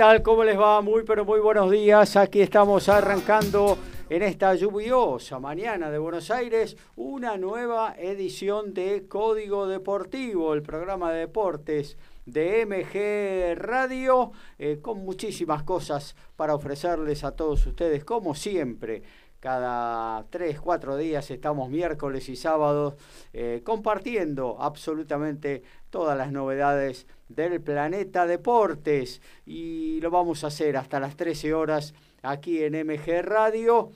Tal? 0.00 0.22
¿Cómo 0.22 0.44
les 0.44 0.58
va? 0.58 0.80
Muy 0.80 1.02
pero 1.04 1.26
muy 1.26 1.40
buenos 1.40 1.70
días. 1.70 2.16
Aquí 2.16 2.40
estamos 2.40 2.88
arrancando 2.88 3.76
en 4.08 4.22
esta 4.22 4.54
lluviosa 4.54 5.38
mañana 5.38 5.90
de 5.90 5.98
Buenos 5.98 6.30
Aires 6.30 6.74
una 6.96 7.36
nueva 7.36 7.94
edición 7.98 8.72
de 8.72 9.06
Código 9.06 9.66
Deportivo, 9.66 10.54
el 10.54 10.62
programa 10.62 11.12
de 11.12 11.18
deportes 11.18 11.98
de 12.24 12.64
MG 12.64 13.60
Radio, 13.60 14.32
eh, 14.58 14.78
con 14.80 15.04
muchísimas 15.04 15.64
cosas 15.64 16.16
para 16.34 16.54
ofrecerles 16.54 17.22
a 17.22 17.32
todos 17.32 17.66
ustedes, 17.66 18.02
como 18.02 18.34
siempre. 18.34 19.02
Cada 19.38 20.24
tres, 20.30 20.62
cuatro 20.62 20.96
días 20.96 21.30
estamos 21.30 21.68
miércoles 21.68 22.26
y 22.30 22.36
sábados 22.36 22.94
eh, 23.34 23.60
compartiendo 23.64 24.56
absolutamente 24.60 25.62
todas 25.90 26.16
las 26.16 26.32
novedades 26.32 27.06
del 27.30 27.60
Planeta 27.60 28.26
Deportes 28.26 29.22
y 29.46 30.00
lo 30.00 30.10
vamos 30.10 30.44
a 30.44 30.48
hacer 30.48 30.76
hasta 30.76 31.00
las 31.00 31.16
13 31.16 31.54
horas 31.54 31.94
aquí 32.22 32.62
en 32.62 32.74
MG 32.86 33.22
Radio 33.22 33.90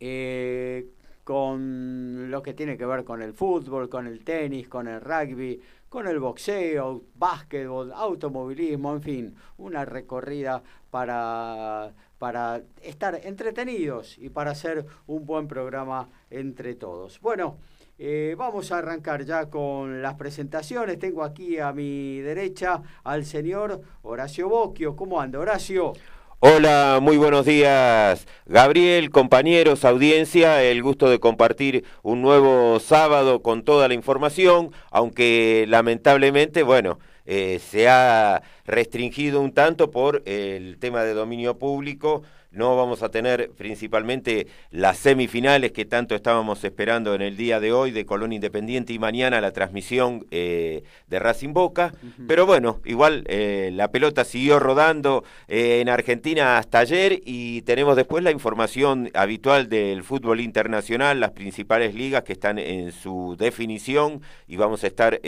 eh, 0.00 0.86
con 1.24 2.30
lo 2.30 2.42
que 2.42 2.54
tiene 2.54 2.76
que 2.76 2.86
ver 2.86 3.04
con 3.04 3.22
el 3.22 3.32
fútbol, 3.32 3.88
con 3.88 4.06
el 4.06 4.24
tenis, 4.24 4.68
con 4.68 4.88
el 4.88 5.00
rugby, 5.00 5.60
con 5.88 6.06
el 6.08 6.18
boxeo, 6.18 7.02
básquetbol, 7.14 7.92
automovilismo, 7.92 8.94
en 8.94 9.02
fin, 9.02 9.36
una 9.58 9.84
recorrida 9.84 10.62
para, 10.90 11.92
para 12.18 12.62
estar 12.82 13.20
entretenidos 13.22 14.18
y 14.18 14.30
para 14.30 14.52
hacer 14.52 14.86
un 15.06 15.24
buen 15.26 15.46
programa 15.46 16.08
entre 16.30 16.74
todos. 16.74 17.20
Bueno, 17.20 17.58
eh, 18.04 18.34
vamos 18.36 18.72
a 18.72 18.78
arrancar 18.78 19.24
ya 19.24 19.48
con 19.48 20.02
las 20.02 20.14
presentaciones. 20.14 20.98
Tengo 20.98 21.22
aquí 21.22 21.60
a 21.60 21.72
mi 21.72 22.18
derecha 22.18 22.82
al 23.04 23.24
señor 23.24 23.80
Horacio 24.02 24.48
Bocchio. 24.48 24.96
¿Cómo 24.96 25.20
anda, 25.20 25.38
Horacio? 25.38 25.92
Hola, 26.40 26.98
muy 27.00 27.16
buenos 27.16 27.46
días, 27.46 28.26
Gabriel, 28.46 29.10
compañeros, 29.10 29.84
audiencia. 29.84 30.64
El 30.64 30.82
gusto 30.82 31.08
de 31.08 31.20
compartir 31.20 31.84
un 32.02 32.22
nuevo 32.22 32.80
sábado 32.80 33.40
con 33.40 33.62
toda 33.62 33.86
la 33.86 33.94
información, 33.94 34.72
aunque 34.90 35.64
lamentablemente, 35.68 36.64
bueno, 36.64 36.98
eh, 37.24 37.60
se 37.60 37.88
ha 37.88 38.42
restringido 38.66 39.40
un 39.40 39.52
tanto 39.52 39.92
por 39.92 40.24
el 40.26 40.78
tema 40.80 41.04
de 41.04 41.14
dominio 41.14 41.56
público 41.56 42.24
no 42.52 42.76
vamos 42.76 43.02
a 43.02 43.08
tener 43.08 43.50
principalmente 43.50 44.46
las 44.70 44.98
semifinales 44.98 45.72
que 45.72 45.84
tanto 45.84 46.14
estábamos 46.14 46.62
esperando 46.64 47.14
en 47.14 47.22
el 47.22 47.36
día 47.36 47.60
de 47.60 47.72
hoy 47.72 47.90
de 47.90 48.04
Colón 48.04 48.32
Independiente 48.32 48.92
y 48.92 48.98
mañana 48.98 49.40
la 49.40 49.52
transmisión 49.52 50.26
eh, 50.30 50.82
de 51.08 51.18
Racing 51.18 51.52
Boca. 51.52 51.94
Pero 52.28 52.46
bueno, 52.46 52.80
igual 52.84 53.24
eh, 53.26 53.70
la 53.72 53.88
pelota 53.88 54.24
siguió 54.24 54.58
rodando 54.58 55.24
eh, 55.48 55.80
en 55.80 55.88
Argentina 55.88 56.58
hasta 56.58 56.80
ayer 56.80 57.20
y 57.24 57.62
tenemos 57.62 57.96
después 57.96 58.22
la 58.22 58.30
información 58.30 59.10
habitual 59.14 59.68
del 59.68 60.02
fútbol 60.02 60.40
internacional, 60.40 61.20
las 61.20 61.30
principales 61.30 61.94
ligas 61.94 62.22
que 62.22 62.34
están 62.34 62.58
en 62.58 62.92
su 62.92 63.36
definición 63.38 64.20
y 64.46 64.56
vamos 64.56 64.84
a 64.84 64.88
estar 64.88 65.20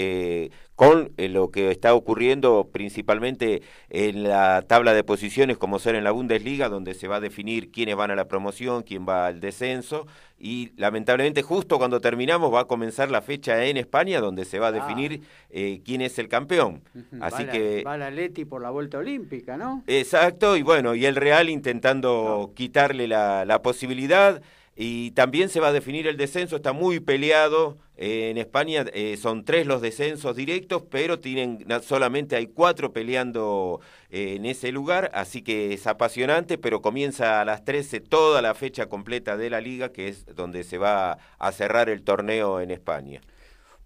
con 0.77 1.13
eh, 1.17 1.29
lo 1.29 1.51
que 1.51 1.71
está 1.71 1.95
ocurriendo 1.95 2.69
principalmente 2.73 3.63
en 3.91 4.25
la 4.25 4.63
tabla 4.63 4.93
de 4.93 5.05
posiciones 5.05 5.57
como 5.57 5.79
ser 5.79 5.95
en 5.95 6.05
la 6.05 6.11
Bundesliga, 6.11 6.69
donde 6.69 6.95
se 6.95 7.07
va 7.07 7.17
a 7.17 7.21
definir 7.21 7.71
quiénes 7.71 7.97
van 7.97 8.11
a 8.11 8.17
la 8.17 8.27
promoción, 8.27 8.83
quién 8.83 9.07
va 9.09 9.27
al 9.27 9.41
descenso, 9.41 10.07
y 10.39 10.73
lamentablemente 10.77 11.43
justo 11.43 11.79
cuando 11.79 12.01
terminamos 12.01 12.53
va 12.53 12.61
a 12.61 12.65
comenzar 12.65 13.11
la 13.11 13.23
fecha 13.23 13.65
en 13.65 13.77
España, 13.77 14.21
donde 14.21 14.45
se 14.45 14.59
va 14.59 14.67
a 14.67 14.71
ah. 14.71 14.73
definir 14.73 15.23
eh, 15.51 15.81
quién 15.85 16.01
es 16.01 16.19
el 16.19 16.29
campeón. 16.29 16.83
Así 17.21 17.45
que... 17.47 17.85
Va 17.85 17.97
la 17.97 18.11
Leti 18.11 18.45
por 18.45 18.61
la 18.61 18.71
vuelta 18.71 18.99
olímpica, 18.99 19.57
¿no? 19.57 19.85
Exacto, 19.87 20.57
y 20.57 20.63
bueno, 20.63 20.95
y 20.95 21.07
el 21.07 21.15
Real 21.15 21.49
intentando 21.49 22.53
quitarle 22.55 23.07
la, 23.07 23.45
la 23.45 23.63
posibilidad. 23.63 24.43
Y 24.77 25.13
también 25.13 25.49
se 25.49 25.61
va 25.61 25.69
a 25.69 25.73
definir 25.73 26.09
el 26.09 26.17
descenso, 26.17 26.57
está 26.57 26.73
muy 26.73 26.99
peleado. 26.99 27.79
Eh, 27.97 28.31
en 28.31 28.39
España 28.39 28.85
eh, 28.93 29.17
son 29.17 29.45
tres 29.45 29.69
los 29.69 29.81
descensos 29.81 30.35
directos, 30.35 30.83
pero 30.91 31.21
tienen 31.21 31.65
solamente 31.83 32.35
hay 32.35 32.49
cuatro 32.49 32.93
peleando 32.93 33.81
eh, 34.11 34.35
en 34.37 34.47
ese 34.47 34.73
lugar, 34.73 35.13
así 35.15 35.43
que 35.43 35.73
es 35.75 35.87
apasionante, 35.87 36.59
pero 36.59 36.83
comienza 36.83 37.41
a 37.41 37.45
las 37.45 37.65
13 37.65 38.01
toda 38.01 38.43
la 38.43 38.55
fecha 38.55 38.87
completa 38.87 39.37
de 39.37 39.49
la 39.49 39.61
liga, 39.61 39.93
que 39.93 40.09
es 40.09 40.27
donde 40.35 40.65
se 40.65 40.79
va 40.79 41.19
a 41.39 41.53
cerrar 41.53 41.89
el 41.89 42.03
torneo 42.03 42.61
en 42.61 42.73
España. 42.73 43.21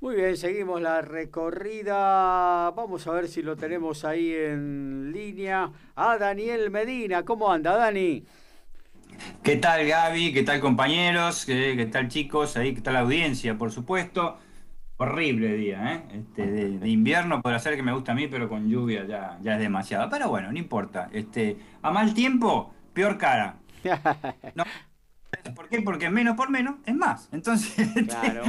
Muy 0.00 0.15
bien, 0.15 0.37
seguimos 0.37 0.81
la 0.81 1.03
recorrida. 1.03 2.70
Vamos 2.70 3.06
a 3.09 3.12
ver 3.12 3.26
si 3.26 3.43
lo 3.43 3.56
tenemos 3.56 4.05
ahí 4.05 4.32
en 4.32 5.10
línea. 5.12 5.72
A 5.97 6.16
Daniel 6.16 6.70
Medina, 6.70 7.25
¿cómo 7.25 7.53
anda, 7.53 7.76
Dani? 7.76 8.25
¿Qué 9.42 9.56
tal 9.56 9.86
Gaby? 9.86 10.32
¿Qué 10.32 10.42
tal 10.42 10.60
compañeros? 10.60 11.46
¿Qué, 11.46 11.88
tal 11.91 12.08
chicos? 12.08 12.56
Ahí, 12.56 12.74
¿qué 12.74 12.80
tal 12.80 12.94
la 12.94 13.00
audiencia? 13.00 13.56
Por 13.56 13.70
supuesto. 13.70 14.38
Horrible 14.96 15.54
día, 15.54 15.94
¿eh? 15.94 16.02
Este, 16.12 16.46
de, 16.46 16.88
invierno 16.88 17.41
podrá 17.41 17.58
ser 17.60 17.76
que 17.76 17.82
me 17.82 17.92
gusta 17.92 18.12
a 18.12 18.14
mí, 18.16 18.26
pero 18.26 18.48
con 18.48 18.69
lluvia 18.69 19.06
ya, 19.06 19.38
ya 19.42 19.54
es 19.54 19.60
demasiado. 19.60 20.10
Pero 20.10 20.28
bueno, 20.28 20.50
no 20.50 20.58
importa. 20.58 21.08
Este, 21.12 21.56
a 21.82 21.91
mal 21.91 22.14
tiempo, 22.14 22.74
peor 22.92 23.16
cara. 23.16 23.56
¿Por 25.54 25.69
qué? 25.69 25.82
Porque 25.82 26.10
menos 26.10 26.36
por 26.36 26.50
menos 26.50 26.76
es 26.84 26.94
más. 26.94 27.28
Entonces, 27.32 27.78
este, 27.96 28.42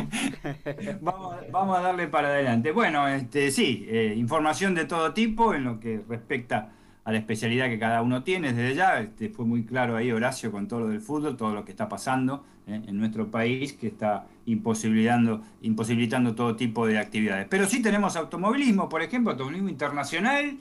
vamos, 1.01 1.77
a 1.77 1.81
darle 1.81 2.07
para 2.07 2.29
adelante. 2.29 2.71
Bueno, 2.71 3.07
este, 3.07 3.51
sí, 3.51 3.85
eh, 3.87 4.13
información 4.17 4.75
de 4.75 4.85
todo 4.85 5.13
tipo 5.13 5.53
en 5.53 5.65
lo 5.65 5.79
que 5.79 6.01
respecta 6.07 6.71
a 7.03 7.11
la 7.11 7.17
especialidad 7.17 7.69
que 7.69 7.79
cada 7.79 8.01
uno 8.01 8.23
tiene. 8.23 8.53
Desde 8.53 8.75
ya 8.75 8.99
este, 8.99 9.29
fue 9.29 9.45
muy 9.45 9.63
claro 9.63 9.95
ahí 9.95 10.11
Horacio 10.11 10.51
con 10.51 10.67
todo 10.67 10.81
lo 10.81 10.87
del 10.89 11.01
fútbol, 11.01 11.37
todo 11.37 11.53
lo 11.53 11.65
que 11.65 11.71
está 11.71 11.89
pasando 11.89 12.43
¿eh? 12.67 12.81
en 12.87 12.97
nuestro 12.97 13.29
país, 13.31 13.73
que 13.73 13.87
está 13.87 14.27
imposibilitando, 14.45 15.41
imposibilitando 15.61 16.35
todo 16.35 16.55
tipo 16.55 16.85
de 16.85 16.99
actividades. 16.99 17.47
Pero 17.49 17.65
sí 17.65 17.81
tenemos 17.81 18.15
automovilismo, 18.15 18.89
por 18.89 19.01
ejemplo, 19.01 19.31
automovilismo 19.31 19.69
internacional, 19.69 20.57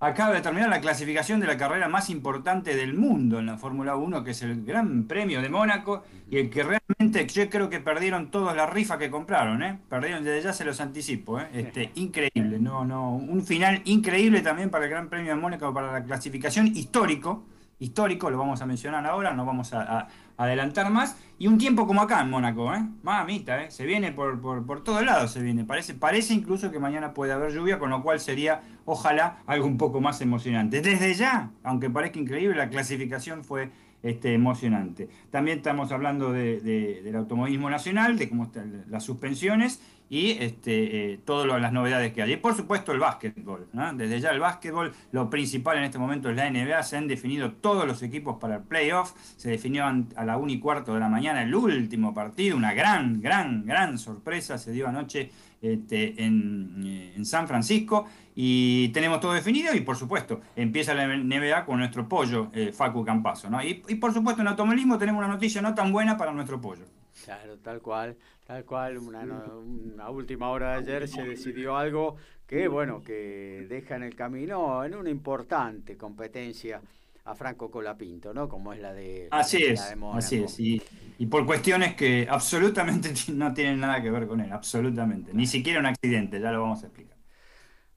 acaba 0.00 0.32
de 0.32 0.40
terminar 0.40 0.70
la 0.70 0.80
clasificación 0.80 1.40
de 1.40 1.46
la 1.46 1.58
carrera 1.58 1.86
más 1.86 2.08
importante 2.08 2.74
del 2.74 2.94
mundo 2.94 3.38
en 3.38 3.46
la 3.46 3.58
Fórmula 3.58 3.96
1, 3.96 4.24
que 4.24 4.30
es 4.30 4.42
el 4.42 4.64
Gran 4.64 5.04
Premio 5.04 5.42
de 5.42 5.50
Mónaco, 5.50 6.04
y 6.30 6.38
el 6.38 6.48
que 6.48 6.62
realmente 6.62 7.26
yo 7.26 7.50
creo 7.50 7.68
que 7.68 7.80
perdieron 7.80 8.30
todos 8.30 8.56
la 8.56 8.66
rifa 8.66 8.98
que 8.98 9.10
compraron, 9.10 9.62
¿eh? 9.62 9.78
Perdieron, 9.90 10.24
desde 10.24 10.42
ya 10.42 10.52
se 10.54 10.64
los 10.64 10.80
anticipo, 10.80 11.38
¿eh? 11.38 11.48
Este, 11.52 11.90
increíble, 11.96 12.58
no, 12.58 12.84
no, 12.86 13.14
un 13.14 13.44
final 13.44 13.82
increíble 13.84 14.40
también 14.40 14.70
para 14.70 14.86
el 14.86 14.90
Gran 14.90 15.10
Premio 15.10 15.34
de 15.34 15.40
Mónaco, 15.40 15.72
para 15.74 15.92
la 15.92 16.02
clasificación 16.02 16.68
histórico, 16.68 17.44
histórico, 17.80 18.30
lo 18.30 18.38
vamos 18.38 18.62
a 18.62 18.66
mencionar 18.66 19.04
ahora, 19.06 19.32
no 19.32 19.44
vamos 19.44 19.72
a 19.74 20.06
adelantar 20.36 20.90
más. 20.90 21.16
Y 21.38 21.46
un 21.46 21.58
tiempo 21.58 21.86
como 21.86 22.02
acá 22.02 22.20
en 22.20 22.30
Mónaco, 22.30 22.72
¿eh? 22.74 22.82
Mamita, 23.02 23.62
¿eh? 23.62 23.70
Se 23.70 23.84
viene 23.84 24.12
por, 24.12 24.40
por, 24.40 24.64
por 24.64 24.84
todos 24.84 25.04
lados, 25.04 25.32
se 25.32 25.42
viene. 25.42 25.64
Parece, 25.64 25.94
parece 25.94 26.34
incluso 26.34 26.70
que 26.70 26.78
mañana 26.78 27.12
puede 27.14 27.32
haber 27.32 27.52
lluvia, 27.52 27.78
con 27.78 27.90
lo 27.90 28.02
cual 28.02 28.20
sería, 28.20 28.60
ojalá, 28.84 29.38
algo 29.46 29.66
un 29.66 29.78
poco 29.78 30.00
más 30.00 30.20
emocionante. 30.20 30.82
Desde 30.82 31.14
ya, 31.14 31.50
aunque 31.62 31.90
parezca 31.90 32.18
increíble, 32.18 32.56
la 32.56 32.68
clasificación 32.68 33.42
fue 33.44 33.70
este, 34.02 34.34
emocionante. 34.34 35.08
También 35.30 35.58
estamos 35.58 35.92
hablando 35.92 36.32
de, 36.32 36.60
del 36.60 37.16
automovilismo 37.16 37.70
nacional, 37.70 38.18
de 38.18 38.28
cómo 38.28 38.44
están 38.44 38.84
las 38.88 39.04
suspensiones 39.04 39.80
y 40.10 40.32
este, 40.32 41.12
eh, 41.12 41.20
todas 41.24 41.60
las 41.62 41.72
novedades 41.72 42.12
que 42.12 42.20
hay. 42.20 42.32
Y 42.32 42.36
por 42.36 42.56
supuesto 42.56 42.90
el 42.90 42.98
básquetbol. 42.98 43.68
Desde 43.94 44.20
ya 44.20 44.30
el 44.30 44.40
básquetbol, 44.40 44.92
lo 45.12 45.30
principal 45.30 45.78
en 45.78 45.84
este 45.84 45.98
momento 45.98 46.28
es 46.28 46.36
la 46.36 46.50
NBA. 46.50 46.82
Se 46.82 46.96
han 46.96 47.06
definido 47.06 47.52
todos 47.52 47.86
los 47.86 48.02
equipos 48.02 48.36
para 48.40 48.56
el 48.56 48.62
playoff. 48.62 49.12
Se 49.36 49.50
definió 49.50 49.84
a 49.84 50.24
la 50.24 50.36
1 50.36 50.52
y 50.52 50.58
cuarto 50.58 50.94
de 50.94 51.00
la 51.00 51.08
mañana 51.08 51.44
el 51.44 51.54
último 51.54 52.12
partido. 52.12 52.56
Una 52.56 52.74
gran, 52.74 53.20
gran, 53.20 53.64
gran 53.64 53.98
sorpresa 53.98 54.58
se 54.58 54.72
dio 54.72 54.88
anoche 54.88 55.30
este, 55.62 56.24
en, 56.24 56.82
eh, 56.84 57.12
en, 57.16 57.24
San 57.24 57.46
Francisco. 57.46 58.06
Y 58.42 58.88
tenemos 58.88 59.20
todo 59.20 59.34
definido 59.34 59.74
y 59.74 59.80
por 59.80 59.96
supuesto 59.96 60.40
empieza 60.56 60.94
la 60.94 61.06
NBA 61.06 61.66
con 61.66 61.78
nuestro 61.78 62.08
pollo 62.08 62.48
eh, 62.54 62.72
Facu 62.72 63.04
Campazo. 63.04 63.50
¿no? 63.50 63.62
Y, 63.62 63.82
y 63.86 63.96
por 63.96 64.14
supuesto 64.14 64.40
en 64.40 64.48
automovilismo 64.48 64.96
tenemos 64.96 65.18
una 65.18 65.28
noticia 65.28 65.60
no 65.60 65.74
tan 65.74 65.92
buena 65.92 66.16
para 66.16 66.32
nuestro 66.32 66.58
pollo. 66.58 66.86
Claro, 67.22 67.58
tal 67.58 67.82
cual, 67.82 68.16
tal 68.46 68.64
cual. 68.64 68.96
Una, 68.96 70.08
última 70.08 70.48
hora 70.48 70.70
de 70.70 70.78
ayer 70.78 71.06
se 71.06 71.22
decidió 71.22 71.76
algo 71.76 72.16
que, 72.46 72.66
bueno, 72.66 73.02
que 73.02 73.66
deja 73.68 73.96
en 73.96 74.04
el 74.04 74.14
camino 74.14 74.86
en 74.86 74.94
una 74.94 75.10
importante 75.10 75.98
competencia 75.98 76.80
a 77.26 77.34
Franco 77.34 77.70
Colapinto, 77.70 78.32
¿no? 78.32 78.48
Como 78.48 78.72
es 78.72 78.80
la 78.80 78.94
de. 78.94 79.28
Así 79.30 79.64
es, 79.64 79.94
así 80.14 80.42
es. 80.42 80.58
Y, 80.58 80.82
y, 81.18 81.26
por 81.26 81.44
cuestiones 81.44 81.94
que 81.94 82.26
absolutamente 82.30 83.12
no 83.34 83.52
tienen 83.52 83.80
nada 83.80 84.00
que 84.00 84.10
ver 84.10 84.26
con 84.26 84.40
él, 84.40 84.50
absolutamente. 84.50 85.34
Ni 85.34 85.46
siquiera 85.46 85.78
un 85.78 85.86
accidente, 85.86 86.40
ya 86.40 86.50
lo 86.52 86.62
vamos 86.62 86.82
a 86.82 86.86
explicar. 86.86 87.19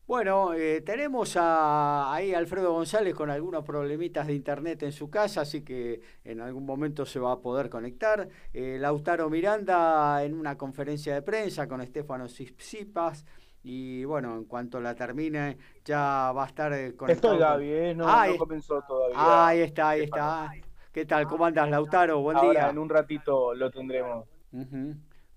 Bueno, 0.06 0.54
eh, 0.54 0.82
tenemos 0.82 1.38
a, 1.38 2.14
ahí 2.14 2.34
a 2.34 2.38
Alfredo 2.38 2.74
González 2.74 3.16
con 3.16 3.30
algunos 3.30 3.64
problemitas 3.64 4.28
de 4.28 4.34
internet 4.34 4.84
en 4.84 4.92
su 4.92 5.10
casa, 5.10 5.42
así 5.42 5.64
que 5.64 6.02
en 6.26 6.42
algún 6.42 6.66
momento 6.66 7.06
se 7.06 7.22
va 7.22 7.32
a 7.32 7.40
poder 7.40 7.70
conectar. 7.70 8.28
Eh, 8.54 8.78
Lautaro 8.82 9.30
Miranda 9.30 10.22
en 10.26 10.34
una 10.34 10.58
conferencia 10.58 11.14
de 11.14 11.22
prensa 11.22 11.70
con 11.70 11.80
Estefano 11.80 12.28
Sipas. 12.28 13.26
Y 13.64 14.04
bueno, 14.04 14.36
en 14.36 14.44
cuanto 14.44 14.82
la 14.82 14.94
termine, 14.94 15.58
ya 15.86 16.34
va 16.36 16.44
a 16.44 16.48
estar 16.48 16.74
eh, 16.74 16.98
conectado. 16.98 17.36
Estoy 17.36 17.40
Gaby, 17.40 17.96
no, 17.96 18.28
no, 18.28 18.38
comenzó 18.38 18.82
todavía. 18.82 19.48
Ahí 19.48 19.62
está, 19.62 19.90
ahí 19.90 20.02
está. 20.02 20.52
¿Qué 20.92 21.06
tal? 21.06 21.28
¿Cómo 21.28 21.46
andas, 21.46 21.70
Lautaro? 21.70 22.20
Buen 22.20 22.36
Ahora, 22.36 22.50
día. 22.50 22.70
En 22.70 22.78
un 22.78 22.90
ratito 22.90 23.54
lo 23.54 23.72
tendremos. 23.72 24.28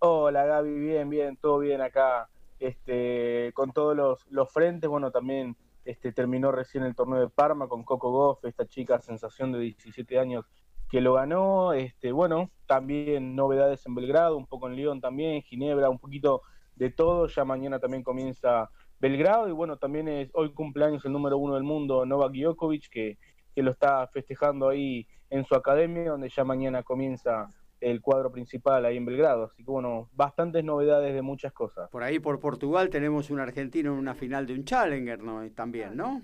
Hola, 0.00 0.44
Gaby, 0.44 0.76
bien, 0.76 1.08
bien, 1.08 1.36
todo 1.36 1.60
bien 1.60 1.80
acá 1.80 2.28
este, 2.58 3.52
con 3.54 3.72
todos 3.72 3.96
los, 3.96 4.26
los 4.30 4.52
frentes, 4.52 4.88
bueno, 4.88 5.10
también 5.10 5.56
este, 5.84 6.12
terminó 6.12 6.52
recién 6.52 6.84
el 6.84 6.94
torneo 6.94 7.20
de 7.20 7.28
Parma 7.28 7.68
con 7.68 7.84
Coco 7.84 8.10
Goff, 8.10 8.44
esta 8.44 8.66
chica 8.66 9.00
sensación 9.00 9.52
de 9.52 9.60
17 9.60 10.18
años 10.18 10.44
que 10.88 11.00
lo 11.00 11.14
ganó, 11.14 11.72
este, 11.72 12.12
bueno, 12.12 12.50
también 12.66 13.34
novedades 13.34 13.84
en 13.86 13.94
Belgrado, 13.94 14.36
un 14.36 14.46
poco 14.46 14.68
en 14.68 14.76
León 14.76 15.00
también, 15.00 15.42
Ginebra, 15.42 15.90
un 15.90 15.98
poquito 15.98 16.42
de 16.76 16.90
todo, 16.90 17.26
ya 17.26 17.44
mañana 17.44 17.78
también 17.78 18.02
comienza 18.02 18.70
Belgrado 19.00 19.48
y 19.48 19.52
bueno, 19.52 19.76
también 19.76 20.08
es 20.08 20.30
hoy 20.32 20.52
cumpleaños 20.52 21.04
el 21.04 21.12
número 21.12 21.38
uno 21.38 21.54
del 21.54 21.64
mundo, 21.64 22.06
Novak 22.06 22.32
Djokovic, 22.32 22.88
que, 22.88 23.18
que 23.54 23.62
lo 23.62 23.72
está 23.72 24.06
festejando 24.08 24.68
ahí 24.68 25.06
en 25.30 25.44
su 25.44 25.54
academia, 25.54 26.10
donde 26.10 26.28
ya 26.28 26.44
mañana 26.44 26.82
comienza 26.82 27.50
el 27.80 28.00
cuadro 28.00 28.32
principal 28.32 28.84
ahí 28.84 28.96
en 28.96 29.04
Belgrado. 29.04 29.44
Así 29.44 29.64
que 29.64 29.70
bueno, 29.70 30.08
bastantes 30.12 30.64
novedades 30.64 31.14
de 31.14 31.22
muchas 31.22 31.52
cosas. 31.52 31.88
Por 31.90 32.02
ahí 32.02 32.18
por 32.18 32.40
Portugal 32.40 32.90
tenemos 32.90 33.30
un 33.30 33.40
argentino 33.40 33.92
en 33.92 33.98
una 33.98 34.14
final 34.14 34.46
de 34.46 34.54
un 34.54 34.64
Challenger 34.64 35.22
¿no? 35.22 35.48
también, 35.52 35.96
¿no? 35.96 36.22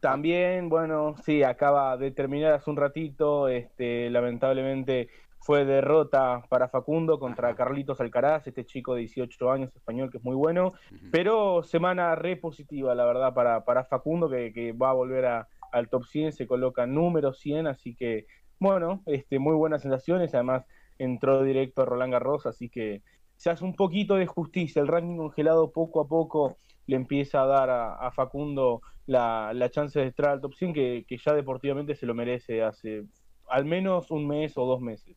También, 0.00 0.68
bueno, 0.68 1.14
sí, 1.24 1.42
acaba 1.42 1.96
de 1.96 2.10
terminar 2.10 2.52
hace 2.52 2.68
un 2.68 2.76
ratito, 2.76 3.48
este, 3.48 4.10
lamentablemente 4.10 5.08
fue 5.38 5.64
derrota 5.64 6.42
para 6.50 6.68
Facundo 6.68 7.18
contra 7.18 7.54
Carlitos 7.54 8.00
Alcaraz, 8.00 8.46
este 8.46 8.66
chico 8.66 8.94
de 8.94 9.00
18 9.00 9.50
años 9.50 9.74
español 9.74 10.10
que 10.10 10.18
es 10.18 10.24
muy 10.24 10.34
bueno, 10.34 10.74
pero 11.10 11.62
semana 11.62 12.14
re 12.16 12.36
positiva, 12.36 12.94
la 12.94 13.06
verdad, 13.06 13.32
para, 13.32 13.64
para 13.64 13.84
Facundo 13.84 14.28
que, 14.28 14.52
que 14.52 14.72
va 14.72 14.90
a 14.90 14.94
volver 14.94 15.24
a, 15.24 15.48
al 15.72 15.88
top 15.88 16.04
100, 16.04 16.32
se 16.32 16.46
coloca 16.46 16.86
número 16.86 17.32
100, 17.32 17.66
así 17.66 17.94
que 17.94 18.26
bueno, 18.58 19.02
este, 19.06 19.38
muy 19.38 19.54
buenas 19.54 19.82
sensaciones, 19.82 20.34
además 20.34 20.64
entró 20.98 21.42
directo 21.42 21.82
a 21.82 21.84
Roland 21.86 22.12
Garros, 22.12 22.46
así 22.46 22.68
que 22.68 23.02
se 23.36 23.50
hace 23.50 23.64
un 23.64 23.74
poquito 23.74 24.14
de 24.14 24.26
justicia, 24.26 24.80
el 24.80 24.88
ranking 24.88 25.16
congelado 25.16 25.72
poco 25.72 26.00
a 26.00 26.08
poco 26.08 26.56
le 26.86 26.96
empieza 26.96 27.42
a 27.42 27.46
dar 27.46 27.70
a, 27.70 28.10
Facundo 28.12 28.82
la, 29.06 29.68
chance 29.70 29.98
de 29.98 30.06
entrar 30.06 30.32
al 30.32 30.40
top 30.40 30.54
100 30.54 30.72
que, 30.72 31.04
que 31.08 31.18
ya 31.18 31.32
deportivamente 31.32 31.94
se 31.94 32.06
lo 32.06 32.14
merece 32.14 32.62
hace 32.62 33.04
al 33.48 33.64
menos 33.64 34.10
un 34.10 34.26
mes 34.26 34.56
o 34.56 34.66
dos 34.66 34.80
meses. 34.80 35.16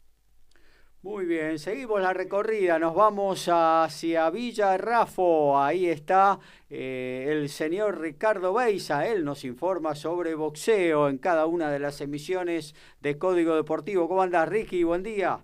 Muy 1.03 1.25
bien, 1.25 1.59
seguimos 1.59 2.01
la 2.01 2.11
recorrida, 2.11 2.79
nos 2.79 2.95
vamos 2.95 3.47
hacia 3.49 4.29
Villa 4.31 4.75
Rafo, 4.77 5.57
ahí 5.57 5.88
está 5.88 6.39
eh, 6.71 7.27
el 7.29 7.49
señor 7.49 8.01
Ricardo 8.01 8.51
Beisa, 8.51 9.07
él 9.07 9.23
nos 9.23 9.44
informa 9.45 9.94
sobre 9.94 10.33
boxeo 10.33 11.07
en 11.07 11.19
cada 11.19 11.45
una 11.45 11.69
de 11.69 11.77
las 11.77 12.01
emisiones 12.01 12.73
de 12.99 13.17
Código 13.19 13.55
Deportivo. 13.55 14.07
¿Cómo 14.07 14.23
andas, 14.23 14.49
Ricky? 14.49 14.83
Buen 14.83 15.03
día. 15.03 15.39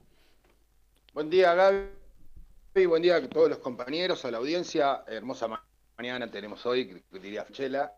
Buen 1.13 1.29
día, 1.29 1.53
Gaby, 1.53 2.88
buen 2.88 3.03
día 3.03 3.17
a 3.17 3.29
todos 3.29 3.50
los 3.50 3.59
compañeros, 3.59 4.25
a 4.25 4.31
la 4.31 4.39
audiencia, 4.39 5.03
hermosa 5.07 5.47
mañana 5.97 6.31
tenemos 6.31 6.65
hoy, 6.65 7.03
diría 7.11 7.45
Chela. 7.51 7.94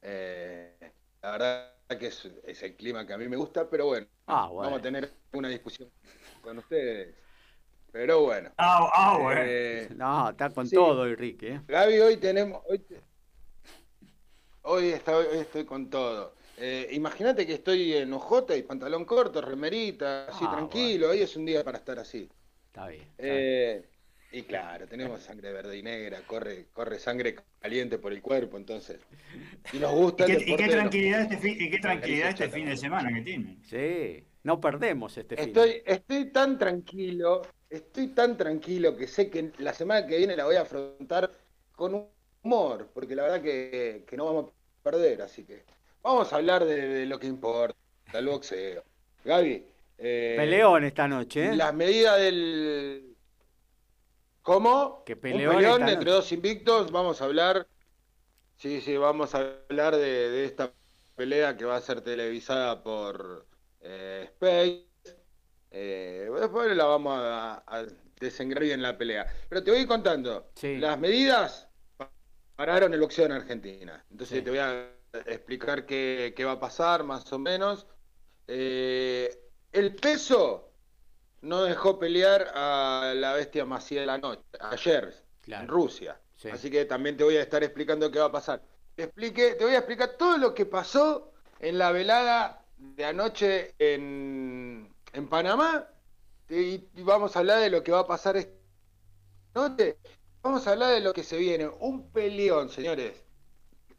Eh, 0.00 0.92
la 1.20 1.30
verdad 1.30 1.72
que 2.00 2.06
es, 2.06 2.62
el 2.62 2.74
clima 2.74 3.06
que 3.06 3.12
a 3.12 3.18
mí 3.18 3.28
me 3.28 3.36
gusta, 3.36 3.68
pero 3.68 3.84
bueno, 3.84 4.06
ah, 4.28 4.46
bueno. 4.46 4.62
vamos 4.62 4.78
a 4.78 4.82
tener 4.82 5.12
una 5.32 5.50
discusión 5.50 5.90
con 6.46 6.58
ustedes. 6.58 7.12
Pero 7.90 8.22
bueno. 8.22 8.50
Ah, 8.56 8.88
ah 8.94 9.18
bueno. 9.20 9.40
Eh, 9.44 9.88
no, 9.96 10.30
está 10.30 10.50
con 10.50 10.70
todo, 10.70 11.06
Enrique. 11.06 11.54
¿eh? 11.54 11.60
Gaby, 11.66 11.98
hoy 11.98 12.16
tenemos. 12.18 12.62
Hoy, 12.66 12.84
hoy, 14.62 14.98
estoy 15.32 15.64
con 15.64 15.90
todo. 15.90 16.34
Eh, 16.58 16.88
Imagínate 16.92 17.46
que 17.46 17.54
estoy 17.54 17.94
en 17.94 18.12
ojota 18.12 18.56
y 18.56 18.62
pantalón 18.62 19.04
corto, 19.04 19.40
remerita, 19.40 20.26
así 20.26 20.44
ah, 20.46 20.52
tranquilo. 20.52 21.10
Hoy 21.10 21.20
es 21.20 21.34
un 21.36 21.46
día 21.46 21.64
para 21.64 21.78
estar 21.78 21.98
así. 21.98 22.28
Está 22.68 22.86
bien. 22.86 23.08
Eh, 23.18 23.84
y 24.30 24.42
claro, 24.42 24.86
tenemos 24.86 25.22
sangre 25.22 25.52
verde 25.52 25.76
y 25.76 25.82
negra, 25.82 26.20
corre, 26.26 26.66
corre 26.72 26.98
sangre 26.98 27.36
caliente 27.58 27.98
por 27.98 28.12
el 28.12 28.22
cuerpo, 28.22 28.56
entonces. 28.56 29.00
Y 29.72 29.78
nos 29.78 29.92
gusta. 29.92 30.30
¿Y 30.30 30.56
qué, 30.56 30.68
tranquilidad, 30.68 31.22
este 31.22 31.38
fin, 31.38 31.56
y 31.58 31.70
qué 31.70 31.78
tranquilidad 31.78 32.28
este 32.28 32.48
fin 32.50 32.66
de 32.66 32.76
semana 32.76 33.12
que 33.12 33.22
tiene. 33.22 33.58
Sí. 33.64 34.25
No 34.46 34.60
perdemos 34.60 35.18
este 35.18 35.34
fin. 35.34 35.48
Estoy, 35.48 35.82
estoy 35.84 36.26
tan 36.26 36.56
tranquilo, 36.56 37.42
estoy 37.68 38.14
tan 38.14 38.36
tranquilo 38.36 38.96
que 38.96 39.08
sé 39.08 39.28
que 39.28 39.50
la 39.58 39.74
semana 39.74 40.06
que 40.06 40.18
viene 40.18 40.36
la 40.36 40.44
voy 40.44 40.54
a 40.54 40.60
afrontar 40.60 41.32
con 41.72 42.06
humor, 42.44 42.88
porque 42.94 43.16
la 43.16 43.24
verdad 43.24 43.42
que, 43.42 44.06
no 44.12 44.24
vamos 44.24 44.52
a 44.52 44.82
perder, 44.84 45.22
así 45.22 45.42
que 45.42 45.64
vamos 46.00 46.32
a 46.32 46.36
hablar 46.36 46.64
de, 46.64 47.06
lo 47.06 47.18
que 47.18 47.26
importa, 47.26 47.76
del 48.12 48.26
boxeo. 48.28 48.84
Gaby. 49.24 49.66
Eh, 49.98 50.34
peleón 50.38 50.84
esta 50.84 51.08
noche, 51.08 51.46
¿eh? 51.46 51.56
Las 51.56 51.74
medidas 51.74 52.16
del... 52.20 53.16
¿Cómo? 54.42 55.02
Que 55.04 55.16
peleón, 55.16 55.88
entre 55.88 56.12
dos 56.12 56.30
invictos, 56.30 56.92
vamos 56.92 57.20
a 57.20 57.24
hablar... 57.24 57.66
Sí, 58.54 58.80
sí, 58.80 58.96
vamos 58.96 59.34
a 59.34 59.56
hablar 59.68 59.96
de 59.96 60.44
esta 60.44 60.72
pelea 61.16 61.56
que 61.56 61.64
va 61.64 61.74
a 61.74 61.80
ser 61.80 62.00
televisada 62.00 62.84
por 62.84 63.44
eh, 63.86 64.30
Space. 64.32 64.86
Eh, 65.70 66.28
después 66.40 66.76
la 66.76 66.84
vamos 66.84 67.18
a, 67.20 67.86
desengrar 68.18 68.64
bien 68.64 68.82
la 68.82 68.96
pelea. 68.96 69.26
Pero 69.48 69.62
te 69.62 69.70
voy 69.70 69.86
contando. 69.86 70.50
Las 70.62 70.98
medidas 70.98 71.68
pararon 72.56 72.94
el 72.94 73.00
boxeo 73.00 73.26
en 73.26 73.32
Argentina. 73.32 74.04
Entonces 74.10 74.42
te 74.42 74.50
voy 74.50 74.58
a 74.58 74.90
explicar 75.26 75.86
qué, 75.86 76.34
va 76.44 76.52
a 76.52 76.60
pasar, 76.60 77.04
más 77.04 77.30
o 77.32 77.38
menos. 77.38 77.86
Eh, 78.48 79.38
el 79.72 79.94
peso 79.94 80.72
no 81.42 81.62
dejó 81.62 81.98
pelear 81.98 82.50
a 82.54 83.12
la 83.14 83.34
bestia 83.34 83.64
Macía 83.64 84.00
de 84.00 84.06
la 84.06 84.18
noche, 84.18 84.42
ayer, 84.60 85.14
en 85.46 85.68
Rusia. 85.68 86.18
Así 86.50 86.70
que 86.70 86.84
también 86.84 87.16
te 87.16 87.24
voy 87.24 87.36
a 87.36 87.42
estar 87.42 87.62
explicando 87.62 88.10
qué 88.10 88.18
va 88.18 88.26
a 88.26 88.32
pasar. 88.32 88.62
Te, 88.94 89.04
explique, 89.04 89.54
te 89.54 89.64
voy 89.64 89.74
a 89.74 89.78
explicar 89.78 90.16
todo 90.16 90.38
lo 90.38 90.54
que 90.54 90.64
pasó 90.64 91.32
en 91.60 91.78
la 91.78 91.92
velada 91.92 92.65
de 92.76 93.04
anoche 93.04 93.74
en, 93.78 94.94
en 95.12 95.28
Panamá 95.28 95.88
y, 96.48 96.84
vamos 97.02 97.34
a 97.36 97.40
hablar 97.40 97.60
de 97.60 97.70
lo 97.70 97.82
que 97.82 97.92
va 97.92 98.00
a 98.00 98.06
pasar 98.06 98.36
esta 98.36 98.52
noche. 99.54 99.98
Vamos 100.42 100.66
a 100.66 100.72
hablar 100.72 100.92
de 100.92 101.00
lo 101.00 101.12
que 101.12 101.24
se 101.24 101.36
viene. 101.38 101.66
Un 101.66 102.10
peleón, 102.10 102.68
señores. 102.68 103.24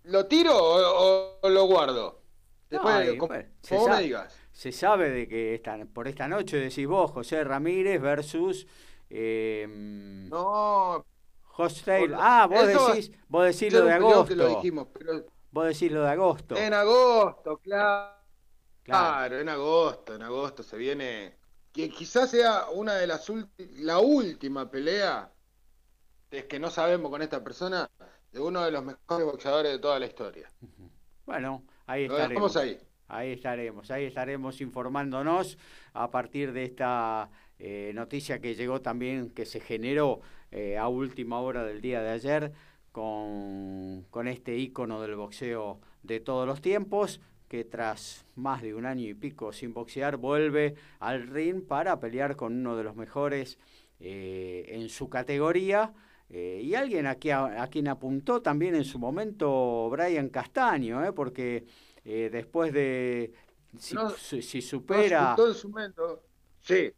¿Lo 0.04 0.26
tiro 0.28 0.54
o, 0.56 1.50
lo 1.50 1.66
guardo? 1.66 2.22
Después, 2.70 3.18
como, 3.18 3.34
me 3.34 4.02
digas. 4.02 4.34
Se 4.52 4.72
sabe 4.72 5.10
de 5.10 5.28
que 5.28 5.56
esta, 5.56 5.78
por 5.86 6.08
esta 6.08 6.28
noche 6.28 6.58
decís 6.58 6.88
vos, 6.88 7.12
José 7.12 7.44
Ramírez 7.44 8.02
versus... 8.02 8.68
Eh, 9.10 9.66
no. 9.70 11.06
Hostel. 11.58 12.14
Ah, 12.16 12.48
vos 12.50 12.68
decís, 12.68 13.12
vos 13.28 13.46
decís 13.46 13.74
lo 13.74 13.86
de 13.86 13.94
agosto. 13.94 14.62
Vos 15.52 15.68
decís 15.68 15.92
lo 15.92 16.04
de 16.04 16.10
agosto. 16.10 16.56
En 16.56 16.74
agosto, 16.74 17.58
claro. 17.58 18.17
Claro. 18.88 19.40
en 19.40 19.50
agosto, 19.50 20.16
en 20.16 20.22
agosto 20.22 20.64
se 20.64 20.78
viene. 20.78 21.36
Que 21.74 21.90
quizás 21.90 22.32
sea 22.32 22.70
una 22.70 22.96
de 22.96 23.06
las 23.06 23.32
la 23.76 24.00
última 24.00 24.72
pelea 24.72 25.32
es 26.32 26.46
que 26.46 26.60
no 26.60 26.70
sabemos 26.70 27.12
con 27.12 27.22
esta 27.22 27.44
persona 27.44 27.90
de 28.32 28.40
uno 28.40 28.64
de 28.64 28.72
los 28.72 28.84
mejores 28.84 29.26
boxeadores 29.26 29.74
de 29.74 29.80
toda 29.80 30.00
la 30.00 30.06
historia. 30.06 30.50
Bueno, 31.26 31.64
ahí 31.86 32.06
estaremos. 32.06 32.56
ahí. 32.58 32.80
Ahí 33.10 33.34
estaremos, 33.34 33.90
ahí 33.90 34.06
estaremos 34.06 34.60
informándonos 34.60 35.58
a 35.94 36.12
partir 36.12 36.52
de 36.52 36.66
esta 36.66 37.30
eh, 37.58 37.92
noticia 37.96 38.40
que 38.40 38.54
llegó 38.54 38.82
también, 38.82 39.30
que 39.30 39.46
se 39.46 39.62
generó 39.62 40.20
eh, 40.52 40.78
a 40.78 40.90
última 40.90 41.40
hora 41.40 41.64
del 41.64 41.80
día 41.80 42.02
de 42.02 42.10
ayer 42.10 42.52
con, 42.92 44.06
con 44.10 44.28
este 44.28 44.58
ícono 44.58 45.02
del 45.02 45.16
boxeo 45.16 45.80
de 46.04 46.20
todos 46.20 46.46
los 46.46 46.62
tiempos, 46.62 47.22
que 47.48 47.64
tras 47.64 48.26
más 48.36 48.62
de 48.62 48.74
un 48.76 48.86
año 48.86 49.08
y 49.08 49.14
pico 49.14 49.54
sin 49.54 49.74
boxear 49.74 50.18
vuelve 50.18 50.76
al 51.00 51.28
ring 51.28 51.64
para 51.64 52.00
pelear 52.00 52.36
con 52.36 52.54
uno 52.54 52.76
de 52.76 52.84
los 52.84 52.96
mejores 52.96 53.58
eh, 54.00 54.66
en 54.70 54.90
su 54.90 55.10
categoría. 55.10 55.94
Eh, 56.30 56.62
y 56.62 56.76
alguien 56.76 57.08
aquí 57.08 57.30
a, 57.32 57.68
quien 57.72 57.88
apuntó 57.88 58.42
también 58.42 58.76
en 58.76 58.84
su 58.84 59.00
momento 59.00 59.90
Brian 59.90 60.30
Castaño, 60.30 61.04
eh, 61.06 61.14
porque 61.14 61.66
después 62.04 62.72
de 62.72 63.34
si, 63.78 64.62
supera 64.62 65.36
sí, 66.62 66.94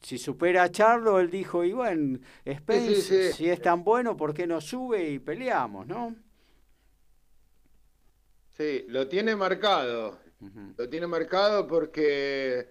si, 0.00 0.18
supera 0.18 0.62
a 0.64 0.70
Charlo, 0.70 1.20
él 1.20 1.30
dijo, 1.30 1.64
y 1.64 1.72
bueno, 1.72 2.18
Spence, 2.46 3.32
si 3.32 3.48
es 3.48 3.60
tan 3.60 3.84
bueno, 3.84 4.16
¿por 4.16 4.32
qué 4.32 4.46
no 4.46 4.60
sube 4.60 5.10
y 5.10 5.18
peleamos, 5.18 5.86
no? 5.86 6.14
Sí, 8.56 8.84
lo 8.88 9.06
tiene 9.06 9.36
marcado. 9.36 10.18
Lo 10.76 10.88
tiene 10.88 11.06
marcado 11.06 11.66
porque 11.66 12.68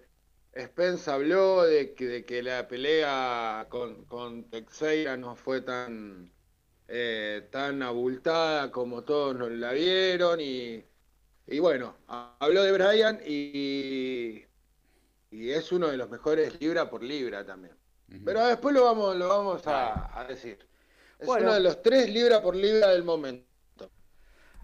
Spence 0.56 1.10
habló 1.10 1.62
de 1.62 1.94
que, 1.94 2.06
de 2.06 2.24
que 2.24 2.42
la 2.42 2.66
pelea 2.66 3.66
con, 3.68 4.04
con 4.06 4.48
Texeira 4.50 5.16
no 5.16 5.36
fue 5.36 5.60
tan, 5.60 6.32
eh, 6.88 7.48
tan 7.50 7.82
abultada 7.82 8.70
como 8.70 9.04
todos 9.04 9.36
nos 9.36 9.50
la 9.50 9.72
vieron. 9.72 10.40
Y, 10.40 10.84
y 11.46 11.58
bueno, 11.58 11.96
habló 12.06 12.62
de 12.62 12.72
Brian 12.72 13.20
y, 13.24 14.44
y 15.30 15.50
es 15.50 15.70
uno 15.72 15.88
de 15.88 15.96
los 15.96 16.08
mejores 16.08 16.60
libra 16.60 16.88
por 16.88 17.02
libra 17.02 17.44
también. 17.44 17.74
Pero 18.24 18.46
después 18.46 18.74
lo 18.74 18.84
vamos, 18.84 19.16
lo 19.16 19.28
vamos 19.28 19.62
a, 19.66 20.26
decir. 20.28 20.58
Es 21.18 21.28
uno 21.28 21.54
de 21.54 21.60
los 21.60 21.82
tres 21.82 22.08
libra 22.08 22.40
por 22.40 22.54
libra 22.56 22.88
del 22.88 23.04
momento. 23.04 23.45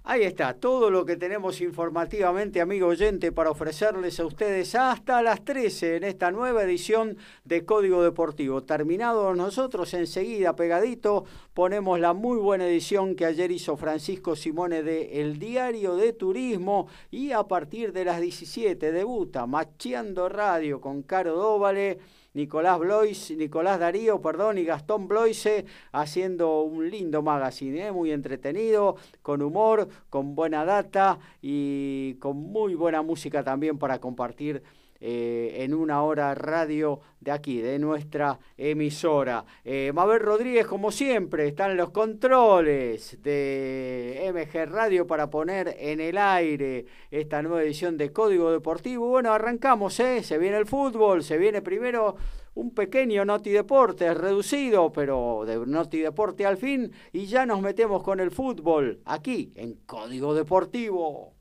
Ahí 0.05 0.25
está, 0.25 0.55
todo 0.55 0.91
lo 0.91 1.05
que 1.05 1.17
tenemos 1.17 1.61
informativamente, 1.61 2.61
amigo 2.61 2.89
oyente, 2.89 3.31
para 3.31 3.53
ofrecerles 3.53 4.19
a 4.19 4.27
ustedes 4.27 4.75
hasta 4.75 5.23
las 5.23 5.45
13 5.45 5.99
en 5.99 6.03
esta 6.03 6.33
nueva 6.33 6.65
edición 6.65 7.17
de 7.45 7.65
Código 7.65 8.03
Deportivo. 8.03 8.65
Terminados 8.65 9.37
nosotros, 9.37 9.95
enseguida 9.95 10.57
pegadito, 10.57 11.25
ponemos 11.55 12.01
la 12.01 12.15
muy 12.15 12.39
buena 12.39 12.67
edición 12.67 13.15
que 13.15 13.27
ayer 13.27 13.53
hizo 13.53 13.77
Francisco 13.77 14.35
Simone 14.35 14.83
de 14.83 15.21
El 15.21 15.39
Diario 15.39 15.95
de 15.95 16.13
Turismo 16.13 16.89
y 17.13 17.31
a 17.31 17.45
partir 17.45 17.93
de 17.93 18.05
las 18.05 18.21
17 18.21 18.91
debuta 18.91 19.47
Macheando 19.47 20.29
Radio 20.29 20.81
con 20.81 21.03
Caro 21.03 21.37
Dóvale 21.37 22.01
Nicolás 22.35 22.79
Blois, 22.79 23.35
Nicolás 23.37 23.79
Darío, 23.79 24.23
perdón, 24.23 24.59
y 24.59 24.65
Gastón 24.65 25.07
Bloise 25.07 25.67
haciendo 25.93 26.63
un 26.63 26.91
lindo 26.91 27.23
magazine, 27.23 27.89
¿eh? 27.89 27.93
muy 27.93 28.11
entretenido, 28.11 28.97
con 29.21 29.43
humor, 29.43 29.89
con 30.09 30.35
buena 30.35 30.65
data 30.65 31.19
y 31.43 32.15
con 32.15 32.37
muy 32.37 32.75
buena 32.75 33.03
música 33.03 33.45
también 33.45 33.79
para 33.79 34.01
compartir 34.01 34.63
eh, 35.05 35.65
en 35.65 35.75
una 35.75 36.05
hora 36.05 36.33
radio 36.37 37.01
de 37.19 37.33
aquí, 37.33 37.61
de 37.61 37.77
nuestra 37.81 38.39
emisora. 38.57 39.45
Eh, 39.65 39.91
Mabel 39.93 40.21
Rodríguez, 40.21 40.65
como 40.65 40.93
siempre, 40.93 41.49
está 41.49 41.69
en 41.69 41.77
los 41.77 41.91
controles 41.91 43.21
de 43.21 44.31
MG 44.33 44.71
Radio 44.71 45.05
para 45.05 45.29
poner 45.29 45.75
en 45.77 45.99
el 45.99 46.17
aire 46.17 46.87
esta 47.11 47.43
nueva 47.43 47.65
edición 47.65 47.99
de 47.99 48.13
Código 48.13 48.53
Deportivo. 48.53 49.09
Bueno, 49.09 49.33
arrancamos, 49.33 49.99
¿eh? 49.99 50.23
Se 50.23 50.39
viene 50.39 50.59
el 50.59 50.67
fútbol, 50.67 51.25
se 51.25 51.37
viene 51.37 51.63
primero 51.63 52.15
un 52.55 52.73
pequeño 52.73 53.25
Noti 53.25 53.51
Deporte, 53.51 54.15
reducido, 54.15 54.93
pero 54.93 55.43
de 55.45 55.67
Noti 55.67 55.99
Deporte 55.99 56.47
al 56.47 56.59
fin, 56.59 56.93
y 57.13 57.27
ya 57.27 57.45
nos 57.45 57.61
metemos 57.61 58.05
con 58.05 58.21
el 58.21 58.31
fútbol, 58.31 59.01
aquí 59.05 59.53
en 59.57 59.75
Código 59.85 60.33
Deportivo. 60.33 61.33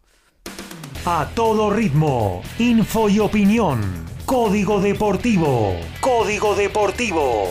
A 1.04 1.28
todo 1.34 1.72
ritmo, 1.72 2.44
info 2.60 3.10
y 3.10 3.18
opinión. 3.18 3.82
Código 4.24 4.80
Deportivo. 4.80 5.74
Código 6.00 6.54
Deportivo. 6.54 7.48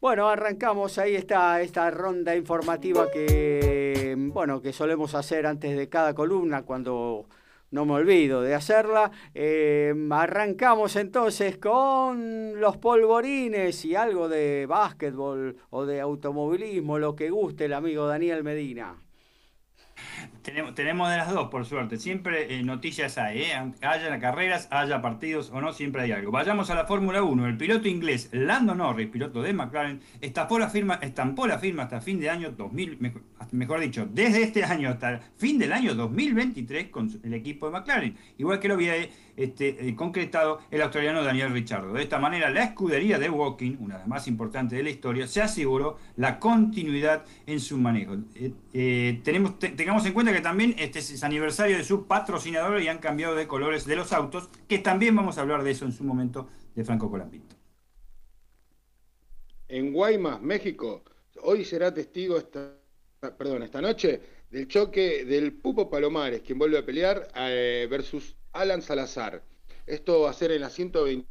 Bueno, 0.00 0.28
arrancamos 0.30 0.96
ahí 0.96 1.14
está 1.14 1.60
esta 1.60 1.90
ronda 1.90 2.34
informativa 2.34 3.10
que 3.10 4.14
bueno 4.16 4.62
que 4.62 4.72
solemos 4.72 5.14
hacer 5.14 5.46
antes 5.46 5.76
de 5.76 5.90
cada 5.90 6.14
columna 6.14 6.62
cuando 6.62 7.26
no 7.74 7.84
me 7.84 7.94
olvido 7.94 8.40
de 8.40 8.54
hacerla. 8.54 9.10
Eh, 9.34 9.92
arrancamos 10.10 10.94
entonces 10.94 11.58
con 11.58 12.60
los 12.60 12.76
polvorines 12.76 13.84
y 13.84 13.96
algo 13.96 14.28
de 14.28 14.66
básquetbol 14.66 15.56
o 15.70 15.84
de 15.84 16.00
automovilismo, 16.00 17.00
lo 17.00 17.16
que 17.16 17.30
guste 17.30 17.64
el 17.64 17.72
amigo 17.72 18.06
Daniel 18.06 18.44
Medina. 18.44 18.96
Tenemos, 20.44 20.74
tenemos 20.74 21.10
de 21.10 21.16
las 21.16 21.32
dos, 21.32 21.48
por 21.48 21.64
suerte. 21.64 21.96
Siempre 21.96 22.54
eh, 22.54 22.62
noticias 22.62 23.16
hay, 23.16 23.44
¿eh? 23.44 23.72
haya 23.80 24.18
carreras, 24.18 24.68
haya 24.70 25.00
partidos 25.00 25.50
o 25.50 25.62
no, 25.62 25.72
siempre 25.72 26.02
hay 26.02 26.12
algo. 26.12 26.30
Vayamos 26.30 26.68
a 26.68 26.74
la 26.74 26.84
Fórmula 26.84 27.22
1. 27.22 27.46
El 27.46 27.56
piloto 27.56 27.88
inglés 27.88 28.28
Lando 28.30 28.74
Norris, 28.74 29.08
piloto 29.08 29.40
de 29.40 29.54
McLaren, 29.54 30.02
estampó 30.20 30.58
la 30.58 30.68
firma, 30.68 30.98
estampó 31.00 31.46
la 31.46 31.58
firma 31.58 31.84
hasta 31.84 32.02
fin 32.02 32.20
de 32.20 32.28
año 32.28 32.50
2000, 32.50 32.98
mejor, 33.52 33.80
dicho, 33.80 34.06
desde 34.12 34.42
este 34.42 34.64
año 34.64 34.90
hasta 34.90 35.18
fin 35.38 35.58
del 35.58 35.72
año 35.72 35.94
2023 35.94 36.88
con 36.88 37.10
el 37.22 37.32
equipo 37.32 37.64
de 37.64 37.72
McLaren. 37.72 38.14
Igual 38.36 38.60
que 38.60 38.68
lo 38.68 38.74
había 38.74 38.96
este, 39.36 39.88
eh, 39.88 39.96
concretado 39.96 40.60
el 40.70 40.82
australiano 40.82 41.24
Daniel 41.24 41.52
Richardo. 41.52 41.94
De 41.94 42.02
esta 42.02 42.18
manera, 42.18 42.50
la 42.50 42.64
escudería 42.64 43.18
de 43.18 43.30
Walking, 43.30 43.76
una 43.80 43.94
de 43.94 44.00
las 44.00 44.08
más 44.08 44.28
importantes 44.28 44.76
de 44.76 44.84
la 44.84 44.90
historia, 44.90 45.26
se 45.26 45.40
aseguró 45.40 45.96
la 46.16 46.38
continuidad 46.38 47.24
en 47.46 47.60
su 47.60 47.78
manejo. 47.78 48.16
Eh, 48.74 49.20
tenemos, 49.24 49.58
tengamos 49.58 50.04
en 50.04 50.12
cuenta 50.12 50.32
que 50.32 50.33
también 50.40 50.74
este 50.78 50.98
es 50.98 51.22
aniversario 51.22 51.76
de 51.76 51.84
su 51.84 52.06
patrocinador 52.06 52.80
y 52.80 52.88
han 52.88 52.98
cambiado 52.98 53.34
de 53.34 53.46
colores 53.46 53.84
de 53.86 53.96
los 53.96 54.12
autos, 54.12 54.48
que 54.68 54.78
también 54.78 55.14
vamos 55.16 55.38
a 55.38 55.42
hablar 55.42 55.62
de 55.62 55.70
eso 55.70 55.84
en 55.84 55.92
su 55.92 56.04
momento 56.04 56.48
de 56.74 56.84
Franco 56.84 57.10
Colapinto. 57.10 57.56
En 59.68 59.92
Guaymas, 59.92 60.40
México, 60.40 61.02
hoy 61.42 61.64
será 61.64 61.92
testigo 61.92 62.36
esta, 62.36 62.74
perdón, 63.36 63.62
esta 63.62 63.80
noche 63.80 64.20
del 64.50 64.68
choque 64.68 65.24
del 65.24 65.52
Pupo 65.52 65.90
Palomares, 65.90 66.42
quien 66.42 66.58
vuelve 66.58 66.78
a 66.78 66.86
pelear 66.86 67.28
versus 67.88 68.36
Alan 68.52 68.82
Salazar. 68.82 69.42
Esto 69.86 70.20
va 70.20 70.30
a 70.30 70.34
ser 70.34 70.52
en 70.52 70.60
la 70.60 70.70
122 70.70 71.26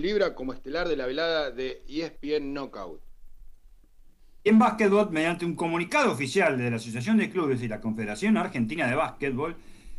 libras 0.00 0.30
como 0.32 0.52
estelar 0.52 0.88
de 0.88 0.96
la 0.96 1.06
velada 1.06 1.50
de 1.50 1.84
ESPN 1.88 2.52
Knockout. 2.52 3.05
En 4.46 4.60
básquetbol, 4.60 5.10
mediante 5.10 5.44
un 5.44 5.56
comunicado 5.56 6.12
oficial 6.12 6.56
de 6.56 6.70
la 6.70 6.76
Asociación 6.76 7.16
de 7.16 7.30
Clubes 7.30 7.60
y 7.64 7.66
la 7.66 7.80
Confederación 7.80 8.36
Argentina 8.36 8.86
de 8.86 8.94
Básquetbol, 8.94 9.56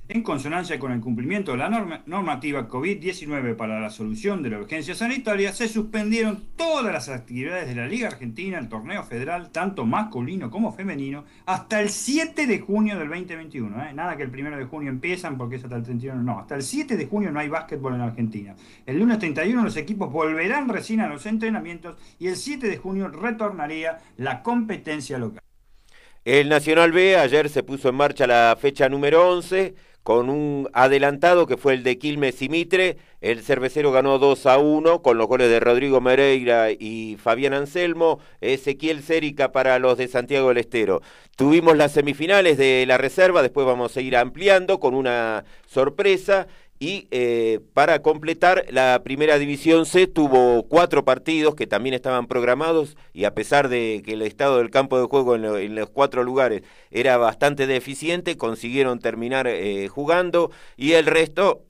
en 0.09 0.23
consonancia 0.23 0.79
con 0.79 0.91
el 0.91 1.01
cumplimiento 1.01 1.51
de 1.51 1.57
la 1.57 1.69
normativa 2.05 2.69
COVID-19 2.69 3.55
para 3.55 3.79
la 3.79 3.89
solución 3.89 4.41
de 4.41 4.49
la 4.49 4.59
urgencia 4.59 4.95
sanitaria, 4.95 5.51
se 5.51 5.67
suspendieron 5.67 6.43
todas 6.55 6.93
las 6.93 7.09
actividades 7.09 7.67
de 7.67 7.75
la 7.75 7.87
Liga 7.87 8.07
Argentina, 8.07 8.57
el 8.57 8.69
torneo 8.69 9.03
federal, 9.03 9.49
tanto 9.51 9.85
masculino 9.85 10.49
como 10.49 10.71
femenino, 10.71 11.25
hasta 11.45 11.81
el 11.81 11.89
7 11.89 12.47
de 12.47 12.59
junio 12.59 12.97
del 12.97 13.09
2021. 13.09 13.83
¿eh? 13.83 13.93
Nada 13.93 14.15
que 14.15 14.23
el 14.23 14.29
1 14.29 14.57
de 14.57 14.65
junio 14.65 14.89
empiezan 14.89 15.37
porque 15.37 15.57
es 15.57 15.63
hasta 15.63 15.75
el 15.75 15.83
31, 15.83 16.23
no, 16.23 16.39
hasta 16.39 16.55
el 16.55 16.63
7 16.63 16.95
de 16.95 17.05
junio 17.05 17.31
no 17.31 17.39
hay 17.39 17.49
básquetbol 17.49 17.95
en 17.95 18.01
Argentina. 18.01 18.55
El 18.85 18.99
lunes 18.99 19.19
31 19.19 19.61
los 19.61 19.75
equipos 19.75 20.11
volverán 20.11 20.69
recién 20.69 21.01
a 21.01 21.07
los 21.07 21.25
entrenamientos 21.25 21.97
y 22.17 22.27
el 22.27 22.37
7 22.37 22.69
de 22.69 22.77
junio 22.77 23.09
retornaría 23.09 23.99
la 24.15 24.41
competencia 24.41 25.17
local. 25.17 25.41
El 26.23 26.49
Nacional 26.49 26.91
B 26.91 27.17
ayer 27.17 27.47
se 27.49 27.63
puso 27.63 27.89
en 27.89 27.95
marcha 27.95 28.27
la 28.27 28.57
fecha 28.59 28.89
número 28.89 29.29
11 29.31 29.86
con 30.07 30.29
un 30.29 30.69
adelantado 30.71 31.47
que 31.47 31.57
fue 31.57 31.73
el 31.73 31.83
de 31.83 31.97
Quilmes 31.97 32.41
y 32.41 32.47
Mitre. 32.47 32.95
El 33.19 33.41
cervecero 33.41 33.91
ganó 33.91 34.19
2 34.19 34.45
a 34.45 34.57
1 34.57 35.01
con 35.01 35.17
los 35.17 35.27
goles 35.27 35.49
de 35.49 35.59
Rodrigo 35.59 35.99
Mereira 35.99 36.71
y 36.71 37.17
Fabián 37.21 37.53
Anselmo, 37.53 38.21
Ezequiel 38.39 39.03
Cérica 39.03 39.51
para 39.51 39.79
los 39.79 39.97
de 39.97 40.07
Santiago 40.07 40.47
del 40.47 40.59
Estero. 40.59 41.01
Tuvimos 41.35 41.75
las 41.75 41.91
semifinales 41.91 42.57
de 42.57 42.85
la 42.87 42.97
reserva, 42.97 43.41
después 43.41 43.67
vamos 43.67 43.97
a 43.97 44.01
ir 44.01 44.15
ampliando 44.15 44.79
con 44.79 44.93
una 44.93 45.43
sorpresa 45.65 46.47
Y 46.79 47.07
eh, 47.09 47.59
para 47.73 48.01
completar, 48.03 48.65
la 48.69 49.01
primera 49.03 49.39
división 49.39 49.87
C 49.87 50.05
tuvo 50.05 50.63
cuatro 50.67 51.03
partidos 51.03 51.55
que 51.55 51.65
también 51.65 51.95
estaban 51.95 52.27
programados 52.27 52.95
y 53.13 53.23
a 53.23 53.33
pesar 53.33 53.67
de 53.67 54.03
que 54.05 54.13
el 54.13 54.21
estado 54.21 54.57
del 54.57 54.69
campo 54.69 54.99
de 54.99 55.07
juego 55.07 55.35
en, 55.35 55.75
los 55.75 55.89
cuatro 55.89 56.23
lugares 56.23 56.61
era 56.91 57.17
bastante 57.17 57.65
deficiente, 57.65 58.37
consiguieron 58.37 58.99
terminar 58.99 59.47
eh, 59.47 59.87
jugando 59.87 60.51
y 60.75 60.93
el 60.93 61.07
resto 61.07 61.63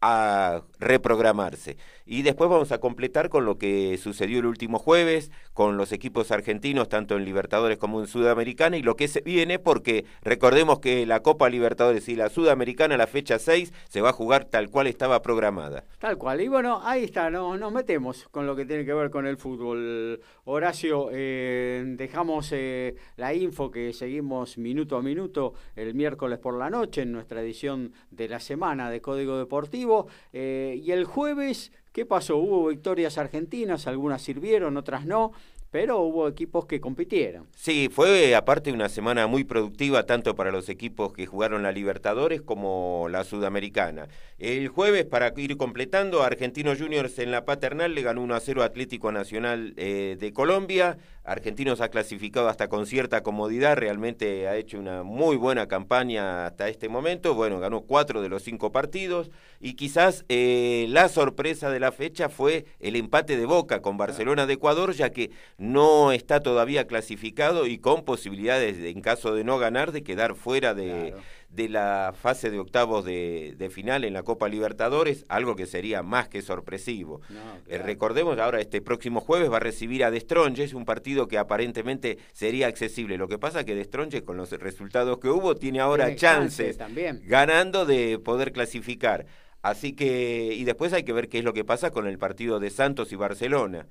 a 0.00 0.62
reprogramarse. 0.78 1.76
Y 2.04 2.22
después 2.22 2.50
vamos 2.50 2.72
a 2.72 2.78
completar 2.78 3.28
con 3.28 3.44
lo 3.44 3.58
que 3.58 3.98
sucedió 3.98 4.40
el 4.40 4.46
último 4.46 4.78
jueves, 4.78 5.30
con 5.52 5.76
los 5.76 5.92
equipos 5.92 6.30
argentinos, 6.30 6.88
tanto 6.88 7.16
en 7.16 7.24
Libertadores 7.24 7.78
como 7.78 8.00
en 8.00 8.06
Sudamericana, 8.06 8.76
y 8.76 8.82
lo 8.82 8.96
que 8.96 9.08
se 9.08 9.20
viene, 9.20 9.58
porque 9.58 10.04
recordemos 10.22 10.80
que 10.80 11.06
la 11.06 11.20
Copa 11.20 11.48
Libertadores 11.48 12.08
y 12.08 12.16
la 12.16 12.28
Sudamericana, 12.28 12.96
la 12.96 13.06
fecha 13.06 13.38
6, 13.38 13.72
se 13.88 14.00
va 14.00 14.10
a 14.10 14.12
jugar 14.12 14.44
tal 14.46 14.70
cual 14.70 14.86
estaba 14.86 15.22
programada. 15.22 15.84
Tal 15.98 16.18
cual. 16.18 16.40
Y 16.40 16.48
bueno, 16.48 16.80
ahí 16.82 17.04
está, 17.04 17.30
no, 17.30 17.56
nos 17.56 17.72
metemos 17.72 18.28
con 18.30 18.46
lo 18.46 18.56
que 18.56 18.64
tiene 18.64 18.84
que 18.84 18.94
ver 18.94 19.10
con 19.10 19.26
el 19.26 19.36
fútbol. 19.36 20.20
Horacio, 20.44 21.08
eh, 21.12 21.84
dejamos 21.86 22.50
eh, 22.52 22.94
la 23.16 23.34
info 23.34 23.70
que 23.70 23.92
seguimos 23.92 24.58
minuto 24.58 24.96
a 24.96 25.02
minuto 25.02 25.54
el 25.76 25.94
miércoles 25.94 26.38
por 26.38 26.58
la 26.58 26.70
noche 26.70 27.02
en 27.02 27.12
nuestra 27.12 27.42
edición 27.42 27.92
de 28.10 28.28
la 28.28 28.40
semana 28.40 28.90
de 28.90 29.00
Código 29.00 29.38
Deportivo. 29.38 30.06
Eh, 30.32 30.80
y 30.82 30.90
el 30.92 31.04
jueves 31.04 31.72
¿Qué 31.92 32.06
pasó? 32.06 32.38
Hubo 32.38 32.68
victorias 32.68 33.18
argentinas, 33.18 33.86
algunas 33.86 34.22
sirvieron, 34.22 34.76
otras 34.78 35.04
no 35.04 35.32
pero 35.72 36.00
hubo 36.00 36.28
equipos 36.28 36.66
que 36.66 36.82
compitieron. 36.82 37.48
Sí, 37.56 37.88
fue 37.90 38.36
aparte 38.36 38.70
una 38.72 38.90
semana 38.90 39.26
muy 39.26 39.42
productiva 39.42 40.04
tanto 40.04 40.34
para 40.34 40.52
los 40.52 40.68
equipos 40.68 41.14
que 41.14 41.24
jugaron 41.24 41.62
la 41.62 41.72
Libertadores 41.72 42.42
como 42.42 43.08
la 43.10 43.24
Sudamericana. 43.24 44.06
El 44.38 44.68
jueves, 44.68 45.06
para 45.06 45.32
ir 45.34 45.56
completando, 45.56 46.22
Argentinos 46.22 46.78
Juniors 46.78 47.18
en 47.18 47.30
la 47.30 47.46
Paternal 47.46 47.94
le 47.94 48.02
ganó 48.02 48.20
1 48.20 48.34
a 48.34 48.40
0 48.40 48.62
Atlético 48.62 49.12
Nacional 49.12 49.72
eh, 49.78 50.18
de 50.20 50.32
Colombia. 50.34 50.98
Argentinos 51.24 51.80
ha 51.80 51.88
clasificado 51.88 52.48
hasta 52.48 52.68
con 52.68 52.84
cierta 52.84 53.22
comodidad, 53.22 53.76
realmente 53.76 54.48
ha 54.48 54.56
hecho 54.56 54.78
una 54.78 55.04
muy 55.04 55.36
buena 55.36 55.68
campaña 55.68 56.46
hasta 56.46 56.68
este 56.68 56.88
momento. 56.88 57.34
Bueno, 57.34 57.60
ganó 57.60 57.82
cuatro 57.82 58.22
de 58.22 58.28
los 58.28 58.42
cinco 58.42 58.72
partidos 58.72 59.30
y 59.60 59.74
quizás 59.74 60.24
eh, 60.28 60.86
la 60.88 61.08
sorpresa 61.08 61.70
de 61.70 61.78
la 61.78 61.92
fecha 61.92 62.28
fue 62.28 62.66
el 62.80 62.96
empate 62.96 63.36
de 63.36 63.46
Boca 63.46 63.82
con 63.82 63.96
Barcelona 63.96 64.46
de 64.46 64.54
Ecuador, 64.54 64.94
ya 64.94 65.10
que 65.10 65.30
no 65.58 66.10
está 66.10 66.40
todavía 66.40 66.88
clasificado 66.88 67.66
y 67.66 67.78
con 67.78 68.04
posibilidades, 68.04 68.78
en 68.78 69.00
caso 69.00 69.32
de 69.32 69.44
no 69.44 69.58
ganar, 69.58 69.92
de 69.92 70.02
quedar 70.02 70.34
fuera 70.34 70.74
de, 70.74 71.14
la 71.56 72.14
fase 72.18 72.50
de 72.50 72.58
octavos 72.58 73.04
de, 73.04 73.70
final 73.72 74.04
en 74.04 74.14
la 74.14 74.22
Copa 74.22 74.48
Libertadores, 74.48 75.24
algo 75.28 75.54
que 75.56 75.66
sería 75.66 76.02
más 76.02 76.28
que 76.28 76.42
sorpresivo. 76.42 77.20
Eh, 77.66 77.78
recordemos, 77.78 78.38
ahora 78.38 78.60
este 78.60 78.80
próximo 78.80 79.20
jueves 79.20 79.50
va 79.50 79.56
a 79.56 79.60
recibir 79.60 80.04
a 80.04 80.10
Destronges, 80.10 80.74
un 80.74 80.84
partido 80.84 81.28
que 81.28 81.38
aparentemente 81.38 82.18
sería 82.32 82.66
accesible. 82.66 83.18
Lo 83.18 83.28
que 83.28 83.38
pasa 83.38 83.60
es 83.60 83.66
que 83.66 83.74
Destronges, 83.74 84.22
con 84.22 84.36
los 84.36 84.50
resultados 84.52 85.18
que 85.18 85.28
hubo, 85.28 85.54
tiene 85.54 85.80
ahora 85.80 86.14
chances, 86.16 86.78
ganando 87.24 87.86
de 87.86 88.18
poder 88.18 88.52
clasificar. 88.52 89.26
Así 89.62 89.92
que, 89.92 90.54
y 90.54 90.64
después 90.64 90.92
hay 90.92 91.04
que 91.04 91.12
ver 91.12 91.28
qué 91.28 91.38
es 91.38 91.44
lo 91.44 91.52
que 91.52 91.64
pasa 91.64 91.92
con 91.92 92.08
el 92.08 92.18
partido 92.18 92.58
de 92.58 92.70
Santos 92.70 93.12
y 93.12 93.16
Barcelona. 93.16 93.86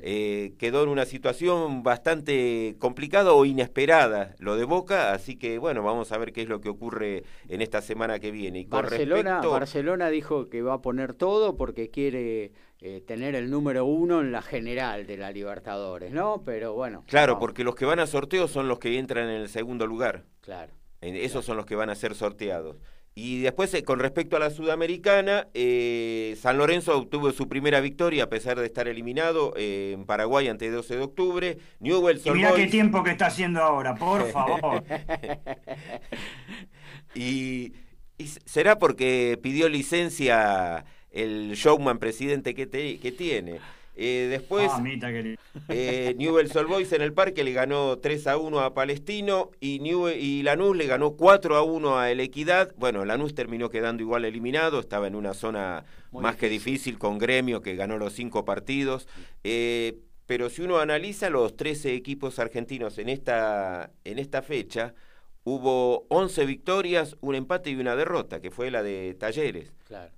Eh, 0.00 0.54
quedó 0.58 0.82
en 0.82 0.88
una 0.88 1.04
situación 1.04 1.82
bastante 1.82 2.76
complicada 2.78 3.32
o 3.34 3.44
inesperada 3.44 4.34
lo 4.38 4.56
de 4.56 4.64
Boca, 4.64 5.12
así 5.12 5.36
que 5.36 5.58
bueno, 5.58 5.82
vamos 5.82 6.10
a 6.12 6.18
ver 6.18 6.32
qué 6.32 6.42
es 6.42 6.48
lo 6.48 6.60
que 6.60 6.68
ocurre 6.68 7.22
en 7.48 7.62
esta 7.62 7.82
semana 7.82 8.18
que 8.18 8.30
viene. 8.30 8.60
Y 8.60 8.64
Barcelona, 8.64 9.40
Barcelona 9.40 10.08
dijo 10.08 10.48
que 10.48 10.62
va 10.62 10.74
a 10.74 10.82
poner 10.82 11.14
todo 11.14 11.56
porque 11.56 11.90
quiere 11.90 12.52
eh, 12.80 13.00
tener 13.06 13.36
el 13.36 13.48
número 13.48 13.84
uno 13.84 14.20
en 14.20 14.32
la 14.32 14.42
general 14.42 15.06
de 15.06 15.16
la 15.16 15.30
Libertadores, 15.30 16.12
¿no? 16.12 16.42
Pero 16.44 16.74
bueno. 16.74 17.04
Claro, 17.06 17.38
porque 17.38 17.62
los 17.62 17.76
que 17.76 17.84
van 17.84 18.00
a 18.00 18.06
sorteo 18.08 18.48
son 18.48 18.66
los 18.66 18.80
que 18.80 18.98
entran 18.98 19.28
en 19.28 19.42
el 19.42 19.48
segundo 19.48 19.86
lugar. 19.86 20.24
Claro. 20.40 20.72
Esos 21.00 21.44
son 21.44 21.56
los 21.56 21.66
que 21.66 21.76
van 21.76 21.90
a 21.90 21.94
ser 21.94 22.14
sorteados. 22.14 22.76
Y 23.14 23.40
después, 23.42 23.72
eh, 23.74 23.84
con 23.84 23.98
respecto 23.98 24.36
a 24.36 24.38
la 24.38 24.48
Sudamericana, 24.48 25.48
eh, 25.52 26.34
San 26.40 26.56
Lorenzo 26.56 26.96
obtuvo 26.96 27.30
su 27.32 27.46
primera 27.46 27.80
victoria 27.80 28.24
a 28.24 28.28
pesar 28.30 28.58
de 28.58 28.64
estar 28.64 28.88
eliminado 28.88 29.52
eh, 29.56 29.92
en 29.94 30.06
Paraguay 30.06 30.48
ante 30.48 30.70
12 30.70 30.96
de 30.96 31.02
octubre. 31.02 31.58
Newell's 31.80 32.24
y 32.24 32.30
mira 32.30 32.54
qué 32.54 32.68
tiempo 32.68 33.02
que 33.02 33.10
está 33.10 33.26
haciendo 33.26 33.60
ahora, 33.60 33.94
por 33.94 34.26
favor. 34.32 34.82
y, 37.14 37.74
será 38.46 38.78
porque 38.78 39.38
pidió 39.42 39.68
licencia 39.68 40.86
el 41.10 41.52
showman 41.52 41.98
presidente 41.98 42.54
que, 42.54 42.68
que 42.70 43.12
tiene. 43.12 43.60
Eh, 43.94 44.28
después, 44.30 44.70
ah, 44.72 44.82
eh, 45.68 46.14
Newell's 46.16 46.56
Old 46.56 46.68
Boys 46.68 46.92
en 46.92 47.02
el 47.02 47.12
parque 47.12 47.44
le 47.44 47.52
ganó 47.52 47.98
3 47.98 48.26
a 48.26 48.36
1 48.38 48.60
a 48.60 48.72
Palestino 48.72 49.50
y, 49.60 49.80
New, 49.80 50.08
y 50.08 50.42
Lanús 50.42 50.76
le 50.76 50.86
ganó 50.86 51.12
4 51.12 51.56
a 51.56 51.62
1 51.62 51.98
a 51.98 52.10
El 52.10 52.20
Equidad. 52.20 52.72
Bueno, 52.76 53.04
Lanús 53.04 53.34
terminó 53.34 53.68
quedando 53.68 54.02
igual 54.02 54.24
eliminado, 54.24 54.80
estaba 54.80 55.06
en 55.06 55.14
una 55.14 55.34
zona 55.34 55.84
más 56.10 56.36
que 56.36 56.48
difícil 56.48 56.98
con 56.98 57.18
Gremio 57.18 57.60
que 57.60 57.76
ganó 57.76 57.98
los 57.98 58.14
cinco 58.14 58.44
partidos. 58.46 59.08
Eh, 59.44 59.98
pero 60.24 60.48
si 60.48 60.62
uno 60.62 60.78
analiza 60.78 61.28
los 61.28 61.56
13 61.56 61.94
equipos 61.94 62.38
argentinos 62.38 62.96
en 62.96 63.10
esta, 63.10 63.90
en 64.04 64.18
esta 64.18 64.40
fecha, 64.40 64.94
hubo 65.44 66.06
11 66.08 66.46
victorias, 66.46 67.16
un 67.20 67.34
empate 67.34 67.70
y 67.70 67.74
una 67.74 67.96
derrota, 67.96 68.40
que 68.40 68.50
fue 68.50 68.70
la 68.70 68.82
de 68.82 69.14
Talleres. 69.18 69.74
Claro. 69.84 70.12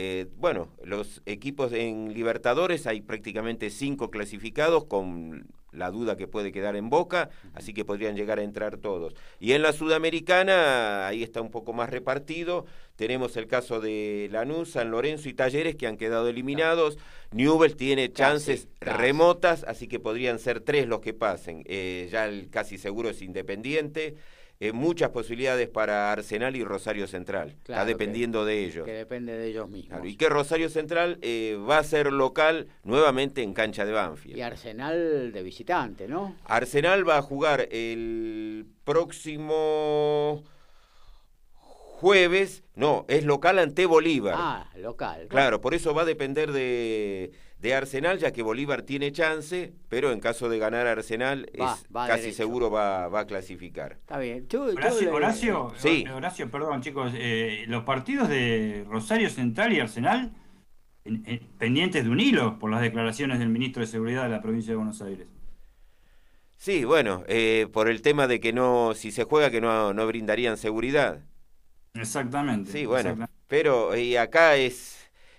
Eh, 0.00 0.26
bueno, 0.36 0.68
los 0.84 1.22
equipos 1.26 1.72
en 1.72 2.14
Libertadores 2.14 2.86
hay 2.86 3.00
prácticamente 3.00 3.68
cinco 3.68 4.12
clasificados 4.12 4.84
con 4.84 5.48
la 5.72 5.90
duda 5.90 6.16
que 6.16 6.28
puede 6.28 6.52
quedar 6.52 6.76
en 6.76 6.88
Boca, 6.88 7.30
así 7.52 7.74
que 7.74 7.84
podrían 7.84 8.14
llegar 8.14 8.38
a 8.38 8.44
entrar 8.44 8.76
todos. 8.76 9.14
Y 9.40 9.54
en 9.54 9.62
la 9.62 9.72
Sudamericana, 9.72 11.08
ahí 11.08 11.24
está 11.24 11.40
un 11.40 11.50
poco 11.50 11.72
más 11.72 11.90
repartido, 11.90 12.64
tenemos 12.94 13.36
el 13.36 13.48
caso 13.48 13.80
de 13.80 14.28
Lanús, 14.30 14.70
San 14.70 14.92
Lorenzo 14.92 15.28
y 15.28 15.34
Talleres 15.34 15.74
que 15.74 15.88
han 15.88 15.96
quedado 15.96 16.28
eliminados. 16.28 16.96
Newell 17.32 17.74
tiene 17.74 18.12
chances 18.12 18.68
remotas, 18.80 19.64
así 19.64 19.88
que 19.88 19.98
podrían 19.98 20.38
ser 20.38 20.60
tres 20.60 20.86
los 20.86 21.00
que 21.00 21.12
pasen. 21.12 21.64
Eh, 21.66 22.08
ya 22.12 22.26
el 22.26 22.50
casi 22.50 22.78
seguro 22.78 23.08
es 23.08 23.20
Independiente. 23.20 24.14
Eh, 24.60 24.72
muchas 24.72 25.10
posibilidades 25.10 25.68
para 25.68 26.10
Arsenal 26.10 26.56
y 26.56 26.64
Rosario 26.64 27.06
Central. 27.06 27.54
Está 27.58 27.84
dependiendo 27.84 28.44
de 28.44 28.64
ellos. 28.64 28.84
Que 28.84 28.92
depende 28.92 29.38
de 29.38 29.46
ellos 29.46 29.68
mismos. 29.68 30.00
y 30.04 30.16
que 30.16 30.28
Rosario 30.28 30.68
Central 30.68 31.18
eh, 31.22 31.56
va 31.56 31.78
a 31.78 31.84
ser 31.84 32.12
local 32.12 32.66
nuevamente 32.82 33.44
en 33.44 33.54
cancha 33.54 33.84
de 33.84 33.92
Banfield. 33.92 34.36
Y 34.36 34.42
Arsenal 34.42 35.30
de 35.30 35.42
visitante, 35.44 36.08
¿no? 36.08 36.34
Arsenal 36.44 37.08
va 37.08 37.18
a 37.18 37.22
jugar 37.22 37.68
el 37.70 38.66
próximo 38.82 40.42
jueves, 41.52 42.64
no, 42.74 43.04
es 43.06 43.24
local 43.24 43.60
ante 43.60 43.86
Bolívar. 43.86 44.34
Ah, 44.36 44.70
local. 44.76 45.28
Claro, 45.28 45.60
por 45.60 45.74
eso 45.74 45.94
va 45.94 46.02
a 46.02 46.04
depender 46.04 46.50
de 46.50 47.30
de 47.60 47.74
Arsenal, 47.74 48.18
ya 48.18 48.32
que 48.32 48.42
Bolívar 48.42 48.82
tiene 48.82 49.10
chance, 49.10 49.72
pero 49.88 50.12
en 50.12 50.20
caso 50.20 50.48
de 50.48 50.58
ganar 50.58 50.86
Arsenal, 50.86 51.50
es 51.52 51.86
casi 51.92 52.32
seguro 52.32 52.70
va, 52.70 53.06
a 53.06 53.26
clasificar. 53.26 53.92
Está 53.92 54.18
bien. 54.18 54.46
Horacio, 55.12 55.72
sí. 55.76 56.04
Horacio, 56.12 56.50
perdón 56.50 56.80
chicos, 56.82 57.12
eh, 57.14 57.64
los 57.66 57.84
partidos 57.84 58.28
de 58.28 58.84
Rosario 58.88 59.28
Central 59.30 59.72
y 59.72 59.80
Arsenal 59.80 60.32
pendientes 61.58 62.04
de 62.04 62.10
un 62.10 62.20
hilo 62.20 62.58
por 62.58 62.70
las 62.70 62.80
declaraciones 62.80 63.38
del 63.38 63.48
ministro 63.48 63.80
de 63.80 63.86
Seguridad 63.86 64.24
de 64.24 64.30
la 64.30 64.42
provincia 64.42 64.72
de 64.72 64.76
Buenos 64.76 65.00
Aires. 65.02 65.26
Sí, 66.56 66.84
bueno, 66.84 67.24
eh, 67.28 67.68
por 67.72 67.88
el 67.88 68.02
tema 68.02 68.26
de 68.26 68.40
que 68.40 68.52
no, 68.52 68.92
si 68.94 69.12
se 69.12 69.24
juega, 69.24 69.50
que 69.50 69.60
no, 69.60 69.94
no 69.94 70.06
brindarían 70.06 70.56
seguridad. 70.56 71.20
Exactamente. 71.94 72.72
Sí, 72.72 72.84
bueno, 72.84 73.28
pero 73.46 73.96
y 73.96 74.16
acá 74.16 74.56
es 74.56 74.97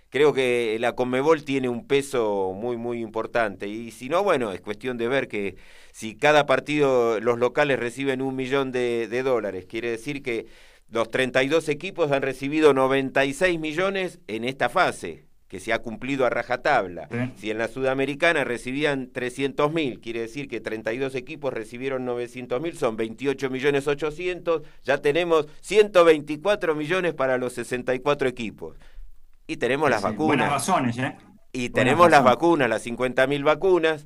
creo 0.10 0.34
que 0.34 0.78
la 0.80 0.94
Conmebol 0.94 1.44
tiene 1.44 1.70
un 1.70 1.88
peso 1.88 2.54
muy, 2.54 2.78
muy 2.78 3.02
importante. 3.02 3.68
Y 3.68 3.92
si 3.92 4.10
no, 4.10 4.24
bueno, 4.24 4.52
es 4.52 4.62
cuestión 4.62 4.98
de 4.98 5.08
ver 5.08 5.28
que 5.28 5.56
si 5.92 6.16
cada 6.16 6.46
partido 6.46 7.20
los 7.20 7.40
locales 7.40 7.80
reciben 7.80 8.22
un 8.22 8.36
millón 8.36 8.72
de, 8.72 9.08
dólares, 9.24 9.66
quiere 9.68 9.92
decir 9.92 10.22
que 10.22 10.48
los 10.90 11.10
32 11.12 11.70
equipos 11.70 12.12
han 12.12 12.24
recibido 12.24 12.74
96 12.74 13.60
millones 13.60 14.20
en 14.28 14.44
esta 14.44 14.70
fase 14.70 15.26
que 15.48 15.60
se 15.60 15.74
ha 15.74 15.80
cumplido 15.80 16.28
a 16.28 16.30
rajatabla. 16.30 17.10
Si 17.36 17.50
en 17.50 17.58
la 17.58 17.68
Sudamericana 17.68 18.44
recibían 18.44 19.10
300 19.12 19.74
mil, 19.74 20.00
quiere 20.00 20.22
decir 20.22 20.48
que 20.48 20.62
32 20.62 21.16
equipos 21.16 21.52
recibieron 21.52 22.06
900 22.06 22.62
mil, 22.62 22.78
son 22.78 22.96
28 22.96 23.50
millones 23.50 23.88
800, 23.88 24.62
ya 24.84 25.00
tenemos 25.00 25.48
124 25.62 26.76
millones 26.76 27.16
para 27.16 27.40
los 27.40 27.54
64 27.54 28.30
equipos. 28.30 28.78
Y 29.50 29.58
tenemos 29.58 29.90
las 29.90 30.04
vacunas. 30.04 30.28
Buenas 30.28 30.52
razones, 30.52 30.98
¿eh? 31.00 31.18
Y 31.52 31.70
tenemos 31.70 32.08
las 32.12 32.24
vacunas, 32.24 32.70
las 32.70 32.86
50.000 32.86 33.44
vacunas. 33.44 34.06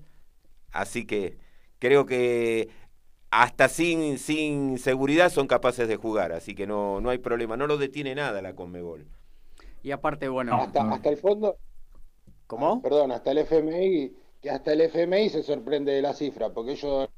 Así 0.72 1.06
que 1.06 1.38
creo 1.80 2.06
que 2.06 2.70
hasta 3.30 3.68
sin, 3.68 4.20
sin 4.20 4.80
seguridad 4.80 5.30
son 5.30 5.48
capaces 5.48 5.90
de 5.90 5.98
jugar. 5.98 6.32
Así 6.32 6.56
que 6.56 6.66
no, 6.66 7.02
no 7.02 7.10
hay 7.10 7.18
problema. 7.18 7.58
No 7.58 7.68
lo 7.68 7.78
detiene 7.78 8.16
nada 8.16 8.42
la 8.42 8.56
Conmebol. 8.56 9.06
Y 9.84 9.92
aparte, 9.92 10.30
bueno. 10.30 10.56
Hasta, 10.56 11.10
el 11.10 11.18
fondo. 11.18 11.58
¿Cómo? 12.48 12.82
perdón, 12.82 13.12
hasta 13.12 13.32
el 13.32 13.40
FMI, 13.40 14.16
que 14.42 14.50
hasta 14.50 14.72
el 14.72 14.80
FMI 14.80 15.28
se 15.28 15.44
sorprende 15.44 15.92
de 15.92 16.02
la 16.02 16.14
cifra, 16.14 16.54
porque 16.54 16.72
ellos 16.72 17.10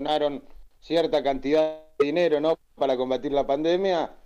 donaron 0.00 0.42
cierta 0.80 1.22
cantidad 1.22 1.78
de 1.96 2.06
dinero, 2.06 2.40
¿no? 2.40 2.58
Para 2.74 2.96
combatir 2.96 3.30
la 3.30 3.46
pandemia, 3.46 4.16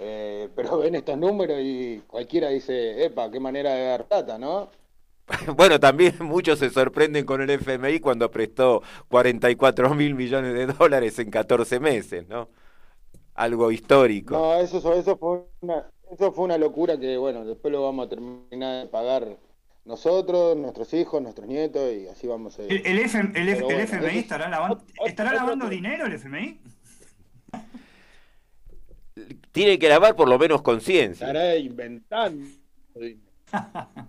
eh, 0.00 0.48
pero 0.54 0.78
ven 0.78 0.94
estos 0.94 1.18
números 1.18 1.58
y 1.60 2.02
cualquiera 2.06 2.48
dice, 2.48 3.04
epa, 3.04 3.30
qué 3.30 3.40
manera 3.40 3.72
de 3.72 3.84
dar 3.84 4.06
plata, 4.06 4.38
¿no? 4.38 4.70
Bueno, 5.56 5.78
también 5.78 6.14
muchos 6.20 6.58
se 6.58 6.70
sorprenden 6.70 7.26
con 7.26 7.42
el 7.42 7.50
FMI 7.50 8.00
cuando 8.00 8.30
prestó 8.30 8.82
44 9.08 9.94
mil 9.94 10.14
millones 10.14 10.54
de 10.54 10.66
dólares 10.66 11.18
en 11.18 11.30
14 11.30 11.80
meses, 11.80 12.28
¿no? 12.28 12.48
Algo 13.34 13.70
histórico. 13.70 14.34
No, 14.34 14.54
eso, 14.54 14.78
eso, 14.94 15.16
fue 15.16 15.42
una, 15.60 15.84
eso 16.10 16.32
fue 16.32 16.44
una 16.44 16.58
locura 16.58 16.98
que, 16.98 17.16
bueno, 17.16 17.44
después 17.44 17.72
lo 17.72 17.82
vamos 17.82 18.06
a 18.06 18.08
terminar 18.08 18.84
de 18.84 18.86
pagar 18.88 19.36
nosotros, 19.84 20.56
nuestros 20.56 20.92
hijos, 20.94 21.22
nuestros 21.22 21.48
nietos 21.48 21.92
y 21.92 22.08
así 22.08 22.26
vamos 22.26 22.58
a 22.58 22.62
ir. 22.62 22.82
¿El, 22.84 22.98
FMI 22.98 24.18
estará 24.18 24.48
lavando, 24.48 24.82
estará 25.04 25.32
lavando 25.32 25.68
dinero 25.68 26.06
el 26.06 26.12
FMI? 26.14 26.60
Tiene 29.52 29.78
que 29.78 29.88
lavar 29.88 30.16
por 30.16 30.28
lo 30.28 30.38
menos 30.38 30.62
conciencia. 30.62 31.26
Estará 31.26 31.56
inventando. 31.56 32.46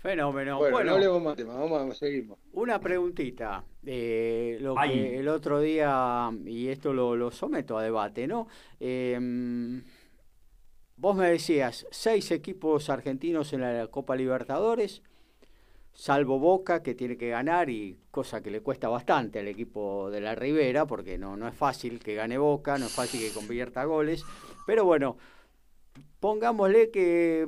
Fenómeno. 0.00 0.58
Bueno, 0.58 0.82
no 0.84 0.92
hablemos 0.94 1.22
más 1.22 1.36
tema, 1.36 1.54
vamos 1.54 1.92
a 1.92 1.94
seguir. 1.94 2.26
Una 2.52 2.80
preguntita. 2.80 3.62
Eh, 3.84 4.56
lo 4.60 4.74
que 4.74 5.18
el 5.18 5.28
otro 5.28 5.60
día, 5.60 6.30
y 6.46 6.68
esto 6.68 6.94
lo, 6.94 7.30
someto 7.30 7.76
a 7.76 7.82
debate, 7.82 8.26
¿no? 8.26 8.48
Em, 8.78 9.82
vos 10.96 11.16
me 11.16 11.30
decías, 11.30 11.86
seis 11.90 12.30
equipos 12.30 12.88
argentinos 12.88 13.52
en 13.52 13.60
la 13.60 13.88
Copa 13.88 14.16
Libertadores, 14.16 15.02
salvo 16.00 16.38
Boca, 16.38 16.82
que 16.82 16.94
tiene 16.94 17.18
que 17.18 17.28
ganar, 17.28 17.68
y 17.68 17.98
cosa 18.10 18.42
que 18.42 18.50
le 18.50 18.62
cuesta 18.62 18.88
bastante 18.88 19.40
al 19.40 19.48
equipo 19.48 20.10
de 20.10 20.22
la 20.22 20.34
Ribera, 20.34 20.86
porque 20.86 21.18
no, 21.18 21.36
no 21.36 21.46
es 21.46 21.54
fácil 21.54 21.98
que 21.98 22.14
gane 22.14 22.38
Boca, 22.38 22.78
no 22.78 22.86
es 22.86 22.92
fácil 22.92 23.20
que 23.20 23.34
convierta 23.34 23.84
goles, 23.84 24.24
pero 24.66 24.86
bueno, 24.86 25.18
pongámosle 26.18 26.90
que 26.90 27.46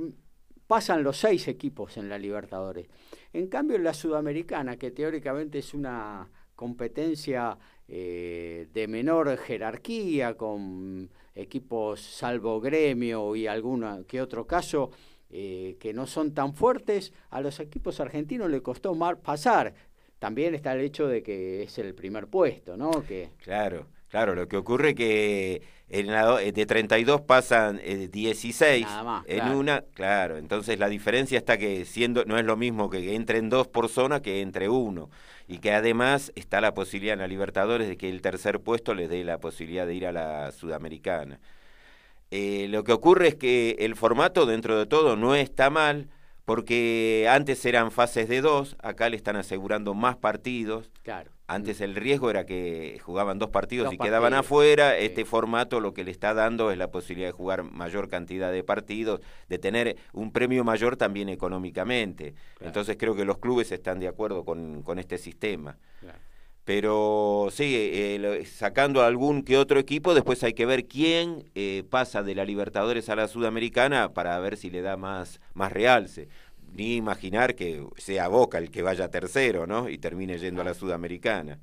pasan 0.67 1.03
los 1.03 1.17
seis 1.17 1.49
equipos 1.49 1.97
en 1.97 2.11
la 2.11 2.19
Libertadores. 2.19 2.89
En 3.33 3.47
cambio, 3.47 3.79
en 3.79 3.85
la 3.85 3.95
Sudamericana, 3.95 4.77
que 4.77 4.91
teóricamente 4.91 5.61
es 5.61 5.73
una 5.73 6.29
competencia 6.55 7.57
eh, 7.89 8.69
de 8.71 8.87
menor 8.87 9.35
jerarquía, 9.39 10.37
con 10.37 11.11
equipos 11.35 12.03
salvo 12.03 12.61
gremio 12.61 13.35
y 13.35 13.47
alguna 13.47 14.03
que 14.07 14.21
otro 14.21 14.47
caso, 14.47 14.91
eh, 15.33 15.77
que 15.81 15.95
no 15.95 16.07
son 16.07 16.35
tan 16.35 16.55
fuertes, 16.55 17.13
a 17.31 17.41
los 17.41 17.59
equipos 17.59 18.01
argentinos 18.01 18.51
le 18.51 18.61
costó 18.61 18.95
más 18.95 19.17
pasar. 19.17 19.75
También 20.19 20.55
está 20.55 20.75
el 20.75 20.83
hecho 20.83 21.09
de 21.09 21.23
que 21.23 21.63
es 21.63 21.79
el 21.79 21.95
primer 21.95 22.27
puesto, 22.29 22.77
¿no? 22.77 22.91
Que... 23.03 23.31
Claro, 23.43 23.87
claro, 24.09 24.35
lo 24.35 24.47
que 24.47 24.59
ocurre 24.59 24.95
que 24.95 25.63
en 25.89 26.09
la, 26.09 26.37
de 26.37 26.67
32 26.67 27.23
pasan 27.23 27.81
16 28.11 28.87
eh, 28.87 29.23
en 29.27 29.49
una, 29.49 29.83
claro, 29.95 30.37
entonces 30.37 30.79
la 30.79 30.89
diferencia 30.89 31.39
está 31.39 31.59
que 31.59 31.85
siendo 31.87 32.25
no 32.25 32.39
es 32.39 32.45
lo 32.45 32.57
mismo 32.57 32.89
que 32.89 33.15
entren 33.15 33.49
dos 33.49 33.69
por 33.69 33.89
zona 33.89 34.21
que 34.21 34.43
entre 34.43 34.69
uno 34.69 35.11
y 35.49 35.59
que 35.59 35.73
además 35.73 36.31
está 36.35 36.61
la 36.61 36.75
posibilidad 36.75 37.15
en 37.15 37.21
la 37.21 37.27
Libertadores 37.27 37.89
de 37.89 37.97
que 37.97 38.09
el 38.09 38.23
tercer 38.23 38.61
puesto 38.61 38.95
les 38.95 39.11
dé 39.11 39.25
la 39.25 39.39
posibilidad 39.39 39.87
de 39.87 39.95
ir 39.95 40.07
a 40.07 40.13
la 40.13 40.53
Sudamericana. 40.53 41.41
Eh, 42.35 42.67
lo 42.71 42.83
que 42.83 42.93
ocurre 42.93 43.29
es 43.29 43.35
que 43.35 43.77
el 43.81 43.95
formato 43.95 44.47
dentro 44.47 44.79
de 44.79 44.87
todo 44.87 45.17
no 45.17 45.35
está 45.35 45.69
mal, 45.69 46.09
porque 46.47 47.29
antes 47.31 47.63
eran 47.67 47.91
fases 47.91 48.27
de 48.27 48.41
dos, 48.41 48.75
acá 48.81 49.11
le 49.11 49.17
están 49.17 49.37
asegurando 49.37 49.93
más 49.93 50.17
partidos. 50.17 50.91
Claro. 51.03 51.31
Antes 51.47 51.83
el 51.83 51.95
riesgo 51.95 52.31
era 52.31 52.47
que 52.47 52.99
jugaban 53.05 53.39
dos 53.39 53.51
partidos 53.51 53.93
y 53.93 53.99
quedaban 53.99 54.33
afuera. 54.33 54.97
Este 54.97 55.27
formato 55.27 55.79
lo 55.79 55.93
que 55.93 56.05
le 56.05 56.11
está 56.11 56.33
dando 56.33 56.71
es 56.71 56.79
la 56.79 56.91
posibilidad 56.91 57.29
de 57.29 57.33
jugar 57.33 57.65
mayor 57.65 58.09
cantidad 58.09 58.51
de 58.51 58.65
partidos, 58.65 59.21
de 59.51 59.59
tener 59.59 59.99
un 60.15 60.33
premio 60.33 60.65
mayor 60.65 60.97
también 60.97 61.29
económicamente. 61.29 62.35
Entonces 62.61 62.97
creo 62.99 63.15
que 63.15 63.27
los 63.27 63.37
clubes 63.37 63.71
están 63.73 64.01
de 64.01 64.09
acuerdo 64.09 64.47
con, 64.47 64.83
con 64.83 64.99
este 64.99 65.19
sistema. 65.19 65.77
Pero 66.65 67.49
sí, 67.51 67.75
eh, 67.77 68.45
sacando 68.47 69.03
algún 69.03 69.43
que 69.43 69.59
otro 69.59 69.81
equipo, 69.81 70.15
después 70.15 70.45
hay 70.45 70.53
que 70.53 70.65
ver 70.65 70.87
quién 70.87 71.51
eh, 71.57 71.83
pasa 71.91 72.23
de 72.23 72.37
la 72.37 72.45
Libertadores 72.45 73.09
a 73.09 73.17
la 73.17 73.27
Sudamericana 73.27 74.13
para 74.13 74.39
ver 74.39 74.57
si 74.57 74.71
le 74.71 74.81
da 74.81 74.97
más, 74.97 75.41
más 75.55 75.73
realce. 75.73 76.29
Ni 76.73 76.95
imaginar 76.95 77.57
que 77.57 77.85
sea 77.97 78.29
Boca 78.29 78.59
el 78.59 78.71
que 78.71 78.83
vaya 78.83 79.09
tercero, 79.09 79.67
¿no? 79.67 79.89
Y 79.89 79.99
termine 79.99 80.39
yendo 80.39 80.63
a 80.63 80.65
la 80.65 80.75
Sudamericana. 80.75 81.59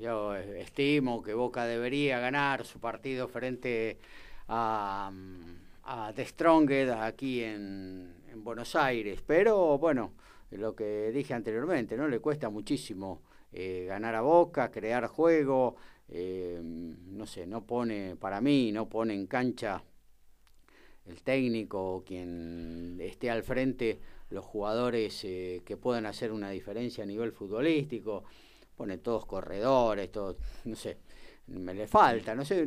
yo 0.00 0.34
estimo 0.36 1.22
que 1.22 1.34
Boca 1.34 1.66
debería 1.66 2.20
ganar 2.20 2.64
su 2.64 2.78
partido 2.78 3.26
frente 3.26 3.98
a, 4.48 5.10
a 5.82 6.12
The 6.14 6.24
Strongest 6.24 6.92
aquí 6.92 7.42
en, 7.42 8.14
en 8.30 8.44
Buenos 8.44 8.76
Aires. 8.76 9.22
Pero 9.26 9.76
bueno, 9.76 10.12
lo 10.52 10.74
que 10.76 11.10
dije 11.12 11.34
anteriormente, 11.34 11.96
¿no? 11.96 12.06
Le 12.06 12.20
cuesta 12.20 12.48
muchísimo 12.48 13.20
eh, 13.58 13.86
ganar 13.86 14.14
a 14.14 14.20
Boca, 14.20 14.70
crear 14.70 15.06
juego, 15.06 15.76
eh, 16.10 16.60
no 16.62 17.26
sé, 17.26 17.46
no 17.46 17.64
pone, 17.64 18.14
para 18.16 18.42
mí, 18.42 18.70
no 18.70 18.86
pone 18.86 19.14
en 19.14 19.26
cancha 19.26 19.82
el 21.06 21.22
técnico 21.22 21.96
o 21.96 22.04
quien 22.04 22.98
esté 23.00 23.30
al 23.30 23.42
frente 23.42 23.98
los 24.28 24.44
jugadores 24.44 25.24
eh, 25.24 25.62
que 25.64 25.78
puedan 25.78 26.04
hacer 26.04 26.32
una 26.32 26.50
diferencia 26.50 27.04
a 27.04 27.06
nivel 27.06 27.32
futbolístico, 27.32 28.24
pone 28.76 28.98
todos 28.98 29.24
corredores, 29.24 30.12
todos, 30.12 30.36
no 30.66 30.76
sé, 30.76 30.98
me 31.46 31.72
le 31.72 31.86
falta, 31.86 32.34
no 32.34 32.44
sé, 32.44 32.66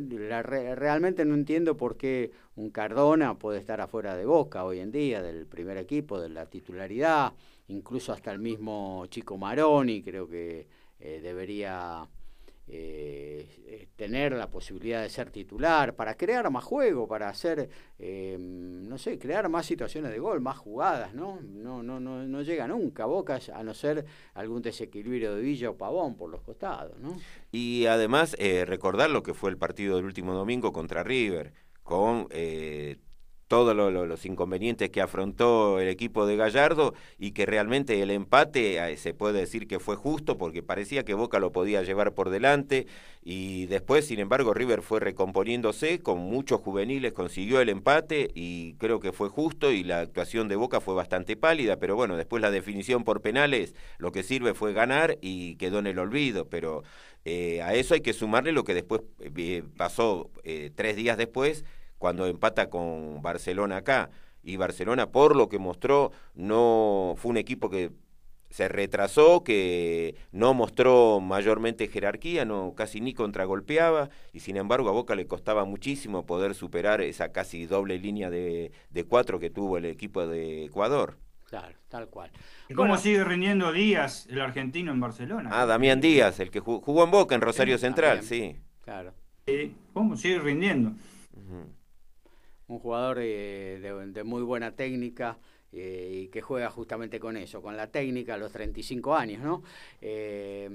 realmente 0.74 1.24
no 1.24 1.34
entiendo 1.34 1.76
por 1.76 1.96
qué 1.96 2.32
un 2.56 2.70
Cardona 2.70 3.38
puede 3.38 3.60
estar 3.60 3.80
afuera 3.80 4.16
de 4.16 4.24
Boca 4.24 4.64
hoy 4.64 4.80
en 4.80 4.90
día, 4.90 5.22
del 5.22 5.46
primer 5.46 5.76
equipo, 5.76 6.20
de 6.20 6.30
la 6.30 6.46
titularidad, 6.46 7.34
incluso 7.68 8.12
hasta 8.12 8.32
el 8.32 8.40
mismo 8.40 9.06
Chico 9.08 9.36
Maroni, 9.36 10.02
creo 10.02 10.28
que 10.28 10.66
eh, 11.00 11.20
debería 11.22 12.06
eh, 12.66 13.48
eh, 13.66 13.88
tener 13.96 14.32
la 14.32 14.50
posibilidad 14.50 15.02
de 15.02 15.08
ser 15.08 15.30
titular, 15.30 15.96
para 15.96 16.14
crear 16.14 16.50
más 16.50 16.62
juego, 16.62 17.08
para 17.08 17.28
hacer, 17.28 17.68
no 17.98 18.98
sé, 18.98 19.18
crear 19.18 19.48
más 19.48 19.66
situaciones 19.66 20.10
de 20.12 20.18
gol, 20.18 20.40
más 20.40 20.58
jugadas, 20.58 21.14
¿no? 21.14 21.40
No, 21.42 21.82
no, 21.82 21.98
no, 21.98 22.26
no 22.26 22.42
llega 22.42 22.68
nunca 22.68 23.04
a 23.04 23.06
Boca, 23.06 23.40
a 23.52 23.62
no 23.62 23.74
ser 23.74 24.04
algún 24.34 24.62
desequilibrio 24.62 25.34
de 25.34 25.42
Villa 25.42 25.70
o 25.70 25.76
Pavón 25.76 26.16
por 26.16 26.30
los 26.30 26.42
costados, 26.42 26.98
¿no? 27.00 27.18
Y 27.50 27.86
además 27.86 28.36
recordar 28.66 29.10
lo 29.10 29.22
que 29.22 29.34
fue 29.34 29.50
el 29.50 29.58
partido 29.58 29.96
del 29.96 30.04
último 30.04 30.34
domingo 30.34 30.72
contra 30.72 31.02
River, 31.02 31.52
con 31.82 32.28
todos 33.50 33.74
los 33.74 34.26
inconvenientes 34.26 34.90
que 34.90 35.00
afrontó 35.00 35.80
el 35.80 35.88
equipo 35.88 36.24
de 36.24 36.36
Gallardo 36.36 36.94
y 37.18 37.32
que 37.32 37.46
realmente 37.46 38.00
el 38.00 38.12
empate 38.12 38.78
eh, 38.78 38.96
se 38.96 39.12
puede 39.12 39.40
decir 39.40 39.66
que 39.66 39.80
fue 39.80 39.96
justo 39.96 40.38
porque 40.38 40.62
parecía 40.62 41.04
que 41.04 41.14
Boca 41.14 41.40
lo 41.40 41.50
podía 41.50 41.82
llevar 41.82 42.14
por 42.14 42.30
delante 42.30 42.86
y 43.24 43.66
después, 43.66 44.06
sin 44.06 44.20
embargo, 44.20 44.54
River 44.54 44.82
fue 44.82 45.00
recomponiéndose 45.00 45.98
con 45.98 46.18
muchos 46.18 46.60
juveniles, 46.60 47.12
consiguió 47.12 47.60
el 47.60 47.70
empate 47.70 48.30
y 48.36 48.74
creo 48.74 49.00
que 49.00 49.10
fue 49.10 49.28
justo 49.28 49.72
y 49.72 49.82
la 49.82 49.98
actuación 49.98 50.46
de 50.46 50.54
Boca 50.54 50.80
fue 50.80 50.94
bastante 50.94 51.36
pálida, 51.36 51.76
pero 51.76 51.96
bueno, 51.96 52.16
después 52.16 52.40
la 52.40 52.52
definición 52.52 53.02
por 53.02 53.20
penales 53.20 53.74
lo 53.98 54.12
que 54.12 54.22
sirve 54.22 54.54
fue 54.54 54.72
ganar 54.72 55.18
y 55.20 55.56
quedó 55.56 55.80
en 55.80 55.88
el 55.88 55.98
olvido, 55.98 56.48
pero 56.48 56.84
eh, 57.24 57.62
a 57.62 57.74
eso 57.74 57.94
hay 57.94 58.00
que 58.00 58.12
sumarle 58.12 58.52
lo 58.52 58.62
que 58.62 58.74
después 58.74 59.00
eh, 59.18 59.64
pasó 59.76 60.30
tres 60.76 60.94
días 60.94 61.18
después 61.18 61.64
cuando 62.00 62.26
empata 62.26 62.70
con 62.70 63.20
Barcelona 63.20 63.76
acá. 63.76 64.08
Y 64.42 64.56
Barcelona, 64.56 65.12
por 65.12 65.36
lo 65.36 65.50
que 65.50 65.58
mostró, 65.58 66.12
no 66.34 67.12
fue 67.18 67.30
un 67.30 67.36
equipo 67.36 67.68
que 67.68 67.92
se 68.48 68.68
retrasó, 68.68 69.44
que 69.44 70.16
no 70.32 70.54
mostró 70.54 71.20
mayormente 71.20 71.88
jerarquía, 71.88 72.46
no 72.46 72.74
casi 72.74 73.02
ni 73.02 73.12
contragolpeaba, 73.12 74.08
y 74.32 74.40
sin 74.40 74.56
embargo 74.56 74.88
a 74.88 74.92
Boca 74.92 75.14
le 75.14 75.26
costaba 75.26 75.66
muchísimo 75.66 76.24
poder 76.24 76.54
superar 76.54 77.02
esa 77.02 77.32
casi 77.32 77.66
doble 77.66 77.98
línea 77.98 78.30
de, 78.30 78.72
de 78.88 79.04
cuatro 79.04 79.38
que 79.38 79.50
tuvo 79.50 79.76
el 79.76 79.84
equipo 79.84 80.26
de 80.26 80.64
Ecuador. 80.64 81.18
Claro, 81.44 81.76
tal 81.88 82.08
cual. 82.08 82.30
¿Y 82.70 82.74
cómo 82.74 82.96
sigue 82.96 83.22
rindiendo 83.24 83.72
Díaz, 83.72 84.26
el 84.30 84.40
argentino 84.40 84.90
en 84.90 85.00
Barcelona? 85.00 85.50
Ah, 85.52 85.66
Damián 85.66 86.00
Díaz, 86.00 86.40
el 86.40 86.50
que 86.50 86.60
jugó, 86.60 87.04
en 87.04 87.10
Boca, 87.10 87.34
en 87.34 87.42
Rosario 87.42 87.76
Central, 87.76 88.22
sí. 88.22 88.56
Claro. 88.80 89.12
¿Cómo 89.92 90.16
sigue 90.16 90.38
rindiendo? 90.38 90.92
Un 92.70 92.78
jugador 92.78 93.18
eh, 93.20 93.80
de, 94.12 94.24
muy 94.24 94.42
buena 94.42 94.72
técnica 94.72 95.38
eh, 95.72 96.22
y 96.24 96.28
que 96.28 96.40
juega 96.40 96.70
justamente 96.70 97.18
con 97.18 97.36
eso, 97.36 97.60
con 97.60 97.76
la 97.76 97.88
técnica 97.88 98.34
a 98.34 98.38
los 98.38 98.52
35 98.52 99.14
años, 99.14 99.42
¿no? 99.42 99.62
Eh, 100.00 100.68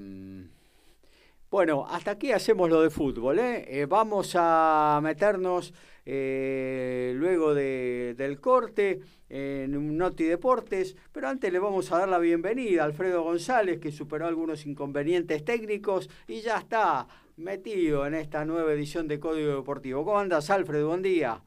Bueno, 1.50 1.86
hasta 1.88 2.12
aquí 2.12 2.32
hacemos 2.32 2.70
lo 2.70 2.82
de 2.82 2.90
fútbol. 2.90 3.40
¿eh? 3.40 3.66
eh 3.68 3.86
vamos 3.86 4.36
a 4.36 5.00
meternos 5.02 5.74
luego 6.06 7.56
del 7.56 8.40
corte 8.40 9.00
en 9.30 9.98
Noti 9.98 10.26
Deportes, 10.26 10.96
pero 11.12 11.28
antes 11.30 11.52
le 11.52 11.60
vamos 11.60 11.92
a 11.92 12.00
dar 12.00 12.10
la 12.10 12.20
bienvenida 12.20 12.84
a 12.84 12.86
Alfredo 12.86 13.24
González, 13.24 13.80
que 13.80 13.92
superó 13.92 14.28
algunos 14.28 14.66
inconvenientes 14.66 15.44
técnicos 15.44 16.10
y 16.28 16.42
ya 16.42 16.58
está 16.58 17.08
metido 17.38 18.06
en 18.06 18.16
esta 18.16 18.46
nueva 18.46 18.74
edición 18.74 19.08
de 19.08 19.20
Código 19.20 19.56
Deportivo. 19.56 20.06
¿Cómo 20.06 20.20
andas, 20.20 20.50
Alfredo? 20.50 20.90
Buen 20.90 21.02
día. 21.02 21.42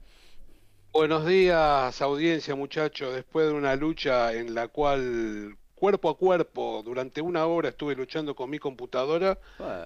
Buenos 0.92 1.26
días, 1.26 2.00
audiencia, 2.02 2.54
muchachos. 2.54 3.14
Después 3.14 3.46
de 3.46 3.52
una 3.52 3.76
lucha 3.76 4.32
en 4.32 4.54
la 4.54 4.68
cual 4.68 5.56
cuerpo 5.74 6.10
a 6.10 6.16
cuerpo 6.16 6.82
durante 6.84 7.20
una 7.20 7.46
hora 7.46 7.68
estuve 7.68 7.94
luchando 7.94 8.34
con 8.34 8.50
mi 8.50 8.58
computadora, 8.58 9.38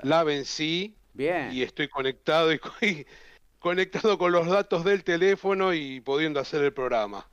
la 0.03 0.25
vencí 0.25 0.97
Bien. 1.13 1.53
y 1.53 1.63
estoy 1.63 1.89
conectado 1.89 2.53
y, 2.53 2.61
conectado 3.59 4.17
con 4.17 4.33
los 4.33 4.47
datos 4.47 4.85
del 4.85 5.05
teléfono 5.05 5.75
y 5.75 6.01
pudiendo 6.01 6.41
hacer 6.41 6.63
el 6.63 6.73
programa. 6.73 7.29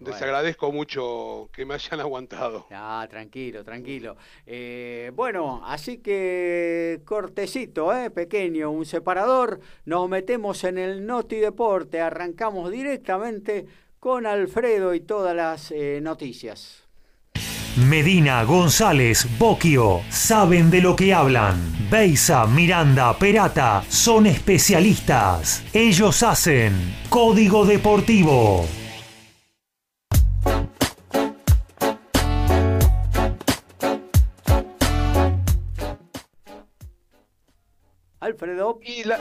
Les 0.00 0.20
agradezco 0.20 0.72
mucho 0.72 1.48
que 1.52 1.64
me 1.64 1.74
hayan 1.74 2.00
aguantado. 2.00 2.66
Ah, 2.70 3.06
tranquilo, 3.08 3.64
tranquilo. 3.64 4.16
Eh, 4.46 5.10
bueno, 5.14 5.62
así 5.64 5.98
que 5.98 7.00
cortecito, 7.04 7.92
eh, 7.94 8.10
pequeño, 8.10 8.70
un 8.70 8.84
separador. 8.84 9.60
Nos 9.84 10.08
metemos 10.08 10.64
en 10.64 10.78
el 10.78 11.06
Noti 11.06 11.36
Deporte. 11.36 12.00
Arrancamos 12.00 12.70
directamente 12.70 13.66
con 13.98 14.26
Alfredo 14.26 14.94
y 14.94 15.00
todas 15.00 15.34
las 15.34 15.70
eh, 15.70 16.00
noticias. 16.02 16.84
Medina, 17.76 18.44
González, 18.44 19.26
Boquio, 19.36 20.02
saben 20.08 20.70
de 20.70 20.80
lo 20.80 20.94
que 20.94 21.12
hablan. 21.12 21.56
Beisa, 21.90 22.46
Miranda, 22.46 23.18
Perata, 23.18 23.82
son 23.88 24.26
especialistas. 24.26 25.64
Ellos 25.72 26.22
hacen 26.22 26.72
Código 27.08 27.66
Deportivo. 27.66 28.64
Alfredo. 38.34 38.80
Y 38.82 39.04
la, 39.04 39.18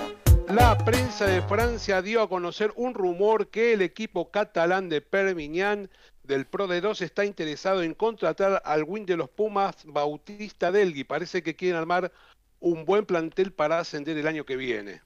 la, 0.50 0.78
prensa 0.78 1.26
de 1.26 1.42
Francia 1.44 2.02
dio 2.02 2.22
a 2.22 2.30
conocer 2.30 2.74
un 2.76 2.94
rumor 2.94 3.48
que 3.48 3.74
el 3.74 3.82
equipo 3.82 4.32
catalán 4.32 4.90
de 4.90 5.02
Permignan 5.02 5.90
del 6.24 6.46
Pro 6.46 6.68
de 6.68 6.82
2 6.82 7.02
está 7.02 7.24
interesado 7.24 7.84
en 7.84 7.94
contratar 7.94 8.62
al 8.66 8.84
win 8.84 9.06
de 9.06 9.18
los 9.18 9.30
Pumas 9.30 9.86
Bautista 9.86 10.72
Delgui. 10.72 11.04
Parece 11.04 11.44
que 11.44 11.56
quieren 11.56 11.78
armar 11.78 12.12
un 12.60 12.86
buen 12.86 13.06
plantel 13.06 13.52
para 13.54 13.80
ascender 13.80 14.18
el 14.18 14.28
año 14.28 14.46
que 14.46 14.56
viene. 14.56 15.02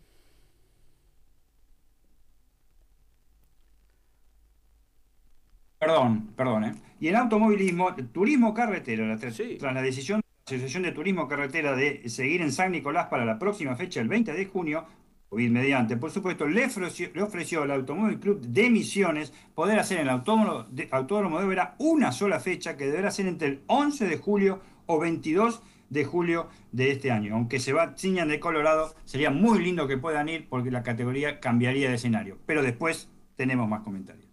Perdón, 5.80 6.34
perdón. 6.36 6.64
¿eh? 6.64 6.76
Y 7.00 7.10
en 7.10 7.16
automovilismo, 7.18 7.94
turismo 8.14 8.54
carretero, 8.54 9.06
tras 9.18 9.74
la 9.74 9.82
decisión 9.82 10.22
Asociación 10.48 10.84
de 10.84 10.94
Turismo 10.94 11.28
Carretera 11.28 11.76
de 11.76 12.08
seguir 12.08 12.42
en 12.42 12.54
San 12.54 12.72
Nicolás 12.72 13.08
para 13.08 13.26
la 13.26 13.38
próxima 13.38 13.76
fecha, 13.76 14.00
el 14.00 14.08
20 14.08 14.32
de 14.32 14.46
junio, 14.46 14.86
COVID 15.28 15.50
mediante, 15.50 15.98
por 15.98 16.10
supuesto, 16.10 16.48
le 16.48 16.66
ofreció, 16.66 17.10
le 17.14 17.22
ofreció 17.22 17.64
al 17.64 17.72
Automóvil 17.72 18.18
Club 18.18 18.40
de 18.40 18.70
Misiones 18.70 19.34
poder 19.54 19.78
hacer 19.78 19.98
en 19.98 20.04
el 20.04 20.10
autódromo 20.10 20.64
de, 20.70 20.88
autódromo 20.90 21.40
una 21.80 22.14
sola 22.14 22.40
fecha 22.40 22.78
que 22.78 22.86
deberá 22.86 23.12
ser 23.12 23.28
entre 23.28 23.48
el 23.50 23.64
11 23.68 24.08
de 24.08 24.18
julio 24.18 24.62
o 24.86 24.98
22 25.00 25.62
de 25.90 26.06
julio 26.06 26.48
de 26.72 26.92
este 26.92 27.12
año. 27.12 27.36
Aunque 27.36 27.60
se 27.60 27.74
va 27.74 27.98
ciñan 27.98 28.30
de 28.30 28.40
Colorado, 28.40 28.96
sería 29.04 29.32
muy 29.32 29.62
lindo 29.62 29.86
que 29.86 29.98
puedan 29.98 30.30
ir 30.30 30.48
porque 30.48 30.72
la 30.72 30.82
categoría 30.82 31.42
cambiaría 31.42 31.90
de 31.90 31.96
escenario. 31.96 32.38
Pero 32.46 32.64
después 32.64 33.10
tenemos 33.36 33.68
más 33.68 33.82
comentarios. 33.82 34.30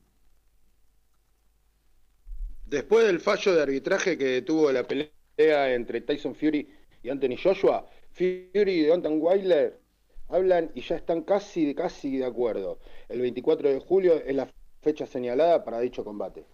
Después 2.67 3.05
del 3.05 3.19
fallo 3.19 3.53
de 3.53 3.63
arbitraje 3.63 4.17
que 4.17 4.43
tuvo 4.43 4.71
la 4.71 4.85
pelea 4.85 5.09
entre 5.37 6.01
Tyson 6.01 6.35
Fury 6.35 6.69
y 7.03 7.11
Anthony 7.11 7.37
Joshua, 7.43 7.87
Fury 8.13 8.51
y 8.55 8.83
Deontay 8.83 9.17
Wilder 9.17 9.81
hablan 10.29 10.71
y 10.75 10.81
ya 10.81 10.97
están 10.97 11.23
casi, 11.23 11.75
casi 11.75 12.19
de 12.19 12.27
acuerdo. 12.27 12.79
El 13.09 13.21
24 13.21 13.71
de 13.71 13.81
julio 13.81 14.15
es 14.15 14.35
la 14.35 14.49
fecha 14.83 15.07
señalada 15.07 15.65
para 15.65 15.81
dicho 15.81 16.05
combate. 16.05 16.45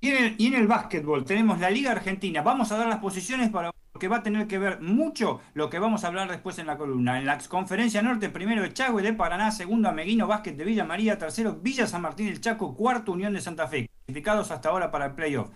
Y 0.00 0.08
en, 0.08 0.24
el, 0.24 0.34
y 0.38 0.46
en 0.48 0.54
el 0.54 0.66
básquetbol 0.66 1.24
tenemos 1.24 1.60
la 1.60 1.70
Liga 1.70 1.92
Argentina. 1.92 2.42
Vamos 2.42 2.72
a 2.72 2.76
dar 2.76 2.88
las 2.88 2.98
posiciones 2.98 3.50
para 3.50 3.70
que 4.00 4.08
va 4.08 4.16
a 4.16 4.22
tener 4.22 4.48
que 4.48 4.58
ver 4.58 4.80
mucho 4.80 5.40
lo 5.54 5.70
que 5.70 5.78
vamos 5.78 6.02
a 6.02 6.08
hablar 6.08 6.28
después 6.28 6.58
en 6.58 6.66
la 6.66 6.76
columna. 6.76 7.20
En 7.20 7.26
la 7.26 7.38
conferencia 7.38 8.02
norte, 8.02 8.30
primero 8.30 8.64
Echagüe 8.64 9.00
de 9.00 9.12
Paraná, 9.12 9.52
segundo 9.52 9.88
Ameguino 9.88 10.26
Básquet 10.26 10.56
de 10.56 10.64
Villa 10.64 10.84
María, 10.84 11.18
tercero 11.18 11.54
Villa 11.62 11.86
San 11.86 12.02
Martín 12.02 12.26
del 12.26 12.40
Chaco, 12.40 12.74
cuarto 12.74 13.12
Unión 13.12 13.32
de 13.32 13.40
Santa 13.40 13.68
Fe, 13.68 13.88
clasificados 14.04 14.50
hasta 14.50 14.70
ahora 14.70 14.90
para 14.90 15.06
el 15.06 15.12
playoff. 15.12 15.50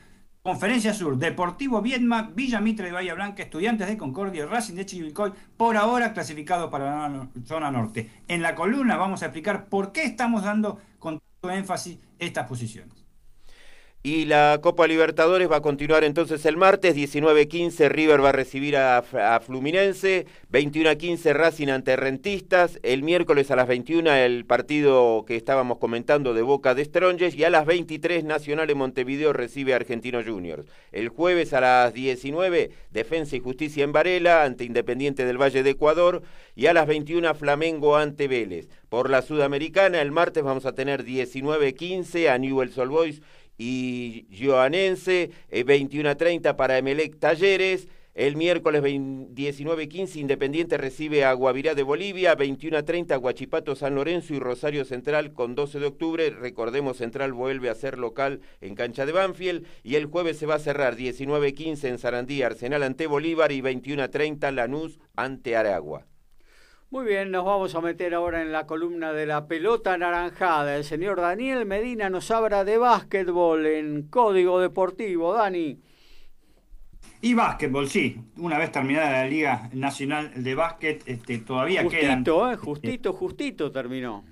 Conferencia 0.47 0.95
Sur, 0.95 1.19
Deportivo 1.19 1.83
Viedma, 1.83 2.31
Villa 2.33 2.61
Mitre 2.61 2.87
de 2.87 2.93
Bahía 2.93 3.15
Blanca, 3.15 3.43
Estudiantes 3.43 3.89
de 3.89 3.97
Concordia, 3.97 4.47
Racing 4.47 4.77
de 4.77 4.87
Chivilcoy, 4.87 5.33
por 5.57 5.77
ahora 5.77 6.13
clasificados 6.13 6.71
para 6.71 7.09
la 7.09 7.29
zona 7.45 7.73
norte. 7.73 8.23
En 8.29 8.43
la 8.43 8.55
columna 8.55 8.97
vamos 8.97 9.25
a 9.25 9.27
explicar 9.27 9.65
por 9.65 9.91
qué 9.91 10.05
estamos 10.05 10.45
dando 10.45 10.79
con 11.01 11.19
tanto 11.19 11.53
énfasis 11.53 11.99
estas 12.21 12.47
posiciones. 12.47 12.96
Y 14.07 14.25
la 14.27 14.61
Copa 14.63 14.87
Libertadores 14.87 15.51
va 15.51 15.57
a 15.57 15.63
continuar 15.63 16.05
entonces 16.05 16.47
el 16.47 16.57
martes, 16.57 16.95
19-15 16.95 17.89
River 17.89 18.23
va 18.23 18.29
a 18.29 18.33
recibir 18.33 18.77
a, 18.77 19.03
Fluminense, 19.45 20.27
21-15 20.53 21.33
Racing 21.33 21.67
ante 21.71 21.97
Rentistas, 21.97 22.79
el 22.85 23.03
miércoles 23.03 23.51
a 23.51 23.57
las 23.57 23.67
21 23.67 24.13
el 24.13 24.45
partido 24.45 25.25
que 25.27 25.35
estábamos 25.35 25.79
comentando 25.79 26.35
de 26.35 26.43
Boca 26.43 26.77
de 26.77 26.85
Stronges 26.85 27.35
y 27.35 27.43
a 27.43 27.51
las 27.51 27.67
23 27.67 28.23
Nacional 28.23 28.71
en 28.71 28.79
Montevideo 28.79 29.33
recibe 29.33 29.73
a 29.73 29.77
Argentino 29.77 30.23
Juniors. 30.25 30.69
El 30.93 31.09
jueves 31.09 31.53
a 31.53 31.61
las 31.61 31.93
19 31.93 32.71
Defensa 32.93 33.35
y 33.35 33.41
Justicia 33.41 33.83
en 33.83 33.91
Varela 33.91 34.45
ante 34.45 34.63
Independiente 34.63 35.25
del 35.25 35.43
Valle 35.43 35.65
de 35.65 35.71
Ecuador 35.71 36.23
y 36.55 36.67
a 36.67 36.73
las 36.73 36.87
21 36.87 37.35
Flamengo 37.35 37.97
ante 37.97 38.29
Vélez. 38.29 38.69
Por 38.89 39.11
la 39.11 39.23
Sudamericana 39.23 40.01
el 40.01 40.13
martes 40.13 40.45
vamos 40.45 40.65
a 40.65 40.77
tener 40.77 41.05
19-15 41.05 42.29
a 42.29 42.39
Newell's 42.39 42.79
Old 42.79 42.93
Boys 42.93 43.21
y 43.59 44.27
Joanense, 44.31 45.31
21 45.51 46.09
a 46.09 46.15
30 46.17 46.57
para 46.57 46.79
Emelec 46.79 47.19
Talleres. 47.19 47.89
El 48.17 48.37
miércoles 48.37 48.83
19-15 48.83 50.17
Independiente 50.17 50.79
recibe 50.79 51.27
a 51.27 51.35
Guavirá 51.35 51.75
de 51.75 51.83
Bolivia, 51.83 52.35
21 52.35 52.79
a 52.79 52.83
30 52.83 53.15
Guachipato 53.17 53.77
San 53.77 53.95
Lorenzo 53.95 54.33
y 54.33 54.39
Rosario 54.39 54.87
Central 54.87 55.35
con 55.35 55.55
12 55.55 55.81
de 55.81 55.87
octubre. 55.87 56.31
Recordemos, 56.31 56.97
Central 56.97 57.35
vuelve 57.35 57.69
a 57.69 57.75
ser 57.75 57.99
local 57.99 58.41
en 58.63 58.75
cancha 58.75 59.05
de 59.05 59.13
Banfield. 59.13 59.67
Y 59.83 59.97
el 59.97 60.07
jueves 60.07 60.39
se 60.39 60.47
va 60.47 60.55
a 60.55 60.61
cerrar 60.61 60.97
19-15 60.97 61.89
en 61.89 61.99
Sarandí, 61.99 62.41
Arsenal 62.41 62.85
ante 62.85 63.07
Bolívar 63.07 63.53
y 63.53 63.61
21 63.61 64.05
a 64.05 64.09
30 64.09 64.51
Lanús 64.51 64.99
ante 65.15 65.55
Aragua. 65.55 66.07
Muy 66.89 67.05
bien, 67.05 67.33
nos 67.33 67.45
vamos 67.45 67.75
a 67.75 67.81
meter 67.81 68.15
ahora 68.15 68.43
en 68.43 68.53
la 68.53 68.65
columna 68.65 69.13
de 69.13 69.27
la 69.27 69.49
pelota 69.49 69.95
anaranjada. 69.95 70.77
El 70.77 70.85
señor 70.85 71.21
Daniel 71.21 71.67
Medina 71.67 72.09
nos 72.11 72.31
habla 72.31 72.65
de 72.65 72.79
básquetbol 72.79 73.67
en 73.67 74.03
Código 74.05 74.61
Deportivo. 74.61 75.35
Dani. 75.35 75.81
Y 77.23 77.35
básquetbol, 77.35 77.89
sí. 77.89 78.21
Una 78.37 78.57
vez 78.57 78.71
terminada 78.71 79.11
la 79.11 79.27
Liga 79.27 79.69
Nacional 79.73 80.31
de 80.37 80.55
Básquet, 80.55 81.03
este, 81.07 81.39
todavía 81.39 81.89
quedan... 81.89 82.19
Justito, 82.19 82.53
eh, 82.53 82.57
justito, 82.57 83.13
justito 83.13 83.73
terminó. 83.73 84.25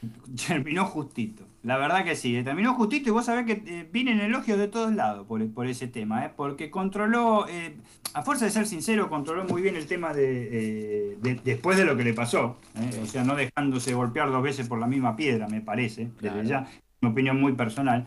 Terminó 0.46 0.84
justito. 0.84 1.44
La 1.62 1.76
verdad 1.76 2.04
que 2.04 2.16
sí, 2.16 2.42
terminó 2.42 2.74
justito 2.74 3.10
y 3.10 3.12
vos 3.12 3.26
sabés 3.26 3.44
que 3.44 3.62
eh, 3.66 3.86
vienen 3.92 4.18
elogios 4.20 4.58
de 4.58 4.66
todos 4.66 4.94
lados 4.94 5.26
por, 5.26 5.46
por 5.52 5.66
ese 5.66 5.88
tema, 5.88 6.24
¿eh? 6.24 6.30
porque 6.34 6.70
controló, 6.70 7.46
eh, 7.48 7.76
a 8.14 8.22
fuerza 8.22 8.46
de 8.46 8.50
ser 8.50 8.66
sincero, 8.66 9.10
controló 9.10 9.44
muy 9.44 9.60
bien 9.60 9.76
el 9.76 9.86
tema 9.86 10.14
de, 10.14 11.18
después 11.44 11.76
de 11.76 11.84
lo 11.84 11.98
que 11.98 12.04
le 12.04 12.14
pasó, 12.14 12.56
o 13.02 13.06
sea, 13.06 13.24
no 13.24 13.36
dejándose 13.36 13.92
golpear 13.92 14.30
dos 14.30 14.42
veces 14.42 14.68
por 14.68 14.78
la 14.78 14.86
misma 14.86 15.16
piedra, 15.16 15.48
me 15.48 15.60
parece, 15.60 16.08
desde 16.22 16.46
ya, 16.46 16.66
una 17.02 17.12
opinión 17.12 17.38
muy 17.38 17.52
personal, 17.52 18.06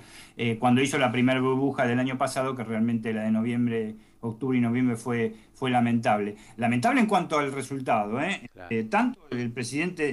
cuando 0.57 0.81
hizo 0.81 0.97
la 0.97 1.11
primera 1.11 1.39
burbuja 1.39 1.85
del 1.85 1.99
año 1.99 2.17
pasado, 2.17 2.55
que 2.55 2.63
realmente 2.63 3.13
la 3.13 3.21
de 3.21 3.31
noviembre 3.31 3.95
octubre 4.23 4.57
y 4.57 4.61
noviembre 4.61 4.95
fue, 4.95 5.33
fue 5.53 5.69
lamentable. 5.69 6.35
Lamentable 6.57 7.01
en 7.01 7.07
cuanto 7.07 7.37
al 7.37 7.51
resultado. 7.51 8.21
¿eh? 8.21 8.49
eh 8.69 8.83
tanto 8.89 9.19
el 9.31 9.51
presidente 9.51 10.09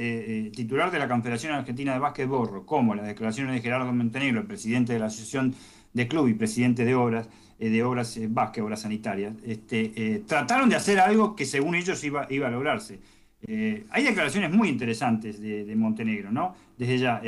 eh, 0.46 0.50
titular 0.50 0.90
de 0.90 0.98
la 0.98 1.08
Confederación 1.08 1.52
Argentina 1.52 1.92
de 1.92 1.98
Básquetbol 1.98 2.64
como 2.66 2.94
las 2.94 3.06
declaraciones 3.06 3.54
de 3.54 3.60
Gerardo 3.60 3.92
Montenegro, 3.92 4.40
el 4.40 4.46
presidente 4.46 4.92
de 4.92 4.98
la 4.98 5.06
Asociación 5.06 5.54
de 5.92 6.08
Club 6.08 6.28
y 6.28 6.34
presidente 6.34 6.84
de 6.84 6.94
Obras, 6.94 7.28
de 7.58 7.82
Obras 7.82 8.18
Básquet, 8.28 8.64
Obras 8.64 8.82
Sanitarias, 8.82 9.34
este, 9.44 10.22
trataron 10.26 10.68
de 10.68 10.76
hacer 10.76 10.98
algo 10.98 11.36
que 11.36 11.44
según 11.44 11.74
ellos 11.74 12.02
iba, 12.04 12.26
iba 12.30 12.46
a 12.46 12.50
lograrse. 12.50 13.00
hay 13.46 14.04
declaraciones 14.04 14.50
muy 14.52 14.68
interesantes 14.68 15.40
de, 15.40 15.64
de 15.64 15.76
Montenegro, 15.76 16.30
¿no? 16.30 16.54
Desde 16.78 16.98
ya. 16.98 17.20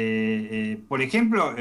por 0.89 1.03
ejemplo, 1.03 1.55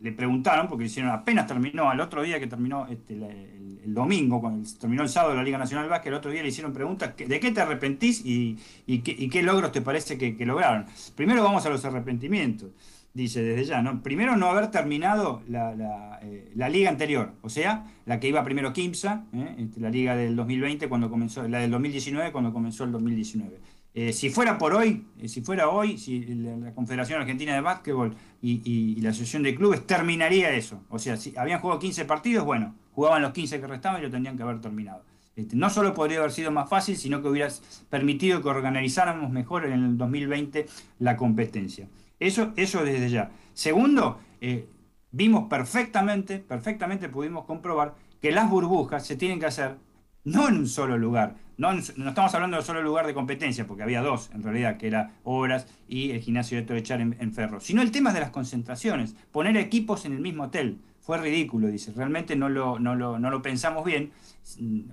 le 0.00 0.12
preguntaron, 0.12 0.68
porque 0.68 0.84
hicieron 0.84 1.12
apenas 1.12 1.46
terminó, 1.46 1.90
al 1.90 2.00
otro 2.00 2.22
día 2.22 2.40
que 2.40 2.46
terminó 2.46 2.86
este, 2.88 3.14
el, 3.14 3.94
domingo, 3.94 4.40
cuando 4.40 4.68
terminó 4.78 5.02
el 5.02 5.08
sábado 5.08 5.34
la 5.34 5.42
Liga 5.42 5.58
Nacional 5.58 5.88
Básquet, 5.88 6.08
el 6.08 6.14
otro 6.14 6.30
día 6.30 6.42
le 6.42 6.48
hicieron 6.48 6.72
preguntas, 6.72 7.14
¿de 7.16 7.40
qué 7.40 7.50
te 7.50 7.60
arrepentís 7.60 8.22
y, 8.24 8.56
qué, 8.86 9.42
logros 9.42 9.72
te 9.72 9.82
parece 9.82 10.16
que, 10.16 10.46
lograron? 10.46 10.86
Primero 11.16 11.42
vamos 11.42 11.66
a 11.66 11.70
los 11.70 11.84
arrepentimientos, 11.84 12.70
dice 13.12 13.42
desde 13.42 13.64
ya, 13.64 13.82
¿no? 13.82 14.02
Primero 14.02 14.36
no 14.36 14.46
haber 14.46 14.70
terminado 14.70 15.42
la, 15.48 16.20
eh, 16.22 16.52
liga 16.54 16.88
anterior, 16.88 17.34
o 17.42 17.50
sea, 17.50 17.84
la 18.06 18.20
que 18.20 18.28
iba 18.28 18.44
primero 18.44 18.72
Kimsa, 18.72 19.24
¿eh? 19.34 19.56
este, 19.58 19.80
la 19.80 19.90
liga 19.90 20.14
del 20.14 20.36
2020 20.36 20.88
cuando 20.88 21.10
comenzó, 21.10 21.46
la 21.48 21.58
del 21.58 21.70
2019 21.70 22.32
cuando 22.32 22.52
comenzó 22.52 22.84
el 22.84 22.92
2019. 22.92 23.58
Eh, 23.92 24.12
si 24.12 24.30
fuera 24.30 24.56
por 24.56 24.72
hoy, 24.72 25.06
eh, 25.18 25.28
si 25.28 25.40
fuera 25.40 25.68
hoy, 25.68 25.98
si 25.98 26.20
la, 26.20 26.72
Confederación 26.74 27.20
Argentina 27.20 27.54
de 27.54 27.60
Básquetbol 27.60 28.14
y, 28.40 29.00
la 29.00 29.10
Asociación 29.10 29.42
de 29.42 29.54
Clubes 29.54 29.86
terminaría 29.86 30.50
eso. 30.52 30.82
O 30.88 30.98
sea, 30.98 31.16
si 31.16 31.36
habían 31.36 31.60
jugado 31.60 31.80
15 31.80 32.04
partidos, 32.04 32.44
bueno, 32.44 32.74
jugaban 32.92 33.22
los 33.22 33.32
15 33.32 33.60
que 33.60 33.66
restaban 33.66 34.00
y 34.00 34.04
lo 34.04 34.10
tendrían 34.10 34.36
que 34.36 34.44
haber 34.44 34.60
terminado. 34.60 35.04
Este, 35.34 35.56
no 35.56 35.70
solo 35.70 35.94
podría 35.94 36.18
haber 36.18 36.32
sido 36.32 36.50
más 36.50 36.68
fácil, 36.68 36.96
sino 36.96 37.20
que 37.22 37.28
hubiera 37.28 37.48
permitido 37.88 38.42
que 38.42 38.48
organizáramos 38.48 39.30
mejor 39.30 39.64
en 39.64 39.72
el 39.72 39.98
2020 39.98 40.66
la 40.98 41.16
competencia. 41.16 41.88
Eso, 42.20 42.52
eso 42.56 42.84
desde 42.84 43.10
ya. 43.10 43.30
Segundo, 43.54 44.20
eh, 44.40 44.68
vimos 45.10 45.48
perfectamente, 45.48 46.38
perfectamente 46.38 47.08
pudimos 47.08 47.44
comprobar 47.44 47.94
que 48.20 48.30
las 48.30 48.50
burbujas 48.50 49.06
se 49.06 49.16
tienen 49.16 49.40
que 49.40 49.46
hacer 49.46 49.76
no 50.24 50.48
en 50.48 50.58
un 50.58 50.68
solo 50.68 50.98
lugar. 50.98 51.36
No, 51.60 51.72
estamos 51.72 52.34
hablando 52.34 52.56
de 52.56 52.62
solo 52.62 52.80
lugar 52.80 53.06
de 53.06 53.12
competencia, 53.12 53.66
porque 53.66 53.82
había 53.82 54.00
dos 54.00 54.30
en 54.32 54.42
realidad, 54.42 54.78
que 54.78 54.86
era 54.86 55.10
Obras 55.24 55.66
y 55.86 56.10
el 56.12 56.22
gimnasio 56.22 56.56
de 56.56 56.64
Torechar 56.64 57.02
en, 57.02 57.14
en 57.20 57.34
Ferro. 57.34 57.60
Sino 57.60 57.82
el 57.82 57.90
tema 57.90 58.14
de 58.14 58.20
las 58.20 58.30
concentraciones, 58.30 59.14
poner 59.30 59.58
equipos 59.58 60.06
en 60.06 60.14
el 60.14 60.20
mismo 60.20 60.44
hotel. 60.44 60.78
Fue 61.02 61.18
ridículo, 61.18 61.66
dice. 61.66 61.92
Realmente 61.94 62.34
no 62.34 62.48
lo, 62.48 62.78
no 62.78 62.94
lo, 62.94 63.18
no 63.18 63.30
lo 63.30 63.42
pensamos 63.42 63.84
bien. 63.84 64.10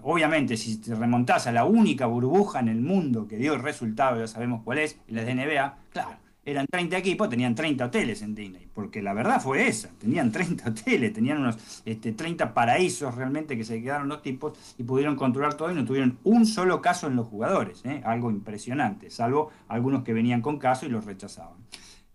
Obviamente, 0.01 0.58
si 0.58 0.75
te 0.82 0.93
remontás 0.93 1.47
a 1.47 1.53
la 1.53 1.63
única 1.63 2.06
burbuja 2.06 2.60
en 2.60 2.67
el 2.67 2.82
mundo 2.82 3.30
que 3.30 3.38
dio 3.38 3.53
el 3.53 3.62
resultado, 3.62 4.19
ya 4.19 4.27
sabemos 4.27 4.62
cuál 4.65 4.80
es, 4.80 4.99
la 5.08 5.23
de 5.23 5.36
NBA, 5.36 5.77
claro, 5.93 6.17
eran 6.48 6.66
30 6.66 6.98
equipos, 6.98 7.30
tenían 7.30 7.54
30 7.54 7.86
hoteles 7.86 8.22
en 8.22 8.34
Disney, 8.34 8.70
porque 8.74 9.02
la 9.02 9.14
verdad 9.14 9.42
fue 9.42 9.68
esa, 9.68 9.90
tenían 10.00 10.32
30 10.32 10.70
hoteles, 10.70 11.12
tenían 11.12 11.40
unos 11.40 11.84
este, 11.84 12.14
30 12.14 12.54
paraísos 12.54 13.14
realmente 13.16 13.58
que 13.58 13.66
se 13.66 13.82
quedaron 13.82 14.08
los 14.08 14.22
tipos 14.22 14.54
y 14.78 14.84
pudieron 14.84 15.18
controlar 15.18 15.56
todo 15.56 15.70
y 15.72 15.76
no 15.76 15.84
tuvieron 15.84 16.18
un 16.24 16.46
solo 16.46 16.82
caso 16.82 17.08
en 17.08 17.18
los 17.18 17.28
jugadores, 17.28 17.84
¿eh? 17.84 18.02
algo 18.06 18.32
impresionante, 18.32 19.10
salvo 19.10 19.52
algunos 19.68 20.04
que 20.04 20.14
venían 20.14 20.42
con 20.42 20.58
caso 20.58 20.86
y 20.86 20.90
los 20.90 21.04
rechazaban. 21.04 21.58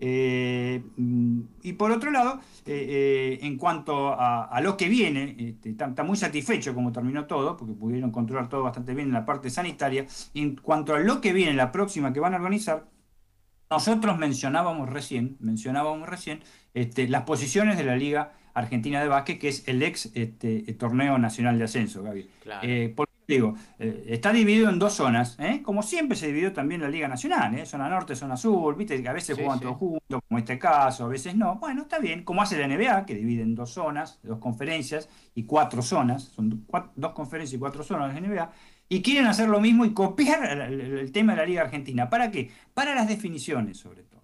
Eh, 0.04 0.82
y 1.62 1.74
por 1.74 1.92
otro 1.92 2.10
lado, 2.10 2.40
eh, 2.66 3.38
en 3.42 3.56
cuanto 3.56 4.16
a, 4.18 4.60
lo 4.60 4.76
que 4.76 4.88
viene, 4.88 5.36
este, 5.38 5.70
está, 5.70 6.02
muy 6.02 6.16
satisfecho 6.16 6.74
como 6.74 6.90
terminó 6.90 7.26
todo, 7.26 7.56
porque 7.56 7.74
pudieron 7.74 8.10
controlar 8.10 8.48
todo 8.48 8.64
bastante 8.64 8.94
bien 8.94 9.08
en 9.08 9.14
la 9.14 9.24
parte 9.24 9.48
sanitaria. 9.48 10.06
En 10.34 10.56
cuanto 10.56 10.94
a 10.94 10.98
lo 10.98 11.20
que 11.20 11.32
viene, 11.32 11.54
la 11.54 11.70
próxima 11.70 12.12
que 12.12 12.18
van 12.18 12.34
a 12.34 12.38
organizar, 12.38 12.86
nosotros 13.72 14.18
mencionábamos 14.18 14.90
recién, 14.90 15.36
mencionábamos 15.40 16.06
recién 16.06 16.40
este, 16.74 17.08
las 17.08 17.22
posiciones 17.22 17.78
de 17.78 17.84
la 17.84 17.96
Liga 17.96 18.32
Argentina 18.52 19.00
de 19.00 19.08
Básquet, 19.08 19.38
que 19.38 19.48
es 19.48 19.66
el 19.66 19.82
ex 19.82 20.10
este, 20.14 20.60
Torneo 20.74 21.16
Nacional 21.16 21.58
de 21.58 21.64
Ascenso, 21.64 22.02
Gaby. 22.02 22.28
Eh, 22.62 22.92
por 22.94 23.08
digo, 23.26 23.54
eh, 23.78 24.04
está 24.08 24.30
dividido 24.30 24.68
en 24.68 24.78
dos 24.78 24.92
zonas, 24.92 25.38
¿eh? 25.38 25.62
como 25.62 25.82
siempre 25.82 26.18
se 26.18 26.26
dividió 26.26 26.52
también 26.52 26.82
la 26.82 26.88
Liga 26.88 27.08
Nacional, 27.08 27.66
zona 27.66 27.88
norte, 27.88 28.14
zona 28.14 28.36
sur, 28.36 28.76
viste 28.76 29.00
que 29.00 29.08
a 29.08 29.12
veces 29.12 29.36
juegan 29.36 29.58
todos 29.58 29.76
juntos, 29.76 30.20
como 30.28 30.38
este 30.38 30.58
caso, 30.58 31.06
a 31.06 31.08
veces 31.08 31.34
no. 31.34 31.56
Bueno, 31.56 31.82
está 31.82 31.98
bien, 31.98 32.24
como 32.24 32.42
hace 32.42 32.58
la 32.58 32.68
NBA, 32.68 33.06
que 33.06 33.14
divide 33.14 33.42
en 33.42 33.54
dos 33.54 33.70
zonas, 33.70 34.18
dos 34.22 34.38
conferencias 34.38 35.08
y 35.34 35.44
cuatro 35.44 35.80
zonas, 35.80 36.24
son 36.24 36.66
dos 36.94 37.12
conferencias 37.12 37.56
y 37.56 37.58
cuatro 37.58 37.82
zonas 37.82 38.14
de 38.14 38.20
la 38.20 38.28
NBA 38.28 38.52
y 38.92 39.00
quieren 39.00 39.24
hacer 39.24 39.48
lo 39.48 39.58
mismo 39.58 39.86
y 39.86 39.94
copiar 39.94 40.70
el, 40.70 41.10
tema 41.12 41.32
de 41.32 41.38
la 41.38 41.46
Liga 41.46 41.62
Argentina. 41.62 42.10
¿Para 42.10 42.30
qué? 42.30 42.50
Para 42.74 42.94
las 42.94 43.08
definiciones, 43.08 43.78
sobre 43.78 44.02
todo. 44.02 44.20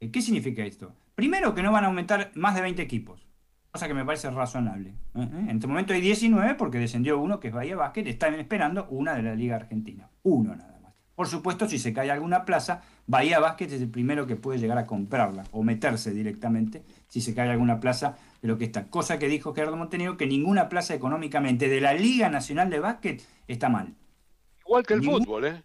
Eh, 0.00 0.10
¿Qué 0.10 0.20
significa 0.20 0.64
esto? 0.64 0.92
Primero, 1.14 1.54
que 1.54 1.62
no 1.62 1.70
van 1.70 1.84
a 1.84 1.86
aumentar 1.86 2.32
más 2.34 2.56
de 2.56 2.62
20 2.62 2.82
equipos, 2.82 3.28
cosa 3.70 3.86
que 3.86 3.94
me 3.94 4.04
parece 4.04 4.28
razonable. 4.32 4.88
¿eh? 4.88 5.20
¿Eh? 5.20 5.46
En 5.48 5.50
este 5.50 5.68
momento 5.68 5.92
hay 5.92 6.00
19 6.00 6.56
porque 6.56 6.80
descendió 6.80 7.16
uno, 7.20 7.38
que 7.38 7.46
es 7.46 7.54
Bahía 7.54 7.76
Básquet, 7.76 8.08
están 8.08 8.34
esperando 8.34 8.88
una 8.90 9.14
de 9.14 9.22
la 9.22 9.36
Liga 9.36 9.54
Argentina. 9.54 10.10
Uno 10.24 10.56
nada. 10.56 10.71
Por 11.14 11.28
supuesto, 11.28 11.68
si 11.68 11.78
se 11.78 11.92
cae 11.92 12.10
alguna 12.10 12.44
plaza, 12.44 12.82
Bahía 13.06 13.38
Básquet 13.38 13.70
es 13.72 13.82
el 13.82 13.90
primero 13.90 14.26
que 14.26 14.36
puede 14.36 14.58
llegar 14.58 14.78
a 14.78 14.86
comprarla 14.86 15.44
o 15.52 15.62
meterse 15.62 16.12
directamente 16.12 16.82
si 17.08 17.20
se 17.20 17.34
cae 17.34 17.50
alguna 17.50 17.80
plaza 17.80 18.16
de 18.40 18.48
lo 18.48 18.56
que 18.56 18.64
está. 18.64 18.88
Cosa 18.88 19.18
que 19.18 19.28
dijo 19.28 19.54
Gerardo 19.54 19.76
Montenegro, 19.76 20.16
que 20.16 20.26
ninguna 20.26 20.68
plaza 20.68 20.94
económicamente 20.94 21.68
de 21.68 21.80
la 21.80 21.92
Liga 21.92 22.30
Nacional 22.30 22.70
de 22.70 22.80
Básquet 22.80 23.22
está 23.46 23.68
mal. 23.68 23.94
Igual 24.64 24.86
que 24.86 24.94
el 24.94 25.04
fútbol, 25.04 25.44
¿eh? 25.44 25.62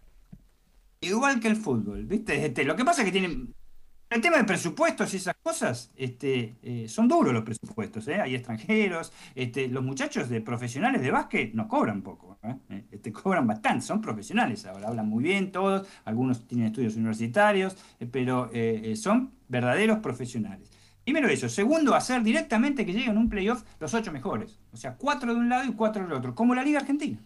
Igual 1.00 1.40
que 1.40 1.48
el 1.48 1.56
fútbol, 1.56 2.04
¿viste? 2.04 2.44
Este, 2.44 2.64
lo 2.64 2.76
que 2.76 2.84
pasa 2.84 3.02
es 3.02 3.06
que 3.06 3.12
tienen... 3.12 3.54
El 4.10 4.22
tema 4.22 4.38
de 4.38 4.44
presupuestos 4.44 5.12
y 5.12 5.18
esas 5.18 5.36
cosas, 5.42 5.92
este, 5.94 6.56
eh, 6.62 6.88
son 6.88 7.08
duros 7.08 7.34
los 7.34 7.42
presupuestos, 7.42 8.08
¿eh? 8.08 8.20
Hay 8.20 8.34
extranjeros, 8.34 9.12
este, 9.34 9.68
los 9.68 9.84
muchachos 9.84 10.30
de 10.30 10.40
profesionales 10.40 11.02
de 11.02 11.10
básquet 11.10 11.52
no 11.52 11.68
cobran 11.68 12.00
poco. 12.00 12.38
Este, 12.90 13.12
cobran 13.12 13.46
bastante, 13.46 13.84
son 13.84 14.00
profesionales 14.00 14.64
ahora, 14.64 14.88
hablan 14.88 15.08
muy 15.08 15.22
bien 15.22 15.52
todos, 15.52 15.86
algunos 16.06 16.46
tienen 16.46 16.68
estudios 16.68 16.96
universitarios, 16.96 17.76
pero 18.10 18.50
son 18.96 19.32
verdaderos 19.48 19.98
profesionales. 19.98 20.70
Primero 21.04 21.28
eso. 21.28 21.48
Segundo, 21.48 21.94
hacer 21.94 22.22
directamente 22.22 22.84
que 22.84 22.92
lleguen 22.92 23.16
un 23.16 23.28
playoff 23.28 23.64
los 23.80 23.94
ocho 23.94 24.12
mejores. 24.12 24.58
O 24.72 24.76
sea, 24.76 24.94
cuatro 24.96 25.32
de 25.34 25.40
un 25.40 25.48
lado 25.48 25.64
y 25.64 25.72
cuatro 25.72 26.02
del 26.02 26.12
otro. 26.12 26.34
Como 26.34 26.54
la 26.54 26.62
Liga 26.62 26.80
Argentina. 26.80 27.18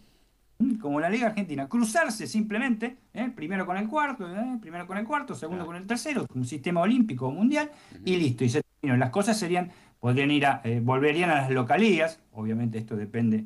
¿Mm? 0.59 0.75
Como 0.75 0.99
la 0.99 1.09
Liga 1.09 1.27
Argentina. 1.27 1.67
Cruzarse 1.67 2.27
simplemente, 2.27 2.97
¿eh? 3.13 3.31
primero 3.35 3.65
con 3.65 3.77
el 3.77 3.87
cuarto, 3.87 4.29
¿eh? 4.29 4.57
primero 4.61 4.87
con 4.87 4.97
el 4.97 5.05
cuarto, 5.05 5.35
segundo 5.35 5.65
con 5.65 5.75
el 5.75 5.87
tercero, 5.87 6.25
un 6.33 6.45
sistema 6.45 6.81
olímpico 6.81 7.27
o 7.27 7.31
mundial, 7.31 7.71
y 8.05 8.15
listo. 8.17 8.43
Y 8.43 8.49
se 8.49 8.61
terminó. 8.61 8.97
Las 8.97 9.09
cosas 9.09 9.37
serían, 9.37 9.71
podrían 9.99 10.31
ir 10.31 10.45
a, 10.45 10.61
eh, 10.63 10.79
volverían 10.83 11.29
a 11.29 11.35
las 11.35 11.51
localías. 11.51 12.19
Obviamente 12.31 12.77
esto 12.77 12.95
depende 12.95 13.45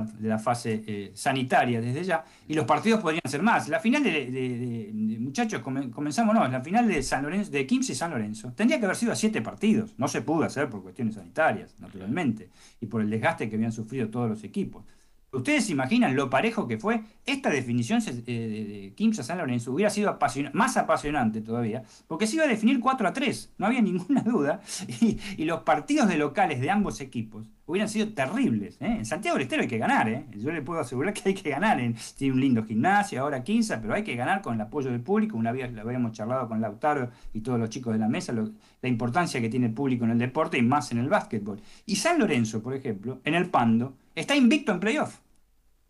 de 0.00 0.28
la 0.28 0.38
fase 0.38 0.82
eh, 0.86 1.12
sanitaria 1.14 1.80
desde 1.80 2.04
ya, 2.04 2.24
y 2.48 2.54
los 2.54 2.64
partidos 2.64 3.00
podrían 3.00 3.22
ser 3.28 3.42
más. 3.42 3.68
La 3.68 3.80
final 3.80 4.02
de, 4.02 4.90
muchachos, 5.20 5.60
comenzamos, 5.60 6.34
no, 6.34 6.46
la 6.48 6.60
final 6.60 6.88
de 6.88 7.02
San 7.02 7.22
Lorenzo, 7.22 7.50
de 7.50 7.66
15 7.66 7.92
y 7.92 7.94
San 7.94 8.10
Lorenzo, 8.10 8.52
tendría 8.52 8.78
que 8.78 8.86
haber 8.86 8.96
sido 8.96 9.12
a 9.12 9.16
siete 9.16 9.42
partidos. 9.42 9.94
No 9.98 10.08
se 10.08 10.22
pudo 10.22 10.44
hacer 10.44 10.70
por 10.70 10.82
cuestiones 10.82 11.16
sanitarias, 11.16 11.74
naturalmente, 11.78 12.48
y 12.80 12.86
por 12.86 13.02
el 13.02 13.10
desgaste 13.10 13.50
que 13.50 13.56
habían 13.56 13.72
sufrido 13.72 14.08
todos 14.08 14.30
los 14.30 14.44
equipos. 14.44 14.84
¿Ustedes 15.32 15.64
se 15.64 15.72
imaginan 15.72 16.14
lo 16.14 16.28
parejo 16.28 16.68
que 16.68 16.76
fue? 16.76 17.04
Esta 17.24 17.48
definición 17.48 18.02
eh, 18.06 18.12
de 18.12 18.92
Kimsa 18.94 19.22
San 19.22 19.38
Lorenzo 19.38 19.72
hubiera 19.72 19.88
sido 19.88 20.18
más 20.52 20.76
apasionante 20.76 21.40
todavía, 21.40 21.84
porque 22.06 22.26
se 22.26 22.36
iba 22.36 22.44
a 22.44 22.48
definir 22.48 22.80
4 22.80 23.08
a 23.08 23.12
3, 23.14 23.54
no 23.56 23.64
había 23.64 23.80
ninguna 23.82 24.20
duda, 24.20 24.60
y, 25.00 25.44
los 25.44 25.62
partidos 25.62 26.08
de 26.08 26.18
locales 26.18 26.60
de 26.60 26.70
ambos 26.70 27.00
equipos 27.00 27.46
hubieran 27.64 27.88
sido 27.88 28.12
terribles. 28.12 28.76
¿eh? 28.82 28.96
En 28.98 29.06
Santiago 29.06 29.38
del 29.38 29.44
Estero 29.44 29.62
hay 29.62 29.68
que 29.68 29.78
ganar, 29.78 30.06
¿eh? 30.10 30.26
yo 30.36 30.52
le 30.52 30.60
puedo 30.60 30.80
asegurar 30.80 31.14
que 31.14 31.30
hay 31.30 31.34
que 31.34 31.48
ganar. 31.48 31.80
tiene 32.18 32.34
un 32.34 32.40
lindo 32.40 32.62
gimnasio, 32.64 33.22
ahora 33.22 33.42
15, 33.42 33.78
pero 33.78 33.94
hay 33.94 34.04
que 34.04 34.14
ganar 34.14 34.42
con 34.42 34.54
el 34.56 34.60
apoyo 34.60 34.90
del 34.90 35.00
público. 35.00 35.38
Una 35.38 35.52
vez 35.52 35.72
lo 35.72 35.80
habíamos 35.80 36.12
charlado 36.12 36.46
con 36.46 36.60
Lautaro 36.60 37.10
y 37.32 37.40
todos 37.40 37.58
los 37.58 37.70
chicos 37.70 37.94
de 37.94 37.98
la 37.98 38.08
mesa, 38.08 38.34
la 38.82 38.88
importancia 38.88 39.40
que 39.40 39.48
tiene 39.48 39.66
el 39.66 39.72
público 39.72 40.04
en 40.04 40.10
el 40.10 40.18
deporte 40.18 40.58
y 40.58 40.62
más 40.62 40.92
en 40.92 40.98
el 40.98 41.08
básquetbol. 41.08 41.60
Y 41.86 41.96
San 41.96 42.18
Lorenzo, 42.18 42.62
por 42.62 42.74
ejemplo, 42.74 43.20
en 43.24 43.34
el 43.34 43.48
Pando, 43.48 43.96
Está 44.14 44.36
invicto 44.36 44.72
en 44.72 44.80
playoff. 44.80 45.20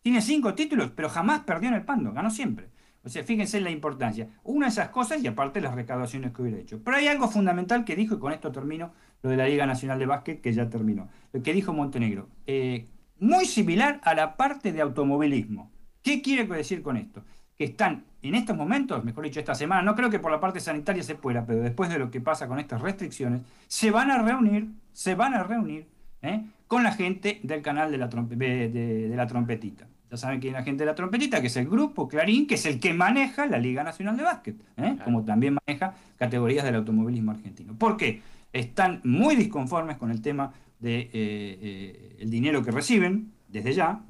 Tiene 0.00 0.20
cinco 0.20 0.54
títulos, 0.54 0.92
pero 0.94 1.08
jamás 1.08 1.40
perdió 1.40 1.68
en 1.68 1.74
el 1.74 1.84
Pando, 1.84 2.12
ganó 2.12 2.30
siempre. 2.30 2.68
O 3.04 3.08
sea, 3.08 3.24
fíjense 3.24 3.58
en 3.58 3.64
la 3.64 3.70
importancia. 3.70 4.28
Una 4.44 4.66
de 4.66 4.72
esas 4.72 4.90
cosas 4.90 5.22
y 5.22 5.26
aparte 5.26 5.60
las 5.60 5.74
recaudaciones 5.74 6.32
que 6.32 6.42
hubiera 6.42 6.58
hecho. 6.58 6.80
Pero 6.84 6.96
hay 6.96 7.08
algo 7.08 7.28
fundamental 7.28 7.84
que 7.84 7.96
dijo, 7.96 8.14
y 8.14 8.18
con 8.18 8.32
esto 8.32 8.52
termino, 8.52 8.92
lo 9.22 9.30
de 9.30 9.36
la 9.36 9.46
Liga 9.46 9.66
Nacional 9.66 9.98
de 9.98 10.06
Básquet, 10.06 10.40
que 10.40 10.52
ya 10.52 10.68
terminó. 10.68 11.08
Lo 11.32 11.42
que 11.42 11.52
dijo 11.52 11.72
Montenegro. 11.72 12.28
Eh, 12.46 12.86
muy 13.18 13.44
similar 13.46 14.00
a 14.04 14.14
la 14.14 14.36
parte 14.36 14.72
de 14.72 14.80
automovilismo. 14.80 15.72
¿Qué 16.02 16.22
quiere 16.22 16.44
decir 16.46 16.82
con 16.82 16.96
esto? 16.96 17.24
Que 17.56 17.64
están 17.64 18.04
en 18.22 18.36
estos 18.36 18.56
momentos, 18.56 19.04
mejor 19.04 19.24
dicho, 19.24 19.40
esta 19.40 19.54
semana, 19.54 19.82
no 19.82 19.96
creo 19.96 20.08
que 20.08 20.20
por 20.20 20.30
la 20.30 20.38
parte 20.38 20.60
sanitaria 20.60 21.02
se 21.02 21.16
pueda, 21.16 21.44
pero 21.44 21.60
después 21.60 21.90
de 21.90 21.98
lo 21.98 22.10
que 22.10 22.20
pasa 22.20 22.46
con 22.46 22.60
estas 22.60 22.80
restricciones, 22.80 23.42
se 23.66 23.90
van 23.90 24.10
a 24.12 24.22
reunir, 24.22 24.68
se 24.92 25.16
van 25.16 25.34
a 25.34 25.42
reunir 25.42 25.88
¿eh? 26.22 26.44
con 26.68 26.84
la 26.84 26.92
gente 26.92 27.40
del 27.42 27.62
canal 27.62 27.90
de 27.90 27.98
la, 27.98 28.06
de, 28.06 29.12
la 29.14 29.26
trompetita. 29.26 29.88
Ya 30.08 30.16
saben 30.16 30.38
que 30.38 30.48
hay 30.48 30.52
la 30.52 30.62
gente 30.62 30.84
de 30.84 30.86
la 30.86 30.94
trompetita, 30.94 31.40
que 31.40 31.48
es 31.48 31.56
el 31.56 31.68
grupo 31.68 32.06
Clarín, 32.06 32.46
que 32.46 32.54
es 32.54 32.66
el 32.66 32.78
que 32.78 32.94
maneja 32.94 33.46
la 33.46 33.58
Liga 33.58 33.82
Nacional 33.82 34.16
de 34.16 34.22
Básquet, 34.22 34.56
¿eh? 34.76 34.96
como 35.04 35.24
también 35.24 35.56
maneja 35.66 35.94
categorías 36.16 36.64
del 36.64 36.76
automovilismo 36.76 37.32
argentino. 37.32 37.74
¿Por 37.74 37.96
qué? 37.96 38.22
Están 38.52 39.00
muy 39.02 39.34
disconformes 39.34 39.96
con 39.96 40.10
el 40.12 40.22
tema 40.22 40.52
del 40.78 41.10
de, 41.10 41.10
eh, 41.12 42.16
el 42.20 42.30
dinero 42.30 42.62
que 42.62 42.70
reciben, 42.70 43.32
desde 43.48 43.72
ya, 43.72 44.00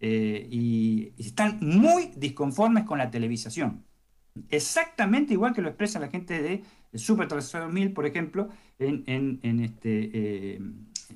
y, 0.00 1.12
están 1.18 1.58
muy 1.60 2.10
disconformes 2.16 2.84
con 2.84 2.98
la 2.98 3.10
televisación. 3.10 3.84
Exactamente 4.50 5.32
igual 5.32 5.52
que 5.52 5.62
lo 5.62 5.68
expresa 5.68 5.98
la 5.98 6.08
gente 6.08 6.40
de 6.40 6.62
Super 6.94 7.28
3000, 7.28 7.92
por 7.92 8.06
ejemplo, 8.06 8.48
en, 8.78 9.60
este, 9.62 10.10
eh, 10.12 10.60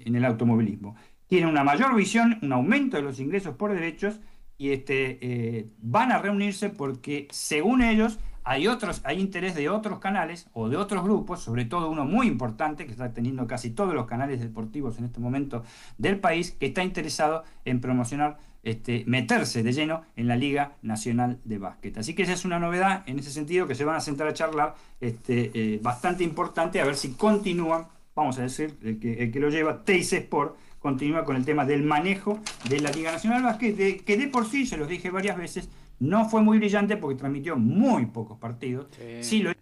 en 0.04 0.16
el 0.16 0.24
automovilismo. 0.24 0.96
Tienen 1.26 1.48
una 1.48 1.64
mayor 1.64 1.94
visión, 1.94 2.38
un 2.42 2.52
aumento 2.52 2.96
de 2.96 3.02
los 3.02 3.20
ingresos 3.20 3.56
por 3.56 3.72
derechos 3.72 4.20
y 4.58 4.70
este, 4.70 5.18
eh, 5.22 5.70
van 5.78 6.12
a 6.12 6.18
reunirse 6.18 6.68
porque, 6.68 7.26
según 7.30 7.82
ellos, 7.82 8.18
hay, 8.44 8.66
otros, 8.66 9.00
hay 9.04 9.20
interés 9.20 9.54
de 9.54 9.70
otros 9.70 9.98
canales 9.98 10.48
o 10.52 10.68
de 10.68 10.76
otros 10.76 11.04
grupos, 11.04 11.40
sobre 11.40 11.64
todo 11.64 11.90
uno 11.90 12.04
muy 12.04 12.26
importante 12.26 12.84
que 12.84 12.92
está 12.92 13.12
teniendo 13.14 13.46
casi 13.46 13.70
todos 13.70 13.94
los 13.94 14.06
canales 14.06 14.40
deportivos 14.40 14.98
en 14.98 15.06
este 15.06 15.20
momento 15.20 15.62
del 15.96 16.18
país, 16.20 16.50
que 16.52 16.66
está 16.66 16.82
interesado 16.82 17.44
en 17.64 17.80
promocionar, 17.80 18.38
este, 18.62 19.04
meterse 19.06 19.62
de 19.62 19.72
lleno 19.72 20.02
en 20.16 20.28
la 20.28 20.36
Liga 20.36 20.76
Nacional 20.82 21.40
de 21.44 21.58
Básquet. 21.58 21.98
Así 21.98 22.14
que 22.14 22.22
esa 22.22 22.32
es 22.32 22.44
una 22.44 22.58
novedad 22.58 23.02
en 23.06 23.18
ese 23.18 23.30
sentido 23.30 23.66
que 23.66 23.74
se 23.74 23.84
van 23.84 23.96
a 23.96 24.00
sentar 24.00 24.28
a 24.28 24.34
charlar 24.34 24.74
este, 25.00 25.50
eh, 25.54 25.80
bastante 25.82 26.24
importante 26.24 26.80
a 26.80 26.84
ver 26.84 26.96
si 26.96 27.12
continúan, 27.12 27.86
vamos 28.14 28.38
a 28.38 28.42
decir, 28.42 28.76
el 28.82 29.00
que, 29.00 29.14
el 29.14 29.32
que 29.32 29.40
lo 29.40 29.50
lleva, 29.50 29.84
Teis 29.84 30.12
Sport, 30.12 30.56
continúa 30.78 31.24
con 31.24 31.36
el 31.36 31.44
tema 31.44 31.64
del 31.64 31.82
manejo 31.82 32.40
de 32.68 32.80
la 32.80 32.90
Liga 32.90 33.12
Nacional 33.12 33.40
de 33.40 33.46
Básquet, 33.46 34.04
que 34.04 34.16
de 34.16 34.28
por 34.28 34.46
sí, 34.46 34.66
se 34.66 34.76
los 34.76 34.88
dije 34.88 35.10
varias 35.10 35.36
veces, 35.36 35.68
no 36.00 36.28
fue 36.28 36.42
muy 36.42 36.58
brillante 36.58 36.96
porque 36.96 37.18
transmitió 37.18 37.56
muy 37.56 38.06
pocos 38.06 38.38
partidos. 38.38 38.88
Sí, 39.20 39.42
lo, 39.42 39.52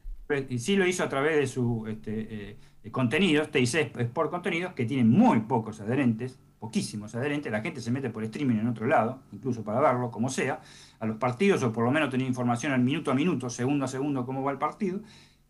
sí 0.58 0.76
lo 0.76 0.86
hizo 0.86 1.04
a 1.04 1.08
través 1.08 1.36
de 1.36 1.46
su 1.46 1.86
este, 1.86 2.50
eh, 2.84 2.90
contenidos, 2.90 3.50
TIC 3.50 3.96
Sport 3.98 4.30
Contenidos, 4.30 4.72
que 4.72 4.86
tiene 4.86 5.04
muy 5.04 5.40
pocos 5.40 5.80
adherentes, 5.80 6.38
poquísimos 6.60 7.14
adherentes. 7.16 7.50
La 7.50 7.62
gente 7.62 7.80
se 7.80 7.90
mete 7.90 8.10
por 8.10 8.22
streaming 8.22 8.56
en 8.56 8.68
otro 8.68 8.86
lado, 8.86 9.22
incluso 9.32 9.64
para 9.64 9.80
verlo, 9.80 10.10
como 10.12 10.28
sea, 10.28 10.60
a 11.00 11.06
los 11.06 11.16
partidos, 11.16 11.62
o 11.64 11.72
por 11.72 11.84
lo 11.84 11.90
menos 11.90 12.10
tener 12.10 12.26
información 12.28 12.72
al 12.72 12.82
minuto 12.82 13.10
a 13.10 13.14
minuto, 13.14 13.50
segundo 13.50 13.86
a 13.86 13.88
segundo, 13.88 14.24
cómo 14.24 14.44
va 14.44 14.52
el 14.52 14.58
partido. 14.58 15.00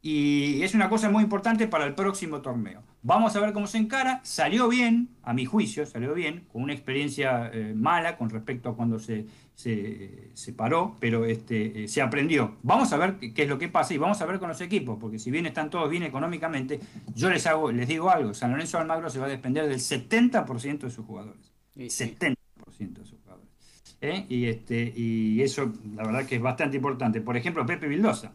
Y 0.01 0.63
es 0.63 0.75
una 0.75 0.89
cosa 0.89 1.11
muy 1.11 1.23
importante 1.25 1.67
para 1.69 1.85
el 1.85 1.95
próximo 1.95 2.41
torneo. 2.41 2.83
Vamos 3.03 3.35
a 3.35 3.41
ver 3.41 3.55
cómo 3.55 3.67
se 3.67 3.79
encara. 3.79 4.21
Salió 4.25 4.69
bien, 4.69 5.09
a 5.23 5.33
mi 5.33 5.47
juicio, 5.47 5.87
salió 5.87 6.13
bien, 6.13 6.47
con 6.53 6.63
una 6.63 6.75
experiencia 6.75 7.51
eh, 7.53 7.73
mala 7.75 8.19
con 8.19 8.29
respecto 8.29 8.69
a 8.69 8.77
cuando 8.77 8.99
se, 8.99 9.27
se, 9.55 10.53
paró, 10.55 10.97
pero 11.01 11.25
este, 11.25 11.85
eh, 11.85 11.89
se 11.89 12.03
aprendió. 12.03 12.57
Vamos 12.63 12.93
a 12.93 12.99
ver 12.99 13.19
qué, 13.19 13.45
es 13.45 13.49
lo 13.49 13.59
que 13.59 13.69
pasa 13.69 13.95
y 13.95 13.99
vamos 13.99 14.21
a 14.21 14.27
ver 14.27 14.39
con 14.39 14.49
los 14.49 14.61
equipos, 14.61 14.99
porque 15.01 15.19
si 15.19 15.31
bien 15.31 15.47
están 15.47 15.71
todos 15.71 15.89
bien 15.89 16.03
económicamente, 16.03 16.81
yo 17.15 17.31
les, 17.31 17.47
hago, 17.47 17.73
les 17.73 17.89
digo 17.89 18.11
algo, 18.11 18.35
San 18.35 18.51
Lorenzo 18.51 18.79
Almagro 18.79 19.09
se 19.09 19.19
va 19.19 19.27
a 19.27 19.31
depender 19.31 19.67
del 19.67 19.79
70% 19.79 20.81
de 20.81 20.91
sus 20.91 21.07
jugadores. 21.07 21.53
70% 21.77 22.37
de 22.77 23.05
sus 23.05 23.20
¿eh? 24.01 24.25
y, 24.29 24.47
este, 24.47 24.93
y 24.97 25.43
eso 25.43 25.73
la 25.95 26.05
verdad 26.05 26.27
que 26.27 26.37
es 26.37 26.43
bastante 26.43 26.77
importante. 26.77 27.21
Por 27.21 27.37
ejemplo, 27.37 27.67
Pepe 27.67 27.87
Vildosa. 27.89 28.33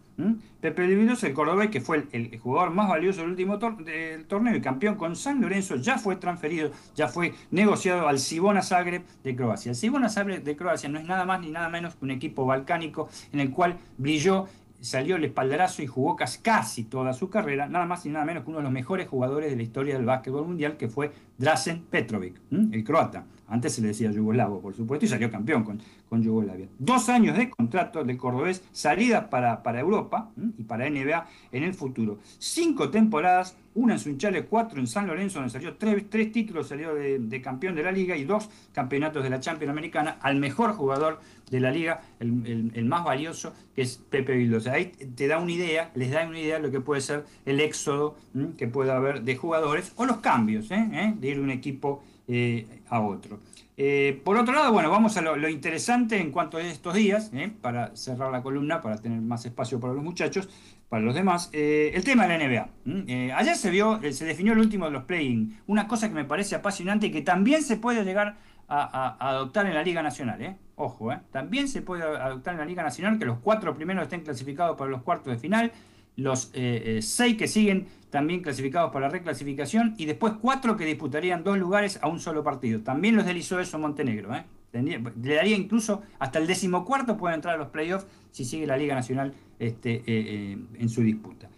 Pepe 0.62 0.88
Vildosa, 0.88 1.28
el 1.28 1.34
cordobés, 1.34 1.70
que 1.70 1.82
fue 1.82 2.08
el, 2.12 2.38
jugador 2.40 2.72
más 2.72 2.90
valioso 2.90 3.22
del 3.22 3.32
último 3.32 3.58
del 3.58 4.26
torneo 4.26 4.56
y 4.56 4.62
campeón 4.62 4.96
con 4.96 5.16
San 5.16 5.42
Lorenzo, 5.42 5.76
ya 5.76 5.98
fue 5.98 6.16
transferido, 6.16 6.72
ya 6.96 7.08
fue 7.08 7.34
negociado 7.52 8.08
al 8.08 8.20
Sibona 8.20 8.62
Zagreb 8.62 9.04
de 9.24 9.36
Croacia. 9.36 9.72
El 9.72 9.76
Sibona 9.76 10.10
Zagreb 10.10 10.44
de 10.44 10.56
Croacia 10.56 10.90
no 10.90 11.00
es 11.00 11.06
nada 11.06 11.26
más 11.26 11.42
ni 11.42 11.52
nada 11.52 11.70
menos 11.70 11.96
que 11.96 12.06
un 12.06 12.12
equipo 12.12 12.46
balcánico 12.46 13.10
en 13.32 13.40
el 13.40 13.52
cual 13.52 13.78
brilló 13.98 14.48
salió 14.82 15.16
el 15.16 15.24
espaldarazo 15.24 15.82
y 15.82 15.88
jugó 15.88 16.16
casi, 16.16 16.84
toda 16.84 17.14
su 17.14 17.30
carrera, 17.30 17.68
nada 17.68 17.86
más 17.86 18.06
y 18.06 18.10
nada 18.10 18.24
menos 18.24 18.44
que 18.44 18.50
uno 18.50 18.60
de 18.60 18.64
los 18.64 18.72
mejores 18.72 19.08
jugadores 19.08 19.50
de 19.50 19.56
la 19.56 19.64
historia 19.64 19.96
del 19.96 20.06
básquetbol 20.06 20.46
mundial, 20.46 20.78
que 20.78 20.88
fue 20.88 21.12
Drazen 21.38 21.82
Petrovic, 21.82 22.40
el 22.52 22.84
croata. 22.84 23.26
Antes 23.48 23.74
se 23.74 23.82
le 23.82 23.90
decía 23.90 24.12
yugoslavo, 24.12 24.60
por 24.60 24.74
supuesto, 24.74 25.06
y 25.06 25.10
salió 25.10 25.30
campeón 25.30 25.64
con, 25.64 25.80
con 26.10 26.24
Yugoslavia. 26.24 26.68
Dos 26.80 27.10
años 27.10 27.38
de 27.38 27.50
contrato 27.50 28.04
de 28.04 28.18
cordobés, 28.18 28.64
salida 28.72 29.30
para, 29.30 29.62
para 29.62 29.80
Europa 29.80 30.32
y 30.58 30.64
para 30.64 30.90
NBA 30.90 31.28
en 31.52 31.64
el 31.64 31.74
futuro. 31.74 32.18
Cinco 32.40 32.90
temporadas, 32.90 33.56
una 33.76 33.94
en 33.94 34.00
Sunchales, 34.00 34.46
cuatro 34.50 34.80
en 34.80 34.88
San 34.88 35.06
Lorenzo, 35.06 35.40
donde 35.40 35.52
salió 35.52 35.76
tres, 35.76 36.10
tres 36.10 36.32
títulos, 36.32 36.70
salió 36.70 36.96
de, 36.96 37.42
campeón 37.42 37.76
de 37.76 37.84
la 37.84 37.92
liga 37.92 38.18
y 38.18 38.24
dos 38.24 38.50
campeonatos 38.74 39.24
de 39.24 39.30
la 39.30 39.40
Champions 39.40 39.70
Americana, 39.70 40.18
al 40.22 40.38
mejor 40.38 40.74
jugador 40.74 41.20
de 41.52 41.60
la 41.60 41.70
liga, 41.70 42.02
el, 42.20 42.86
más 42.86 43.04
valioso, 43.04 43.54
que 43.76 43.84
es 43.84 43.98
Pepe 44.10 44.36
Vildosa. 44.36 44.72
Ahí 44.72 44.86
te 44.86 45.28
da 45.28 45.38
una 45.38 45.52
idea, 45.52 45.92
les 45.94 46.12
da 46.12 46.26
una 46.28 46.40
idea 46.40 46.56
de 46.56 46.62
lo 46.64 46.72
que 46.72 46.80
puede 46.80 47.02
ser 47.02 47.26
el 47.46 47.60
éxodo 47.60 48.18
que 48.58 48.68
puede 48.68 48.92
haber 48.92 49.22
de 49.22 49.36
jugadores 49.36 49.94
o 49.98 50.06
los 50.06 50.18
cambios, 50.18 50.72
¿eh? 50.72 50.90
¿Eh? 50.94 51.14
de 51.16 51.28
ir 51.28 51.36
de 51.36 51.44
un 51.44 51.52
equipo 51.52 52.04
eh, 52.28 52.82
a 52.90 53.02
otro. 53.02 53.40
Eh, 53.78 54.22
por 54.24 54.38
otro 54.38 54.54
lado, 54.54 54.72
bueno, 54.72 54.90
vamos 54.90 55.18
a 55.18 55.22
lo, 55.22 55.50
interesante 55.50 56.20
en 56.20 56.32
cuanto 56.32 56.58
a 56.58 56.62
estos 56.62 56.94
días, 56.94 57.30
eh, 57.34 57.52
para 57.62 57.96
cerrar 57.96 58.32
la 58.32 58.42
columna, 58.42 58.82
para 58.82 58.98
tener 58.98 59.22
más 59.22 59.46
espacio 59.46 59.80
para 59.80 59.94
los 59.94 60.04
muchachos, 60.04 60.50
para 60.90 61.04
los 61.04 61.14
demás, 61.14 61.50
el 61.52 62.04
tema 62.04 62.28
de 62.28 62.38
la 62.38 62.48
NBA. 62.48 63.36
ayer 63.36 63.56
se 63.56 63.70
vio, 63.70 64.00
se 64.12 64.24
definió 64.24 64.54
el 64.54 64.60
último 64.60 64.86
de 64.86 64.92
los 64.92 65.04
play-in, 65.04 65.58
una 65.68 65.88
cosa 65.88 66.08
que 66.08 66.16
me 66.16 66.26
parece 66.26 66.56
apasionante 66.56 67.08
y 67.08 67.12
que 67.12 67.22
también 67.22 67.64
se 67.64 67.76
puede 67.76 68.06
llegar 68.06 68.38
a, 68.68 69.30
adoptar 69.30 69.66
en 69.66 69.74
la 69.74 69.84
Liga 69.84 70.02
Nacional, 70.02 70.58
Ojo, 70.78 71.12
también 71.32 71.68
se 71.68 71.82
puede 71.82 72.04
adoptar 72.04 72.54
en 72.54 72.60
la 72.60 72.66
Liga 72.66 72.84
Nacional 72.84 73.18
que 73.18 73.26
los 73.26 73.40
cuatro 73.40 73.74
primeros 73.76 74.04
estén 74.04 74.22
clasificados 74.22 74.78
para 74.78 74.92
los 74.92 75.04
cuartos 75.04 75.34
de 75.34 75.40
final, 75.40 75.72
los 76.16 76.52
seis 77.00 77.38
que 77.38 77.48
siguen 77.48 77.88
también 78.16 78.42
clasificados 78.42 78.94
para 78.94 79.08
la 79.08 79.12
reclasificación, 79.12 79.94
y 79.98 80.06
después 80.06 80.36
cuatro 80.40 80.78
que 80.78 80.86
disputarían 80.86 81.44
dos 81.44 81.58
lugares 81.58 82.00
a 82.02 82.08
un 82.08 82.22
solo 82.22 82.46
partido. 82.46 82.80
También 82.80 83.18
los 83.18 83.26
deslizó 83.26 83.60
eso 83.60 83.78
Montenegro. 83.78 84.34
¿eh? 84.34 84.46
Le 84.72 85.36
daría 85.36 85.58
incluso 85.58 86.02
hasta 86.18 86.40
el 86.40 86.48
decimocuarto 86.48 87.18
puede 87.18 87.36
entrar 87.36 87.56
a 87.56 87.58
los 87.58 87.68
playoffs 87.68 88.08
si 88.32 88.46
sigue 88.46 88.68
la 88.68 88.78
Liga 88.78 88.96
Nacional 88.96 89.34
este, 89.60 89.96
eh, 89.96 90.04
eh, 90.08 90.58
en 90.80 90.88
su 90.88 91.02
disputa. 91.02 91.50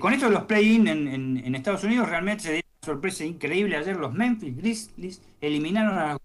con 0.00 0.12
esto 0.12 0.26
de 0.26 0.32
los 0.32 0.42
play-in 0.46 0.88
en, 0.88 1.54
Estados 1.54 1.84
Unidos 1.84 2.08
realmente 2.08 2.42
se 2.42 2.52
dio 2.54 2.62
una 2.82 2.86
sorpresa 2.92 3.24
increíble. 3.24 3.76
Ayer 3.76 3.96
los 3.96 4.12
Memphis 4.12 4.56
Grizzlies 4.56 5.22
eliminaron 5.40 5.96
a 5.96 6.12
los 6.14 6.20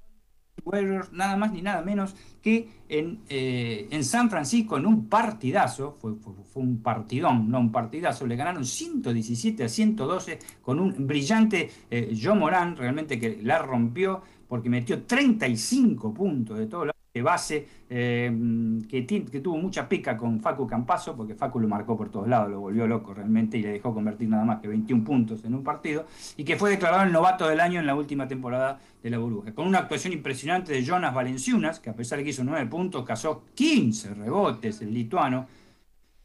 Nada 1.12 1.38
más 1.38 1.52
ni 1.52 1.62
nada 1.62 1.82
menos 1.82 2.16
que 2.42 2.70
en, 2.90 3.22
eh, 3.30 3.88
en 3.92 4.04
San 4.04 4.30
Francisco 4.30 4.78
en 4.78 4.86
un 4.86 5.08
partidazo, 5.08 5.98
fue, 6.00 6.16
fue, 6.16 6.64
un 6.64 6.82
partidón, 6.82 7.50
no 7.50 7.60
un 7.60 7.72
partidazo, 7.72 8.26
le 8.26 8.36
ganaron 8.36 8.66
117 8.66 9.64
a 9.64 9.70
112 9.70 10.40
con 10.62 10.80
un 10.80 11.08
brillante 11.08 11.70
eh, 11.92 12.18
Joe 12.20 12.36
Morán, 12.36 12.76
realmente 12.76 13.20
que 13.20 13.40
la 13.44 13.60
rompió 13.60 14.22
porque 14.48 14.70
metió 14.70 15.04
35 15.04 16.14
puntos 16.14 16.58
de 16.58 16.68
todo 16.68 16.86
base, 17.22 17.68
eh, 17.90 18.32
que, 18.90 19.06
que, 19.06 19.40
tuvo 19.40 19.58
mucha 19.58 19.88
pica 19.88 20.18
con 20.18 20.40
Facu 20.40 20.68
Campaso, 20.68 21.16
porque 21.16 21.36
Facu 21.36 21.60
lo 21.60 21.68
marcó 21.68 21.96
por 21.96 22.10
todos 22.10 22.28
lados, 22.28 22.50
lo 22.50 22.60
volvió 22.60 22.88
loco 22.88 23.14
realmente 23.14 23.58
y 23.58 23.62
le 23.62 23.70
dejó 23.74 23.94
convertir 23.94 24.30
nada 24.30 24.44
más 24.44 24.60
que 24.60 24.68
21 24.68 25.04
puntos 25.04 25.44
en 25.46 25.54
un 25.54 25.64
partido, 25.64 26.06
y 26.38 26.44
que 26.44 26.56
fue 26.58 26.70
declarado 26.70 27.04
el 27.04 27.12
novato 27.12 27.48
del 27.48 27.60
año 27.60 27.80
en 27.80 27.86
la 27.86 27.96
última 27.96 28.28
temporada 28.28 28.80
de 29.02 29.10
la 29.10 29.18
burbuja. 29.18 29.54
Con 29.54 29.68
una 29.68 29.80
actuación 29.80 30.14
impresionante 30.14 30.74
de 30.74 30.84
Jonas 30.84 31.14
Valenciunas, 31.14 31.80
que 31.80 31.90
a 31.90 31.94
pesar 31.94 32.18
de 32.18 32.24
que 32.24 32.32
hizo 32.32 32.44
9 32.44 32.66
puntos, 32.68 33.06
cazó 33.06 33.44
15 33.54 34.16
rebotes, 34.16 34.82
el 34.82 34.94
lituano, 34.94 35.48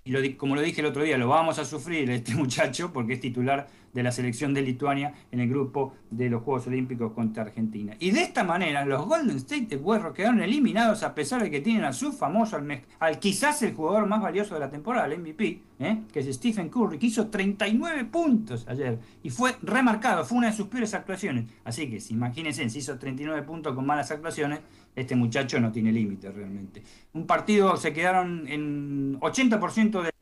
y 0.05 0.13
lo, 0.13 0.21
como 0.39 0.55
lo 0.55 0.63
dije 0.63 0.81
el 0.81 0.87
otro 0.87 1.03
día, 1.03 1.19
lo 1.19 1.29
vamos 1.29 1.59
a 1.59 1.65
sufrir 1.65 2.11
este 2.11 2.35
muchacho 2.37 2.93
porque 2.93 3.15
es 3.15 3.21
titular 3.21 3.69
de 3.93 4.03
la 4.03 4.13
selección 4.13 4.55
de 4.55 4.63
Lituania 4.63 5.15
en 5.31 5.41
el 5.41 5.49
grupo 5.49 5.95
de 6.11 6.29
los 6.31 6.43
Juegos 6.43 6.67
Olímpicos 6.67 7.13
contra 7.13 7.43
Argentina. 7.43 7.95
Y 7.99 8.11
de 8.11 8.23
esta 8.23 8.45
manera 8.45 8.85
los 8.85 9.07
Golden 9.07 9.37
State 9.37 9.77
Warriors 9.77 10.15
quedaron 10.15 10.41
eliminados 10.41 11.03
a 11.03 11.15
pesar 11.15 11.43
de 11.43 11.51
que 11.51 11.61
tienen 11.61 11.85
a 11.85 11.93
su 11.93 12.13
famoso, 12.13 12.61
al, 12.99 13.19
quizás 13.19 13.63
el 13.63 13.75
jugador 13.75 14.07
más 14.07 14.23
valioso 14.23 14.55
de 14.55 14.61
la 14.61 14.71
temporada, 14.71 15.07
el 15.07 15.21
MVP, 15.21 15.63
¿eh? 15.79 16.03
que 16.13 16.21
es 16.21 16.35
Stephen 16.35 16.69
Curry, 16.69 16.99
que 16.99 17.07
hizo 17.07 17.29
39 17.29 18.05
puntos 18.07 18.67
ayer 18.69 18.99
y 19.23 19.31
fue 19.31 19.57
remarcado, 19.63 20.25
fue 20.25 20.39
una 20.39 20.49
de 20.49 20.57
sus 20.57 20.67
peores 20.69 20.95
actuaciones. 20.95 21.47
Así 21.65 21.89
que 21.91 22.01
si 22.01 22.15
imagínense, 22.15 22.69
si 22.69 22.79
hizo 22.79 22.99
39 22.99 23.43
puntos 23.43 23.75
con 23.75 23.87
malas 23.87 24.11
actuaciones, 24.11 24.61
este 24.95 25.15
muchacho 25.15 25.61
no 25.61 25.71
tiene 25.71 25.93
límite 25.93 26.31
realmente. 26.31 26.83
Un 27.13 27.27
partido 27.27 27.77
se 27.77 27.93
quedaron 27.93 28.47
en 28.49 29.19
80% 29.21 30.03
del 30.03 30.13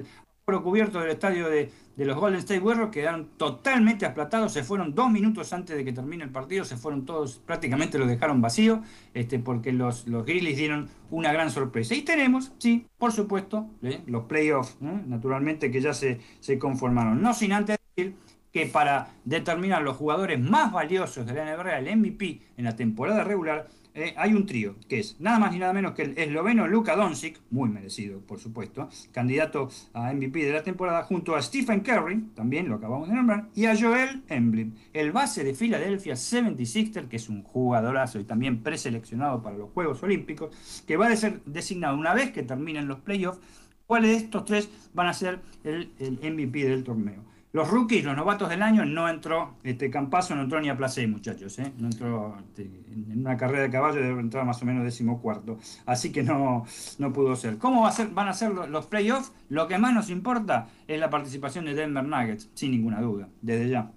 cubierto 0.63 1.01
del 1.01 1.11
estadio 1.11 1.49
de, 1.49 1.71
los 2.05 2.17
Golden 2.17 2.39
State 2.39 2.61
Warriors, 2.61 2.91
quedaron 2.91 3.29
totalmente 3.37 4.07
aplatados, 4.07 4.53
se 4.53 4.63
fueron 4.63 4.95
dos 4.95 5.11
minutos 5.11 5.53
antes 5.53 5.77
de 5.77 5.85
que 5.85 5.93
termine 5.93 6.25
el 6.25 6.31
partido, 6.31 6.65
se 6.65 6.77
fueron 6.77 7.05
todos, 7.05 7.43
prácticamente 7.45 7.99
lo 7.99 8.07
dejaron 8.07 8.41
vacío, 8.41 8.83
este, 9.15 9.39
porque 9.39 9.73
los, 9.73 10.07
los 10.07 10.25
Grizzlies 10.25 10.57
dieron 10.57 10.89
una 11.11 11.33
gran 11.33 11.51
sorpresa. 11.51 11.95
Y 11.95 12.03
tenemos, 12.03 12.53
sí, 12.59 12.87
por 12.99 13.13
supuesto, 13.13 13.69
¿eh? 13.83 14.01
los 14.07 14.25
playoffs, 14.25 14.77
¿eh? 14.81 15.03
naturalmente 15.07 15.71
que 15.71 15.81
ya 15.81 15.93
se, 15.93 16.21
se 16.41 16.59
conformaron. 16.59 17.21
No 17.21 17.35
sin 17.35 17.53
antes 17.53 17.79
decir 17.97 18.15
que 18.53 18.67
para 18.67 19.11
determinar 19.25 19.83
los 19.83 19.97
jugadores 19.97 20.41
más 20.41 20.73
valiosos 20.73 21.27
de 21.27 21.35
la 21.35 21.57
NBA, 21.57 21.79
el 21.79 21.97
MVP 21.97 22.41
en 22.57 22.65
la 22.65 22.77
temporada 22.77 23.25
regular, 23.25 23.69
eh, 23.99 24.15
hay 24.17 24.33
un 24.33 24.47
trío, 24.47 24.77
que 24.89 25.01
es 25.01 25.17
nada 25.19 25.39
más 25.39 25.53
ni 25.53 25.59
nada 25.59 25.73
menos 25.73 25.93
que 25.93 26.03
el 26.03 26.19
esloveno 26.19 26.67
Luka 26.67 26.97
Doncic, 26.97 27.41
muy 27.51 27.69
merecido, 27.69 28.21
por 28.21 28.39
supuesto, 28.39 28.89
candidato 29.13 29.69
a 29.93 30.13
MVP 30.13 30.45
de 30.45 30.53
la 30.53 30.63
temporada, 30.63 31.03
junto 31.03 31.35
a 31.35 31.43
Stephen 31.43 31.81
Curry, 31.81 32.31
también 32.35 32.69
lo 32.69 32.77
acabamos 32.77 33.09
de 33.09 33.15
nombrar, 33.15 33.49
y 33.55 33.67
a 33.67 33.77
Joel 33.79 34.23
Embiid, 34.29 34.69
el 34.93 35.13
base 35.13 35.45
de 35.45 35.55
Philadelphia 35.55 36.15
76er, 36.15 37.09
que 37.09 37.17
es 37.17 37.29
un 37.29 37.43
jugadorazo 37.43 38.21
y 38.21 38.25
también 38.25 38.63
preseleccionado 38.63 39.43
para 39.43 39.57
los 39.57 39.71
Juegos 39.71 40.03
Olímpicos, 40.03 40.85
que 40.87 40.97
va 40.97 41.09
a 41.09 41.17
ser 41.17 41.43
designado 41.45 41.97
una 41.97 42.15
vez 42.15 42.31
que 42.31 42.43
terminen 42.43 42.89
los 42.89 43.01
playoffs 43.01 43.41
¿Cuáles 43.89 44.11
de 44.11 44.17
estos 44.19 44.45
tres 44.45 44.69
van 44.93 45.07
a 45.07 45.15
ser 45.15 45.41
el, 45.65 45.91
MVP 45.99 46.69
del 46.69 46.85
torneo? 46.85 47.25
Los 47.59 47.71
rookies, 47.71 48.05
los 48.05 48.15
novatos 48.15 48.49
del 48.49 48.63
año, 48.63 48.85
no 48.85 49.09
entró 49.09 49.57
este 49.65 49.91
Campazo, 49.91 50.37
no 50.37 50.43
entró 50.43 50.61
ni 50.61 50.69
a 50.69 50.77
Placé, 50.77 51.09
muchachos. 51.09 51.59
¿eh? 51.59 51.73
No 51.77 51.87
entró 51.87 52.37
este, 52.39 52.63
en 52.63 53.19
una 53.19 53.37
carrera 53.37 53.65
de 53.65 53.71
caballo, 53.71 54.01
debe 54.01 54.21
entrar 54.21 54.45
más 54.45 54.63
o 54.63 54.65
menos 54.65 54.85
decimocuarto. 54.85 55.59
Así 55.85 56.13
que 56.13 56.23
no, 56.23 56.65
no 56.99 57.13
pudo 57.13 57.35
ser. 57.35 57.59
¿Cómo 57.59 57.83
va 57.83 57.89
a 57.89 57.91
ser, 57.91 58.11
van 58.11 58.29
a 58.29 58.33
ser 58.33 58.53
los, 58.53 58.87
playoffs? 58.87 59.33
Lo 59.49 59.67
que 59.67 59.77
más 59.77 59.93
nos 59.93 60.09
importa 60.09 60.69
es 60.87 61.01
la 61.01 61.11
participación 61.11 61.65
de 61.65 61.75
Denver 61.75 62.05
Nuggets, 62.05 62.49
sin 62.55 62.71
ninguna 62.71 63.01
duda, 63.01 63.29
desde 63.43 63.69
ya. 63.69 63.91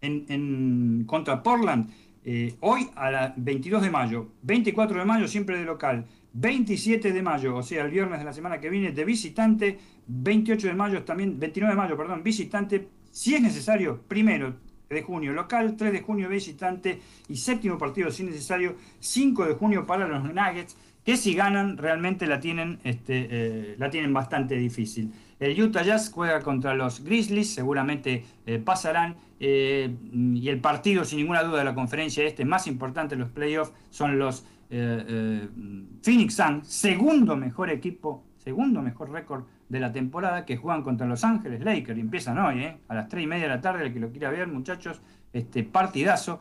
En, 0.00 1.02
contra 1.04 1.42
Portland, 1.42 1.90
eh, 2.22 2.54
hoy 2.60 2.88
a 2.94 3.10
las 3.10 3.32
22 3.38 3.82
de 3.82 3.90
mayo, 3.90 4.28
24 4.42 5.00
de 5.00 5.04
mayo 5.04 5.26
siempre 5.26 5.58
de 5.58 5.64
local, 5.64 6.06
27 6.34 7.12
de 7.12 7.22
mayo, 7.22 7.56
o 7.56 7.62
sea, 7.62 7.84
el 7.84 7.90
viernes 7.90 8.18
de 8.18 8.24
la 8.24 8.32
semana 8.32 8.60
que 8.60 8.70
viene, 8.70 8.92
de 8.92 9.04
visitante, 9.04 9.78
28 10.06 10.68
de 10.68 10.74
mayo 10.74 11.02
también, 11.04 11.38
29 11.38 11.74
de 11.74 11.80
mayo, 11.80 11.96
perdón, 11.96 12.22
visitante, 12.22 12.88
si 13.10 13.34
es 13.34 13.42
necesario, 13.42 14.00
primero 14.08 14.54
de 14.88 15.02
junio 15.02 15.32
local, 15.32 15.76
3 15.76 15.92
de 15.92 16.00
junio 16.00 16.28
visitante 16.28 17.00
y 17.28 17.36
séptimo 17.36 17.78
partido 17.78 18.10
si 18.10 18.22
es 18.22 18.30
necesario, 18.30 18.76
5 19.00 19.46
de 19.46 19.54
junio 19.54 19.86
para 19.86 20.06
los 20.06 20.22
Nuggets, 20.22 20.76
que 21.04 21.16
si 21.16 21.34
ganan 21.34 21.78
realmente 21.78 22.26
la 22.26 22.40
tienen, 22.40 22.78
este, 22.84 23.26
eh, 23.30 23.74
la 23.78 23.90
tienen 23.90 24.12
bastante 24.12 24.54
difícil. 24.56 25.12
El 25.40 25.60
Utah 25.60 25.82
Jazz 25.82 26.12
juega 26.12 26.40
contra 26.40 26.74
los 26.74 27.02
Grizzlies, 27.02 27.52
seguramente 27.52 28.24
eh, 28.46 28.60
pasarán. 28.60 29.16
Eh, 29.40 29.92
y 30.12 30.48
el 30.48 30.60
partido, 30.60 31.04
sin 31.04 31.18
ninguna 31.18 31.42
duda, 31.42 31.58
de 31.58 31.64
la 31.64 31.74
conferencia 31.74 32.24
este 32.24 32.44
más 32.44 32.68
importante 32.68 33.16
de 33.16 33.22
los 33.22 33.30
playoffs 33.32 33.72
son 33.90 34.20
los 34.20 34.46
eh, 34.74 35.04
eh, 35.06 35.48
Phoenix 36.00 36.34
Suns, 36.34 36.66
segundo 36.66 37.36
mejor 37.36 37.68
equipo, 37.68 38.24
segundo 38.38 38.80
mejor 38.80 39.10
récord 39.10 39.44
de 39.68 39.78
la 39.78 39.92
temporada, 39.92 40.46
que 40.46 40.56
juegan 40.56 40.82
contra 40.82 41.06
Los 41.06 41.24
Ángeles 41.24 41.60
Lakers. 41.60 41.98
Empiezan 41.98 42.38
hoy, 42.38 42.62
eh, 42.62 42.78
a 42.88 42.94
las 42.94 43.06
3 43.06 43.24
y 43.24 43.26
media 43.26 43.42
de 43.42 43.48
la 43.50 43.60
tarde, 43.60 43.84
el 43.84 43.92
que 43.92 44.00
lo 44.00 44.10
quiera 44.10 44.30
ver, 44.30 44.48
muchachos, 44.48 45.02
este 45.30 45.62
partidazo. 45.62 46.40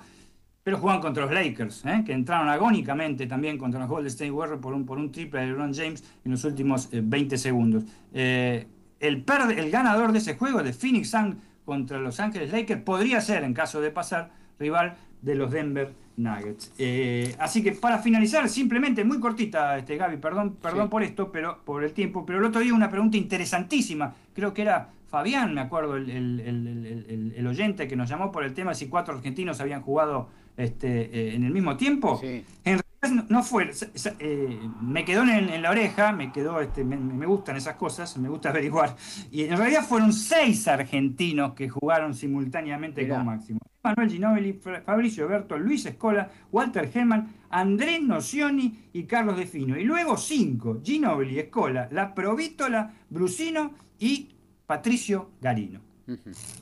Pero 0.63 0.77
juegan 0.77 1.01
contra 1.01 1.25
los 1.25 1.33
Lakers, 1.33 1.83
que 2.05 2.13
entraron 2.13 2.47
agónicamente 2.47 3.27
también 3.27 3.57
contra 3.57 3.81
los 3.81 3.89
Golden 3.89 4.07
State 4.07 4.31
Warriors 4.31 4.61
por 4.61 4.73
un, 4.73 5.11
triple 5.11 5.41
de 5.41 5.47
LeBron 5.47 5.73
James 5.73 6.01
en 6.23 6.31
los 6.31 6.45
últimos 6.45 6.87
20 6.93 7.37
segundos. 7.37 7.83
el, 8.13 9.25
ganador 9.71 10.13
de 10.13 10.19
ese 10.19 10.37
juego, 10.37 10.63
de 10.63 10.71
Phoenix 10.71 11.09
Suns 11.09 11.35
contra 11.65 11.99
Los 11.99 12.19
Ángeles 12.19 12.51
Lakers, 12.51 12.83
podría 12.83 13.19
ser, 13.19 13.43
en 13.43 13.55
caso 13.55 13.81
de 13.81 13.89
pasar, 13.89 14.31
rival 14.59 14.95
de 15.21 15.35
los 15.35 15.51
Denver 15.51 15.93
Nuggets. 16.21 16.73
Eh, 16.77 17.35
así 17.39 17.63
que 17.63 17.71
para 17.73 17.99
finalizar, 17.99 18.47
simplemente 18.49 19.03
muy 19.03 19.19
cortita, 19.19 19.77
este 19.77 19.97
Gaby, 19.97 20.17
perdón, 20.17 20.57
perdón 20.61 20.89
por 20.89 21.03
esto, 21.03 21.31
pero 21.31 21.59
por 21.63 21.83
el 21.83 21.93
tiempo, 21.93 22.25
pero 22.25 22.39
el 22.39 22.45
otro 22.45 22.61
día 22.61 22.73
una 22.73 22.89
pregunta 22.89 23.17
interesantísima, 23.17 24.13
creo 24.33 24.53
que 24.53 24.61
era 24.61 24.89
Fabián, 25.09 25.53
me 25.53 25.61
acuerdo, 25.61 25.97
el, 25.97 27.47
oyente 27.47 27.87
que 27.87 27.95
nos 27.95 28.09
llamó 28.09 28.31
por 28.31 28.45
el 28.45 28.53
tema 28.53 28.73
si 28.73 28.87
cuatro 28.87 29.13
argentinos 29.15 29.59
habían 29.59 29.81
jugado 29.81 30.29
este, 30.55 31.01
eh, 31.01 31.35
en 31.35 31.43
el 31.43 31.51
mismo 31.51 31.75
tiempo. 31.75 32.19
En 32.23 32.45
realidad 32.63 32.90
no, 33.09 33.41
fue, 33.41 33.71
eh, 34.19 34.59
me 34.79 35.03
quedó 35.03 35.23
en, 35.23 35.61
la 35.61 35.71
oreja, 35.71 36.11
me 36.11 36.31
quedó, 36.31 36.61
este, 36.61 36.83
me, 36.83 37.25
gustan 37.25 37.57
esas 37.57 37.75
cosas, 37.75 38.15
me 38.17 38.29
gusta 38.29 38.49
averiguar, 38.51 38.95
y 39.31 39.45
en 39.45 39.57
realidad 39.57 39.83
fueron 39.83 40.13
seis 40.13 40.67
argentinos 40.67 41.53
que 41.53 41.67
jugaron 41.67 42.13
simultáneamente 42.13 43.07
con 43.07 43.25
Máximo. 43.25 43.59
Manuel 43.83 44.11
Ginobili, 44.11 44.53
Fabricio 44.85 45.27
Berto, 45.27 45.57
Luis 45.57 45.83
Escola, 45.87 46.29
Walter 46.51 46.89
Herman, 46.93 47.33
Andrés 47.49 48.03
Nocioni 48.03 48.89
y 48.93 49.05
Carlos 49.05 49.35
De 49.37 49.47
Fino. 49.47 49.75
Y 49.75 49.83
luego 49.83 50.17
cinco, 50.17 50.79
Ginobili, 50.83 51.39
Escola, 51.39 51.89
La 51.91 52.13
Provítola, 52.13 52.93
Brusino 53.09 53.73
y 53.97 54.35
Patricio 54.67 55.31
Garino. 55.41 55.81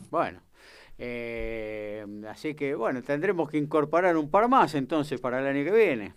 Bueno, 0.10 0.40
eh, 0.98 2.06
así 2.30 2.56
que 2.56 2.74
bueno, 2.76 3.04
tendremos 3.04 3.50
que 3.50 3.58
incorporar 3.58 4.16
un 4.16 4.30
par 4.30 4.48
más 4.48 4.74
entonces 4.76 5.20
para 5.20 5.40
el 5.42 5.48
año 5.48 5.66
que 5.66 5.76
viene 5.76 6.14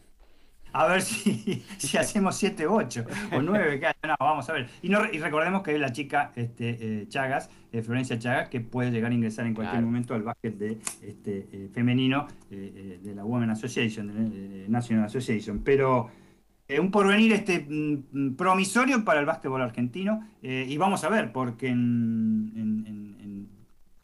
a 0.73 0.87
ver 0.87 1.03
si, 1.03 1.63
si 1.79 1.97
hacemos 1.99 2.37
7, 2.37 2.67
8 2.67 3.05
o 3.33 3.43
9. 3.43 3.81
No, 4.07 4.17
vamos 4.19 4.49
a 4.49 4.53
ver. 4.55 4.69
Y, 4.83 4.89
no, 4.89 5.01
y 5.11 5.19
recordemos 5.19 5.63
que 5.63 5.75
es 5.75 5.81
la 5.81 5.93
chica 5.93 6.33
este, 6.35 7.03
eh, 7.03 7.09
Chagas, 7.09 7.51
eh, 7.73 7.83
Florencia 7.83 8.19
Chagas, 8.19 8.49
que 8.49 8.61
puede 8.61 8.91
llegar 8.91 9.11
a 9.11 9.15
ingresar 9.15 9.47
en 9.47 9.55
cualquier 9.55 9.83
momento 9.83 10.15
al 10.15 10.23
básquet 10.23 10.57
de, 10.57 10.79
este, 11.03 11.49
eh, 11.53 11.69
femenino 11.73 12.27
de 12.51 13.15
la 13.15 13.25
Women 13.25 13.51
Association, 13.51 14.09
de, 14.09 14.69
National 14.69 15.05
Association. 15.05 15.61
Pero 15.65 16.11
un 16.79 16.91
porvenir 16.91 17.33
este, 17.33 17.67
mm, 17.69 18.35
promisorio 18.37 19.05
para 19.05 19.21
el 19.21 19.27
básquetbol 19.27 19.63
argentino. 19.63 20.27
y 20.43 20.77
vamos 20.77 21.05
a 21.05 21.09
ver, 21.09 21.33
porque 21.33 21.69
en, 21.69 22.53
en, 22.57 23.17
en 23.21 23.49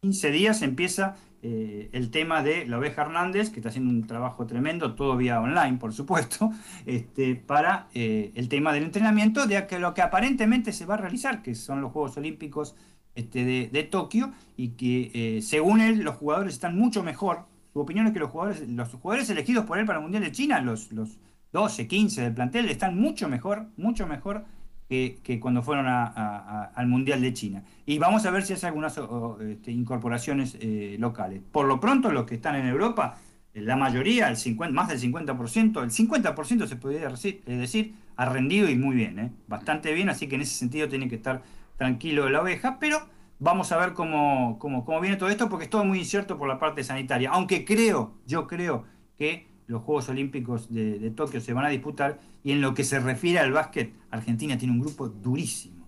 15 0.01 0.31
días 0.31 0.61
empieza 0.61 1.15
eh, 1.41 1.89
el 1.93 2.11
tema 2.11 2.43
de 2.43 2.65
la 2.67 2.77
oveja 2.77 3.03
Hernández, 3.03 3.49
que 3.49 3.59
está 3.59 3.69
haciendo 3.69 3.91
un 3.91 4.05
trabajo 4.05 4.45
tremendo, 4.45 4.95
todo 4.95 5.15
vía 5.15 5.39
online, 5.39 5.77
por 5.77 5.93
supuesto, 5.93 6.51
este, 6.85 7.35
para 7.35 7.87
eh, 7.93 8.31
el 8.35 8.49
tema 8.49 8.73
del 8.73 8.83
entrenamiento 8.83 9.47
de 9.47 9.65
que 9.65 9.79
lo 9.79 9.93
que 9.93 10.01
aparentemente 10.01 10.73
se 10.73 10.85
va 10.85 10.95
a 10.95 10.97
realizar, 10.97 11.41
que 11.41 11.55
son 11.55 11.81
los 11.81 11.93
Juegos 11.93 12.17
Olímpicos 12.17 12.75
este, 13.15 13.69
de, 13.71 13.83
Tokio, 13.83 14.33
y 14.57 14.69
que 14.69 15.11
eh, 15.13 15.41
según 15.41 15.79
él 15.79 15.99
los 15.99 16.15
jugadores 16.15 16.53
están 16.53 16.77
mucho 16.77 17.03
mejor. 17.03 17.45
Su 17.71 17.79
opinión 17.79 18.07
es 18.07 18.13
que 18.13 18.19
los 18.19 18.31
jugadores, 18.31 18.67
los 18.67 18.93
jugadores 18.93 19.29
elegidos 19.29 19.65
por 19.65 19.79
él 19.79 19.85
para 19.85 19.99
el 19.99 20.03
Mundial 20.03 20.23
de 20.23 20.31
China, 20.31 20.59
los, 20.59 20.91
los 20.91 21.19
12, 21.53 21.87
15 21.87 22.21
del 22.21 22.33
plantel, 22.33 22.67
están 22.69 22.99
mucho 22.99 23.29
mejor, 23.29 23.67
mucho 23.77 24.07
mejor 24.07 24.43
que, 24.89 25.39
cuando 25.39 25.61
fueron 25.61 25.85
al 25.87 26.87
Mundial 26.87 27.21
de 27.21 27.31
China. 27.33 27.63
Y 27.85 27.99
vamos 27.99 28.25
a 28.25 28.31
ver 28.31 28.43
si 28.43 28.53
hace 28.53 28.65
algunas 28.65 28.99
este, 29.39 29.71
incorporaciones 29.71 30.57
eh, 30.59 30.97
locales. 30.99 31.41
Por 31.51 31.67
lo 31.67 31.79
pronto, 31.79 32.11
los 32.11 32.25
que 32.25 32.35
están 32.35 32.55
en 32.55 32.65
Europa, 32.65 33.17
eh, 33.53 33.61
la 33.61 33.75
mayoría, 33.75 34.29
el 34.29 34.35
50, 34.35 34.73
más 34.73 34.87
del 34.87 34.99
50%, 34.99 35.83
el 35.83 35.91
50% 35.91 36.67
se 36.67 36.75
podría 36.75 37.07
decir, 37.45 37.93
ha 38.15 38.25
rendido 38.25 38.67
y 38.67 38.75
muy 38.75 38.95
bien, 38.95 39.19
¿eh? 39.19 39.31
bastante 39.47 39.93
bien, 39.93 40.09
así 40.09 40.27
que 40.27 40.35
en 40.35 40.41
ese 40.41 40.55
sentido 40.55 40.89
tiene 40.89 41.07
que 41.07 41.15
estar 41.15 41.43
tranquilo 41.77 42.27
la 42.29 42.41
oveja, 42.41 42.79
pero 42.79 42.99
vamos 43.37 43.71
a 43.71 43.77
ver 43.77 43.93
cómo, 43.93 44.57
cómo, 44.57 44.85
cómo 44.85 44.99
viene 45.01 45.17
todo 45.17 45.29
esto, 45.29 45.49
porque 45.49 45.65
es 45.65 45.69
todo 45.69 45.85
muy 45.85 45.99
incierto 45.99 46.37
por 46.37 46.47
la 46.47 46.57
parte 46.57 46.83
sanitaria, 46.83 47.29
aunque 47.29 47.63
creo, 47.63 48.15
yo 48.25 48.47
creo 48.47 48.85
que 49.17 49.48
los 49.69 49.83
Juegos 49.83 50.09
Olímpicos 50.09 50.73
de, 50.73 51.11
Tokio 51.11 51.39
se 51.39 51.53
van 51.53 51.65
a 51.65 51.69
disputar 51.69 52.19
y 52.43 52.51
en 52.51 52.61
lo 52.61 52.73
que 52.73 52.83
se 52.83 52.99
refiere 52.99 53.37
al 53.37 53.51
básquet, 53.51 53.93
Argentina 54.09 54.57
tiene 54.57 54.73
un 54.73 54.81
grupo 54.81 55.07
durísimo. 55.07 55.87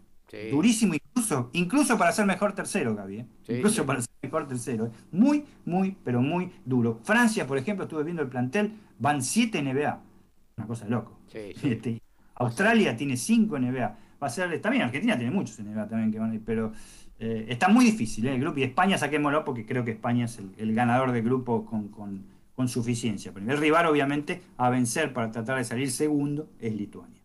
Durísimo 0.50 0.94
incluso, 0.94 1.50
incluso 1.52 1.98
para 1.98 2.14
ser 2.14 2.26
mejor 2.26 2.54
tercero, 2.54 2.96
Gaby. 2.96 3.18
¿eh? 3.18 3.26
incluso 3.50 3.86
para 3.86 4.00
ser 4.00 4.14
mejor 4.22 4.48
tercero. 4.48 4.86
¿eh? 4.86 4.92
Muy, 5.12 5.44
muy, 5.66 5.98
pero 6.06 6.22
muy 6.22 6.52
duro. 6.64 7.00
Francia, 7.04 7.46
por 7.46 7.58
ejemplo, 7.58 7.84
estuve 7.84 8.04
viendo 8.04 8.22
el 8.22 8.30
plantel, 8.30 8.72
van 8.98 9.22
7 9.22 9.62
NBA. 9.62 10.00
Una 10.58 10.68
cosa 10.68 10.86
de 10.86 10.92
loco. 10.92 11.20
Este, 11.34 12.02
Australia 12.36 12.96
tiene 12.96 13.18
5 13.18 13.60
NBA. 13.60 13.98
Va 14.24 14.28
a 14.28 14.30
ser, 14.30 14.62
también 14.62 14.84
Argentina 14.84 15.18
tiene 15.18 15.32
muchos 15.32 15.60
NBA 15.60 15.88
también 15.88 16.12
que 16.12 16.20
van 16.20 16.32
a 16.32 16.36
ir, 16.36 16.42
pero 16.46 16.72
eh, 17.20 17.48
está 17.50 17.68
muy 17.68 17.84
difícil 17.84 18.28
el 18.28 18.40
grupo. 18.40 18.60
Y 18.60 18.64
España 18.64 18.98
saquémoslo 18.98 19.44
porque 19.44 19.66
creo 19.66 19.84
que 19.84 19.92
España 19.92 20.26
es 20.26 20.40
el, 20.58 20.74
ganador 20.74 21.12
del 21.12 21.24
grupo 21.24 21.66
con 21.66 21.90
con 21.90 22.24
suficiencia. 22.68 23.34
El 23.36 23.58
rival, 23.58 23.88
obviamente, 23.88 24.42
a 24.58 24.70
vencer 24.70 25.14
para 25.14 25.32
tratar 25.32 25.58
de 25.58 25.64
salir 25.64 25.92
segundo 25.92 26.50
es 26.60 26.74
Lituania. 26.74 27.22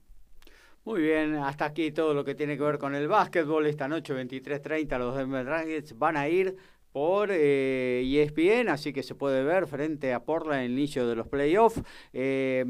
Muy 0.84 1.02
bien, 1.02 1.34
hasta 1.34 1.64
aquí 1.64 1.90
todo 1.90 2.14
lo 2.14 2.24
que 2.24 2.36
tiene 2.36 2.56
que 2.56 2.62
ver 2.62 2.78
con 2.78 2.94
el 2.94 3.08
básquetbol. 3.08 3.66
Esta 3.66 3.88
noche, 3.88 4.14
23.30, 4.14 4.98
los 4.98 5.16
Denver 5.16 5.44
Nuggets 5.44 5.98
van 5.98 6.16
a 6.16 6.28
ir 6.28 6.56
por 6.92 7.28
eh, 7.30 8.02
ESPN, 8.06 8.70
así 8.70 8.92
que 8.92 9.02
se 9.02 9.14
puede 9.14 9.42
ver 9.42 9.66
frente 9.66 10.14
a 10.14 10.24
Portland 10.24 10.62
el 10.62 10.72
inicio 10.72 11.06
de 11.06 11.16
los 11.16 11.28
playoffs. 11.28 11.82
Eh, 12.12 12.64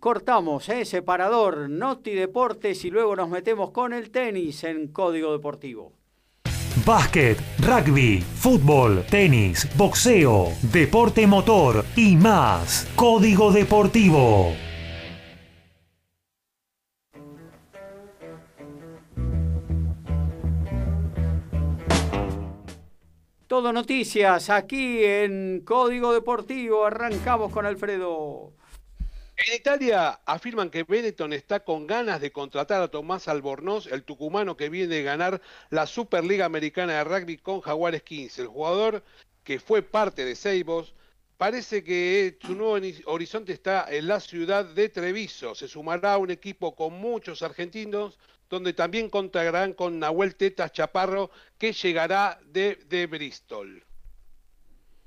cortamos, 0.00 0.68
eh, 0.68 0.84
separador, 0.84 1.70
Noti 1.70 2.10
Deportes 2.10 2.84
y 2.84 2.90
luego 2.90 3.16
nos 3.16 3.30
metemos 3.30 3.70
con 3.70 3.92
el 3.92 4.10
tenis 4.10 4.64
en 4.64 4.88
Código 4.88 5.32
Deportivo. 5.32 6.01
Básquet, 6.84 7.38
rugby, 7.60 8.20
fútbol, 8.20 9.04
tenis, 9.08 9.68
boxeo, 9.76 10.48
deporte 10.62 11.28
motor 11.28 11.84
y 11.94 12.16
más. 12.16 12.88
Código 12.96 13.52
Deportivo. 13.52 14.52
Todo 23.46 23.72
noticias 23.72 24.50
aquí 24.50 25.04
en 25.04 25.60
Código 25.64 26.12
Deportivo. 26.12 26.84
Arrancamos 26.84 27.52
con 27.52 27.64
Alfredo. 27.64 28.54
En 29.36 29.54
Italia 29.54 30.20
afirman 30.26 30.70
que 30.70 30.84
Benetton 30.84 31.32
está 31.32 31.64
con 31.64 31.86
ganas 31.86 32.20
de 32.20 32.32
contratar 32.32 32.82
a 32.82 32.88
Tomás 32.88 33.28
Albornoz, 33.28 33.86
el 33.86 34.04
tucumano 34.04 34.56
que 34.56 34.68
viene 34.68 34.94
de 34.94 35.02
ganar 35.02 35.40
la 35.70 35.86
Superliga 35.86 36.44
Americana 36.44 36.94
de 36.94 37.04
Rugby 37.04 37.38
con 37.38 37.60
Jaguares 37.60 38.02
15. 38.02 38.42
El 38.42 38.48
jugador 38.48 39.02
que 39.42 39.58
fue 39.58 39.82
parte 39.82 40.24
de 40.24 40.36
Seibos 40.36 40.94
parece 41.38 41.82
que 41.82 42.38
su 42.40 42.54
nuevo 42.54 42.78
horizonte 43.06 43.52
está 43.52 43.86
en 43.90 44.06
la 44.06 44.20
ciudad 44.20 44.64
de 44.64 44.88
Treviso. 44.90 45.54
Se 45.54 45.66
sumará 45.66 46.14
a 46.14 46.18
un 46.18 46.30
equipo 46.30 46.76
con 46.76 46.92
muchos 46.92 47.42
argentinos 47.42 48.18
donde 48.50 48.74
también 48.74 49.08
contarán 49.08 49.72
con 49.72 49.98
Nahuel 49.98 50.36
Tetas 50.36 50.72
Chaparro, 50.72 51.30
que 51.58 51.72
llegará 51.72 52.38
de, 52.44 52.76
de 52.86 53.06
Bristol. 53.06 53.82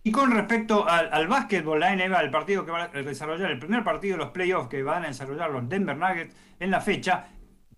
Y 0.05 0.11
con 0.11 0.29
respecto 0.29 0.87
al, 0.87 1.09
al 1.11 1.27
básquetbol, 1.27 1.79
la 1.79 1.95
NBA, 1.95 2.21
el 2.21 2.29
partido 2.29 2.63
que 2.63 2.69
va 2.69 2.83
a 2.83 2.87
desarrollar, 2.89 3.49
el 3.49 3.57
primer 3.57 3.83
partido 3.83 4.15
de 4.15 4.23
los 4.23 4.31
playoffs 4.31 4.69
que 4.69 4.83
van 4.83 5.03
a 5.03 5.07
desarrollar 5.07 5.49
los 5.49 5.67
Denver 5.67 5.97
Nuggets 5.97 6.35
en 6.59 6.69
la 6.69 6.79
fecha, 6.79 7.25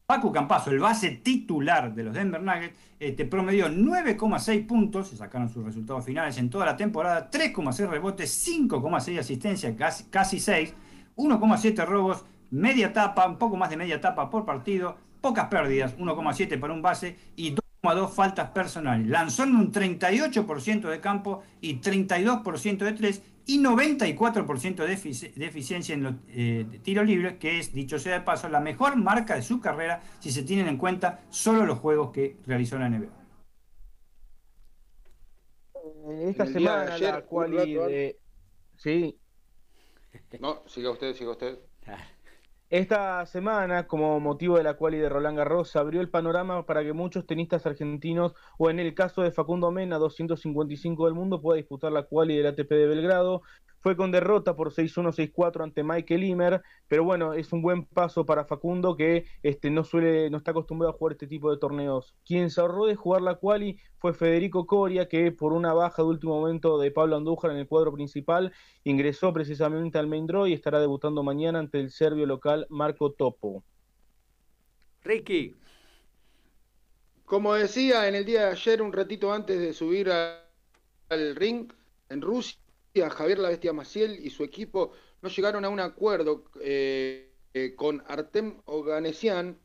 Paco 0.06 0.30
Campazo, 0.30 0.72
el 0.72 0.80
base 0.80 1.10
titular 1.12 1.96
de 1.96 2.04
los 2.04 2.14
Denver 2.14 2.42
Nuggets, 2.42 2.76
este, 3.00 3.24
promedió 3.24 3.70
9,6 3.70 4.68
puntos, 4.68 5.08
se 5.08 5.16
sacaron 5.16 5.48
sus 5.48 5.64
resultados 5.64 6.04
finales 6.04 6.38
en 6.38 6.50
toda 6.50 6.66
la 6.66 6.76
temporada, 6.76 7.32
3,6 7.32 7.88
rebotes, 7.88 8.46
5,6 8.46 9.20
asistencias, 9.20 9.74
casi, 9.78 10.04
casi 10.10 10.42
6, 10.42 10.74
1,7 11.16 11.86
robos, 11.86 12.26
media 12.52 12.92
tapa, 12.92 13.26
un 13.26 13.38
poco 13.38 13.56
más 13.56 13.70
de 13.70 13.78
media 13.78 14.02
tapa 14.02 14.30
por 14.30 14.44
partido, 14.44 14.98
pocas 15.22 15.48
pérdidas, 15.48 15.98
1,7 15.98 16.60
para 16.60 16.74
un 16.74 16.82
base 16.82 17.18
y 17.38 17.52
2 17.52 17.67
dos 17.94 18.14
faltas 18.14 18.50
personales. 18.52 19.08
Lanzó 19.08 19.44
en 19.44 19.56
un 19.56 19.72
38% 19.72 20.90
de 20.90 21.00
campo 21.00 21.44
y 21.62 21.80
32% 21.80 22.78
de 22.78 22.94
tres 22.94 23.22
y 23.46 23.60
94% 23.60 24.86
de, 24.86 25.46
eficiencia 25.46 25.96
en 25.96 26.04
los 26.04 26.16
eh, 26.28 26.66
tiros 26.84 27.06
libres, 27.06 27.38
que 27.38 27.60
es, 27.60 27.74
dicho 27.74 27.98
sea 27.98 28.20
de 28.20 28.22
paso, 28.22 28.50
la 28.50 28.60
mejor 28.60 28.98
marca 28.98 29.36
de 29.36 29.42
su 29.42 29.62
carrera 29.62 30.02
si 30.20 30.32
se 30.32 30.44
tienen 30.44 30.68
en 30.68 30.78
cuenta 30.78 31.22
solo 31.30 31.66
los 31.66 31.80
juegos 31.80 32.12
que 32.12 32.36
realizó 32.46 32.78
la 32.78 32.90
NBA. 32.90 33.08
Eh, 36.10 36.30
esta 36.30 36.46
semana 36.46 36.98
la 36.98 37.22
cual 37.22 37.52
de... 37.52 38.20
Sí. 38.76 39.18
No, 40.40 40.64
siga 40.68 40.92
usted, 40.92 41.14
siga 41.16 41.32
usted. 41.32 41.58
Esta 42.70 43.26
semana, 43.26 43.88
como 43.88 44.20
motivo 44.20 44.58
de 44.58 44.64
la 44.64 44.74
cual 44.74 44.96
y 44.96 44.98
de 44.98 45.08
Roland 45.08 45.38
Garros, 45.38 45.74
abrió 45.78 46.02
el 46.02 46.10
panorama 46.10 46.66
para 46.66 46.84
que 46.84 46.92
muchos 46.92 47.26
tenistas 47.26 47.66
argentinos, 47.66 48.34
o 48.58 48.70
en 48.70 48.80
el 48.80 48.94
caso 48.94 49.22
de 49.22 49.32
Facundo 49.32 49.72
Mena, 49.72 49.98
255 49.98 51.06
del 51.06 51.14
mundo, 51.14 51.42
pueda 51.42 51.56
disputar 51.56 51.94
la 51.94 52.04
quali 52.04 52.36
del 52.36 52.48
ATP 52.48 52.70
de 52.70 52.88
Belgrado. 52.88 53.42
Fue 53.80 53.96
con 53.96 54.12
derrota 54.12 54.56
por 54.56 54.72
6-1, 54.72 55.14
6-4 55.14 55.64
ante 55.64 55.84
Michael 55.84 56.24
Imer, 56.24 56.62
pero 56.88 57.04
bueno, 57.04 57.34
es 57.34 57.54
un 57.54 57.62
buen 57.62 57.86
paso 57.86 58.26
para 58.26 58.46
Facundo 58.46 58.96
que 58.96 59.26
este, 59.44 59.70
no 59.70 59.84
suele, 59.84 60.30
no 60.30 60.38
está 60.38 60.52
acostumbrado 60.52 60.94
a 60.94 60.98
jugar 60.98 61.14
este 61.14 61.28
tipo 61.28 61.52
de 61.52 61.58
torneos. 61.58 62.16
Quien 62.26 62.50
se 62.50 62.60
ahorró 62.60 62.86
de 62.86 62.96
jugar 62.96 63.22
la 63.22 63.36
quali 63.36 63.80
fue 64.00 64.14
Federico 64.14 64.66
Coria, 64.66 65.08
que 65.08 65.32
por 65.32 65.54
una 65.54 65.74
baja 65.74 66.02
de 66.02 66.10
último 66.10 66.40
momento 66.40 66.78
de 66.80 66.92
Pablo 66.92 67.16
Andújar 67.16 67.52
en 67.52 67.58
el 67.58 67.68
cuadro 67.68 67.94
principal, 67.94 68.52
ingresó 68.84 69.32
precisamente 69.32 69.98
al 69.98 70.08
main 70.08 70.28
draw 70.28 70.48
y 70.48 70.54
estará 70.54 70.80
debutando 70.80 71.24
mañana 71.24 71.60
ante 71.60 71.80
el 71.80 71.92
serbio 71.92 72.26
local 72.26 72.66
Marco 72.70 73.12
Topo. 73.12 73.64
Ricky. 75.04 75.56
Como 77.26 77.54
decía 77.54 78.08
en 78.08 78.16
el 78.16 78.26
día 78.26 78.46
de 78.46 78.52
ayer, 78.52 78.82
un 78.82 78.94
ratito 78.94 79.34
antes 79.34 79.60
de 79.60 79.74
subir 79.74 80.10
al 80.10 81.36
ring 81.36 81.72
en 82.10 82.22
Rusia, 82.22 82.58
Javier 83.02 83.40
La 83.40 83.50
Bestia 83.50 83.74
Maciel 83.74 84.20
y 84.26 84.30
su 84.30 84.44
equipo 84.44 84.92
no 85.22 85.30
llegaron 85.30 85.66
a 85.66 85.70
un 85.70 85.80
acuerdo 85.80 86.46
eh, 86.62 87.32
eh, 87.54 87.76
con 87.76 88.04
Artem 88.08 88.62
Oganesian, 88.66 89.60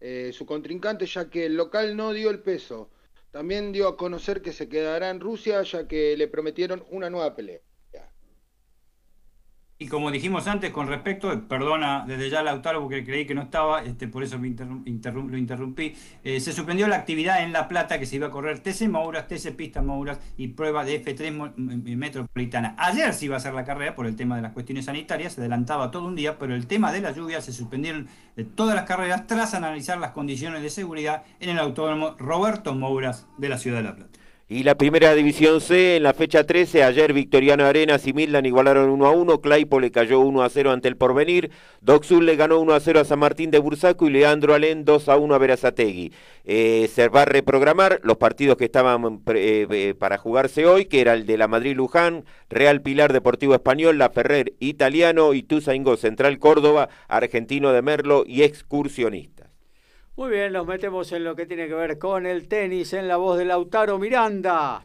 eh, 0.00 0.30
su 0.32 0.46
contrincante, 0.46 1.06
ya 1.06 1.30
que 1.30 1.46
el 1.46 1.56
local 1.56 1.96
no 1.96 2.12
dio 2.12 2.30
el 2.30 2.40
peso. 2.40 2.90
También 3.30 3.72
dio 3.72 3.88
a 3.88 3.96
conocer 3.96 4.42
que 4.42 4.52
se 4.52 4.68
quedará 4.68 5.10
en 5.10 5.20
Rusia, 5.20 5.62
ya 5.62 5.86
que 5.88 6.16
le 6.16 6.28
prometieron 6.28 6.84
una 6.90 7.10
nueva 7.10 7.34
pelea. 7.34 7.60
Y 9.78 9.88
como 9.88 10.10
dijimos 10.10 10.46
antes, 10.46 10.70
con 10.70 10.86
respecto, 10.86 11.46
perdona 11.48 12.06
desde 12.06 12.30
ya 12.30 12.42
Lautaro 12.42 12.80
porque 12.80 13.04
creí 13.04 13.26
que 13.26 13.34
no 13.34 13.42
estaba, 13.42 13.82
este, 13.82 14.08
por 14.08 14.22
eso 14.22 14.38
lo 14.38 14.46
interrumpí, 15.36 15.94
eh, 16.24 16.40
se 16.40 16.54
suspendió 16.54 16.88
la 16.88 16.96
actividad 16.96 17.42
en 17.42 17.52
La 17.52 17.68
Plata 17.68 17.98
que 17.98 18.06
se 18.06 18.16
iba 18.16 18.28
a 18.28 18.30
correr 18.30 18.60
TC 18.60 18.88
Mouras, 18.88 19.28
TC 19.28 19.54
Pista 19.54 19.82
Mouras 19.82 20.18
y 20.38 20.48
prueba 20.48 20.82
de 20.82 21.04
F3 21.04 21.56
Metropolitana. 21.94 22.74
Ayer 22.78 23.12
se 23.12 23.26
iba 23.26 23.34
a 23.34 23.36
hacer 23.36 23.52
la 23.52 23.66
carrera 23.66 23.94
por 23.94 24.06
el 24.06 24.16
tema 24.16 24.36
de 24.36 24.40
las 24.40 24.54
cuestiones 24.54 24.86
sanitarias, 24.86 25.34
se 25.34 25.42
adelantaba 25.42 25.90
todo 25.90 26.06
un 26.06 26.14
día, 26.14 26.38
pero 26.38 26.54
el 26.54 26.66
tema 26.66 26.90
de 26.90 27.02
la 27.02 27.10
lluvia 27.10 27.42
se 27.42 27.52
suspendieron 27.52 28.08
de 28.34 28.44
todas 28.44 28.74
las 28.74 28.86
carreras 28.86 29.26
tras 29.26 29.52
analizar 29.52 29.98
las 29.98 30.12
condiciones 30.12 30.62
de 30.62 30.70
seguridad 30.70 31.24
en 31.38 31.50
el 31.50 31.58
autódromo 31.58 32.16
Roberto 32.18 32.74
Mouras 32.74 33.26
de 33.36 33.50
la 33.50 33.58
Ciudad 33.58 33.76
de 33.76 33.82
La 33.82 33.94
Plata. 33.94 34.15
Y 34.48 34.62
la 34.62 34.76
primera 34.76 35.12
división 35.16 35.60
C 35.60 35.96
en 35.96 36.04
la 36.04 36.14
fecha 36.14 36.44
13, 36.44 36.84
ayer 36.84 37.12
Victoriano 37.12 37.64
Arenas 37.64 38.06
y 38.06 38.12
Midland 38.12 38.46
igualaron 38.46 38.90
1 38.90 39.06
a 39.06 39.10
1, 39.10 39.40
Claypo 39.40 39.80
le 39.80 39.90
cayó 39.90 40.20
1 40.20 40.40
a 40.40 40.48
0 40.48 40.70
ante 40.70 40.86
el 40.86 40.96
Porvenir, 40.96 41.50
Doxul 41.80 42.24
le 42.24 42.36
ganó 42.36 42.60
1 42.60 42.72
a 42.72 42.78
0 42.78 43.00
a 43.00 43.04
San 43.04 43.18
Martín 43.18 43.50
de 43.50 43.58
Bursaco 43.58 44.06
y 44.06 44.10
Leandro 44.10 44.54
Alén 44.54 44.84
2 44.84 45.08
a 45.08 45.16
1 45.16 45.34
a 45.34 45.38
Verazategui. 45.38 46.12
Eh, 46.44 46.88
se 46.94 47.08
va 47.08 47.22
a 47.22 47.24
reprogramar 47.24 47.98
los 48.04 48.18
partidos 48.18 48.56
que 48.56 48.66
estaban 48.66 49.20
eh, 49.34 49.66
eh, 49.68 49.94
para 49.98 50.16
jugarse 50.16 50.64
hoy, 50.64 50.84
que 50.84 51.00
era 51.00 51.14
el 51.14 51.26
de 51.26 51.38
la 51.38 51.48
Madrid 51.48 51.74
Luján, 51.74 52.24
Real 52.48 52.82
Pilar 52.82 53.12
Deportivo 53.12 53.52
Español, 53.52 53.98
La 53.98 54.10
Ferrer 54.10 54.52
Italiano 54.60 55.34
y 55.34 55.42
Tuzaingó 55.42 55.96
Central 55.96 56.38
Córdoba, 56.38 56.88
Argentino 57.08 57.72
de 57.72 57.82
Merlo 57.82 58.22
y 58.24 58.44
Excursionista. 58.44 59.35
Muy 60.16 60.30
bien, 60.30 60.54
nos 60.54 60.66
metemos 60.66 61.12
en 61.12 61.24
lo 61.24 61.36
que 61.36 61.44
tiene 61.44 61.68
que 61.68 61.74
ver 61.74 61.98
con 61.98 62.24
el 62.24 62.48
tenis 62.48 62.94
en 62.94 63.06
la 63.06 63.18
voz 63.18 63.36
de 63.36 63.44
Lautaro 63.44 63.98
Miranda. 63.98 64.82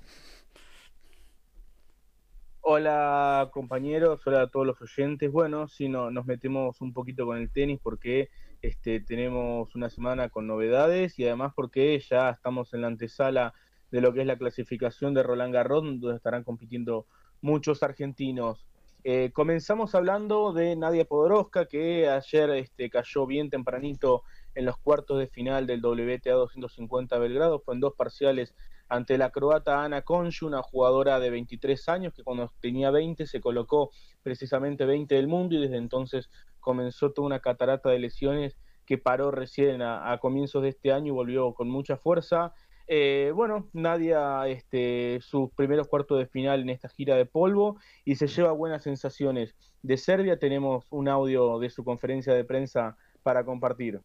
Hola 2.59 3.49
compañeros, 3.53 4.19
hola 4.27 4.41
a 4.41 4.47
todos 4.47 4.67
los 4.67 4.81
oyentes. 4.81 5.31
Bueno, 5.31 5.69
si 5.69 5.87
no, 5.87 6.11
nos 6.11 6.25
metemos 6.25 6.81
un 6.81 6.91
poquito 6.91 7.25
con 7.25 7.37
el 7.37 7.49
tenis 7.49 7.79
porque 7.81 8.27
este, 8.61 8.99
tenemos 8.99 9.73
una 9.73 9.89
semana 9.89 10.27
con 10.27 10.47
novedades 10.47 11.17
y 11.17 11.23
además 11.23 11.53
porque 11.55 11.97
ya 11.99 12.31
estamos 12.31 12.73
en 12.73 12.81
la 12.81 12.87
antesala 12.87 13.53
de 13.89 14.01
lo 14.01 14.11
que 14.11 14.19
es 14.19 14.27
la 14.27 14.37
clasificación 14.37 15.13
de 15.13 15.23
Roland 15.23 15.53
Garros, 15.53 15.81
donde 15.81 16.13
estarán 16.13 16.43
compitiendo 16.43 17.05
muchos 17.39 17.83
argentinos. 17.83 18.65
Eh, 19.05 19.31
comenzamos 19.33 19.95
hablando 19.95 20.51
de 20.51 20.75
Nadia 20.75 21.05
Podoroska, 21.05 21.67
que 21.67 22.09
ayer 22.09 22.49
este, 22.49 22.89
cayó 22.89 23.25
bien 23.25 23.49
tempranito 23.49 24.23
en 24.55 24.65
los 24.65 24.77
cuartos 24.77 25.19
de 25.19 25.27
final 25.27 25.67
del 25.67 25.81
WTA 25.81 26.33
250 26.33 27.17
Belgrado, 27.17 27.59
fue 27.59 27.73
en 27.75 27.79
dos 27.79 27.93
parciales 27.93 28.53
ante 28.91 29.17
la 29.17 29.29
croata 29.29 29.85
Ana 29.85 30.01
Conchu, 30.01 30.47
una 30.47 30.61
jugadora 30.61 31.17
de 31.21 31.29
23 31.29 31.87
años 31.87 32.13
que 32.13 32.23
cuando 32.23 32.51
tenía 32.59 32.91
20 32.91 33.25
se 33.25 33.39
colocó 33.39 33.91
precisamente 34.21 34.85
20 34.85 35.15
del 35.15 35.29
mundo 35.29 35.55
y 35.55 35.61
desde 35.61 35.77
entonces 35.77 36.29
comenzó 36.59 37.13
toda 37.13 37.27
una 37.27 37.39
catarata 37.39 37.89
de 37.89 37.99
lesiones 37.99 38.57
que 38.85 38.97
paró 38.97 39.31
recién 39.31 39.81
a, 39.81 40.17
comienzos 40.21 40.63
de 40.63 40.69
este 40.69 40.91
año 40.91 41.07
y 41.07 41.11
volvió 41.11 41.53
con 41.53 41.69
mucha 41.69 41.95
fuerza. 41.95 42.53
Eh, 42.85 43.31
bueno, 43.33 43.69
Nadia, 43.71 44.45
este, 44.49 45.19
sus 45.21 45.49
primeros 45.53 45.87
cuartos 45.87 46.19
de 46.19 46.25
final 46.25 46.59
en 46.59 46.69
esta 46.69 46.89
gira 46.89 47.15
de 47.15 47.25
polvo 47.25 47.77
y 48.03 48.15
se 48.15 48.27
lleva 48.27 48.51
buenas 48.51 48.83
sensaciones. 48.83 49.55
De 49.81 49.95
Serbia 49.95 50.37
tenemos 50.37 50.85
un 50.89 51.07
audio 51.07 51.59
de 51.59 51.69
su 51.69 51.85
conferencia 51.85 52.33
de 52.33 52.43
prensa 52.43 52.97
para 53.23 53.45
compartir. 53.45 54.01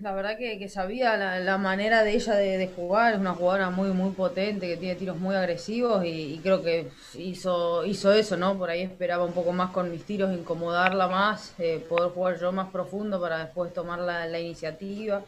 La 0.00 0.12
verdad 0.12 0.38
que, 0.38 0.68
sabía 0.68 1.16
la, 1.16 1.58
manera 1.58 2.04
de 2.04 2.12
ella 2.14 2.34
de, 2.34 2.68
jugar, 2.68 3.14
es 3.14 3.20
una 3.20 3.34
jugadora 3.34 3.70
muy 3.70 3.90
muy 3.90 4.12
potente, 4.12 4.66
que 4.66 4.76
tiene 4.76 4.94
tiros 4.94 5.18
muy 5.18 5.34
agresivos 5.34 6.04
y, 6.06 6.38
creo 6.42 6.62
que 6.62 6.88
hizo, 7.14 7.84
hizo 7.84 8.12
eso, 8.12 8.36
¿no? 8.36 8.56
Por 8.56 8.70
ahí 8.70 8.82
esperaba 8.82 9.24
un 9.24 9.32
poco 9.32 9.52
más 9.52 9.70
con 9.72 9.90
mis 9.90 10.04
tiros, 10.04 10.32
incomodarla 10.32 11.08
más, 11.08 11.54
eh, 11.58 11.84
poder 11.88 12.12
jugar 12.12 12.38
yo 12.40 12.52
más 12.52 12.70
profundo 12.70 13.20
para 13.20 13.38
después 13.38 13.74
tomar 13.74 13.98
la, 14.00 14.38
iniciativa. 14.40 15.22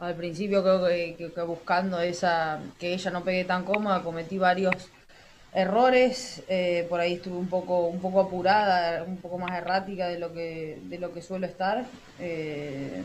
Al 0.00 0.14
principio 0.14 0.62
creo 0.62 0.84
que, 0.84 1.42
buscando 1.46 2.00
esa 2.00 2.60
que 2.78 2.94
ella 2.94 3.10
no 3.10 3.24
pegue 3.24 3.44
tan 3.44 3.64
cómoda, 3.64 4.02
cometí 4.02 4.38
varios 4.38 4.74
errores, 5.54 6.42
eh, 6.48 6.86
por 6.88 7.00
ahí 7.00 7.14
estuve 7.14 7.36
un 7.36 7.48
poco, 7.48 7.86
un 7.86 8.00
poco 8.00 8.20
apurada, 8.20 9.04
un 9.04 9.18
poco 9.18 9.38
más 9.38 9.56
errática 9.56 10.08
de 10.08 10.18
lo 10.18 10.32
que, 10.32 10.78
de 10.84 10.98
lo 10.98 11.12
que 11.12 11.22
suelo 11.22 11.46
estar. 11.46 11.84
Eh, 12.18 13.02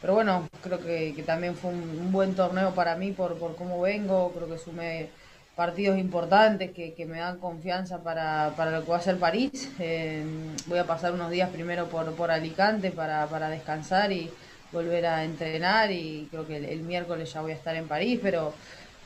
pero 0.00 0.14
bueno, 0.14 0.48
creo 0.62 0.80
que, 0.80 1.22
también 1.26 1.56
fue 1.56 1.70
un, 1.70 2.12
buen 2.12 2.34
torneo 2.34 2.74
para 2.74 2.96
mí 2.96 3.12
por, 3.12 3.38
por 3.38 3.56
cómo 3.56 3.80
vengo, 3.80 4.32
creo 4.32 4.48
que 4.48 4.58
sumé 4.58 5.10
partidos 5.56 5.98
importantes 5.98 6.70
que, 6.70 6.94
que 6.94 7.04
me 7.04 7.18
dan 7.18 7.38
confianza 7.38 8.02
para, 8.02 8.52
para, 8.56 8.70
lo 8.70 8.84
que 8.84 8.90
va 8.92 8.98
a 8.98 9.00
ser 9.00 9.18
París. 9.18 9.70
Eh, 9.80 10.24
voy 10.66 10.78
a 10.78 10.84
pasar 10.84 11.12
unos 11.12 11.30
días 11.30 11.50
primero 11.50 11.86
por, 11.88 12.14
por 12.14 12.30
Alicante 12.30 12.92
para, 12.92 13.26
para 13.26 13.48
descansar 13.48 14.12
y 14.12 14.30
volver 14.70 15.06
a 15.06 15.24
entrenar 15.24 15.90
y 15.90 16.28
creo 16.30 16.46
que 16.46 16.58
el, 16.58 16.64
el 16.66 16.80
miércoles 16.82 17.32
ya 17.32 17.40
voy 17.40 17.52
a 17.52 17.56
estar 17.56 17.74
en 17.74 17.88
París, 17.88 18.20
pero 18.22 18.54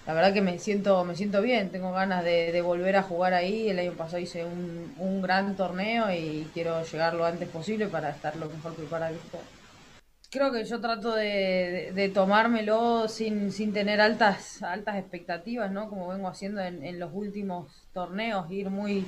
la 0.07 0.15
verdad 0.15 0.33
que 0.33 0.43
me 0.43 0.59
siento, 0.59 1.05
me 1.05 1.15
siento 1.15 1.41
bien, 1.41 1.71
tengo 1.71 1.93
ganas 1.93 2.25
de, 2.25 2.61
volver 2.61 2.97
a 2.97 3.03
jugar 3.03 3.35
ahí. 3.35 3.69
El 3.69 3.79
año 3.79 3.93
pasado 3.93 4.19
hice 4.19 4.45
un, 4.45 4.95
un, 4.99 5.23
gran 5.23 5.57
torneo 5.57 6.11
y 6.13 6.49
quiero 6.53 6.83
llegar 6.85 7.15
lo 7.15 7.25
antes 7.25 7.49
posible 7.49 7.87
para 7.87 8.11
estar 8.11 8.35
lo 8.37 8.49
mejor 8.49 8.75
preparado. 8.75 9.15
Creo 10.33 10.51
que 10.51 10.65
yo 10.65 10.81
trato 10.81 11.15
de, 11.15 12.11
tomármelo 12.15 13.07
sin, 13.07 13.53
sin 13.53 13.73
tener 13.73 14.01
altas, 14.01 14.63
altas 14.63 14.97
expectativas, 14.97 15.71
¿no? 15.71 15.91
Como 15.91 16.09
vengo 16.09 16.27
haciendo 16.27 16.61
en, 16.61 16.99
los 16.99 17.11
últimos 17.13 17.71
torneos, 17.93 18.51
ir 18.51 18.71
muy 18.71 19.05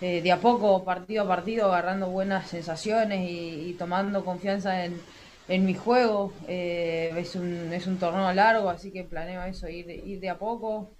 eh, 0.00 0.22
de 0.22 0.32
a 0.32 0.38
poco, 0.38 0.84
partido 0.84 1.24
a 1.24 1.28
partido, 1.28 1.66
agarrando 1.66 2.08
buenas 2.08 2.48
sensaciones 2.48 3.28
y 3.28 3.74
tomando 3.78 4.24
confianza 4.24 4.84
en, 4.84 5.00
en 5.50 5.66
mi 5.66 5.74
juego. 5.74 6.32
Eh, 6.48 7.12
es, 7.16 7.34
un, 7.34 7.72
es 7.72 7.86
un 7.86 7.98
torneo 7.98 8.32
largo, 8.32 8.70
así 8.70 8.92
que 8.92 9.04
planeo 9.04 9.42
eso, 9.44 9.68
ir, 9.68 9.90
ir 9.90 10.20
de 10.20 10.30
a 10.30 10.38
poco. 10.38 10.96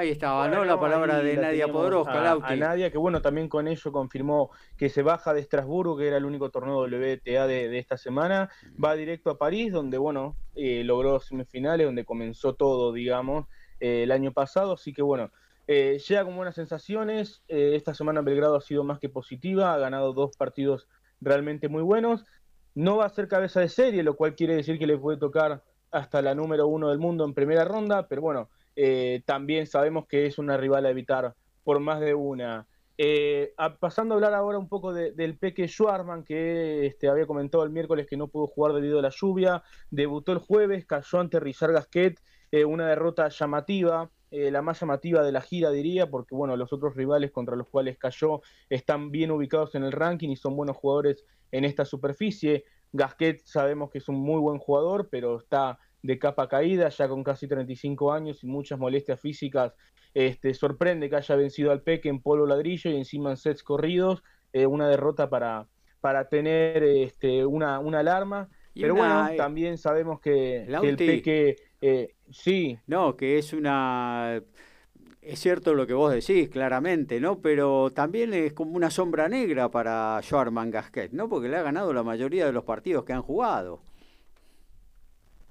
Ahí 0.00 0.08
estaba, 0.08 0.48
¿no? 0.48 0.64
La 0.64 0.80
palabra 0.80 1.18
de 1.18 1.36
Nadia 1.36 1.68
Podoroska, 1.68 2.32
a, 2.32 2.56
Nadia, 2.56 2.90
que 2.90 2.96
bueno, 2.96 3.20
también 3.20 3.50
con 3.50 3.68
ello 3.68 3.92
confirmó 3.92 4.50
que 4.78 4.88
se 4.88 5.02
baja 5.02 5.34
de 5.34 5.40
Estrasburgo, 5.40 5.94
que 5.98 6.06
era 6.06 6.16
el 6.16 6.24
único 6.24 6.48
torneo 6.48 6.84
WTA 6.84 7.46
de, 7.46 7.78
esta 7.78 7.98
semana, 7.98 8.48
va 8.82 8.94
directo 8.94 9.28
a 9.28 9.36
París, 9.36 9.70
donde 9.70 9.98
bueno, 9.98 10.36
eh, 10.54 10.84
logró 10.84 11.20
semifinales, 11.20 11.86
donde 11.86 12.06
comenzó 12.06 12.54
todo, 12.54 12.94
digamos, 12.94 13.46
eh, 13.78 14.04
el 14.04 14.10
año 14.10 14.32
pasado, 14.32 14.72
así 14.72 14.94
que 14.94 15.02
bueno, 15.02 15.32
eh, 15.66 15.98
llega 16.08 16.24
con 16.24 16.34
buenas 16.34 16.54
sensaciones, 16.54 17.42
esta 17.46 17.92
semana 17.92 18.22
Belgrado 18.22 18.56
ha 18.56 18.62
sido 18.62 18.84
más 18.84 19.00
que 19.00 19.10
positiva, 19.10 19.74
ha 19.74 19.78
ganado 19.78 20.14
dos 20.14 20.34
partidos 20.34 20.88
realmente 21.20 21.68
muy 21.68 21.82
buenos, 21.82 22.24
no 22.74 22.96
va 22.96 23.04
a 23.04 23.10
ser 23.10 23.28
cabeza 23.28 23.60
de 23.60 23.68
serie, 23.68 24.02
lo 24.02 24.16
cual 24.16 24.34
quiere 24.34 24.56
decir 24.56 24.78
que 24.78 24.86
le 24.86 24.96
puede 24.96 25.18
tocar 25.18 25.62
hasta 25.90 26.22
la 26.22 26.34
número 26.34 26.66
uno 26.68 26.88
del 26.88 26.98
mundo 26.98 27.26
en 27.26 27.34
primera 27.34 27.66
ronda, 27.66 28.08
pero 28.08 28.22
bueno, 28.22 28.48
eh, 28.76 29.22
también 29.26 29.66
sabemos 29.66 30.06
que 30.06 30.26
es 30.26 30.38
una 30.38 30.56
rival 30.56 30.86
a 30.86 30.90
evitar 30.90 31.34
por 31.64 31.80
más 31.80 32.00
de 32.00 32.14
una. 32.14 32.66
Eh, 32.98 33.54
pasando 33.78 34.14
a 34.14 34.16
hablar 34.16 34.34
ahora 34.34 34.58
un 34.58 34.68
poco 34.68 34.92
del 34.92 35.38
Peque 35.38 35.66
Schwarman, 35.66 36.22
que 36.22 36.86
este, 36.86 37.08
había 37.08 37.26
comentado 37.26 37.64
el 37.64 37.70
miércoles 37.70 38.06
que 38.06 38.16
no 38.16 38.28
pudo 38.28 38.46
jugar 38.46 38.74
debido 38.74 38.98
a 38.98 39.02
la 39.02 39.10
lluvia, 39.10 39.62
debutó 39.90 40.32
el 40.32 40.38
jueves, 40.38 40.84
cayó 40.84 41.18
ante 41.18 41.40
Rizar 41.40 41.72
Gasquet, 41.72 42.20
eh, 42.52 42.64
una 42.64 42.86
derrota 42.88 43.28
llamativa, 43.28 44.10
la 44.32 44.62
más 44.62 44.78
llamativa 44.78 45.24
de 45.24 45.32
la 45.32 45.40
gira 45.40 45.70
diría, 45.70 46.08
porque 46.08 46.36
bueno, 46.36 46.56
los 46.56 46.72
otros 46.72 46.94
rivales 46.94 47.32
contra 47.32 47.56
los 47.56 47.68
cuales 47.68 47.98
cayó 47.98 48.42
están 48.68 49.10
bien 49.10 49.32
ubicados 49.32 49.74
en 49.74 49.82
el 49.82 49.90
ranking 49.90 50.28
y 50.28 50.36
son 50.36 50.54
buenos 50.54 50.76
jugadores 50.76 51.24
en 51.50 51.64
esta 51.64 51.84
superficie. 51.84 52.64
Gasquet 52.92 53.42
sabemos 53.44 53.90
que 53.90 53.98
es 53.98 54.08
un 54.08 54.20
muy 54.20 54.40
buen 54.40 54.58
jugador, 54.58 55.08
pero 55.10 55.38
está 55.38 55.78
de 56.02 56.18
capa 56.18 56.48
caída, 56.48 56.88
ya 56.88 57.08
con 57.08 57.22
casi 57.22 57.46
35 57.46 58.12
años 58.12 58.42
y 58.42 58.46
muchas 58.46 58.78
molestias 58.78 59.20
físicas. 59.20 59.74
Este, 60.14 60.54
sorprende 60.54 61.08
que 61.08 61.16
haya 61.16 61.36
vencido 61.36 61.70
al 61.70 61.82
Peque 61.82 62.08
en 62.08 62.20
polo 62.20 62.46
ladrillo 62.46 62.90
y 62.90 62.96
encima 62.96 63.30
en 63.30 63.36
sets 63.36 63.62
corridos, 63.62 64.22
eh, 64.52 64.66
una 64.66 64.88
derrota 64.88 65.30
para, 65.30 65.68
para 66.00 66.28
tener 66.28 66.82
este, 66.82 67.44
una, 67.44 67.78
una 67.78 68.00
alarma. 68.00 68.48
Pero 68.74 68.94
bueno, 68.94 69.28
eh, 69.28 69.36
también 69.36 69.78
sabemos 69.78 70.20
que, 70.20 70.64
el 70.64 70.96
Peque, 70.96 71.56
eh, 71.80 72.14
sí. 72.30 72.78
No, 72.86 73.16
que 73.16 73.38
es 73.38 73.52
una... 73.52 74.42
Es 75.20 75.38
cierto 75.38 75.74
lo 75.74 75.86
que 75.86 75.92
vos 75.92 76.12
decís, 76.12 76.48
claramente, 76.48 77.20
¿no? 77.20 77.40
Pero 77.42 77.90
también 77.90 78.32
es 78.32 78.54
como 78.54 78.72
una 78.72 78.90
sombra 78.90 79.28
negra 79.28 79.70
para 79.70 80.20
Joarman 80.28 80.70
Gasquet, 80.70 81.12
¿no? 81.12 81.28
Porque 81.28 81.48
le 81.48 81.58
ha 81.58 81.62
ganado 81.62 81.92
la 81.92 82.02
mayoría 82.02 82.46
de 82.46 82.52
los 82.52 82.64
partidos 82.64 83.04
que 83.04 83.12
han 83.12 83.20
jugado. 83.20 83.82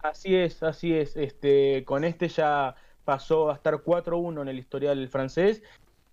Así 0.02 0.36
es, 0.36 0.64
así 0.64 0.94
es. 0.94 1.16
Este, 1.18 1.84
con 1.86 2.04
este 2.04 2.28
ya 2.30 2.76
pasó 3.04 3.50
a 3.50 3.56
estar 3.56 3.76
4-1 3.76 4.42
en 4.42 4.48
el 4.48 4.60
historial 4.60 5.08
francés. 5.10 5.62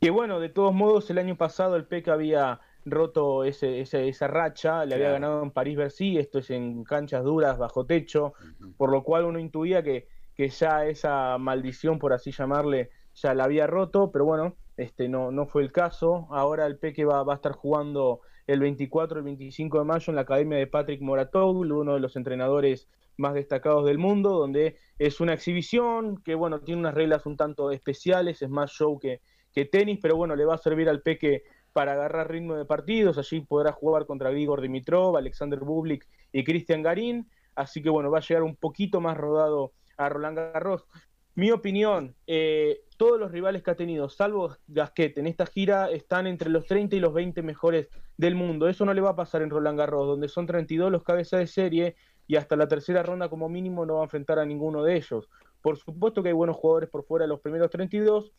Que 0.01 0.11
bueno, 0.11 0.41
de 0.41 0.49
todos 0.49 0.75
modos, 0.75 1.09
el 1.11 1.19
año 1.19 1.37
pasado 1.37 1.77
el 1.77 1.85
PEC 1.85 2.09
había 2.09 2.61
roto 2.85 3.45
ese, 3.45 3.81
esa 3.81 4.29
racha, 4.29 4.85
le 4.85 4.95
había 4.95 5.11
ganado 5.11 5.43
en 5.43 5.51
París-Bercy, 5.51 6.19
esto 6.19 6.39
es 6.39 6.51
en 6.51 6.85
canchas 6.85 7.25
duras, 7.25 7.59
bajo 7.59 7.85
techo, 7.85 8.35
por 8.77 8.91
lo 8.91 9.03
cual 9.03 9.25
uno 9.25 9.41
intuía 9.41 9.83
que, 9.83 10.07
que 10.37 10.49
ya 10.51 10.87
esa 10.87 11.37
maldición, 11.39 11.99
por 11.99 12.13
así 12.13 12.31
llamarle, 12.31 12.91
ya 13.15 13.35
la 13.35 13.45
había 13.45 13.67
roto, 13.67 14.13
pero 14.13 14.25
bueno, 14.25 14.55
este 14.77 15.09
no, 15.09 15.33
no 15.33 15.47
fue 15.47 15.63
el 15.63 15.73
caso. 15.73 16.29
Ahora 16.31 16.67
el 16.67 16.77
Peque 16.77 17.05
va, 17.05 17.23
va 17.25 17.33
a 17.33 17.37
estar 17.37 17.53
jugando 17.53 18.21
el 18.47 18.61
24 18.61 19.19
el 19.19 19.25
25 19.25 19.79
de 19.79 19.85
mayo 19.85 20.11
en 20.11 20.17
la 20.17 20.23
academia 20.23 20.59
de 20.59 20.67
Patrick 20.67 21.01
Moratoglou, 21.01 21.81
uno 21.81 21.95
de 21.95 22.01
los 22.01 22.15
entrenadores 22.17 22.89
más 23.17 23.35
destacados 23.35 23.85
del 23.87 23.99
mundo, 23.99 24.31
donde 24.31 24.77
es 24.99 25.21
una 25.21 25.35
exhibición 25.35 26.23
que, 26.23 26.35
bueno, 26.35 26.61
tiene 26.61 26.81
unas 26.81 26.95
reglas 26.95 27.27
un 27.27 27.37
tanto 27.37 27.71
especiales, 27.71 28.43
es 28.43 28.51
más 28.51 28.71
show 28.71 28.99
que, 28.99 29.21
que 29.53 29.65
tenis, 29.65 29.99
pero 30.03 30.17
bueno, 30.17 30.37
le 30.37 30.45
va 30.45 30.55
a 30.55 30.59
servir 30.59 30.89
al 30.89 31.03
Peque 31.03 31.45
para 31.73 31.93
agarrar 31.93 32.31
ritmo 32.31 32.55
de 32.55 32.65
partidos, 32.65 33.19
allí 33.19 33.41
podrá 33.43 33.73
jugar 33.73 34.07
contra 34.07 34.31
Grigor 34.31 34.61
Dimitrov, 34.61 35.17
Alexander 35.17 35.59
Bublik 35.59 36.09
y 36.33 36.45
Cristian 36.45 36.83
Garín, 36.83 37.31
así 37.55 37.83
que 37.83 37.91
bueno, 37.91 38.11
va 38.11 38.19
a 38.19 38.23
llegar 38.23 38.43
un 38.43 38.57
poquito 38.57 39.01
más 39.01 39.17
rodado 39.17 39.73
a 39.97 40.09
Roland 40.09 40.37
Garros. 40.37 40.87
Mi 41.35 41.51
opinión, 41.51 42.17
eh, 42.27 42.81
todos 42.97 43.21
los 43.21 43.31
rivales 43.31 43.63
que 43.63 43.71
ha 43.71 43.77
tenido, 43.77 44.09
salvo 44.09 44.57
Gasquet, 44.69 45.19
en 45.19 45.27
esta 45.27 45.45
gira 45.45 45.91
están 45.91 46.27
entre 46.27 46.49
los 46.49 46.65
30 46.65 46.97
y 46.97 47.01
los 47.01 47.13
20 47.13 47.43
mejores 47.43 47.89
del 48.17 48.35
mundo. 48.35 48.69
Eso 48.69 48.87
no 48.87 48.95
le 48.95 49.03
va 49.03 49.11
a 49.11 49.17
pasar 49.17 49.43
en 49.43 49.51
Roland 49.51 49.79
Garros, 49.79 50.07
donde 50.07 50.29
son 50.29 50.47
32 50.47 50.91
los 50.91 51.03
cabezas 51.03 51.41
de 51.41 51.47
serie 51.47 51.97
y 52.27 52.37
hasta 52.37 52.57
la 52.57 52.69
tercera 52.69 53.03
ronda 53.03 53.29
como 53.29 53.49
mínimo 53.49 53.87
no 53.87 53.95
va 53.95 54.01
a 54.01 54.05
enfrentar 54.05 54.39
a 54.39 54.45
ninguno 54.45 54.83
de 54.83 54.97
ellos. 54.97 55.29
Por 55.63 55.79
supuesto 55.79 56.23
que 56.23 56.31
hay 56.31 56.35
buenos 56.35 56.57
jugadores 56.57 56.91
por 56.91 57.05
fuera 57.05 57.25
de 57.25 57.29
los 57.29 57.41
primeros 57.41 57.71
32, 57.71 58.33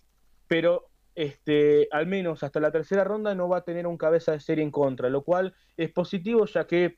pero 0.48 0.90
este, 1.16 1.88
al 1.92 2.06
menos 2.08 2.44
hasta 2.44 2.60
la 2.60 2.72
tercera 2.72 3.04
ronda 3.04 3.34
no 3.34 3.50
va 3.50 3.58
a 3.58 3.64
tener 3.64 3.88
un 3.88 3.98
cabeza 3.98 4.34
de 4.34 4.40
serie 4.40 4.64
en 4.64 4.72
contra, 4.72 5.10
lo 5.10 5.24
cual 5.24 5.56
es 5.76 5.92
positivo 5.92 6.46
ya 6.46 6.68
que 6.68 6.98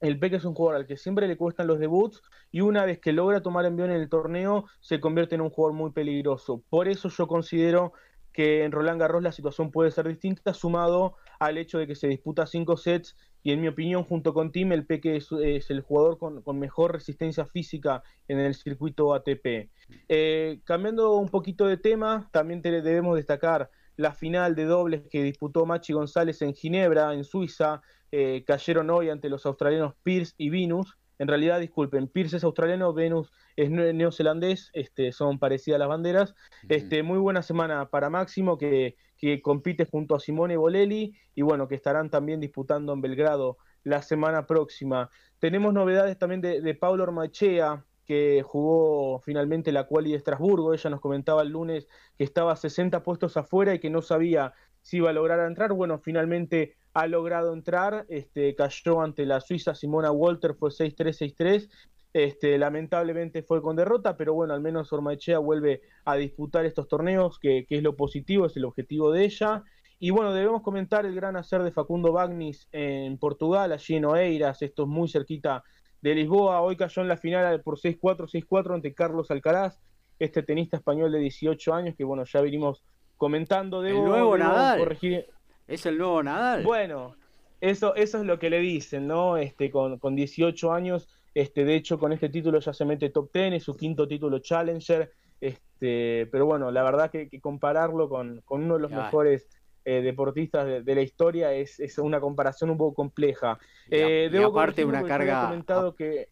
el 0.00 0.18
Peque 0.18 0.36
es 0.36 0.44
un 0.44 0.54
jugador 0.54 0.80
al 0.80 0.86
que 0.86 0.96
siempre 0.96 1.26
le 1.26 1.36
cuestan 1.36 1.66
los 1.66 1.80
debuts 1.80 2.22
y 2.52 2.60
una 2.60 2.84
vez 2.84 3.00
que 3.00 3.12
logra 3.12 3.42
tomar 3.42 3.64
envión 3.66 3.90
en 3.90 4.00
el 4.00 4.08
torneo 4.08 4.66
se 4.80 5.00
convierte 5.00 5.34
en 5.34 5.40
un 5.40 5.50
jugador 5.50 5.76
muy 5.76 5.90
peligroso. 5.90 6.62
Por 6.70 6.88
eso 6.88 7.08
yo 7.08 7.26
considero 7.26 7.92
que 8.38 8.62
en 8.62 8.70
Roland 8.70 9.00
Garros 9.00 9.20
la 9.20 9.32
situación 9.32 9.72
puede 9.72 9.90
ser 9.90 10.06
distinta, 10.06 10.54
sumado 10.54 11.16
al 11.40 11.58
hecho 11.58 11.78
de 11.78 11.88
que 11.88 11.96
se 11.96 12.06
disputa 12.06 12.46
cinco 12.46 12.76
sets 12.76 13.16
y 13.42 13.50
en 13.50 13.60
mi 13.60 13.66
opinión, 13.66 14.04
junto 14.04 14.32
con 14.32 14.52
Tim, 14.52 14.70
el 14.70 14.86
Peque 14.86 15.16
es, 15.16 15.32
el 15.70 15.80
jugador 15.80 16.18
con, 16.18 16.44
mejor 16.56 16.92
resistencia 16.92 17.46
física 17.46 18.04
en 18.28 18.38
el 18.38 18.54
circuito 18.54 19.12
ATP. 19.12 19.70
Eh, 20.08 20.60
cambiando 20.62 21.16
un 21.16 21.30
poquito 21.30 21.66
de 21.66 21.78
tema, 21.78 22.28
también 22.30 22.62
debemos 22.62 23.16
destacar 23.16 23.70
la 23.96 24.12
final 24.12 24.54
de 24.54 24.66
dobles 24.66 25.02
que 25.10 25.24
disputó 25.24 25.66
Machi 25.66 25.92
González 25.92 26.40
en 26.40 26.54
Ginebra, 26.54 27.14
en 27.14 27.24
Suiza. 27.24 27.82
Eh, 28.12 28.44
cayeron 28.46 28.88
hoy 28.90 29.10
ante 29.10 29.28
los 29.28 29.46
australianos 29.46 29.94
Pierce 30.04 30.34
y 30.38 30.50
Venus. 30.50 30.96
En 31.18 31.28
realidad, 31.28 31.60
disculpen, 31.60 32.08
Pierce 32.08 32.36
es 32.36 32.44
australiano, 32.44 32.92
Venus 32.92 33.32
es 33.56 33.70
neozelandés, 33.70 34.70
este, 34.72 35.12
son 35.12 35.38
parecidas 35.38 35.80
las 35.80 35.88
banderas. 35.88 36.34
Este, 36.68 37.02
muy 37.02 37.18
buena 37.18 37.42
semana 37.42 37.88
para 37.90 38.08
Máximo, 38.08 38.56
que, 38.56 38.96
que, 39.16 39.42
compite 39.42 39.84
junto 39.84 40.14
a 40.14 40.20
Simone 40.20 40.56
Bolelli 40.56 41.14
y 41.34 41.42
bueno, 41.42 41.66
que 41.66 41.74
estarán 41.74 42.10
también 42.10 42.40
disputando 42.40 42.92
en 42.92 43.00
Belgrado 43.00 43.58
la 43.82 44.02
semana 44.02 44.46
próxima. 44.46 45.10
Tenemos 45.40 45.74
novedades 45.74 46.18
también 46.18 46.40
de, 46.40 46.60
de 46.60 46.74
Paulo 46.74 47.02
Ormachea, 47.02 47.84
que 48.08 48.42
jugó 48.42 49.20
finalmente 49.20 49.70
la 49.70 49.86
quali 49.86 50.12
de 50.12 50.16
Estrasburgo. 50.16 50.72
Ella 50.72 50.88
nos 50.88 51.00
comentaba 51.00 51.42
el 51.42 51.50
lunes 51.50 51.88
que 52.16 52.24
estaba 52.24 52.56
60 52.56 53.02
puestos 53.02 53.36
afuera 53.36 53.74
y 53.74 53.80
que 53.80 53.90
no 53.90 54.00
sabía 54.00 54.54
si 54.88 54.96
iba 54.96 55.10
a 55.10 55.12
lograr 55.12 55.46
entrar. 55.46 55.74
Bueno, 55.74 55.98
finalmente 55.98 56.76
ha 56.94 57.06
logrado 57.06 57.52
entrar, 57.52 58.06
este, 58.08 58.54
cayó 58.54 59.02
ante 59.02 59.26
la 59.26 59.42
Suiza 59.42 59.74
Simona 59.74 60.10
Walter, 60.10 60.54
fue 60.54 60.70
6-3, 60.70 61.36
6-3. 61.36 61.68
Este, 62.14 62.56
lamentablemente 62.56 63.42
fue 63.42 63.60
con 63.60 63.76
derrota, 63.76 64.16
pero 64.16 64.32
bueno, 64.32 64.54
al 64.54 64.62
menos 64.62 64.90
Ormaechea 64.90 65.40
vuelve 65.40 65.82
a 66.06 66.16
disputar 66.16 66.64
estos 66.64 66.88
torneos, 66.88 67.38
que, 67.38 67.66
es 67.68 67.82
lo 67.82 67.96
positivo, 67.96 68.46
es 68.46 68.56
el 68.56 68.64
objetivo 68.64 69.12
de 69.12 69.26
ella. 69.26 69.62
Y 69.98 70.08
bueno, 70.08 70.32
debemos 70.32 70.62
comentar 70.62 71.04
el 71.04 71.14
gran 71.14 71.36
hacer 71.36 71.62
de 71.64 71.70
Facundo 71.70 72.10
Bagnis 72.10 72.66
en 72.72 73.18
Portugal, 73.18 73.72
allí 73.72 73.96
en 73.96 74.06
Oeiras, 74.06 74.62
esto 74.62 74.84
es 74.84 74.88
muy 74.88 75.10
cerquita 75.10 75.64
de 76.00 76.14
Lisboa. 76.14 76.62
Hoy 76.62 76.78
cayó 76.78 77.02
en 77.02 77.08
la 77.08 77.18
final 77.18 77.60
por 77.60 77.78
6-4, 77.78 78.26
6-4 78.26 78.74
ante 78.74 78.94
Carlos 78.94 79.30
Alcaraz, 79.30 79.78
este 80.18 80.42
tenista 80.42 80.78
español 80.78 81.12
de 81.12 81.18
18 81.18 81.74
años, 81.74 81.94
que 81.94 82.04
bueno, 82.04 82.24
ya 82.24 82.40
venimos 82.40 82.82
comentando. 83.18 83.82
Debo, 83.82 84.04
el 84.04 84.10
nuevo 84.10 84.38
Nadal. 84.38 84.78
Corregir, 84.78 85.26
es 85.66 85.84
el 85.84 85.98
nuevo 85.98 86.22
Nadal. 86.22 86.62
Bueno, 86.62 87.16
eso, 87.60 87.94
eso 87.94 88.18
es 88.18 88.24
lo 88.24 88.38
que 88.38 88.48
le 88.48 88.60
dicen, 88.60 89.06
¿no? 89.06 89.36
Este, 89.36 89.70
con, 89.70 89.98
con 89.98 90.16
18 90.16 90.72
años, 90.72 91.08
este, 91.34 91.64
de 91.64 91.76
hecho, 91.76 91.98
con 91.98 92.12
este 92.12 92.28
título 92.28 92.58
ya 92.60 92.72
se 92.72 92.84
mete 92.84 93.10
top 93.10 93.30
10, 93.32 93.54
es 93.54 93.62
su 93.62 93.76
quinto 93.76 94.08
título 94.08 94.38
Challenger. 94.38 95.12
Este, 95.40 96.26
pero 96.32 96.46
bueno, 96.46 96.70
la 96.70 96.82
verdad 96.82 97.10
que, 97.10 97.28
compararlo 97.40 98.08
con, 98.08 98.40
con, 98.44 98.64
uno 98.64 98.74
de 98.74 98.80
los 98.80 98.90
mejores 98.90 99.48
eh, 99.84 100.02
deportistas 100.02 100.84
de, 100.84 100.94
la 100.94 101.00
historia 101.00 101.52
es, 101.52 101.78
es, 101.80 101.96
una 101.98 102.20
comparación 102.20 102.70
un 102.70 102.78
poco 102.78 102.94
compleja. 102.94 103.58
Y, 103.86 103.96
eh, 103.96 104.42
aparte 104.44 104.84
una 104.84 105.04
carga 105.04 105.50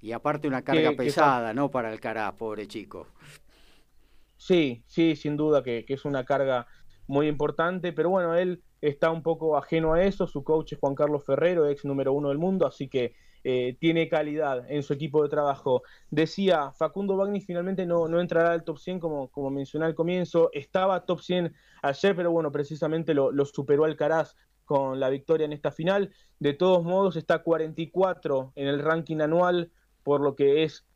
y 0.00 0.12
aparte 0.12 0.48
una 0.48 0.62
carga 0.62 0.92
pesada, 0.92 1.54
¿no? 1.54 1.70
Para 1.70 1.92
el 1.92 2.00
cara, 2.00 2.32
pobre 2.32 2.66
chico. 2.66 3.06
Sí, 4.46 4.84
sí, 4.86 5.16
sin 5.16 5.36
duda 5.36 5.64
que, 5.64 5.84
que, 5.84 5.94
es 5.94 6.04
una 6.04 6.24
carga 6.24 6.68
muy 7.08 7.26
importante, 7.26 7.92
pero 7.92 8.10
bueno, 8.10 8.36
él 8.36 8.62
está 8.80 9.10
un 9.10 9.24
poco 9.24 9.56
ajeno 9.56 9.94
a 9.94 10.04
eso, 10.04 10.28
su 10.28 10.44
coach 10.44 10.74
es 10.74 10.78
Juan 10.78 10.94
Carlos 10.94 11.24
Ferrero, 11.24 11.68
ex 11.68 11.84
número 11.84 12.12
uno 12.12 12.28
del 12.28 12.38
mundo, 12.38 12.64
así 12.64 12.86
que 12.86 13.14
eh, 13.42 13.76
tiene 13.80 14.08
calidad 14.08 14.70
en 14.70 14.84
su 14.84 14.92
equipo 14.92 15.24
de 15.24 15.28
trabajo. 15.28 15.82
Decía, 16.12 16.70
Facundo 16.78 17.16
Bagni 17.16 17.40
finalmente 17.40 17.86
no, 17.86 18.06
no 18.06 18.20
entrará 18.20 18.52
al 18.52 18.62
top 18.62 18.78
100 18.78 19.00
como, 19.00 19.32
como 19.32 19.50
mencioné 19.50 19.86
al 19.86 19.96
comienzo, 19.96 20.50
estaba 20.52 21.04
top 21.06 21.22
100 21.22 21.52
ayer, 21.82 22.14
pero 22.14 22.30
bueno, 22.30 22.52
precisamente 22.52 23.14
lo, 23.14 23.32
superó 23.46 23.84
Alcaraz 23.84 24.36
con 24.64 25.00
la 25.00 25.10
victoria 25.10 25.46
en 25.46 25.54
esta 25.54 25.72
final. 25.72 26.12
De 26.38 26.52
todos 26.52 26.84
modos, 26.84 27.16
está 27.16 27.42
44 27.42 28.52
en 28.54 28.68
el 28.68 28.78
ranking 28.78 29.20
anual, 29.20 29.72
por 30.04 30.20
lo 30.20 30.36
que 30.36 30.62
es 30.62 30.86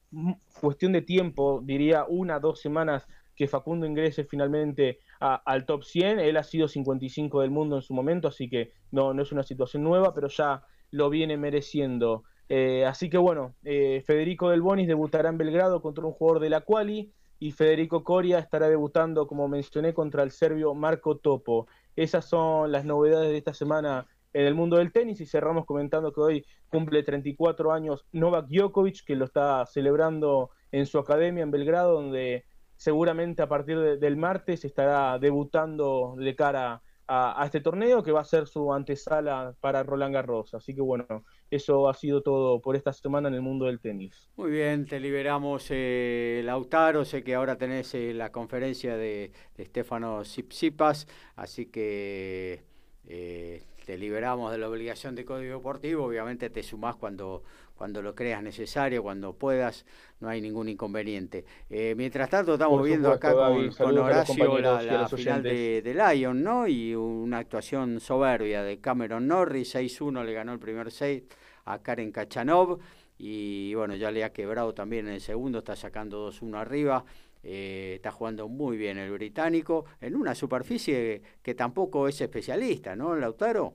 cuestión 0.60 0.92
de 0.92 1.02
tiempo, 1.02 1.62
diría 1.64 2.04
una, 2.08 2.38
dos 2.40 2.60
semanas 2.60 3.06
que 3.40 3.48
Facundo 3.48 3.86
ingrese 3.86 4.24
finalmente 4.24 4.98
al 5.18 5.64
top 5.64 5.82
100. 5.82 6.18
Él 6.18 6.36
ha 6.36 6.42
sido 6.42 6.68
55 6.68 7.40
del 7.40 7.50
mundo 7.50 7.76
en 7.76 7.80
su 7.80 7.94
momento, 7.94 8.28
así 8.28 8.50
que 8.50 8.74
no, 8.90 9.14
no 9.14 9.22
es 9.22 9.32
una 9.32 9.42
situación 9.42 9.82
nueva, 9.82 10.12
pero 10.12 10.28
ya 10.28 10.62
lo 10.90 11.08
viene 11.08 11.38
mereciendo. 11.38 12.24
Eh, 12.50 12.84
así 12.84 13.08
que 13.08 13.16
bueno, 13.16 13.54
eh, 13.64 14.02
Federico 14.06 14.50
Del 14.50 14.60
Bonis 14.60 14.88
debutará 14.88 15.30
en 15.30 15.38
Belgrado 15.38 15.80
contra 15.80 16.04
un 16.04 16.12
jugador 16.12 16.42
de 16.42 16.50
la 16.50 16.60
Quali 16.60 17.14
y 17.38 17.52
Federico 17.52 18.04
Coria 18.04 18.40
estará 18.40 18.68
debutando, 18.68 19.26
como 19.26 19.48
mencioné, 19.48 19.94
contra 19.94 20.22
el 20.22 20.32
serbio 20.32 20.74
Marco 20.74 21.16
Topo. 21.16 21.66
Esas 21.96 22.26
son 22.26 22.70
las 22.70 22.84
novedades 22.84 23.30
de 23.30 23.38
esta 23.38 23.54
semana 23.54 24.06
en 24.34 24.44
el 24.44 24.54
mundo 24.54 24.76
del 24.76 24.92
tenis 24.92 25.18
y 25.22 25.24
cerramos 25.24 25.64
comentando 25.64 26.12
que 26.12 26.20
hoy 26.20 26.46
cumple 26.68 27.02
34 27.02 27.72
años 27.72 28.04
Novak 28.12 28.48
Djokovic, 28.48 29.02
que 29.06 29.16
lo 29.16 29.24
está 29.24 29.64
celebrando 29.64 30.50
en 30.72 30.84
su 30.84 30.98
academia 30.98 31.42
en 31.42 31.50
Belgrado, 31.50 31.94
donde 31.94 32.44
seguramente 32.80 33.42
a 33.42 33.46
partir 33.46 33.98
del 33.98 34.16
martes 34.16 34.64
estará 34.64 35.18
debutando 35.18 36.14
de 36.16 36.34
cara 36.34 36.80
a, 37.06 37.42
este 37.44 37.60
torneo, 37.60 38.02
que 38.02 38.10
va 38.10 38.22
a 38.22 38.24
ser 38.24 38.46
su 38.46 38.72
antesala 38.72 39.54
para 39.60 39.82
Roland 39.82 40.14
Garros. 40.14 40.54
Así 40.54 40.74
que 40.74 40.80
bueno, 40.80 41.06
eso 41.50 41.90
ha 41.90 41.94
sido 41.94 42.22
todo 42.22 42.62
por 42.62 42.76
esta 42.76 42.94
semana 42.94 43.28
en 43.28 43.34
el 43.34 43.42
mundo 43.42 43.66
del 43.66 43.80
tenis. 43.80 44.30
Muy 44.36 44.50
bien, 44.50 44.86
te 44.86 44.98
liberamos, 44.98 45.66
eh, 45.68 46.40
Lautaro. 46.42 47.04
Sé 47.04 47.22
que 47.22 47.34
ahora 47.34 47.58
tenés 47.58 47.94
eh, 47.94 48.14
la 48.14 48.32
conferencia 48.32 48.96
de, 48.96 49.30
de 49.58 49.66
Stefano 49.66 50.22
Tsitsipas, 50.22 51.06
así 51.36 51.66
que 51.66 52.62
eh, 53.08 53.62
te 53.84 53.98
liberamos 53.98 54.52
de 54.52 54.58
la 54.58 54.68
obligación 54.68 55.14
de 55.14 55.26
código 55.26 55.56
deportivo. 55.56 56.04
Obviamente 56.04 56.48
te 56.48 56.62
sumás 56.62 56.96
cuando, 56.96 57.42
cuando 57.80 58.02
lo 58.02 58.14
creas 58.14 58.42
necesario, 58.42 59.02
cuando 59.02 59.32
puedas, 59.32 59.86
no 60.20 60.28
hay 60.28 60.42
ningún 60.42 60.68
inconveniente. 60.68 61.46
Eh, 61.70 61.94
mientras 61.96 62.28
tanto, 62.28 62.52
estamos 62.52 62.84
viendo 62.84 63.10
acá 63.10 63.32
con, 63.32 63.96
Horacio 63.96 64.58
la, 64.58 65.08
final 65.08 65.42
de, 65.42 65.80
de, 65.80 65.94
Lyon, 65.94 66.42
¿no? 66.42 66.68
Y 66.68 66.94
una 66.94 67.38
actuación 67.38 67.98
soberbia 67.98 68.62
de 68.62 68.80
Cameron 68.80 69.26
Norris, 69.26 69.74
6-1 69.76 70.26
le 70.26 70.32
ganó 70.34 70.52
el 70.52 70.58
primer 70.58 70.90
set 70.90 71.34
a 71.64 71.78
Karen 71.78 72.12
Kachanov. 72.12 72.80
Y 73.16 73.72
bueno, 73.72 73.94
ya 73.94 74.10
le 74.10 74.24
ha 74.24 74.30
quebrado 74.34 74.74
también 74.74 75.08
en 75.08 75.14
el 75.14 75.22
segundo, 75.22 75.60
está 75.60 75.74
sacando 75.74 76.30
2-1 76.30 76.58
arriba. 76.58 77.02
Eh, 77.42 77.92
está 77.94 78.12
jugando 78.12 78.46
muy 78.46 78.76
bien 78.76 78.98
el 78.98 79.10
británico 79.10 79.86
en 80.02 80.16
una 80.16 80.34
superficie 80.34 81.22
que 81.42 81.54
tampoco 81.54 82.08
es 82.08 82.20
especialista, 82.20 82.94
¿no, 82.94 83.16
Lautaro? 83.16 83.72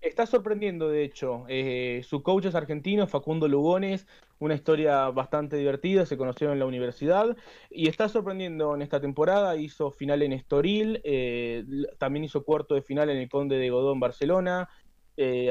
Está 0.00 0.26
sorprendiendo, 0.26 0.88
de 0.88 1.02
hecho. 1.02 1.44
Eh, 1.48 2.02
su 2.04 2.22
coach 2.22 2.46
es 2.46 2.54
argentino, 2.54 3.06
Facundo 3.06 3.48
Lugones, 3.48 4.06
una 4.38 4.54
historia 4.54 5.08
bastante 5.10 5.56
divertida, 5.56 6.06
se 6.06 6.16
conocieron 6.16 6.54
en 6.54 6.60
la 6.60 6.66
universidad 6.66 7.36
y 7.68 7.88
está 7.88 8.08
sorprendiendo 8.08 8.74
en 8.76 8.82
esta 8.82 9.00
temporada. 9.00 9.56
Hizo 9.56 9.90
final 9.90 10.22
en 10.22 10.32
Estoril, 10.32 11.00
eh, 11.02 11.64
también 11.98 12.24
hizo 12.24 12.44
cuarto 12.44 12.74
de 12.76 12.82
final 12.82 13.10
en 13.10 13.16
el 13.16 13.28
Conde 13.28 13.58
de 13.58 13.70
Godó 13.70 13.92
en 13.92 14.00
Barcelona. 14.00 14.68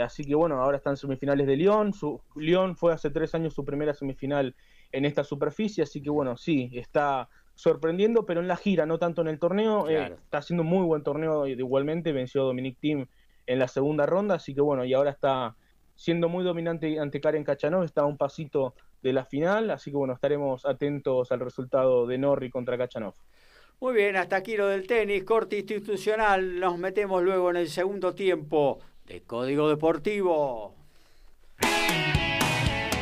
así 0.02 0.24
que 0.24 0.34
bueno, 0.34 0.62
ahora 0.62 0.78
están 0.78 0.96
semifinales 0.96 1.46
de 1.46 1.58
Lyon. 1.58 1.94
Su, 1.94 2.22
Lyon 2.36 2.78
fue 2.78 2.94
hace 2.94 3.10
tres 3.10 3.36
años 3.36 3.54
su 3.54 3.66
primera 3.66 3.94
semifinal 3.94 4.56
en 4.94 5.06
esta 5.06 5.24
superficie, 5.24 5.84
así 5.84 6.02
que 6.02 6.10
bueno, 6.10 6.38
sí, 6.38 6.72
está 6.74 7.30
sorprendiendo, 7.56 8.26
pero 8.26 8.40
en 8.40 8.48
la 8.48 8.56
gira, 8.56 8.86
no 8.86 9.00
tanto 9.00 9.22
en 9.22 9.28
el 9.28 9.40
torneo, 9.40 9.90
eh, 9.90 10.16
está 10.24 10.38
haciendo 10.38 10.64
muy 10.64 10.86
buen 10.86 11.04
torneo 11.04 11.48
igualmente, 11.48 12.12
venció 12.12 12.44
a 12.44 12.46
Dominic 12.46 12.78
Thiem 12.80 13.08
en 13.48 13.60
la 13.60 13.68
segunda 13.68 14.06
ronda, 14.06 14.36
así 14.36 14.54
que 14.54 14.62
bueno, 14.62 14.86
y 14.86 14.94
ahora 14.94 15.10
está 15.10 15.56
siendo 15.96 16.30
muy 16.30 16.44
dominante 16.44 17.00
ante 17.00 17.20
Karen 17.20 17.44
Kachanov, 17.44 17.84
está 17.84 18.02
a 18.02 18.06
un 18.06 18.18
pasito 18.18 18.76
de 19.02 19.14
la 19.14 19.26
final, 19.26 19.72
así 19.72 19.90
que 19.90 19.98
bueno, 19.98 20.14
estaremos 20.14 20.66
atentos 20.66 21.32
al 21.32 21.40
resultado 21.40 22.06
de 22.06 22.18
Norri 22.18 22.50
contra 22.50 22.78
Kachanov. 22.78 23.16
Muy 23.80 23.94
bien, 23.94 24.16
hasta 24.16 24.38
aquí 24.38 24.58
lo 24.58 24.68
del 24.68 24.88
tenis, 24.88 25.24
corte 25.24 25.58
institucional, 25.58 26.60
nos 26.60 26.78
metemos 26.78 27.24
luego 27.24 27.50
en 27.50 27.58
el 27.58 27.70
segundo 27.70 28.14
tiempo 28.14 28.80
de 29.06 29.22
Código 29.24 29.70
Deportivo. 29.70 30.76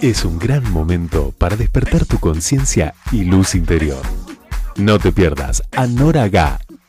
Es 0.02 0.24
un 0.24 0.40
gran 0.40 0.68
momento 0.72 1.32
para 1.38 1.54
despertar 1.54 2.04
tu 2.04 2.18
conciencia 2.18 2.94
y 3.12 3.26
luz 3.26 3.54
interior. 3.54 4.29
No 4.76 4.98
te 4.98 5.12
pierdas 5.12 5.62
a 5.72 5.86
Nora 5.86 6.28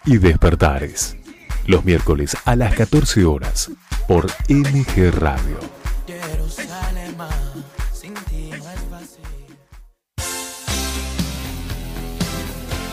y 0.05 0.17
Despertares. 0.17 1.17
Los 1.67 1.83
miércoles 1.83 2.35
a 2.45 2.55
las 2.55 2.73
14 2.75 3.25
horas 3.25 3.71
por 4.07 4.27
MG 4.49 5.11
Radio. 5.19 5.80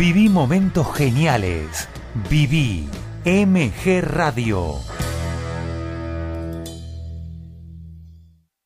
Viví 0.00 0.30
momentos 0.30 0.94
geniales. 0.94 1.86
Viví 2.30 2.88
MG 3.26 4.00
Radio. 4.00 4.76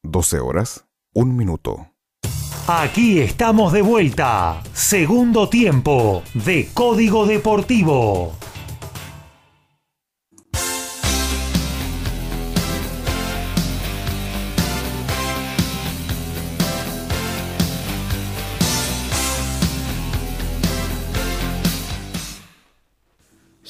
12 0.05 0.39
horas, 0.39 0.85
un 1.13 1.37
minuto. 1.37 1.89
Aquí 2.69 3.19
estamos 3.19 3.73
de 3.73 3.83
vuelta. 3.83 4.63
Segundo 4.75 5.49
tiempo 5.49 6.23
de 6.35 6.69
Código 6.73 7.27
Deportivo. 7.27 8.35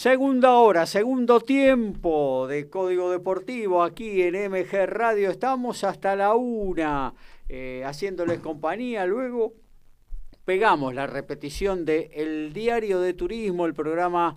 Segunda 0.05 0.59
hora, 0.59 0.85
segundo 0.85 1.41
tiempo 1.41 2.47
de 2.47 2.69
Código 2.69 3.11
Deportivo 3.11 3.83
aquí 3.83 4.21
en 4.21 4.35
MG 4.35 4.85
Radio. 4.85 5.31
Estamos 5.31 5.83
hasta 5.83 6.15
la 6.15 6.35
una 6.35 7.15
eh, 7.49 7.83
haciéndoles 7.87 8.41
compañía. 8.41 9.07
Luego 9.07 9.55
pegamos 10.45 10.95
la 10.95 11.07
repetición 11.07 11.87
de 11.87 12.11
El 12.13 12.53
Diario 12.53 13.01
de 13.01 13.15
Turismo, 13.15 13.65
el 13.65 13.73
programa 13.73 14.37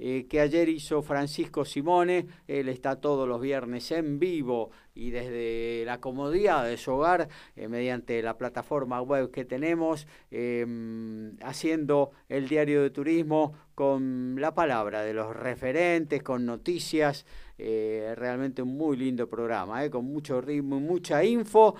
eh, 0.00 0.26
que 0.28 0.40
ayer 0.40 0.68
hizo 0.68 1.00
Francisco 1.00 1.64
Simone. 1.64 2.26
Él 2.48 2.68
está 2.68 3.00
todos 3.00 3.28
los 3.28 3.40
viernes 3.40 3.92
en 3.92 4.18
vivo 4.18 4.72
y 4.94 5.10
desde 5.10 5.84
la 5.84 6.00
comodidad 6.00 6.64
de 6.64 6.76
su 6.76 6.92
hogar, 6.92 7.28
eh, 7.56 7.68
mediante 7.68 8.22
la 8.22 8.38
plataforma 8.38 9.00
web 9.02 9.30
que 9.30 9.44
tenemos, 9.44 10.06
em, 10.30 11.36
haciendo 11.42 12.12
el 12.28 12.48
diario 12.48 12.82
de 12.82 12.90
turismo 12.90 13.54
con 13.74 14.36
la 14.40 14.54
palabra 14.54 15.02
de 15.02 15.14
los 15.14 15.34
referentes, 15.34 16.22
con 16.22 16.46
noticias. 16.46 17.26
Eh, 17.58 18.14
realmente 18.16 18.62
un 18.62 18.76
muy 18.76 18.96
lindo 18.96 19.28
programa, 19.28 19.88
con 19.90 20.04
mucho 20.06 20.40
ritmo 20.40 20.76
y 20.78 20.80
mucha 20.80 21.24
info. 21.24 21.76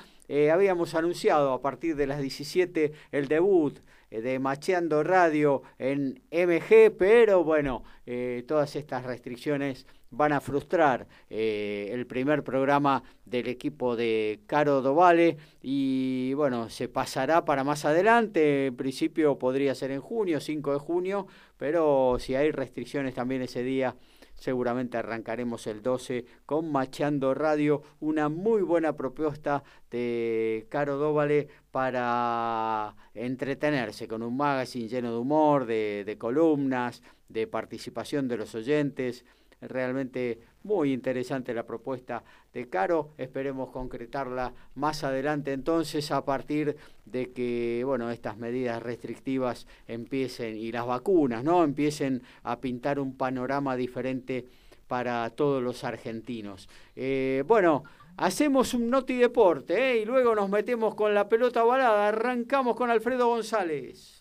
habíamos 0.52 0.94
anunciado 0.94 1.52
a 1.52 1.60
partir 1.60 1.96
de 1.96 2.06
las 2.06 2.20
17 2.20 2.92
el 3.12 3.28
debut 3.28 3.78
eh, 4.14 4.20
de 4.20 4.38
Macheando 4.38 5.02
Radio 5.02 5.62
en 5.78 6.22
MG, 6.30 6.92
pero 6.96 7.42
bueno, 7.42 7.82
eh, 8.06 8.44
todas 8.46 8.76
estas 8.76 9.04
restricciones 9.04 9.86
van 10.16 10.32
a 10.32 10.40
frustrar 10.40 11.06
eh, 11.30 11.88
el 11.92 12.06
primer 12.06 12.42
programa 12.42 13.02
del 13.24 13.48
equipo 13.48 13.96
de 13.96 14.40
Caro 14.46 14.82
Dovale 14.82 15.36
y 15.62 16.34
bueno, 16.34 16.68
se 16.70 16.88
pasará 16.88 17.44
para 17.44 17.64
más 17.64 17.84
adelante, 17.84 18.66
en 18.66 18.76
principio 18.76 19.38
podría 19.38 19.74
ser 19.74 19.90
en 19.90 20.00
junio, 20.00 20.40
5 20.40 20.72
de 20.72 20.78
junio, 20.78 21.26
pero 21.56 22.16
si 22.18 22.34
hay 22.34 22.50
restricciones 22.50 23.14
también 23.14 23.42
ese 23.42 23.62
día 23.62 23.96
seguramente 24.34 24.98
arrancaremos 24.98 25.66
el 25.66 25.82
12 25.82 26.24
con 26.46 26.70
Machando 26.70 27.34
Radio, 27.34 27.82
una 28.00 28.28
muy 28.28 28.62
buena 28.62 28.94
propuesta 28.94 29.62
de 29.90 30.66
Caro 30.68 30.96
Dóvale 30.96 31.48
para 31.70 32.94
entretenerse 33.14 34.08
con 34.08 34.22
un 34.22 34.36
magazine 34.36 34.88
lleno 34.88 35.12
de 35.12 35.18
humor, 35.18 35.66
de, 35.66 36.04
de 36.04 36.18
columnas, 36.18 37.02
de 37.28 37.46
participación 37.46 38.28
de 38.28 38.36
los 38.36 38.54
oyentes. 38.54 39.24
Realmente 39.68 40.38
muy 40.62 40.92
interesante 40.92 41.54
la 41.54 41.66
propuesta 41.66 42.24
de 42.52 42.68
Caro. 42.68 43.10
Esperemos 43.18 43.70
concretarla 43.70 44.52
más 44.74 45.04
adelante 45.04 45.52
entonces 45.52 46.10
a 46.10 46.24
partir 46.24 46.76
de 47.04 47.32
que 47.32 47.82
bueno, 47.84 48.10
estas 48.10 48.36
medidas 48.36 48.82
restrictivas 48.82 49.66
empiecen 49.86 50.56
y 50.56 50.72
las 50.72 50.86
vacunas, 50.86 51.44
¿no? 51.44 51.64
empiecen 51.64 52.22
a 52.42 52.60
pintar 52.60 52.98
un 52.98 53.16
panorama 53.16 53.76
diferente 53.76 54.46
para 54.86 55.28
todos 55.30 55.62
los 55.62 55.84
argentinos. 55.84 56.68
Eh, 56.94 57.42
bueno, 57.46 57.84
hacemos 58.16 58.74
un 58.74 58.90
noti 58.90 59.14
deporte 59.16 59.92
¿eh? 59.92 60.02
y 60.02 60.04
luego 60.04 60.34
nos 60.34 60.48
metemos 60.48 60.94
con 60.94 61.14
la 61.14 61.28
pelota 61.28 61.64
balada. 61.64 62.08
Arrancamos 62.08 62.76
con 62.76 62.90
Alfredo 62.90 63.26
González. 63.28 64.13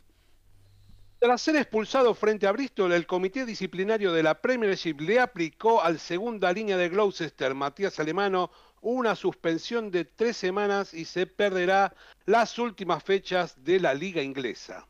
Tras 1.24 1.42
ser 1.42 1.56
expulsado 1.56 2.14
frente 2.16 2.48
a 2.48 2.52
Bristol, 2.52 2.92
el 2.92 3.08
comité 3.08 3.46
disciplinario 3.46 4.12
de 4.12 4.24
la 4.24 4.42
Premiership 4.42 5.00
le 5.00 5.22
aplicó 5.22 5.82
al 5.82 5.98
segunda 5.98 6.52
línea 6.52 6.76
de 6.76 6.90
Gloucester, 6.90 7.56
Matías 7.56 7.98
Alemano, 7.98 8.52
una 8.82 9.16
suspensión 9.16 9.90
de 9.90 10.04
tres 10.04 10.36
semanas 10.36 10.94
y 10.94 11.06
se 11.06 11.26
perderá 11.26 11.96
las 12.26 12.60
últimas 12.60 13.02
fechas 13.06 13.56
de 13.64 13.80
la 13.80 13.94
liga 13.94 14.22
inglesa. 14.22 14.86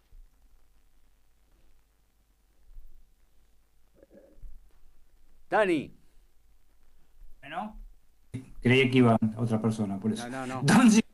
Dani. 5.52 5.96
Bueno, 7.42 7.78
creí 8.60 8.90
que 8.90 8.98
iba 8.98 9.20
otra 9.38 9.62
persona, 9.62 10.00
por 10.00 10.12
eso. 10.12 10.28
No, 10.30 10.48
no, 10.48 10.64
no. 10.64 11.13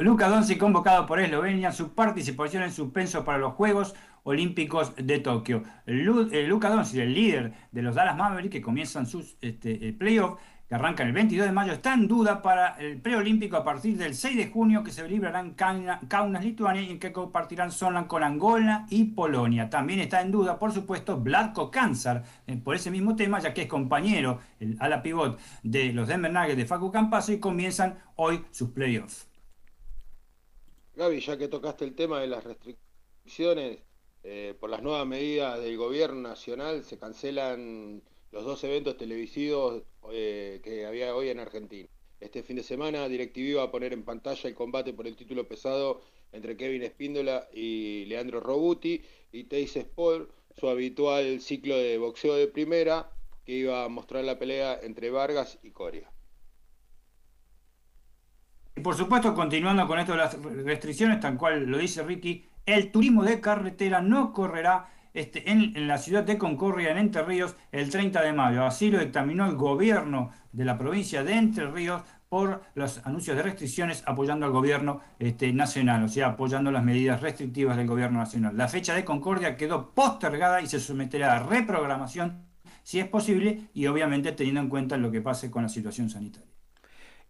Luca 0.00 0.28
Donzi 0.28 0.58
convocado 0.58 1.06
por 1.06 1.18
Eslovenia, 1.18 1.72
su 1.72 1.94
participación 1.94 2.62
en 2.62 2.72
suspenso 2.72 3.24
para 3.24 3.38
los 3.38 3.54
Juegos 3.54 3.94
Olímpicos 4.22 4.92
de 4.96 5.18
Tokio. 5.18 5.62
Eh, 5.86 6.44
Luca 6.46 6.68
Doncic, 6.68 7.00
el 7.00 7.14
líder 7.14 7.54
de 7.72 7.80
los 7.80 7.94
Dallas 7.94 8.14
Mavericks, 8.18 8.52
que 8.52 8.60
comienzan 8.60 9.06
sus 9.06 9.38
este, 9.40 9.94
playoffs, 9.94 10.42
que 10.68 10.74
arrancan 10.74 11.06
el 11.06 11.14
22 11.14 11.46
de 11.46 11.52
mayo, 11.52 11.72
está 11.72 11.94
en 11.94 12.06
duda 12.06 12.42
para 12.42 12.76
el 12.80 13.00
preolímpico 13.00 13.56
a 13.56 13.64
partir 13.64 13.96
del 13.96 14.14
6 14.14 14.36
de 14.36 14.50
junio, 14.50 14.84
que 14.84 14.90
se 14.90 15.00
celebrará 15.00 15.40
en 15.40 15.54
Kaunas, 15.54 16.44
Lituania, 16.44 16.82
y 16.82 16.90
en 16.90 16.98
que 16.98 17.10
compartirán 17.10 17.72
zona 17.72 18.06
con 18.06 18.22
Angola 18.22 18.84
y 18.90 19.04
Polonia. 19.04 19.70
También 19.70 20.00
está 20.00 20.20
en 20.20 20.32
duda, 20.32 20.58
por 20.58 20.72
supuesto, 20.72 21.18
Vladko 21.18 21.70
Kansar, 21.70 22.24
eh, 22.46 22.58
por 22.58 22.76
ese 22.76 22.90
mismo 22.90 23.16
tema, 23.16 23.40
ya 23.40 23.54
que 23.54 23.62
es 23.62 23.68
compañero, 23.68 24.38
el 24.60 24.76
ala 24.80 25.02
pivot 25.02 25.40
de 25.62 25.94
los 25.94 26.08
Denver 26.08 26.30
Nuggets 26.30 26.58
de 26.58 26.66
Facu 26.66 26.92
Campaso, 26.92 27.32
y 27.32 27.40
comienzan 27.40 27.96
hoy 28.16 28.44
sus 28.50 28.68
playoffs. 28.68 29.31
Gaby, 30.94 31.20
ya 31.20 31.38
que 31.38 31.48
tocaste 31.48 31.84
el 31.84 31.94
tema 31.94 32.20
de 32.20 32.26
las 32.26 32.44
restricciones, 32.44 33.78
eh, 34.24 34.54
por 34.60 34.68
las 34.70 34.82
nuevas 34.82 35.06
medidas 35.06 35.60
del 35.60 35.76
gobierno 35.76 36.20
nacional 36.20 36.84
se 36.84 36.98
cancelan 36.98 38.02
los 38.30 38.44
dos 38.44 38.62
eventos 38.64 38.96
televisivos 38.96 39.82
eh, 40.12 40.60
que 40.62 40.86
había 40.86 41.16
hoy 41.16 41.30
en 41.30 41.40
Argentina. 41.40 41.88
Este 42.20 42.42
fin 42.42 42.56
de 42.56 42.62
semana 42.62 43.08
DirecTV 43.08 43.56
va 43.56 43.64
a 43.64 43.70
poner 43.70 43.92
en 43.94 44.04
pantalla 44.04 44.48
el 44.48 44.54
combate 44.54 44.92
por 44.92 45.06
el 45.06 45.16
título 45.16 45.48
pesado 45.48 46.02
entre 46.30 46.56
Kevin 46.56 46.82
Espíndola 46.82 47.48
y 47.52 48.04
Leandro 48.04 48.40
Robuti 48.40 49.02
y 49.32 49.44
Teis 49.44 49.74
Sport, 49.76 50.30
su 50.56 50.68
habitual 50.68 51.40
ciclo 51.40 51.76
de 51.76 51.98
boxeo 51.98 52.34
de 52.34 52.48
primera 52.48 53.10
que 53.44 53.52
iba 53.52 53.84
a 53.84 53.88
mostrar 53.88 54.24
la 54.24 54.38
pelea 54.38 54.78
entre 54.82 55.10
Vargas 55.10 55.58
y 55.62 55.70
Coria. 55.70 56.12
Y 58.76 58.80
por 58.80 58.94
supuesto, 58.94 59.34
continuando 59.34 59.86
con 59.86 59.98
esto 59.98 60.12
de 60.12 60.18
las 60.18 60.42
restricciones, 60.42 61.20
tal 61.20 61.36
cual 61.36 61.66
lo 61.66 61.78
dice 61.78 62.02
Ricky, 62.02 62.46
el 62.64 62.90
turismo 62.90 63.24
de 63.24 63.40
carretera 63.40 64.00
no 64.00 64.32
correrá 64.32 64.86
este, 65.14 65.50
en, 65.50 65.86
la 65.86 65.98
ciudad 65.98 66.24
de 66.24 66.38
Concordia, 66.38 66.90
en 66.90 66.98
Entre 66.98 67.22
Ríos, 67.22 67.54
el 67.70 67.90
30 67.90 68.22
de 68.22 68.32
mayo. 68.32 68.64
Así 68.64 68.90
lo 68.90 68.98
dictaminó 68.98 69.46
el 69.46 69.56
gobierno 69.56 70.30
de 70.52 70.64
la 70.64 70.78
provincia 70.78 71.22
de 71.22 71.34
Entre 71.34 71.70
Ríos 71.70 72.02
por 72.30 72.62
los 72.74 73.04
anuncios 73.04 73.36
de 73.36 73.42
restricciones 73.42 74.02
apoyando 74.06 74.46
al 74.46 74.52
gobierno 74.52 75.02
este, 75.18 75.52
nacional, 75.52 76.04
o 76.04 76.08
sea, 76.08 76.28
apoyando 76.28 76.70
las 76.70 76.82
medidas 76.82 77.20
restrictivas 77.20 77.76
del 77.76 77.86
gobierno 77.86 78.20
nacional. 78.20 78.56
La 78.56 78.68
fecha 78.68 78.94
de 78.94 79.04
Concordia 79.04 79.58
quedó 79.58 79.90
postergada 79.90 80.62
y 80.62 80.66
se 80.66 80.80
someterá 80.80 81.36
a 81.36 81.42
reprogramación 81.42 82.46
si 82.82 83.00
es 83.00 83.06
posible 83.06 83.68
y 83.74 83.86
obviamente 83.86 84.32
teniendo 84.32 84.62
en 84.62 84.70
cuenta 84.70 84.96
lo 84.96 85.10
que 85.10 85.20
pase 85.20 85.50
con 85.50 85.62
la 85.62 85.68
situación 85.68 86.08
sanitaria. 86.08 86.48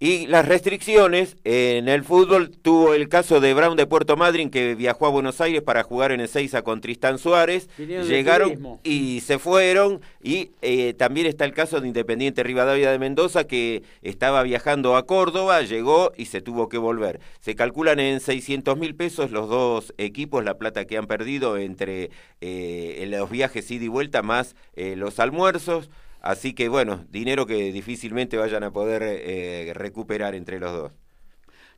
Y 0.03 0.27
las 0.27 0.49
restricciones 0.49 1.37
en 1.45 1.87
el 1.87 2.03
fútbol 2.03 2.51
tuvo 2.51 2.93
el 2.93 3.09
caso 3.09 3.39
de 3.39 3.55
Brown 3.55 3.77
de 3.77 3.87
Puerto 3.87 4.17
Madryn 4.17 4.51
que 4.51 4.75
viajó 4.75 5.07
a 5.07 5.11
Buenos 5.11 5.41
Aires 5.41 5.63
para 5.63 5.85
jugar 5.85 6.11
en 6.11 6.19
Ezeiza 6.19 6.63
con 6.63 6.81
Tristán 6.81 7.21
Suárez. 7.21 7.69
Llegaron 7.79 8.81
y 8.83 9.21
se 9.21 9.39
fueron. 9.39 10.01
Y 10.21 10.51
eh, 10.61 10.95
también 10.95 11.29
está 11.29 11.45
el 11.45 11.53
caso 11.53 11.81
de 11.81 11.87
Independiente 11.87 12.43
Rivadavia 12.43 12.91
de 12.91 12.99
Mendoza 12.99 13.45
que 13.45 13.85
estaba 14.03 14.43
viajando 14.43 14.97
a 14.97 15.07
Córdoba, 15.07 15.63
llegó 15.63 16.11
y 16.17 16.25
se 16.25 16.41
tuvo 16.41 16.69
que 16.69 16.79
volver. 16.79 17.21
Se 17.39 17.55
calculan 17.55 18.01
en 18.01 18.19
600 18.19 18.77
mil 18.77 18.97
pesos 18.97 19.31
los 19.31 19.49
dos 19.49 19.95
equipos, 19.99 20.43
la 20.43 20.59
plata 20.59 20.85
que 20.85 20.99
han 20.99 21.07
perdido 21.07 21.59
entre 21.59 22.11
eh, 22.41 23.07
los 23.09 23.31
viajes 23.31 23.71
ida 23.71 23.85
y 23.85 23.89
vuelta 23.89 24.23
más 24.23 24.57
eh, 24.75 24.97
los 24.97 25.21
almuerzos. 25.21 25.91
Así 26.23 26.55
que 26.55 26.69
bueno, 26.69 27.05
dinero 27.11 27.47
que 27.47 27.73
difícilmente 27.73 28.37
vayan 28.37 28.63
a 28.63 28.71
poder 28.71 29.03
eh, 29.03 29.73
recuperar 29.75 30.37
entre 30.37 30.61
los 30.61 30.73
dos. 30.73 30.93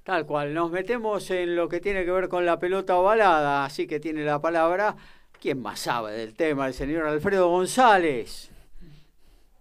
Tal 0.02 0.26
cual, 0.26 0.52
nos 0.52 0.70
metemos 0.70 1.30
en 1.30 1.56
lo 1.56 1.66
que 1.66 1.80
tiene 1.80 2.04
que 2.04 2.10
ver 2.10 2.28
con 2.28 2.44
la 2.44 2.58
pelota 2.58 2.94
ovalada, 2.96 3.64
así 3.64 3.86
que 3.86 4.00
tiene 4.00 4.22
la 4.22 4.42
palabra, 4.42 4.96
¿quién 5.40 5.62
más 5.62 5.80
sabe 5.80 6.12
del 6.12 6.34
tema? 6.34 6.66
El 6.66 6.74
señor 6.74 7.06
Alfredo 7.06 7.48
González. 7.48 8.50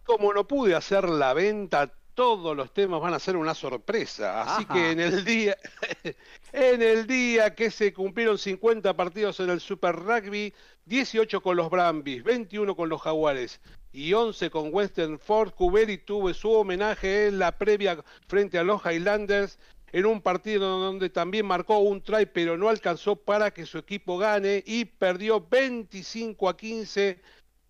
Como 0.04 0.34
no 0.34 0.46
pude 0.46 0.76
hacer 0.76 1.08
la 1.08 1.34
venta, 1.34 1.94
todos 2.14 2.56
los 2.56 2.74
temas 2.74 3.02
van 3.02 3.14
a 3.14 3.20
ser 3.20 3.36
una 3.36 3.54
sorpresa. 3.54 4.42
Así 4.42 4.66
que 4.66 4.92
en 4.92 5.00
el 5.00 5.26
día, 5.26 5.58
en 6.52 6.82
el 6.82 7.08
día 7.08 7.56
que 7.56 7.72
se 7.72 7.94
cumplieron 7.94 8.38
50 8.38 8.96
partidos 8.96 9.40
en 9.40 9.50
el 9.50 9.60
Super 9.60 9.96
Rugby, 9.96 10.54
18 10.86 11.42
con 11.42 11.58
los 11.58 11.70
Brambis, 11.70 12.24
21 12.24 12.76
con 12.76 12.90
los 12.90 13.02
Jaguares, 13.02 13.60
y 13.92 14.14
11 14.14 14.50
con 14.50 14.74
Western 14.74 15.20
Ford, 15.20 15.52
Cuberi 15.52 16.00
tuvo 16.00 16.34
su 16.34 16.52
homenaje 16.52 17.28
en 17.28 17.40
la 17.40 17.58
previa 17.58 18.04
frente 18.28 18.58
a 18.58 18.64
los 18.64 18.84
Highlanders 18.84 19.60
en 19.92 20.08
un 20.08 20.22
partido 20.22 20.80
donde 20.80 21.12
también 21.12 21.46
marcó 21.46 21.78
un 21.78 22.02
try 22.02 22.26
pero 22.26 22.58
no 22.58 22.70
alcanzó 22.70 23.16
para 23.16 23.52
que 23.52 23.68
su 23.68 23.78
equipo 23.78 24.18
gane 24.18 24.64
y 24.66 24.86
perdió 24.86 25.40
25 25.48 26.50
a 26.50 26.58
15 26.58 27.22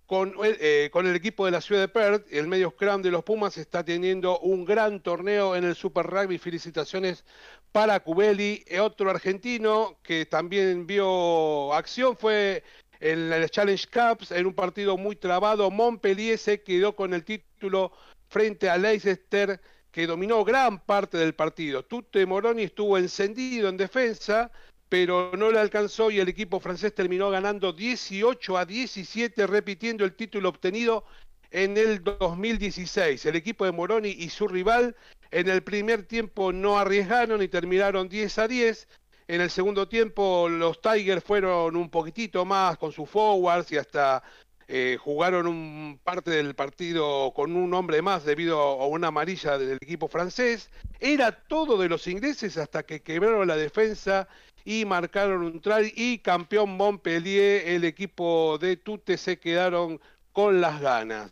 con, 0.06 0.34
eh, 0.44 0.90
con 0.92 1.08
el 1.08 1.16
equipo 1.16 1.46
de 1.46 1.52
la 1.52 1.62
ciudad 1.62 1.82
de 1.82 1.88
Perth. 1.88 2.26
El 2.32 2.48
medio 2.48 2.72
scrum 2.72 3.02
de 3.02 3.12
los 3.12 3.24
Pumas 3.24 3.58
está 3.58 3.84
teniendo 3.84 4.40
un 4.40 4.66
gran 4.66 5.02
torneo 5.02 5.56
en 5.56 5.64
el 5.64 5.76
Super 5.76 6.06
Rugby. 6.06 6.38
Felicitaciones 6.38 7.26
para 7.72 8.00
Cubeli. 8.00 8.64
Otro 8.80 9.10
argentino 9.10 9.98
que 10.04 10.26
también 10.26 10.86
vio 10.88 11.74
acción 11.74 12.16
fue 12.18 12.64
en 13.04 13.34
el 13.34 13.50
Challenge 13.50 13.86
Cups, 13.92 14.32
en 14.32 14.46
un 14.46 14.54
partido 14.54 14.96
muy 14.96 15.18
trabado, 15.18 15.70
Montpellier 15.70 16.38
se 16.38 16.64
quedó 16.64 16.96
con 16.96 17.14
el 17.14 17.26
título 17.26 17.92
frente 18.30 18.70
a 18.70 18.78
Leicester, 18.78 19.60
que 19.92 20.08
dominó 20.08 20.46
gran 20.46 20.80
parte 20.80 21.18
del 21.18 21.36
partido. 21.36 21.84
Tutte 21.84 22.26
Moroni 22.26 22.64
estuvo 22.64 22.98
encendido 22.98 23.68
en 23.68 23.76
defensa, 23.76 24.52
pero 24.94 25.32
no 25.36 25.50
le 25.50 25.58
alcanzó 25.58 26.12
y 26.12 26.20
el 26.20 26.30
equipo 26.30 26.60
francés 26.60 26.94
terminó 26.94 27.32
ganando 27.32 27.74
18 27.74 28.56
a 28.60 28.64
17, 28.64 29.48
repitiendo 29.48 30.06
el 30.06 30.14
título 30.14 30.50
obtenido 30.50 31.04
en 31.50 31.78
el 31.78 32.04
2016. 32.04 33.26
El 33.26 33.36
equipo 33.36 33.66
de 33.66 33.72
Moroni 33.72 34.10
y 34.10 34.30
su 34.30 34.48
rival 34.48 34.96
en 35.32 35.50
el 35.50 35.64
primer 35.64 36.04
tiempo 36.04 36.54
no 36.54 36.78
arriesgaron 36.78 37.42
y 37.42 37.48
terminaron 37.48 38.08
10 38.08 38.38
a 38.38 38.48
10. 38.48 38.88
En 39.30 39.42
el 39.42 39.50
segundo 39.50 39.88
tiempo 39.88 40.48
los 40.48 40.80
Tigers 40.80 41.24
fueron 41.24 41.76
un 41.76 41.90
poquitito 41.90 42.46
más 42.46 42.78
con 42.78 42.92
sus 42.92 43.10
forwards 43.10 43.72
y 43.72 43.78
hasta 43.78 44.22
eh, 44.68 44.98
jugaron 45.00 45.48
un 45.48 46.00
parte 46.04 46.30
del 46.30 46.54
partido 46.54 47.34
con 47.36 47.56
un 47.56 47.74
hombre 47.74 48.04
más 48.04 48.26
debido 48.26 48.60
a 48.60 48.86
una 48.86 49.08
amarilla 49.08 49.58
del 49.58 49.80
equipo 49.82 50.08
francés. 50.08 50.70
Era 51.00 51.32
todo 51.32 51.80
de 51.80 51.90
los 51.90 52.06
ingleses 52.06 52.58
hasta 52.58 52.84
que 52.84 53.02
quebraron 53.02 53.48
la 53.48 53.58
defensa 53.58 54.28
y 54.66 54.86
marcaron 54.86 55.44
un 55.44 55.62
try 55.62 55.92
y 55.96 56.20
campeón 56.20 56.78
Montpellier, 56.78 57.68
el 57.68 57.84
equipo 57.84 58.58
de 58.60 58.78
Tute 58.78 59.18
se 59.18 59.40
quedaron 59.40 60.00
con 60.32 60.62
las 60.62 60.82
ganas. 60.82 61.32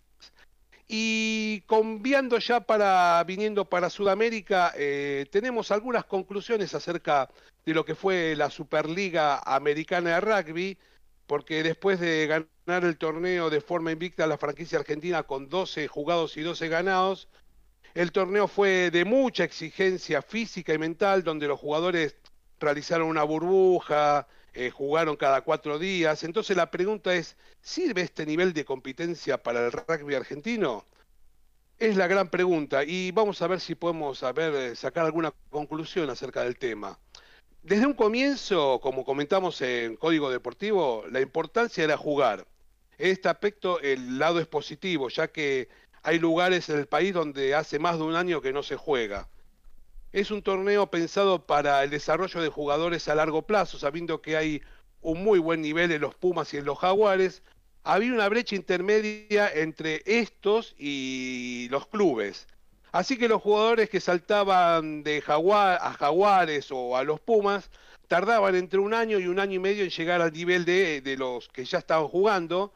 Y 0.88 1.62
conviando 1.68 2.38
ya 2.40 2.60
para, 2.60 3.24
viniendo 3.26 3.64
para 3.66 3.90
Sudamérica, 3.90 4.74
eh, 4.76 5.26
tenemos 5.32 5.72
algunas 5.72 6.04
conclusiones 6.04 6.76
acerca 6.76 7.30
de 7.66 7.74
lo 7.74 7.86
que 7.86 7.96
fue 7.96 8.36
la 8.36 8.50
Superliga 8.50 9.40
Americana 9.40 10.16
de 10.16 10.22
Rugby, 10.22 10.78
porque 11.28 11.64
después 11.64 12.00
de 12.02 12.28
ganar 12.28 12.84
el 12.84 12.98
torneo 12.98 13.50
de 13.50 13.62
forma 13.62 13.94
invicta 13.94 14.28
la 14.28 14.38
franquicia 14.38 14.80
argentina 14.80 15.24
con 15.24 15.48
12 15.48 15.88
jugados 15.88 16.36
y 16.36 16.42
12 16.42 16.68
ganados, 16.68 17.30
el 17.94 18.12
torneo 18.12 18.50
fue 18.50 18.92
de 18.92 19.06
mucha 19.06 19.46
exigencia 19.46 20.22
física 20.22 20.74
y 20.74 20.78
mental, 20.78 21.24
donde 21.24 21.48
los 21.48 21.60
jugadores 21.60 22.18
realizaron 22.62 23.08
una 23.08 23.24
burbuja, 23.24 24.28
eh, 24.54 24.70
jugaron 24.70 25.16
cada 25.18 25.42
cuatro 25.42 25.80
días. 25.80 26.24
Entonces 26.24 26.56
la 26.56 26.72
pregunta 26.72 27.14
es, 27.14 27.36
¿sirve 27.62 28.02
este 28.02 28.26
nivel 28.26 28.54
de 28.54 28.66
competencia 28.66 29.42
para 29.42 29.66
el 29.66 29.72
rugby 29.72 30.16
argentino? 30.16 30.86
Es 31.80 31.98
la 31.98 32.08
gran 32.08 32.30
pregunta 32.30 32.84
y 32.84 33.12
vamos 33.12 33.42
a 33.42 33.48
ver 33.48 33.60
si 33.60 33.76
podemos 33.76 34.24
eh, 34.24 34.76
sacar 34.76 35.06
alguna 35.06 35.34
conclusión 35.50 36.10
acerca 36.10 36.44
del 36.44 36.58
tema. 36.58 37.00
Desde 37.64 37.86
un 37.86 37.94
comienzo, 37.94 38.80
como 38.82 39.06
comentamos 39.06 39.62
en 39.62 39.96
Código 39.96 40.32
Deportivo, 40.32 41.06
la 41.12 41.22
importancia 41.22 41.84
era 41.84 41.98
jugar. 41.98 42.46
En 42.98 43.12
este 43.12 43.30
aspecto 43.30 43.80
el 43.80 44.20
lado 44.20 44.40
es 44.40 44.48
positivo, 44.48 45.10
ya 45.10 45.28
que 45.28 45.70
hay 46.04 46.20
lugares 46.20 46.70
en 46.70 46.80
el 46.80 46.88
país 46.88 47.14
donde 47.14 47.56
hace 47.56 47.80
más 47.80 47.98
de 47.98 48.04
un 48.04 48.16
año 48.16 48.42
que 48.42 48.54
no 48.54 48.64
se 48.64 48.76
juega. 48.76 49.28
Es 50.14 50.30
un 50.30 50.42
torneo 50.42 50.88
pensado 50.88 51.46
para 51.46 51.84
el 51.84 51.90
desarrollo 51.90 52.42
de 52.42 52.50
jugadores 52.50 53.08
a 53.08 53.16
largo 53.16 53.44
plazo, 53.44 53.80
sabiendo 53.80 54.22
que 54.22 54.36
hay 54.36 54.62
un 55.02 55.24
muy 55.24 55.40
buen 55.40 55.62
nivel 55.62 55.90
en 55.92 56.02
los 56.02 56.16
Pumas 56.16 56.54
y 56.54 56.58
en 56.58 56.66
los 56.66 56.80
Jaguares. 56.80 57.44
Había 57.84 58.14
una 58.14 58.28
brecha 58.28 58.56
intermedia 58.56 59.50
entre 59.54 60.04
estos 60.06 60.76
y 60.78 61.70
los 61.72 61.88
clubes. 61.88 62.46
Así 62.92 63.18
que 63.18 63.30
los 63.30 63.42
jugadores 63.42 63.90
que 63.90 64.02
saltaban 64.02 65.02
de 65.04 65.22
Jaguar 65.22 65.80
a 65.82 65.94
Jaguares 65.94 66.68
o 66.72 66.98
a 66.98 67.06
los 67.06 67.22
Pumas 67.22 67.70
tardaban 68.10 68.56
entre 68.56 68.80
un 68.80 68.94
año 68.94 69.18
y 69.18 69.28
un 69.28 69.40
año 69.40 69.54
y 69.56 69.60
medio 69.60 69.86
en 69.86 69.90
llegar 69.92 70.22
al 70.22 70.34
nivel 70.34 70.66
de, 70.66 71.16
los 71.18 71.48
que 71.48 71.64
ya 71.64 71.78
estaban 71.78 72.10
jugando. 72.10 72.74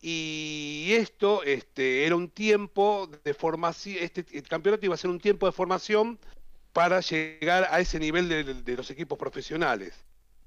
Y 0.00 0.90
esto 0.92 1.42
este, 1.42 2.06
era 2.06 2.14
un 2.14 2.30
tiempo 2.30 3.10
de 3.24 3.34
formación, 3.34 3.96
este, 4.00 4.24
el 4.32 4.46
campeonato 4.46 4.86
iba 4.86 4.94
a 4.94 4.98
ser 4.98 5.10
un 5.10 5.18
tiempo 5.18 5.46
de 5.46 5.52
formación 5.52 6.20
para 6.76 7.00
llegar 7.00 7.66
a 7.70 7.80
ese 7.80 7.98
nivel 7.98 8.28
de, 8.28 8.76
los 8.76 8.90
equipos 8.90 9.16
profesionales. 9.16 9.94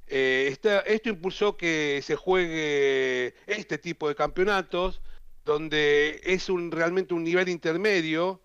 Eh, 0.06 0.56
esto 0.86 1.10
impulsó 1.10 1.58
que 1.58 2.02
se 2.04 2.16
juegue 2.16 3.34
este 3.48 3.80
tipo 3.80 4.08
de 4.08 4.14
campeonatos, 4.14 5.02
donde 5.44 6.22
es 6.24 6.48
realmente 6.70 7.16
un 7.16 7.24
nivel 7.24 7.50
intermedio 7.50 8.40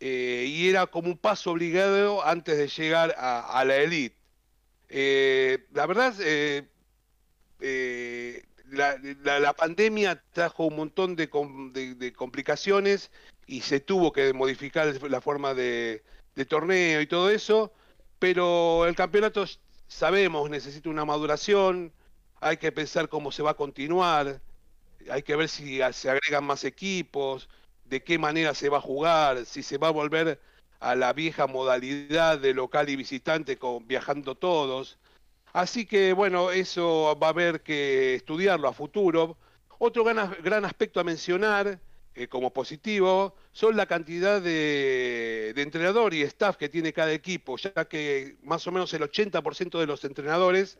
eh, 0.00 0.46
y 0.48 0.70
era 0.70 0.86
como 0.86 1.08
un 1.08 1.18
paso 1.18 1.50
obligado 1.50 2.24
antes 2.24 2.56
de 2.56 2.68
llegar 2.68 3.14
a, 3.18 3.62
la 3.66 3.76
elite. 3.76 4.16
Eh, 4.88 5.66
la 5.74 5.84
verdad, 5.84 6.14
la, 9.20 9.52
pandemia 9.52 10.22
trajo 10.32 10.64
un 10.64 10.76
montón 10.76 11.16
de 11.16 11.28
complicaciones 12.16 13.10
y 13.46 13.60
se 13.60 13.78
tuvo 13.78 14.10
que 14.10 14.32
modificar 14.32 14.86
la 15.10 15.20
forma 15.20 15.52
de, 15.52 16.02
de 16.36 16.44
torneo 16.44 17.00
y 17.00 17.06
todo 17.06 17.30
eso, 17.30 17.72
pero 18.18 18.86
el 18.86 18.94
campeonato 18.94 19.44
sabemos 19.88 20.48
necesita 20.50 20.90
una 20.90 21.04
maduración, 21.04 21.92
hay 22.40 22.58
que 22.58 22.70
pensar 22.70 23.08
cómo 23.08 23.32
se 23.32 23.42
va 23.42 23.52
a 23.52 23.54
continuar, 23.54 24.40
hay 25.10 25.22
que 25.22 25.34
ver 25.34 25.48
si 25.48 25.80
se 25.92 26.10
agregan 26.10 26.44
más 26.44 26.64
equipos, 26.64 27.48
de 27.86 28.02
qué 28.02 28.18
manera 28.18 28.54
se 28.54 28.68
va 28.68 28.78
a 28.78 28.82
jugar, 28.82 29.46
si 29.46 29.62
se 29.62 29.78
va 29.78 29.88
a 29.88 29.92
volver 29.92 30.40
a 30.80 30.94
la 30.94 31.12
vieja 31.12 31.46
modalidad 31.46 32.38
de 32.38 32.52
local 32.52 32.90
y 32.90 32.96
visitante 32.96 33.56
con 33.56 33.86
viajando 33.86 34.34
todos. 34.34 34.98
Así 35.52 35.86
que 35.86 36.12
bueno, 36.12 36.50
eso 36.50 37.16
va 37.20 37.28
a 37.28 37.30
haber 37.30 37.62
que 37.62 38.16
estudiarlo 38.16 38.68
a 38.68 38.74
futuro. 38.74 39.38
Otro 39.78 40.04
gran, 40.04 40.36
gran 40.42 40.64
aspecto 40.66 41.00
a 41.00 41.04
mencionar 41.04 41.78
eh, 42.18 42.28
como 42.28 42.50
positivo 42.50 43.34
son 43.52 43.76
la 43.76 43.84
cantidad 43.84 44.40
de, 44.40 45.52
entrenador 45.54 46.14
y 46.14 46.22
staff 46.22 46.56
que 46.56 46.70
tiene 46.70 46.94
cada 46.94 47.12
equipo, 47.12 47.58
ya 47.58 47.84
que 47.84 48.36
más 48.42 48.66
o 48.66 48.72
menos 48.72 48.94
el 48.94 49.02
80% 49.02 49.78
de 49.78 49.86
los 49.86 50.02
entrenadores 50.02 50.78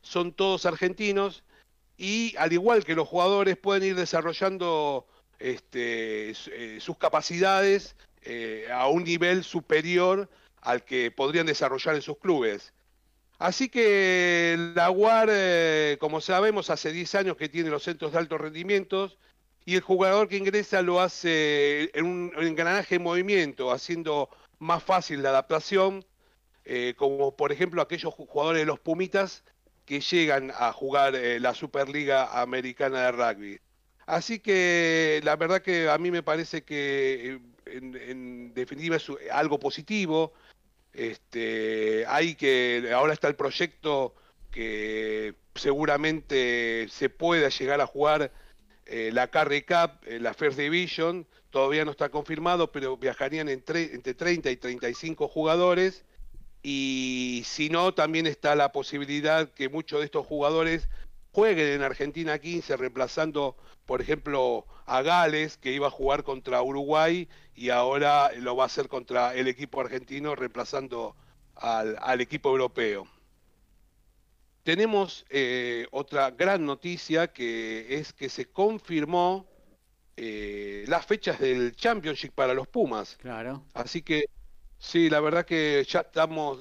son 0.00 0.32
todos 0.32 0.64
argentinos 0.64 1.44
y 1.98 2.34
al 2.38 2.54
igual 2.54 2.86
que 2.86 2.94
los 2.94 3.06
jugadores 3.06 3.58
pueden 3.58 3.82
ir 3.82 3.96
desarrollando 3.96 5.06
este, 5.38 6.30
eh, 6.30 6.78
sus 6.80 6.96
capacidades 6.96 7.94
eh, 8.22 8.68
a 8.72 8.88
un 8.88 9.04
nivel 9.04 9.44
superior 9.44 10.30
al 10.62 10.86
que 10.86 11.10
podrían 11.10 11.44
desarrollar 11.44 11.96
en 11.96 12.02
sus 12.02 12.16
clubes. 12.16 12.72
Así 13.38 13.68
que 13.68 14.72
la 14.74 14.90
UAR, 14.90 15.28
como 15.98 16.22
sabemos, 16.22 16.70
hace 16.70 16.92
10 16.92 17.14
años 17.14 17.36
que 17.36 17.50
tiene 17.50 17.68
los 17.68 17.82
centros 17.82 18.12
de 18.12 18.18
alto 18.18 18.38
rendimiento 18.38 19.12
y 19.68 19.74
el 19.74 19.82
jugador 19.82 20.28
que 20.28 20.38
ingresa 20.38 20.80
lo 20.80 20.98
hace 20.98 21.90
en 21.92 22.06
un 22.06 22.32
engranaje 22.38 22.94
en 22.94 23.02
movimiento, 23.02 23.70
haciendo 23.70 24.30
más 24.58 24.82
fácil 24.82 25.20
de 25.20 25.28
adaptación, 25.28 26.06
eh, 26.64 26.94
como 26.96 27.36
por 27.36 27.52
ejemplo 27.52 27.82
aquellos 27.82 28.14
jugadores 28.14 28.62
de 28.62 28.64
los 28.64 28.80
Pumitas 28.80 29.44
que 29.84 30.00
llegan 30.00 30.52
a 30.56 30.72
jugar 30.72 31.14
eh, 31.14 31.38
la 31.38 31.52
Superliga 31.52 32.40
Americana 32.40 33.02
de 33.02 33.12
Rugby. 33.12 33.60
Así 34.06 34.38
que 34.38 35.20
la 35.22 35.36
verdad 35.36 35.60
que 35.60 35.90
a 35.90 35.98
mí 35.98 36.10
me 36.10 36.22
parece 36.22 36.62
que 36.62 37.38
en, 37.66 38.54
definitiva 38.54 38.96
es 38.96 39.10
algo 39.30 39.60
positivo. 39.60 40.32
Este, 40.94 42.06
hay 42.06 42.36
que, 42.36 42.90
ahora 42.94 43.12
está 43.12 43.28
el 43.28 43.36
proyecto 43.36 44.14
que 44.50 45.34
seguramente 45.54 46.86
se 46.88 47.10
pueda 47.10 47.50
llegar 47.50 47.82
a 47.82 47.86
jugar 47.86 48.32
eh, 48.88 49.10
la 49.12 49.28
Carry 49.28 49.62
Cup, 49.62 50.00
eh, 50.06 50.18
la 50.18 50.34
First 50.34 50.58
Division, 50.58 51.26
todavía 51.50 51.84
no 51.84 51.90
está 51.90 52.08
confirmado, 52.08 52.72
pero 52.72 52.96
viajarían 52.96 53.48
entre, 53.48 53.94
entre 53.94 54.14
30 54.14 54.50
y 54.50 54.56
35 54.56 55.28
jugadores. 55.28 56.04
Y 56.62 57.42
si 57.46 57.68
no, 57.68 57.94
también 57.94 58.26
está 58.26 58.56
la 58.56 58.72
posibilidad 58.72 59.48
que 59.52 59.68
muchos 59.68 60.00
de 60.00 60.06
estos 60.06 60.26
jugadores 60.26 60.88
jueguen 61.32 61.68
en 61.68 61.82
Argentina 61.82 62.38
15, 62.38 62.76
reemplazando, 62.76 63.56
por 63.86 64.00
ejemplo, 64.00 64.66
a 64.86 65.02
Gales, 65.02 65.56
que 65.56 65.72
iba 65.72 65.86
a 65.86 65.90
jugar 65.90 66.24
contra 66.24 66.62
Uruguay 66.62 67.28
y 67.54 67.70
ahora 67.70 68.32
lo 68.36 68.56
va 68.56 68.64
a 68.64 68.66
hacer 68.66 68.88
contra 68.88 69.34
el 69.34 69.48
equipo 69.48 69.80
argentino, 69.80 70.34
reemplazando 70.34 71.14
al, 71.54 72.20
equipo 72.20 72.50
europeo. 72.50 73.06
Tenemos 74.68 75.24
eh, 75.30 75.86
otra 75.92 76.30
gran 76.30 76.66
noticia 76.66 77.28
que 77.28 77.86
es 77.88 78.12
que 78.12 78.28
se 78.28 78.50
confirmó 78.50 79.46
eh, 80.14 80.84
las 80.88 81.06
fechas 81.06 81.38
del 81.38 81.74
Championship 81.74 82.34
para 82.34 82.52
los 82.52 82.68
Pumas. 82.68 83.16
Claro. 83.16 83.64
Así 83.72 84.02
que 84.02 84.26
sí, 84.78 85.08
la 85.08 85.20
verdad 85.20 85.46
que 85.46 85.86
ya 85.88 86.00
estamos, 86.00 86.58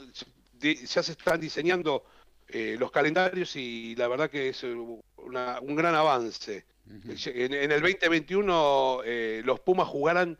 ya 0.58 1.04
se 1.04 1.12
están 1.12 1.42
diseñando 1.42 2.06
eh, 2.48 2.78
los 2.80 2.92
calendarios 2.92 3.58
y 3.58 3.94
la 3.98 4.08
verdad 4.08 4.30
que 4.30 4.48
es 4.48 4.64
un 4.64 5.76
gran 5.76 5.94
avance. 5.94 6.64
en, 6.88 7.54
el 7.54 7.82
2021 7.82 9.02
eh, 9.04 9.42
los 9.44 9.60
Pumas 9.60 9.90
jugarán 9.90 10.38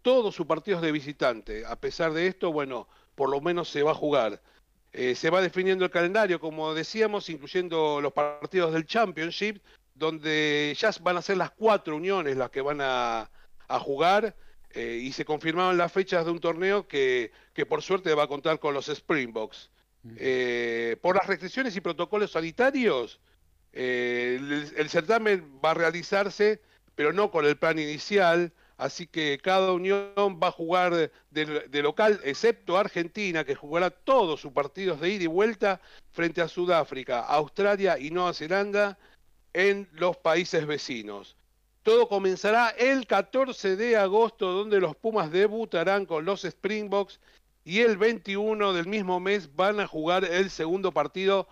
todos 0.00 0.34
sus 0.34 0.46
partidos 0.46 0.80
de 0.80 0.90
visitante. 0.90 1.66
A 1.66 1.76
pesar 1.76 2.14
de 2.14 2.28
esto, 2.28 2.50
bueno, 2.50 2.88
por 3.14 3.28
lo 3.28 3.42
menos 3.42 3.68
se 3.68 3.82
va 3.82 3.90
a 3.90 3.94
jugar. 3.94 4.40
Eh, 4.92 5.14
se 5.14 5.30
va 5.30 5.40
definiendo 5.40 5.84
el 5.84 5.90
calendario, 5.90 6.40
como 6.40 6.74
decíamos, 6.74 7.28
incluyendo 7.28 8.00
los 8.00 8.12
partidos 8.12 8.72
del 8.72 8.86
Championship, 8.86 9.62
donde 9.94 10.74
ya 10.76 10.90
van 11.02 11.16
a 11.16 11.22
ser 11.22 11.36
las 11.36 11.50
cuatro 11.52 11.96
uniones 11.96 12.36
las 12.36 12.50
que 12.50 12.60
van 12.60 12.80
a, 12.80 13.30
jugar. 13.80 14.34
y 14.74 15.12
se 15.12 15.24
confirmaron 15.24 15.76
las 15.78 15.92
fechas 15.92 16.24
de 16.24 16.30
un 16.32 16.40
torneo 16.40 16.88
que, 16.88 17.30
que 17.54 17.66
por 17.66 17.82
suerte 17.82 18.14
va 18.14 18.24
a 18.24 18.28
contar 18.28 18.58
con 18.58 18.74
los 18.74 18.88
Springboks. 18.88 19.70
Eh, 20.16 20.96
por 21.02 21.16
las 21.16 21.26
restricciones 21.26 21.76
y 21.76 21.80
protocolos 21.80 22.32
sanitarios, 22.32 23.20
eh, 23.72 24.38
el, 24.76 24.88
certamen 24.88 25.60
va 25.64 25.72
a 25.72 25.74
realizarse, 25.74 26.60
pero 26.94 27.12
no 27.12 27.30
con 27.30 27.44
el 27.44 27.56
plan 27.56 27.78
inicial, 27.78 28.52
así 28.80 29.06
que 29.06 29.38
cada 29.42 29.72
unión 29.72 30.40
va 30.42 30.48
a 30.48 30.52
jugar 30.52 31.10
de, 31.30 31.82
local, 31.82 32.18
excepto 32.24 32.78
Argentina, 32.78 33.44
que 33.44 33.54
jugará 33.54 33.90
todos 33.90 34.40
sus 34.40 34.52
partidos 34.52 35.00
de 35.00 35.10
ida 35.10 35.24
y 35.24 35.26
vuelta 35.26 35.80
frente 36.10 36.40
a 36.40 36.48
Sudáfrica, 36.48 37.20
Australia 37.20 37.98
y 37.98 38.10
Nueva 38.10 38.32
Zelanda 38.32 38.98
en 39.52 39.88
los 39.92 40.16
países 40.16 40.66
vecinos. 40.66 41.36
Todo 41.82 42.08
comenzará 42.08 42.70
el 42.70 43.06
14 43.06 43.76
de 43.76 43.96
agosto, 43.96 44.50
donde 44.50 44.80
los 44.80 44.96
Pumas 44.96 45.30
debutarán 45.30 46.06
con 46.06 46.24
los 46.24 46.44
Springboks 46.44 47.20
y 47.64 47.80
el 47.80 47.98
21 47.98 48.72
del 48.72 48.86
mismo 48.86 49.20
mes 49.20 49.54
van 49.54 49.80
a 49.80 49.86
jugar 49.86 50.24
el 50.24 50.50
segundo 50.50 50.92
partido 50.92 51.46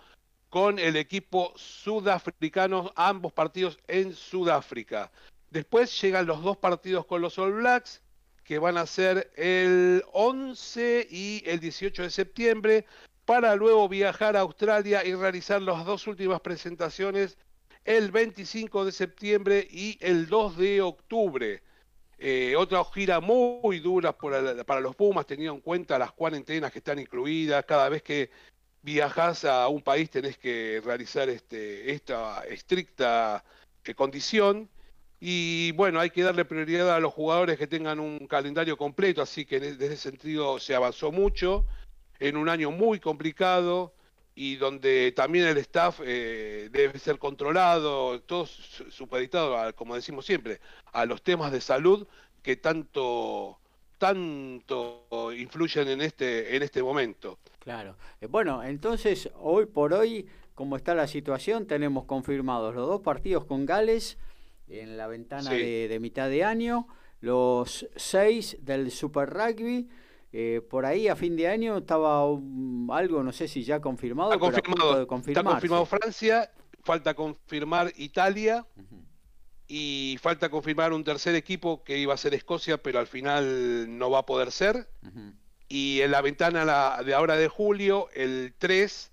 con 0.49 0.79
el 0.79 0.95
equipo 0.95 1.53
sudafricano, 1.55 2.91
ambos 2.95 3.31
partidos 3.33 3.77
en 3.87 4.15
Sudáfrica. 4.15 5.11
Después 5.51 5.99
llegan 6.01 6.27
los 6.27 6.43
dos 6.43 6.57
partidos 6.57 7.05
con 7.05 7.21
los 7.21 7.37
All 7.39 7.53
Blacks, 7.53 8.01
que 8.43 8.59
van 8.59 8.77
a 8.77 8.85
ser 8.85 9.31
el 9.35 10.03
11 10.13 11.07
y 11.09 11.43
el 11.45 11.59
18 11.59 12.03
de 12.03 12.09
septiembre, 12.09 12.85
para 13.25 13.55
luego 13.55 13.87
viajar 13.87 14.35
a 14.35 14.41
Australia 14.41 15.05
y 15.05 15.13
realizar 15.13 15.61
las 15.61 15.85
dos 15.85 16.07
últimas 16.07 16.41
presentaciones 16.41 17.37
el 17.85 18.11
25 18.11 18.85
de 18.85 18.91
septiembre 18.91 19.67
y 19.69 19.97
el 20.01 20.27
2 20.27 20.57
de 20.57 20.81
octubre. 20.81 21.63
Eh, 22.17 22.55
otra 22.57 22.83
gira 22.93 23.19
muy 23.19 23.79
dura 23.79 24.15
para 24.17 24.81
los 24.81 24.95
Pumas, 24.95 25.25
teniendo 25.25 25.53
en 25.55 25.61
cuenta 25.61 25.97
las 25.97 26.11
cuarentenas 26.11 26.71
que 26.71 26.79
están 26.79 26.99
incluidas. 26.99 27.65
Cada 27.65 27.87
vez 27.87 28.03
que 28.03 28.29
viajas 28.81 29.45
a 29.45 29.67
un 29.69 29.81
país 29.81 30.09
tenés 30.09 30.37
que 30.37 30.81
realizar 30.83 31.29
este, 31.29 31.91
esta 31.91 32.43
estricta 32.45 33.43
eh, 33.85 33.93
condición. 33.95 34.69
Y 35.19 35.73
bueno, 35.73 35.99
hay 35.99 36.11
que 36.11 36.23
darle 36.23 36.45
prioridad 36.45 36.95
a 36.95 36.99
los 36.99 37.13
jugadores 37.13 37.57
que 37.57 37.67
tengan 37.67 37.99
un 37.99 38.27
calendario 38.27 38.77
completo, 38.77 39.21
así 39.21 39.45
que 39.45 39.59
desde 39.59 39.87
ese 39.87 39.97
sentido 39.97 40.59
se 40.59 40.75
avanzó 40.75 41.11
mucho 41.11 41.65
en 42.19 42.37
un 42.37 42.47
año 42.47 42.71
muy 42.71 42.99
complicado 42.99 43.93
y 44.33 44.55
donde 44.55 45.11
también 45.11 45.45
el 45.45 45.57
staff 45.57 45.99
eh, 46.05 46.69
debe 46.71 46.97
ser 46.97 47.19
controlado, 47.19 48.21
todo 48.21 48.45
supeditado, 48.45 49.75
como 49.75 49.95
decimos 49.95 50.25
siempre, 50.25 50.61
a 50.93 51.05
los 51.05 51.21
temas 51.21 51.51
de 51.51 51.59
salud 51.59 52.07
que 52.41 52.55
tanto 52.55 53.59
tanto 53.97 55.33
influyen 55.35 55.89
en 55.89 55.99
este 55.99 56.55
en 56.55 56.63
este 56.63 56.81
momento. 56.81 57.37
Claro. 57.59 57.97
Eh, 58.21 58.27
bueno, 58.27 58.63
entonces 58.63 59.29
hoy 59.41 59.65
por 59.65 59.93
hoy, 59.93 60.25
como 60.55 60.77
está 60.77 60.95
la 60.95 61.07
situación, 61.07 61.67
tenemos 61.67 62.05
confirmados 62.05 62.73
los 62.73 62.87
dos 62.87 63.01
partidos 63.01 63.43
con 63.43 63.65
Gales 63.65 64.17
en 64.69 64.97
la 64.97 65.07
ventana 65.07 65.51
de, 65.51 65.87
de 65.87 65.99
mitad 65.99 66.29
de 66.29 66.43
año, 66.43 66.87
los 67.21 67.87
seis 67.95 68.57
del 68.61 68.91
Super 68.91 69.29
Rugby 69.29 69.89
eh, 70.31 70.61
por 70.69 70.85
ahí 70.85 71.07
a 71.07 71.15
fin 71.15 71.35
de 71.35 71.47
año 71.47 71.77
estaba 71.77 72.21
algo, 72.21 73.23
no 73.23 73.31
sé 73.31 73.47
si 73.47 73.63
ya 73.63 73.79
confirmado. 73.81 74.31
Está 74.31 74.39
confirmado, 74.39 75.01
está 75.25 75.43
confirmado 75.43 75.85
Francia, 75.85 76.51
falta 76.83 77.15
confirmar 77.15 77.91
Italia 77.97 78.65
y 79.67 80.17
falta 80.21 80.49
confirmar 80.49 80.93
un 80.93 81.03
tercer 81.03 81.33
equipo 81.33 81.83
que 81.83 81.97
iba 81.97 82.13
a 82.13 82.17
ser 82.17 82.35
Escocia, 82.35 82.77
pero 82.77 82.99
al 82.99 83.07
final 83.07 83.97
no 83.97 84.11
va 84.11 84.19
a 84.19 84.25
poder 84.25 84.51
ser. 84.51 84.87
Y 85.67 86.01
en 86.01 86.11
la 86.11 86.21
ventana 86.21 87.01
de 87.03 87.13
ahora 87.13 87.35
de 87.35 87.47
julio, 87.47 88.09
el 88.13 88.53
3, 88.57 89.11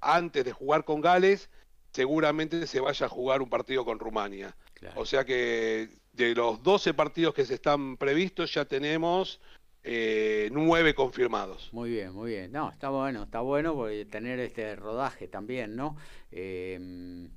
antes 0.00 0.44
de 0.44 0.52
jugar 0.52 0.84
con 0.84 1.00
Gales, 1.00 1.48
seguramente 1.92 2.66
se 2.66 2.80
vaya 2.80 3.06
a 3.06 3.08
jugar 3.08 3.42
un 3.42 3.48
partido 3.48 3.84
con 3.84 3.98
Rumania. 3.98 4.54
O 4.96 5.04
sea 5.04 5.24
que 5.24 5.88
de 6.12 6.34
los 6.34 6.62
12 6.62 6.94
partidos 6.94 7.34
que 7.34 7.44
se 7.44 7.54
están 7.54 7.96
previstos 7.96 8.52
ya 8.52 8.64
tenemos 8.64 9.40
eh, 9.84 10.48
nueve 10.52 10.94
confirmados. 10.94 11.68
Muy 11.72 11.90
bien, 11.90 12.12
muy 12.12 12.30
bien. 12.30 12.52
No, 12.52 12.70
está 12.70 12.88
bueno, 12.90 13.24
está 13.24 13.40
bueno 13.40 13.74
porque 13.74 14.04
tener 14.06 14.38
este 14.38 14.76
rodaje 14.76 15.28
también, 15.28 15.76
¿no? 15.76 15.96
Em, 16.30 17.28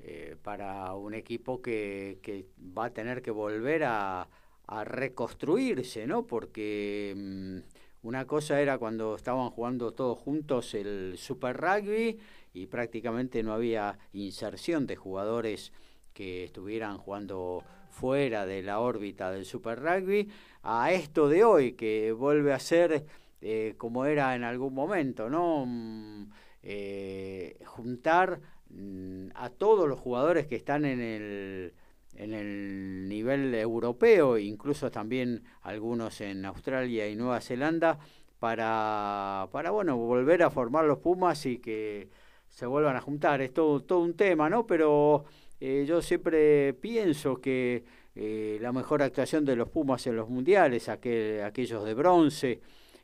eh, 0.00 0.36
para 0.42 0.94
un 0.94 1.14
equipo 1.14 1.60
que, 1.60 2.18
que, 2.22 2.46
va 2.76 2.86
a 2.86 2.90
tener 2.90 3.20
que 3.20 3.32
volver 3.32 3.84
a, 3.84 4.28
a 4.66 4.84
reconstruirse, 4.84 6.06
¿no? 6.06 6.24
Porque 6.24 7.10
em, 7.10 7.62
una 8.02 8.26
cosa 8.26 8.60
era 8.60 8.78
cuando 8.78 9.16
estaban 9.16 9.50
jugando 9.50 9.92
todos 9.92 10.18
juntos 10.18 10.74
el 10.74 11.18
Super 11.18 11.56
Rugby 11.56 12.18
y 12.52 12.66
prácticamente 12.66 13.42
no 13.42 13.52
había 13.52 13.98
inserción 14.12 14.86
de 14.86 14.96
jugadores 14.96 15.72
que 16.12 16.44
estuvieran 16.44 16.98
jugando 16.98 17.62
fuera 17.90 18.46
de 18.46 18.62
la 18.62 18.80
órbita 18.80 19.30
del 19.30 19.44
Super 19.44 19.80
Rugby 19.80 20.28
a 20.62 20.92
esto 20.92 21.28
de 21.28 21.44
hoy, 21.44 21.72
que 21.72 22.12
vuelve 22.12 22.52
a 22.52 22.58
ser 22.58 23.06
eh, 23.40 23.74
como 23.78 24.04
era 24.04 24.34
en 24.34 24.44
algún 24.44 24.74
momento, 24.74 25.30
¿no? 25.30 25.64
Mm, 25.66 26.30
eh, 26.62 27.58
juntar 27.66 28.40
mm, 28.70 29.28
a 29.34 29.50
todos 29.50 29.88
los 29.88 30.00
jugadores 30.00 30.46
que 30.46 30.56
están 30.56 30.84
en 30.84 31.00
el, 31.00 31.74
en 32.14 32.34
el 32.34 33.08
nivel 33.08 33.54
europeo, 33.54 34.38
incluso 34.38 34.90
también 34.90 35.44
algunos 35.62 36.20
en 36.20 36.44
Australia 36.44 37.08
y 37.08 37.14
Nueva 37.16 37.40
Zelanda, 37.40 37.98
para, 38.38 39.48
para 39.52 39.70
bueno, 39.70 39.96
volver 39.96 40.42
a 40.42 40.50
formar 40.50 40.84
los 40.84 40.98
Pumas 40.98 41.46
y 41.46 41.58
que 41.58 42.08
se 42.48 42.66
vuelvan 42.66 42.96
a 42.96 43.00
juntar. 43.00 43.40
Es 43.40 43.52
todo, 43.52 43.80
todo 43.80 44.00
un 44.00 44.14
tema, 44.14 44.48
¿no? 44.50 44.66
Pero 44.66 45.24
eh, 45.60 45.84
yo 45.88 46.00
siempre 46.00 46.72
pienso 46.74 47.40
que 47.40 47.84
eh, 48.14 48.58
la 48.60 48.72
mejor 48.72 49.02
actuación 49.02 49.44
de 49.44 49.56
los 49.56 49.68
Pumas 49.68 50.06
en 50.06 50.16
los 50.16 50.28
mundiales, 50.28 50.88
aquel, 50.88 51.42
aquellos 51.42 51.84
de 51.84 51.94
bronce, 51.94 52.60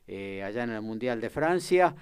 eh, 0.07 0.43
allá 0.43 0.65
en 0.65 0.71
el 0.71 0.83
Mundial 0.83 1.21
de 1.21 1.31
Francia, 1.31 1.95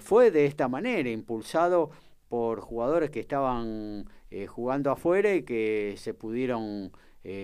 fue 0.00 0.30
de 0.30 0.46
esta 0.46 0.68
manera, 0.68 1.08
impulsado 1.08 1.90
por 2.28 2.60
jugadores 2.60 3.10
que 3.10 3.20
estaban 3.20 4.06
jugando 4.48 4.90
afuera 4.90 5.34
y 5.34 5.42
que 5.42 5.94
se 5.96 6.14
pudieron 6.14 6.90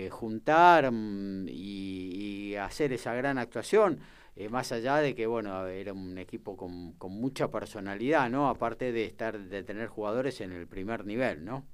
juntar 0.09 0.91
mm, 0.91 1.47
y, 1.49 2.55
hacer 2.55 2.93
esa 2.93 3.13
gran 3.13 3.37
actuación. 3.37 3.99
Eh, 4.35 4.49
más 4.49 4.71
allá 4.71 4.97
de 4.97 5.15
que, 5.15 5.27
bueno, 5.27 5.67
era 5.67 5.93
un 5.93 6.17
equipo 6.17 6.57
con, 6.57 6.93
con, 6.93 7.11
mucha 7.11 7.49
personalidad, 7.49 8.29
¿no? 8.29 8.49
Aparte 8.49 8.91
de 8.91 9.05
estar, 9.05 9.39
de 9.39 9.63
tener 9.63 9.87
jugadores 9.87 10.41
en 10.41 10.51
el 10.51 10.67
primer 10.67 11.05
nivel, 11.05 11.45
¿no? 11.45 11.65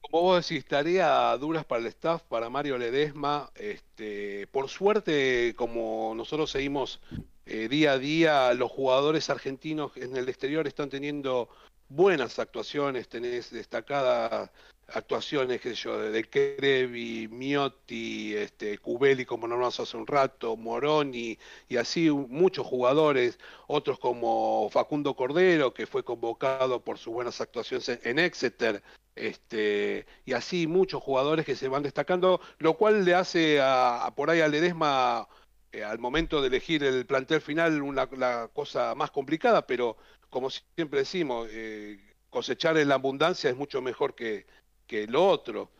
Como 0.00 0.22
vos 0.22 0.48
decís, 0.48 0.64
tarea 0.64 1.36
duras 1.36 1.66
para 1.66 1.82
el 1.82 1.86
staff, 1.88 2.22
para 2.22 2.48
Mario 2.48 2.78
Ledesma. 2.78 3.50
Este, 3.54 4.46
por 4.46 4.68
suerte, 4.68 5.54
como 5.54 6.14
nosotros 6.16 6.50
seguimos 6.50 7.00
eh, 7.44 7.68
día 7.68 7.92
a 7.92 7.98
día, 7.98 8.54
los 8.54 8.70
jugadores 8.70 9.28
argentinos 9.28 9.96
en 9.96 10.16
el 10.16 10.28
exterior 10.28 10.66
están 10.66 10.88
teniendo 10.88 11.50
buenas 11.88 12.38
actuaciones, 12.38 13.08
tenés 13.08 13.50
destacadas 13.50 14.50
actuaciones, 14.88 15.60
qué 15.60 15.74
yo, 15.74 15.98
de 15.98 16.24
Crevi, 16.28 17.28
Miotti, 17.28 18.34
este, 18.34 18.78
Cubeli, 18.78 19.24
como 19.24 19.46
nombramos 19.46 19.78
hace 19.80 19.96
un 19.96 20.06
rato, 20.06 20.56
Moroni, 20.56 21.38
y 21.68 21.76
así 21.76 22.10
muchos 22.10 22.66
jugadores, 22.66 23.38
otros 23.66 23.98
como 23.98 24.68
Facundo 24.70 25.14
Cordero, 25.14 25.74
que 25.74 25.86
fue 25.86 26.04
convocado 26.04 26.82
por 26.82 26.98
sus 26.98 27.12
buenas 27.12 27.40
actuaciones 27.40 27.88
en, 28.02 28.18
Exeter, 28.18 28.82
este, 29.14 30.06
y 30.24 30.32
así 30.32 30.66
muchos 30.66 31.02
jugadores 31.02 31.44
que 31.44 31.56
se 31.56 31.68
van 31.68 31.82
destacando, 31.82 32.40
lo 32.58 32.74
cual 32.74 33.04
le 33.04 33.14
hace 33.14 33.60
a, 33.60 34.12
por 34.16 34.30
ahí 34.30 34.40
a 34.40 34.48
Ledesma 34.48 35.28
eh, 35.72 35.84
al 35.84 35.98
momento 35.98 36.40
de 36.40 36.48
elegir 36.48 36.82
el 36.84 37.04
plantel 37.06 37.40
final 37.40 37.82
una, 37.82 38.08
la 38.16 38.48
cosa 38.52 38.94
más 38.94 39.10
complicada, 39.10 39.66
pero 39.66 39.96
como 40.30 40.50
siempre 40.50 41.00
decimos, 41.00 41.48
eh, 41.50 41.98
cosechar 42.30 42.76
en 42.78 42.88
la 42.88 42.94
abundancia 42.96 43.50
es 43.50 43.56
mucho 43.56 43.80
mejor 43.82 44.14
que, 44.14 44.46
que 44.88 45.06
lo 45.06 45.28
otro. 45.28 45.70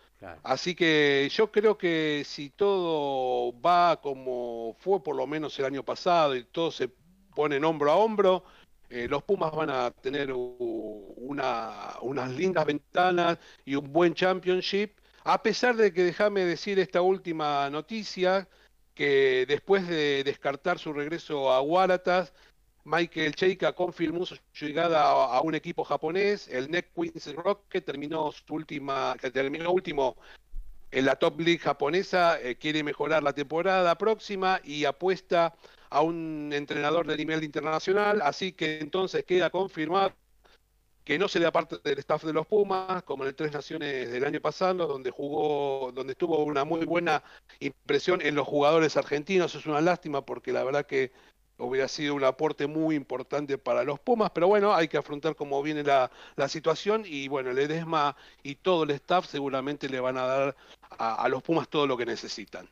Así 0.43 0.75
que 0.75 1.29
yo 1.33 1.51
creo 1.51 1.79
que 1.79 2.25
si 2.27 2.51
todo 2.51 3.59
va 3.61 4.01
como 4.01 4.77
fue 4.81 5.03
por 5.03 5.15
lo 5.15 5.27
menos 5.27 5.57
el 5.59 5.65
año 5.65 5.85
pasado 5.85 6.35
y 6.35 6.45
todo 6.45 6.71
se 6.73 6.91
pone 7.35 7.65
hombro 7.65 7.91
a 7.93 7.97
hombro, 7.97 8.45
eh, 8.91 9.07
los 9.09 9.23
Pumas 9.23 9.53
van 9.53 9.71
a 9.71 9.91
tener 9.91 10.33
una, 10.33 11.97
unas 12.03 12.31
lindas 12.33 12.67
ventanas 12.67 13.39
y 13.65 13.77
un 13.77 13.93
buen 13.93 14.15
championship, 14.15 14.93
a 15.25 15.43
pesar 15.43 15.77
de 15.77 15.93
que 15.93 16.03
déjame 16.03 16.45
decir 16.45 16.79
esta 16.79 17.01
última 17.01 17.69
noticia, 17.71 18.49
que 18.95 19.45
después 19.47 19.87
de 19.87 20.25
descartar 20.25 20.81
su 20.81 20.93
regreso 20.93 21.53
a 21.53 21.61
Waratah, 21.61 22.29
Michael 22.89 23.35
Cheika 23.35 23.73
confirmó 23.75 24.25
su 24.25 24.37
llegada 24.59 25.03
a, 25.03 25.43
un 25.43 25.55
equipo 25.55 25.85
japonés, 25.85 26.49
el 26.49 26.71
Neck 26.71 26.95
Queens 26.95 27.35
Rock, 27.35 27.69
que 27.69 27.83
terminó 27.83 28.33
su 28.33 28.55
última, 28.55 29.15
que 29.21 29.31
terminó 29.31 29.71
último 29.73 30.17
en 30.91 31.05
la 31.05 31.17
Top 31.17 31.39
League 31.39 31.59
japonesa, 31.59 32.41
eh, 32.41 32.57
quiere 32.57 32.83
mejorar 32.83 33.23
la 33.23 33.35
temporada 33.35 33.99
próxima 33.99 34.61
y 34.65 34.87
apuesta 34.87 35.55
a 35.91 36.01
un 36.01 36.51
entrenador 36.55 37.07
de 37.07 37.19
nivel 37.19 37.45
internacional, 37.45 38.23
así 38.23 38.53
que 38.53 38.79
entonces 38.79 39.23
queda 39.25 39.51
confirmado 39.51 40.15
que 41.05 41.19
no 41.19 41.29
se 41.29 41.41
da 41.41 41.53
parte 41.53 41.77
del 41.85 41.99
staff 41.99 42.25
de 42.25 42.33
los 42.33 42.47
Pumas, 42.47 43.03
como 43.03 43.25
en 43.25 43.29
el 43.29 43.35
Tres 43.35 43.53
Naciones 43.53 44.11
del 44.11 44.25
año 44.25 44.41
pasado, 44.41 44.87
donde 44.87 45.11
jugó, 45.11 45.93
donde 45.93 46.15
tuvo 46.15 46.43
una 46.45 46.65
muy 46.65 46.87
buena 46.87 47.23
impresión 47.61 48.21
en 48.23 48.35
los 48.35 48.47
jugadores 48.47 48.97
argentinos. 48.97 49.55
Es 49.55 49.65
una 49.67 49.81
lástima 49.81 50.25
porque 50.25 50.53
la 50.53 50.65
verdad 50.65 50.85
que 50.85 51.13
hubiera 51.59 51.89
sido 51.89 52.15
un 52.15 52.25
aporte 52.25 52.67
muy 52.67 52.95
importante 52.95 53.59
para 53.59 53.85
los 53.85 53.99
Pumas, 53.99 54.31
pero 54.31 54.49
bueno, 54.49 54.75
hay 54.75 54.89
que 54.89 54.97
afrontar 54.97 55.35
cómo 55.35 55.63
viene 55.63 55.83
la, 55.83 56.11
situación 56.49 57.03
y 57.05 57.29
bueno, 57.29 57.51
el 57.51 57.59
Edesma 57.59 58.17
y 58.43 58.55
todo 58.55 58.85
el 58.85 58.91
staff 58.93 59.27
seguramente 59.27 59.89
le 59.89 60.01
van 60.01 60.17
a 60.17 60.23
dar 60.23 60.57
a, 60.99 61.29
los 61.29 61.43
Pumas 61.43 61.69
todo 61.69 61.87
lo 61.87 61.97
que 61.97 62.07
necesitan. 62.07 62.69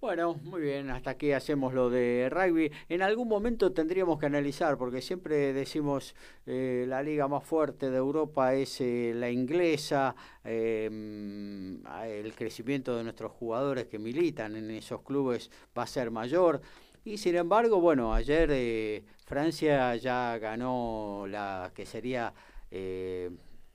Bueno, 0.00 0.34
muy 0.44 0.60
bien, 0.60 0.90
hasta 0.90 1.10
aquí 1.10 1.32
hacemos 1.32 1.74
lo 1.74 1.90
de 1.90 2.28
rugby. 2.30 2.70
En 2.88 3.02
algún 3.02 3.26
momento 3.26 3.72
tendríamos 3.72 4.20
que 4.20 4.26
analizar, 4.26 4.78
porque 4.78 5.02
siempre 5.02 5.52
decimos 5.52 6.14
eh, 6.46 6.84
la 6.86 7.02
liga 7.02 7.26
más 7.26 7.42
fuerte 7.42 7.90
de 7.90 7.96
Europa 7.96 8.54
es 8.54 8.80
eh, 8.80 9.12
la 9.16 9.28
inglesa, 9.28 10.14
em, 10.44 11.84
el 12.04 12.32
crecimiento 12.36 12.96
de 12.96 13.02
nuestros 13.02 13.32
jugadores 13.32 13.86
que 13.86 13.98
militan 13.98 14.54
en 14.54 14.70
esos 14.70 15.02
clubes 15.02 15.50
va 15.76 15.82
a 15.82 15.86
ser 15.88 16.12
mayor. 16.12 16.60
Y 17.08 17.16
sin 17.16 17.36
embargo, 17.36 17.80
bueno, 17.80 18.12
ayer 18.12 18.50
eh, 18.52 19.02
Francia 19.24 19.96
ya 19.96 20.36
ganó 20.36 21.24
la 21.26 21.72
que 21.74 21.86
sería 21.86 22.34
eh, 22.70 23.30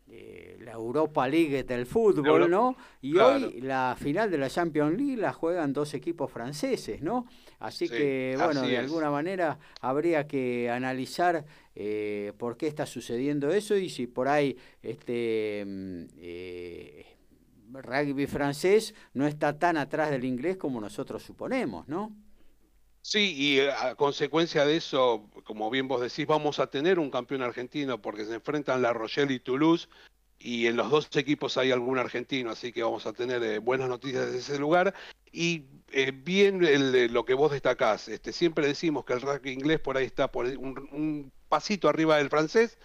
eh, 0.07 0.59
la 0.61 0.73
Europa 0.73 1.27
League 1.27 1.63
del 1.63 1.87
fútbol, 1.87 2.47
¿no? 2.47 2.75
Y 3.01 3.17
hoy 3.17 3.59
la 3.61 3.97
final 3.99 4.29
de 4.29 4.37
la 4.37 4.51
Champions 4.51 4.95
League 4.95 5.17
la 5.17 5.33
juegan 5.33 5.73
dos 5.73 5.95
equipos 5.95 6.29
franceses, 6.29 7.01
¿no? 7.01 7.25
Así 7.57 7.89
que, 7.89 8.35
bueno, 8.37 8.61
de 8.61 8.77
alguna 8.77 9.09
manera 9.09 9.57
habría 9.81 10.27
que 10.27 10.69
analizar 10.69 11.43
por 12.37 12.55
qué 12.55 12.67
está 12.67 12.85
sucediendo 12.85 13.49
eso 13.49 13.75
y 13.75 13.89
si 13.89 14.05
por 14.05 14.27
ahí 14.27 14.55
este 14.83 15.63
mm, 15.65 16.05
rugby 17.79 18.27
francés 18.27 18.93
no 19.15 19.25
está 19.25 19.57
tan 19.57 19.77
atrás 19.77 20.11
del 20.11 20.23
inglés 20.23 20.55
como 20.57 20.79
nosotros 20.79 21.23
suponemos, 21.23 21.87
¿no? 21.87 22.15
Sí, 23.05 23.33
y 23.35 23.59
eh, 23.59 23.71
a 23.71 23.95
consecuencia 23.95 24.65
de 24.65 24.77
eso, 24.77 25.29
como 25.43 25.69
bien 25.69 25.89
vos 25.89 25.99
decís, 26.01 26.25
vamos 26.25 26.59
a 26.59 26.67
tener 26.67 26.99
un 26.99 27.11
campeón 27.11 27.41
argentino 27.41 28.01
porque 28.01 28.23
se 28.25 28.35
enfrentan 28.35 28.81
La 28.81 28.93
Rochelle 28.93 29.33
y 29.33 29.41
Toulouse 29.41 29.89
y 30.39 30.67
en 30.67 30.77
los 30.77 30.89
dos 30.89 31.09
equipos 31.15 31.57
hay 31.57 31.71
algún 31.71 31.97
argentino, 31.99 32.51
así 32.51 32.71
que 32.71 32.81
vamos 32.81 33.05
a 33.05 33.11
tener 33.11 33.43
eh, 33.43 33.59
buenas 33.59 33.89
noticias 33.89 34.31
de 34.31 34.37
ese 34.37 34.57
lugar. 34.57 34.93
Y 35.33 35.65
eh, 35.91 36.13
bien 36.13 36.61
lo 37.13 37.25
que 37.25 37.33
vos 37.33 37.51
destacás, 37.51 38.07
este, 38.07 38.31
siempre 38.31 38.67
decimos 38.67 39.03
que 39.03 39.13
el 39.13 39.21
rugby 39.21 39.51
inglés 39.51 39.81
por 39.81 39.97
ahí 39.97 40.05
está 40.05 40.31
por 40.31 40.45
un, 40.45 41.31
pasito 41.49 41.89
arriba 41.89 42.17
del 42.17 42.29
francés, 42.29 42.77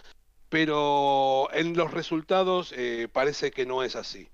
pero 0.49 1.47
en 1.53 1.77
los 1.77 1.91
resultados 1.91 2.73
parece 3.13 3.51
que 3.51 3.65
no 3.65 3.83
es 3.83 3.95
así. 3.95 4.29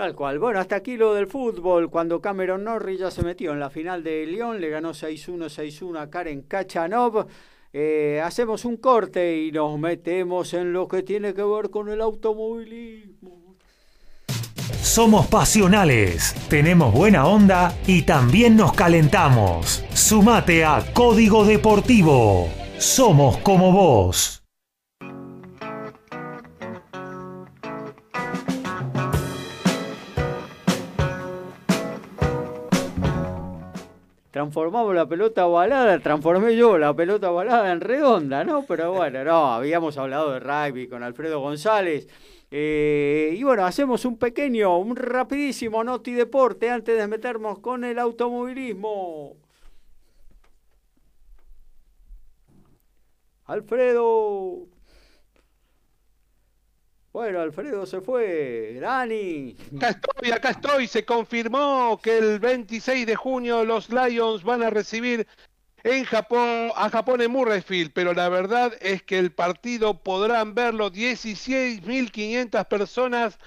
Tal 0.00 0.14
cual. 0.14 0.38
Bueno, 0.38 0.60
hasta 0.60 0.76
aquí 0.76 0.96
lo 0.96 1.12
del 1.12 1.26
fútbol. 1.26 1.90
Cuando 1.90 2.22
Cameron 2.22 2.64
Norris 2.64 3.00
ya 3.00 3.10
se 3.10 3.22
metió 3.22 3.52
en 3.52 3.60
la 3.60 3.68
final 3.68 4.02
de 4.02 4.24
Lyon, 4.24 4.58
le 4.58 4.70
ganó 4.70 4.94
6-1, 4.94 5.50
6-1 5.50 6.00
a 6.00 6.08
Karen 6.08 6.40
Kachanov. 6.40 7.26
Eh, 7.70 8.18
hacemos 8.24 8.64
un 8.64 8.78
corte 8.78 9.36
y 9.36 9.52
nos 9.52 9.78
metemos 9.78 10.54
en 10.54 10.72
lo 10.72 10.88
que 10.88 11.02
tiene 11.02 11.34
que 11.34 11.42
ver 11.42 11.68
con 11.68 11.90
el 11.90 12.00
automovilismo. 12.00 13.56
Somos 14.80 15.26
pasionales, 15.26 16.34
tenemos 16.48 16.94
buena 16.94 17.26
onda 17.26 17.76
y 17.86 18.00
también 18.00 18.56
nos 18.56 18.72
calentamos. 18.72 19.84
Sumate 19.92 20.64
a 20.64 20.82
Código 20.94 21.44
Deportivo. 21.44 22.48
Somos 22.78 23.36
como 23.36 23.70
vos. 23.70 24.39
Transformamos 34.40 34.94
la 34.94 35.06
pelota 35.06 35.46
ovalada, 35.46 35.98
transformé 35.98 36.56
yo 36.56 36.78
la 36.78 36.94
pelota 36.94 37.30
ovalada 37.30 37.72
en 37.72 37.80
redonda, 37.82 38.42
¿no? 38.42 38.64
Pero 38.66 38.94
bueno, 38.94 39.22
no, 39.22 39.52
habíamos 39.52 39.98
hablado 39.98 40.32
de 40.32 40.40
rugby 40.40 40.88
con 40.88 41.02
Alfredo 41.02 41.40
González. 41.40 42.08
Eh, 42.50 43.34
y 43.36 43.42
bueno, 43.44 43.66
hacemos 43.66 44.06
un 44.06 44.16
pequeño, 44.16 44.78
un 44.78 44.96
rapidísimo 44.96 45.84
noti 45.84 46.12
deporte 46.12 46.70
antes 46.70 46.96
de 46.96 47.06
meternos 47.06 47.58
con 47.58 47.84
el 47.84 47.98
automovilismo. 47.98 49.36
Alfredo. 53.44 54.69
Bueno, 57.12 57.40
Alfredo 57.40 57.86
se 57.86 58.00
fue. 58.00 58.78
Dani. 58.80 59.56
Acá 59.76 59.88
estoy, 59.88 60.30
acá 60.30 60.50
estoy. 60.50 60.86
Se 60.86 61.04
confirmó 61.04 61.98
que 62.00 62.18
el 62.18 62.38
26 62.38 63.06
de 63.06 63.16
junio 63.16 63.64
los 63.64 63.90
Lions 63.90 64.44
van 64.44 64.62
a 64.62 64.70
recibir 64.70 65.26
en 65.82 66.04
Japón, 66.04 66.70
a 66.76 66.88
Japón 66.88 67.20
en 67.20 67.32
Murrayfield, 67.32 67.92
pero 67.92 68.12
la 68.14 68.28
verdad 68.28 68.72
es 68.80 69.02
que 69.02 69.18
el 69.18 69.32
partido 69.32 70.02
podrán 70.02 70.54
verlo 70.54 70.92
16.500 70.92 72.64
personas. 72.66 73.38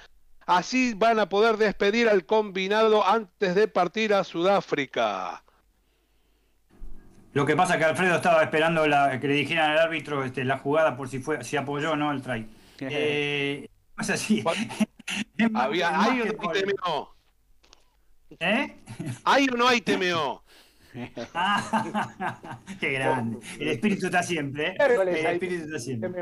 Así 0.46 0.94
van 0.94 1.20
a 1.20 1.30
poder 1.30 1.56
despedir 1.56 2.10
al 2.10 2.26
combinado 2.26 3.08
antes 3.08 3.56
de 3.56 3.70
partir 3.70 4.14
a 4.14 4.26
Sudáfrica. 4.26 5.42
Lo 7.32 7.46
que 7.46 7.56
pasa 7.56 7.74
es 7.74 7.80
que 7.80 7.86
Alfredo 7.86 8.16
estaba 8.18 8.44
esperando 8.44 8.86
la, 8.88 9.20
que 9.22 9.28
le 9.28 9.36
dijeran 9.36 9.72
al 9.72 9.80
árbitro 9.80 10.24
este, 10.26 10.44
la 10.44 10.58
jugada 10.58 10.98
por 10.98 11.08
si 11.08 11.20
fue 11.20 11.44
si 11.46 11.56
apoyó 11.56 11.94
o 11.94 11.96
no 11.96 12.12
el 12.12 12.22
try. 12.22 12.46
Eh, 12.92 13.70
es 14.00 14.10
así. 14.10 14.44
Había, 15.54 16.02
¿Hay 16.02 16.22
o 16.22 16.26
no 16.26 16.50
hay 16.50 16.62
TMO? 16.62 17.16
¿Eh? 18.40 18.76
¿Hay 19.24 19.48
o 19.50 19.58
no 19.58 19.68
hay 19.68 19.82
TMO? 19.82 20.44
qué 22.80 22.94
grande. 22.94 23.40
El 23.60 23.68
espíritu 23.70 24.06
está 24.06 24.22
siempre. 24.22 24.70
¿eh? 24.70 24.78
El 24.80 25.10
espíritu 25.10 25.66
está 25.66 25.80
siempre. 25.80 26.22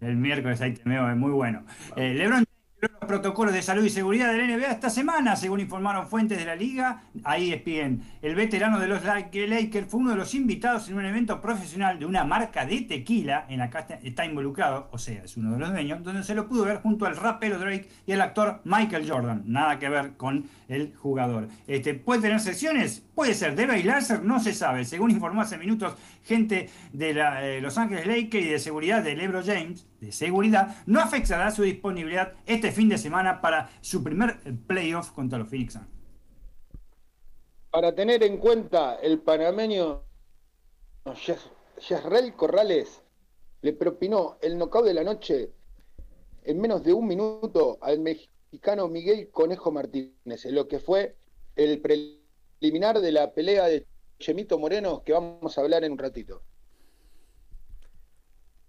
El 0.00 0.16
miércoles 0.16 0.60
hay 0.60 0.74
TMO, 0.74 1.10
es 1.10 1.16
muy 1.16 1.32
bueno. 1.32 1.64
Eh, 1.96 2.14
Lebron 2.14 2.44
los 2.80 2.90
protocolos 3.06 3.52
de 3.52 3.62
salud 3.62 3.84
y 3.84 3.90
seguridad 3.90 4.32
del 4.32 4.46
NBA 4.46 4.70
esta 4.70 4.88
semana, 4.88 5.36
según 5.36 5.60
informaron 5.60 6.06
fuentes 6.06 6.38
de 6.38 6.44
la 6.44 6.54
liga. 6.54 7.02
Ahí 7.24 7.52
espien. 7.52 8.02
El 8.22 8.34
veterano 8.34 8.78
de 8.78 8.86
los 8.86 9.04
Lakers 9.04 9.86
fue 9.88 10.00
uno 10.00 10.10
de 10.10 10.16
los 10.16 10.34
invitados 10.34 10.88
en 10.88 10.96
un 10.96 11.04
evento 11.04 11.40
profesional 11.40 11.98
de 11.98 12.06
una 12.06 12.24
marca 12.24 12.64
de 12.64 12.82
tequila 12.82 13.46
en 13.48 13.58
la 13.58 13.70
que 13.70 13.98
está 14.02 14.24
involucrado, 14.24 14.88
o 14.92 14.98
sea, 14.98 15.22
es 15.24 15.36
uno 15.36 15.52
de 15.52 15.58
los 15.58 15.70
dueños, 15.70 16.02
donde 16.02 16.22
se 16.22 16.34
lo 16.34 16.48
pudo 16.48 16.64
ver 16.64 16.78
junto 16.78 17.06
al 17.06 17.16
rapero 17.16 17.58
Drake 17.58 17.88
y 18.06 18.12
el 18.12 18.20
actor 18.20 18.60
Michael 18.64 19.10
Jordan. 19.10 19.42
Nada 19.46 19.78
que 19.78 19.88
ver 19.88 20.16
con 20.16 20.48
el 20.68 20.94
jugador. 20.96 21.48
Este, 21.66 21.94
¿Puede 21.94 22.22
tener 22.22 22.40
sesiones? 22.40 23.04
Puede 23.14 23.34
ser. 23.34 23.56
¿Debe 23.56 23.74
aislarse? 23.74 24.20
No 24.22 24.40
se 24.40 24.54
sabe. 24.54 24.84
Según 24.84 25.10
informó 25.10 25.42
hace 25.42 25.58
minutos 25.58 25.96
gente 26.24 26.68
de 26.92 27.10
eh, 27.10 27.60
Los 27.60 27.76
Ángeles 27.76 28.06
Lakers 28.06 28.44
y 28.44 28.48
de 28.48 28.58
seguridad 28.58 29.02
de 29.02 29.16
LeBron 29.16 29.44
James, 29.44 29.86
de 30.00 30.12
seguridad, 30.12 30.76
no 30.86 31.00
afectará 31.00 31.50
su 31.50 31.62
disponibilidad 31.62 32.32
este 32.46 32.72
fin 32.72 32.88
de 32.88 32.98
semana 32.98 33.40
para 33.40 33.70
su 33.80 34.02
primer 34.02 34.40
playoff 34.66 35.10
contra 35.10 35.38
los 35.38 35.48
Phoenix 35.48 35.74
Suns. 35.74 35.86
Para 37.70 37.94
tener 37.94 38.22
en 38.24 38.38
cuenta, 38.38 38.96
el 38.96 39.20
panameño 39.20 40.02
Yesrel 41.78 42.34
Corrales 42.34 43.02
le 43.62 43.72
propinó 43.72 44.38
el 44.40 44.58
knockout 44.58 44.86
de 44.86 44.94
la 44.94 45.04
noche 45.04 45.52
en 46.42 46.60
menos 46.60 46.82
de 46.82 46.92
un 46.92 47.06
minuto 47.06 47.78
al 47.80 48.00
mexicano 48.00 48.88
Miguel 48.88 49.30
Conejo 49.30 49.70
Martínez, 49.70 50.44
en 50.46 50.54
lo 50.54 50.66
que 50.66 50.80
fue 50.80 51.16
el 51.56 51.80
preliminar 51.80 53.00
de 53.00 53.12
la 53.12 53.32
pelea 53.32 53.66
de 53.66 53.86
Chemito 54.18 54.58
Moreno 54.58 55.02
que 55.04 55.12
vamos 55.12 55.56
a 55.56 55.60
hablar 55.60 55.84
en 55.84 55.92
un 55.92 55.98
ratito. 55.98 56.42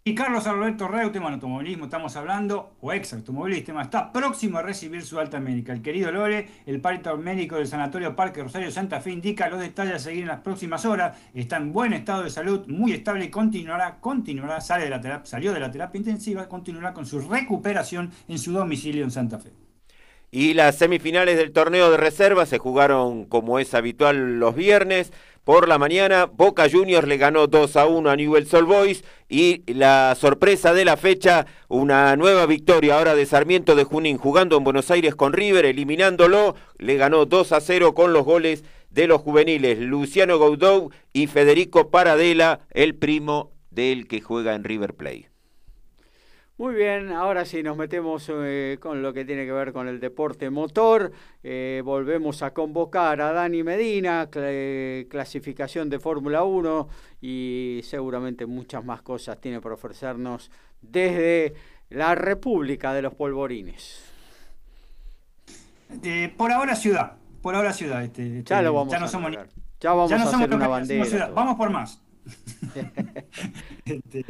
Y 0.03 0.15
Carlos 0.15 0.47
Alberto 0.47 0.87
Reutemann, 0.87 1.33
automovilismo, 1.33 1.85
estamos 1.85 2.15
hablando, 2.15 2.71
o 2.81 2.91
ex 2.91 3.13
automovilista, 3.13 3.79
está 3.79 4.11
próximo 4.11 4.57
a 4.57 4.63
recibir 4.63 5.03
su 5.03 5.19
alta 5.19 5.39
médica. 5.39 5.73
El 5.73 5.83
querido 5.83 6.11
Lore, 6.11 6.47
el 6.65 6.81
parito 6.81 7.15
médico 7.17 7.57
del 7.57 7.67
Sanatorio 7.67 8.15
Parque 8.15 8.41
Rosario 8.41 8.71
Santa 8.71 8.99
Fe, 8.99 9.11
indica 9.11 9.47
los 9.47 9.59
detalles 9.59 9.93
a 9.93 9.99
seguir 9.99 10.23
en 10.23 10.29
las 10.29 10.39
próximas 10.39 10.85
horas. 10.85 11.15
Está 11.35 11.57
en 11.57 11.71
buen 11.71 11.93
estado 11.93 12.23
de 12.23 12.31
salud, 12.31 12.65
muy 12.65 12.93
estable 12.93 13.25
y 13.25 13.29
continuará, 13.29 13.99
continuará, 13.99 14.59
sale 14.59 14.85
de 14.85 14.89
la 14.89 15.21
salió 15.23 15.53
de 15.53 15.59
la 15.59 15.69
terapia 15.69 15.99
intensiva, 15.99 16.49
continuará 16.49 16.95
con 16.95 17.05
su 17.05 17.19
recuperación 17.21 18.11
en 18.27 18.39
su 18.39 18.53
domicilio 18.53 19.03
en 19.03 19.11
Santa 19.11 19.37
Fe. 19.37 19.51
Y 20.33 20.53
las 20.53 20.77
semifinales 20.77 21.37
del 21.37 21.51
torneo 21.51 21.91
de 21.91 21.97
reserva 21.97 22.45
se 22.45 22.57
jugaron 22.57 23.25
como 23.25 23.59
es 23.59 23.73
habitual 23.73 24.39
los 24.39 24.55
viernes. 24.55 25.11
Por 25.43 25.67
la 25.67 25.79
mañana, 25.79 26.25
Boca 26.25 26.69
Juniors 26.71 27.07
le 27.07 27.17
ganó 27.17 27.47
2 27.47 27.75
a 27.75 27.87
1 27.87 28.09
a 28.11 28.15
Newell's 28.15 28.53
Old 28.53 28.67
Boys 28.67 29.03
y 29.27 29.63
la 29.73 30.13
sorpresa 30.15 30.71
de 30.71 30.85
la 30.85 30.97
fecha, 30.97 31.47
una 31.67 32.15
nueva 32.15 32.45
victoria 32.45 32.97
ahora 32.97 33.15
de 33.15 33.25
Sarmiento 33.25 33.75
de 33.75 33.83
Junín 33.83 34.19
jugando 34.19 34.55
en 34.55 34.63
Buenos 34.63 34.91
Aires 34.91 35.15
con 35.15 35.33
River, 35.33 35.65
eliminándolo, 35.65 36.55
le 36.77 36.95
ganó 36.97 37.25
2 37.25 37.53
a 37.53 37.59
0 37.59 37.95
con 37.95 38.13
los 38.13 38.23
goles 38.23 38.63
de 38.91 39.07
los 39.07 39.21
juveniles 39.21 39.79
Luciano 39.79 40.37
Goudou 40.37 40.91
y 41.11 41.25
Federico 41.25 41.89
Paradela, 41.89 42.59
el 42.69 42.93
primo 42.93 43.51
del 43.71 44.07
que 44.07 44.21
juega 44.21 44.53
en 44.53 44.63
River 44.63 44.93
Plate. 44.93 45.30
Muy 46.61 46.75
bien, 46.75 47.11
ahora 47.11 47.43
sí 47.43 47.63
nos 47.63 47.75
metemos 47.75 48.29
eh, 48.31 48.77
con 48.79 49.01
lo 49.01 49.13
que 49.13 49.25
tiene 49.25 49.47
que 49.47 49.51
ver 49.51 49.73
con 49.73 49.87
el 49.87 49.99
deporte 49.99 50.51
motor. 50.51 51.11
Eh, 51.41 51.81
volvemos 51.83 52.43
a 52.43 52.53
convocar 52.53 53.19
a 53.19 53.31
Dani 53.33 53.63
Medina, 53.63 54.29
clasificación 54.29 55.89
de 55.89 55.97
Fórmula 55.97 56.43
1 56.43 56.87
y 57.19 57.81
seguramente 57.83 58.45
muchas 58.45 58.85
más 58.85 59.01
cosas 59.01 59.41
tiene 59.41 59.59
por 59.59 59.71
ofrecernos 59.71 60.51
desde 60.83 61.55
la 61.89 62.13
República 62.13 62.93
de 62.93 63.01
los 63.01 63.15
Polvorines. 63.15 64.05
por 66.37 66.51
ahora 66.51 66.75
ciudad, 66.75 67.13
por 67.41 67.55
ahora 67.55 67.73
ciudad. 67.73 68.03
Este, 68.03 68.37
este 68.37 68.51
ya 68.51 68.61
lo 68.61 68.71
vamos 68.73 68.91
ya 68.93 68.99
no 68.99 69.05
a 69.05 69.09
somos, 69.09 69.31
Ya 69.79 69.93
vamos 69.93 70.11
a 70.11 70.23
hacer 70.37 70.53
una 70.53 70.67
bandera. 70.67 71.31
Vamos 71.33 71.55
por 71.55 71.71
más. 71.71 71.99
Este, 73.83 74.25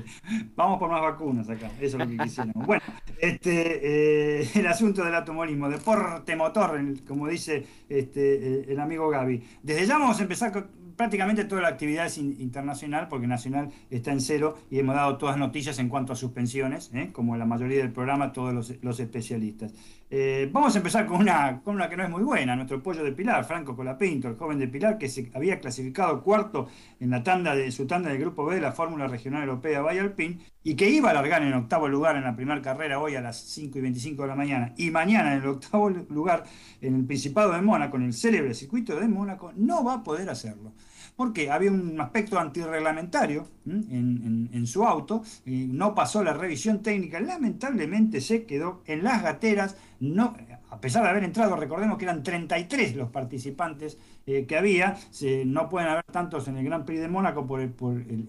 vamos 0.56 0.80
por 0.80 0.90
más 0.90 1.02
vacunas 1.02 1.50
acá, 1.50 1.70
eso 1.80 1.98
es 1.98 2.06
lo 2.06 2.08
que 2.08 2.18
quisiéramos. 2.18 2.66
Bueno, 2.66 2.82
este, 3.20 4.42
eh, 4.42 4.50
el 4.56 4.68
asunto 4.68 5.04
del 5.04 5.14
automovilismo, 5.14 5.70
deporte 5.70 6.36
motor, 6.36 6.82
como 7.08 7.28
dice 7.28 7.66
este, 7.90 8.62
eh, 8.62 8.66
el 8.70 8.80
amigo 8.80 9.10
Gaby. 9.10 9.44
Desde 9.62 9.86
ya 9.86 9.98
vamos 9.98 10.20
a 10.20 10.24
empezar 10.24 10.52
con 10.52 10.82
prácticamente 11.02 11.46
toda 11.46 11.62
la 11.62 11.70
actividad 11.70 12.06
es 12.06 12.20
internacional, 12.20 13.08
porque 13.08 13.26
Nacional 13.26 13.70
está 13.90 14.12
en 14.12 14.22
cero 14.22 14.58
y 14.70 14.78
hemos 14.78 14.94
dado 14.94 15.18
todas 15.18 15.36
noticias 15.36 15.80
en 15.80 15.90
cuanto 15.90 16.14
a 16.14 16.16
suspensiones, 16.16 16.92
¿eh? 16.94 17.10
como 17.12 17.36
la 17.38 17.46
mayoría 17.46 17.80
del 17.80 17.92
programa, 17.92 18.32
todos 18.32 18.78
los, 18.82 19.00
especialistas. 19.00 19.74
Eh, 20.14 20.50
vamos 20.52 20.76
a 20.76 20.80
empezar 20.80 21.06
con 21.06 21.22
una, 21.22 21.62
con 21.62 21.76
una 21.76 21.88
que 21.88 21.96
no 21.96 22.04
es 22.04 22.10
muy 22.10 22.22
buena, 22.22 22.54
nuestro 22.54 22.84
pollo 22.84 23.02
de 23.02 23.14
Pilar, 23.14 23.46
Franco 23.46 23.78
Colapinto, 23.78 24.28
el 24.28 24.36
joven 24.36 24.60
de 24.60 24.68
Pilar, 24.68 24.98
que 24.98 25.08
se 25.08 25.32
había 25.34 25.58
clasificado 25.58 26.22
cuarto 26.22 26.68
en 27.00 27.12
la 27.12 27.24
tanda 27.24 27.56
de 27.56 27.72
su 27.72 27.88
tanda 27.88 28.10
del 28.10 28.20
Grupo 28.20 28.44
B 28.44 28.56
de 28.56 28.62
la 28.62 28.74
Fórmula 28.74 29.08
Regional 29.08 29.44
Europea 29.44 29.80
Alpine 29.80 30.40
y 30.66 30.76
que 30.76 30.90
iba 30.90 31.12
a 31.12 31.14
largar 31.14 31.44
en 31.44 31.54
octavo 31.54 31.88
lugar 31.88 32.18
en 32.18 32.26
la 32.26 32.36
primera 32.36 32.62
carrera 32.62 33.00
hoy 33.00 33.16
a 33.16 33.22
las 33.22 33.40
5 33.40 33.78
y 33.78 33.82
25 33.82 34.24
de 34.24 34.28
la 34.28 34.36
mañana 34.36 34.74
y 34.76 34.92
mañana 34.92 35.34
en 35.34 35.44
el 35.44 35.48
octavo 35.48 35.90
lugar 35.90 36.44
en 36.82 36.94
el 36.94 37.06
Principado 37.06 37.54
de 37.54 37.62
Mónaco, 37.62 37.96
en 37.96 38.04
el 38.04 38.14
célebre 38.14 38.54
circuito 38.54 39.00
de 39.00 39.08
Mónaco, 39.08 39.54
no 39.56 39.82
va 39.86 39.94
a 39.94 40.04
poder 40.04 40.30
hacerlo 40.30 40.74
porque 41.22 41.52
había 41.52 41.72
un 41.72 42.02
aspecto 42.02 42.40
antirreglamentario 42.40 43.48
en, 43.68 44.66
su 44.66 44.84
auto, 44.84 45.22
y 45.46 45.68
no 45.68 45.94
pasó 45.94 46.24
la 46.24 46.34
revisión 46.34 46.82
técnica, 46.82 47.20
lamentablemente 47.20 48.22
se 48.22 48.48
quedó 48.48 48.82
en 48.88 49.04
las 49.04 49.22
gateras, 49.22 49.78
no, 50.00 50.36
a 50.72 50.82
pesar 50.82 51.04
de 51.04 51.10
haber 51.10 51.24
entrado, 51.24 51.56
recordemos 51.56 52.00
que 52.00 52.06
eran 52.06 52.24
33 52.24 52.96
los 52.96 53.12
participantes 53.12 54.00
eh, 54.26 54.48
que 54.48 54.58
había, 54.58 54.98
no 55.46 55.70
pueden 55.70 55.90
haber 55.90 56.06
tantos 56.06 56.48
en 56.48 56.58
el 56.58 56.66
Gran 56.66 56.86
Prix 56.86 57.00
de 57.00 57.08
Mónaco 57.08 57.46
por, 57.46 57.62
el, 57.62 57.76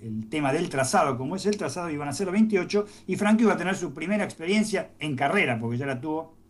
el, 0.02 0.28
tema 0.28 0.52
del 0.52 0.68
trazado, 0.68 1.16
como 1.16 1.36
es 1.36 1.46
el 1.46 1.56
trazado, 1.56 1.88
iban 1.88 2.08
a 2.08 2.12
ser 2.12 2.30
28, 2.30 2.84
y 3.06 3.16
Franco 3.16 3.44
iba 3.44 3.54
a 3.54 3.56
tener 3.56 3.74
su 3.74 3.94
primera 3.94 4.22
experiencia 4.22 4.90
en 4.98 5.16
carrera, 5.16 5.58
porque 5.58 5.78
ya 5.78 5.86
la 5.86 5.98
tuvo 5.98 6.41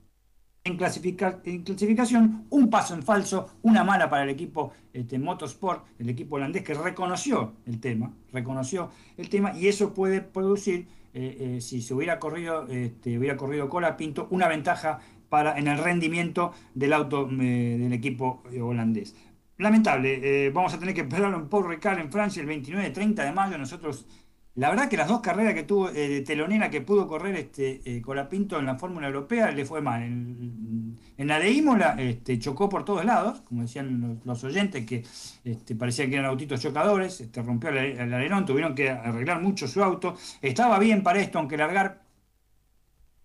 en, 0.65 0.77
clasificación, 0.77 2.47
un 2.51 2.71
paso 2.71 2.95
en 2.95 3.03
falso, 3.03 3.49
una 3.63 3.83
mala 3.83 4.09
para 4.09 4.23
el 4.23 4.31
equipo 4.31 4.73
este, 4.93 5.19
Motorsport, 5.19 5.85
el 5.99 6.09
equipo 6.09 6.37
holandés 6.37 6.63
que 6.63 6.75
reconoció 6.75 7.55
el 7.67 7.81
tema, 7.81 8.13
reconoció 8.33 8.91
el 9.17 9.29
tema 9.29 9.57
y 9.57 9.69
eso 9.69 9.93
puede 9.93 10.21
producir, 10.21 10.87
eh, 11.15 11.57
eh, 11.57 11.61
si 11.61 11.83
se 11.83 11.95
hubiera 11.95 12.19
corrido, 12.19 12.67
este, 12.69 13.19
hubiera 13.19 13.37
corrido 13.37 13.69
Cola 13.69 13.97
Pinto, 13.97 14.29
una 14.31 14.47
ventaja 14.47 15.01
para, 15.29 15.59
en 15.59 15.67
el 15.67 15.79
rendimiento 15.79 16.53
del 16.75 16.93
auto 16.93 17.29
eh, 17.31 17.77
del 17.81 17.93
equipo 17.93 18.43
holandés. 18.61 19.17
Lamentable, 19.59 20.51
vamos 20.51 20.75
a 20.75 20.79
tener 20.79 20.95
que 20.95 21.03
esperarlo 21.03 21.39
en 21.39 21.49
Paul 21.49 21.69
Ricard 21.69 21.99
en 22.01 22.11
Francia 22.11 22.43
el 22.43 22.49
29-30 22.49 23.15
de 23.15 23.33
mayo. 23.33 23.59
Nosotros 23.59 24.07
la 24.55 24.69
verdad 24.69 24.89
que 24.89 24.99
las 24.99 25.09
dos 25.09 25.21
carreras 25.21 25.55
que 25.55 25.63
tuvo 25.63 25.89
eh, 25.89 26.09
de 26.09 26.21
telonera 26.21 26.69
que 26.69 26.83
pudo 26.83 27.09
correr 27.09 27.37
este 27.37 27.81
eh, 27.85 28.03
Colapinto 28.03 28.59
en 28.59 28.67
la 28.67 28.77
Fórmula 28.77 29.07
Europea 29.07 29.51
le 29.51 29.65
fue 29.65 29.81
mal. 29.81 30.03
En, 30.03 30.99
la 31.17 31.39
de 31.39 31.51
Imola 31.51 31.95
este, 31.99 32.39
chocó 32.39 32.69
por 32.69 32.85
todos 32.85 33.05
lados, 33.05 33.41
como 33.43 33.63
decían 33.63 34.21
los, 34.25 34.45
oyentes, 34.45 34.85
que 34.85 35.05
este, 35.45 35.75
parecía 35.75 36.07
que 36.09 36.15
eran 36.17 36.27
autitos 36.27 36.61
chocadores, 36.61 37.21
este, 37.21 37.41
rompió 37.43 37.71
el, 37.71 37.79
el, 37.79 38.13
alerón, 38.13 38.45
tuvieron 38.45 38.75
que 38.75 38.91
arreglar 38.91 39.41
mucho 39.41 39.69
su 39.69 39.83
auto. 39.83 40.17
Estaba 40.43 40.79
bien 40.79 41.03
para 41.03 41.21
esto, 41.21 41.39
aunque 41.39 41.57
largar 41.57 42.03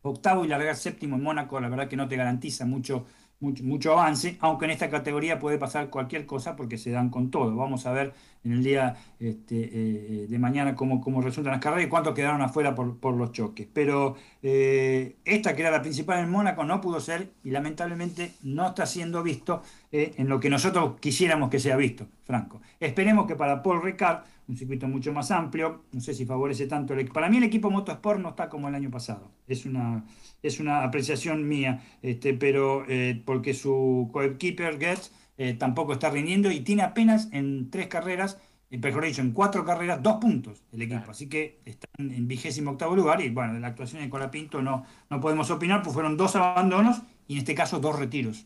octavo 0.03 0.45
y 0.45 0.47
largar 0.47 0.75
séptimo 0.75 1.17
en 1.17 1.23
Mónaco, 1.23 1.59
la 1.59 1.69
verdad 1.69 1.87
que 1.87 1.97
no 1.97 2.07
te 2.07 2.15
garantiza 2.15 2.65
mucho 2.65 3.05
mucho, 3.39 3.91
avance, 3.91 4.37
aunque 4.39 4.65
en 4.65 4.71
esta 4.71 4.89
categoría 4.89 5.37
puede 5.37 5.59
pasar 5.59 5.89
cualquier 5.89 6.25
cosa 6.25 6.55
porque 6.55 6.77
se 6.77 6.89
dan 6.89 7.09
con 7.09 7.29
todo. 7.29 7.55
Vamos 7.55 7.85
a 7.85 7.91
ver 7.91 8.13
en 8.43 8.53
el 8.53 8.63
día 8.63 8.95
este, 9.19 9.69
eh, 9.73 10.27
de 10.27 10.39
mañana 10.39 10.75
cómo, 10.75 11.01
cómo, 11.01 11.21
resultan 11.21 11.51
las 11.51 11.61
carreras 11.61 11.85
y 11.85 11.89
cuántos 11.89 12.15
quedaron 12.15 12.41
afuera 12.41 12.73
por, 12.73 13.13
los 13.15 13.31
choques. 13.31 13.67
Pero 13.71 14.15
eh, 14.41 15.17
esta, 15.23 15.55
que 15.55 15.61
era 15.61 15.71
la 15.71 15.81
principal 15.81 16.23
en 16.23 16.31
Mónaco, 16.31 16.63
no 16.63 16.81
pudo 16.81 16.99
ser 16.99 17.31
y 17.43 17.51
lamentablemente 17.51 18.33
no 18.41 18.67
está 18.67 18.85
siendo 18.87 19.21
visto 19.21 19.61
eh, 19.91 20.15
en 20.17 20.29
lo 20.29 20.39
que 20.39 20.49
nosotros 20.49 20.99
quisiéramos 20.99 21.49
que 21.49 21.59
sea 21.59 21.75
visto, 21.77 22.07
Franco. 22.23 22.61
Esperemos 22.79 23.27
que 23.27 23.35
para 23.35 23.61
Paul 23.61 23.83
Ricard, 23.83 24.23
un 24.47 24.57
circuito 24.57 24.87
mucho 24.87 25.11
más 25.11 25.31
amplio, 25.31 25.83
no 25.91 25.99
sé 25.99 26.13
si 26.13 26.25
favorece 26.25 26.67
tanto 26.67 26.93
el 26.93 27.07
Para 27.07 27.29
mí 27.29 27.37
el 27.37 27.43
equipo 27.43 27.69
Motosport 27.69 28.19
no 28.19 28.29
está 28.29 28.49
como 28.49 28.67
el 28.67 28.75
año 28.75 28.89
pasado. 28.89 29.31
Es 29.47 29.65
una 29.65 30.05
es 30.41 30.59
una 30.59 30.83
apreciación 30.83 31.47
mía, 31.47 31.81
este, 32.01 32.33
pero 32.33 32.85
eh, 32.87 33.21
porque 33.25 33.53
su 33.53 34.09
coequiper 34.13 34.79
Getz 34.79 35.11
eh, 35.37 35.53
tampoco 35.53 35.93
está 35.93 36.09
rindiendo 36.09 36.51
y 36.51 36.61
tiene 36.61 36.83
apenas 36.83 37.29
en 37.31 37.69
tres 37.69 37.87
carreras, 37.87 38.39
eh, 38.69 38.77
mejor 38.77 39.05
dicho, 39.05 39.21
en 39.21 39.31
cuatro 39.31 39.65
carreras, 39.65 40.01
dos 40.01 40.17
puntos 40.17 40.63
el 40.71 40.81
equipo. 40.81 41.11
Así 41.11 41.27
que 41.27 41.59
están 41.65 42.11
en 42.11 42.27
vigésimo 42.27 42.71
octavo 42.71 42.95
lugar 42.95 43.21
y 43.21 43.29
bueno, 43.29 43.53
de 43.53 43.59
la 43.59 43.67
actuación 43.67 44.01
de 44.01 44.09
Colapinto 44.09 44.61
no, 44.61 44.85
no 45.09 45.19
podemos 45.19 45.49
opinar, 45.51 45.81
pues 45.81 45.93
fueron 45.93 46.17
dos 46.17 46.35
abandonos 46.35 47.01
y 47.27 47.33
en 47.33 47.39
este 47.39 47.55
caso 47.55 47.79
dos 47.79 47.97
retiros. 47.97 48.45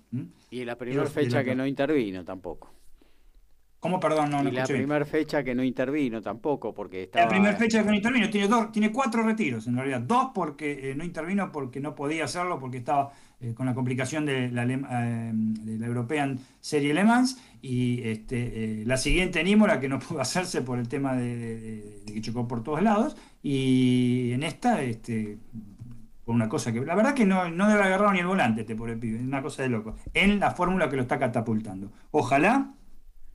Y 0.49 0.65
la 0.65 0.77
primera 0.77 1.05
fecha 1.05 1.43
que 1.43 1.55
no 1.55 1.67
intervino 1.67 2.23
tampoco. 2.23 2.73
¿Cómo, 3.81 3.99
perdón? 3.99 4.29
No, 4.29 4.47
y 4.47 4.51
la 4.51 4.65
primera 4.65 5.03
fecha 5.05 5.43
que 5.43 5.55
no 5.55 5.63
intervino 5.63 6.21
tampoco, 6.21 6.71
porque 6.71 7.01
estaba... 7.01 7.25
La 7.25 7.31
primera 7.31 7.55
fecha 7.55 7.81
que 7.81 7.89
no 7.89 7.95
intervino, 7.95 8.29
tiene, 8.29 8.47
dos, 8.47 8.71
tiene 8.71 8.91
cuatro 8.91 9.23
retiros 9.23 9.65
en 9.65 9.75
realidad. 9.75 10.01
Dos 10.01 10.27
porque 10.35 10.91
eh, 10.91 10.95
no 10.95 11.03
intervino 11.03 11.51
porque 11.51 11.79
no 11.79 11.95
podía 11.95 12.25
hacerlo, 12.25 12.59
porque 12.59 12.77
estaba 12.77 13.11
eh, 13.39 13.55
con 13.55 13.65
la 13.65 13.73
complicación 13.73 14.23
de 14.23 14.51
la, 14.51 14.65
eh, 14.65 15.31
de 15.33 15.79
la 15.79 15.87
European 15.87 16.39
Serie 16.59 16.93
Le 16.93 17.03
Mans. 17.03 17.41
Y 17.63 18.03
este, 18.03 18.83
la 18.85 18.97
siguiente 18.97 19.39
en 19.39 19.47
Imola 19.47 19.79
que 19.79 19.89
no 19.89 19.97
pudo 20.07 20.21
hacerse 20.21 20.61
por 20.61 20.77
el 20.77 20.87
tema 20.87 21.15
de, 21.15 22.03
que 22.05 22.21
chocó 22.21 22.47
por 22.47 22.61
todos 22.61 22.83
lados. 22.83 23.17
Y 23.41 24.29
en 24.31 24.43
esta, 24.43 24.83
este, 24.83 25.39
por 26.23 26.35
una 26.35 26.47
cosa 26.47 26.71
que... 26.71 26.81
La 26.81 26.93
verdad 26.93 27.15
que 27.15 27.25
no, 27.25 27.49
no 27.49 27.67
debe 27.67 27.81
agarrar 27.81 28.13
ni 28.13 28.19
el 28.19 28.27
volante 28.27 28.61
este 28.61 28.75
por 28.75 28.91
el 28.91 28.99
pibe, 28.99 29.17
es 29.17 29.23
una 29.23 29.41
cosa 29.41 29.63
de 29.63 29.69
loco. 29.69 29.95
En 30.13 30.39
la 30.39 30.51
fórmula 30.51 30.87
que 30.87 30.97
lo 30.97 31.01
está 31.01 31.17
catapultando. 31.17 31.91
Ojalá 32.11 32.75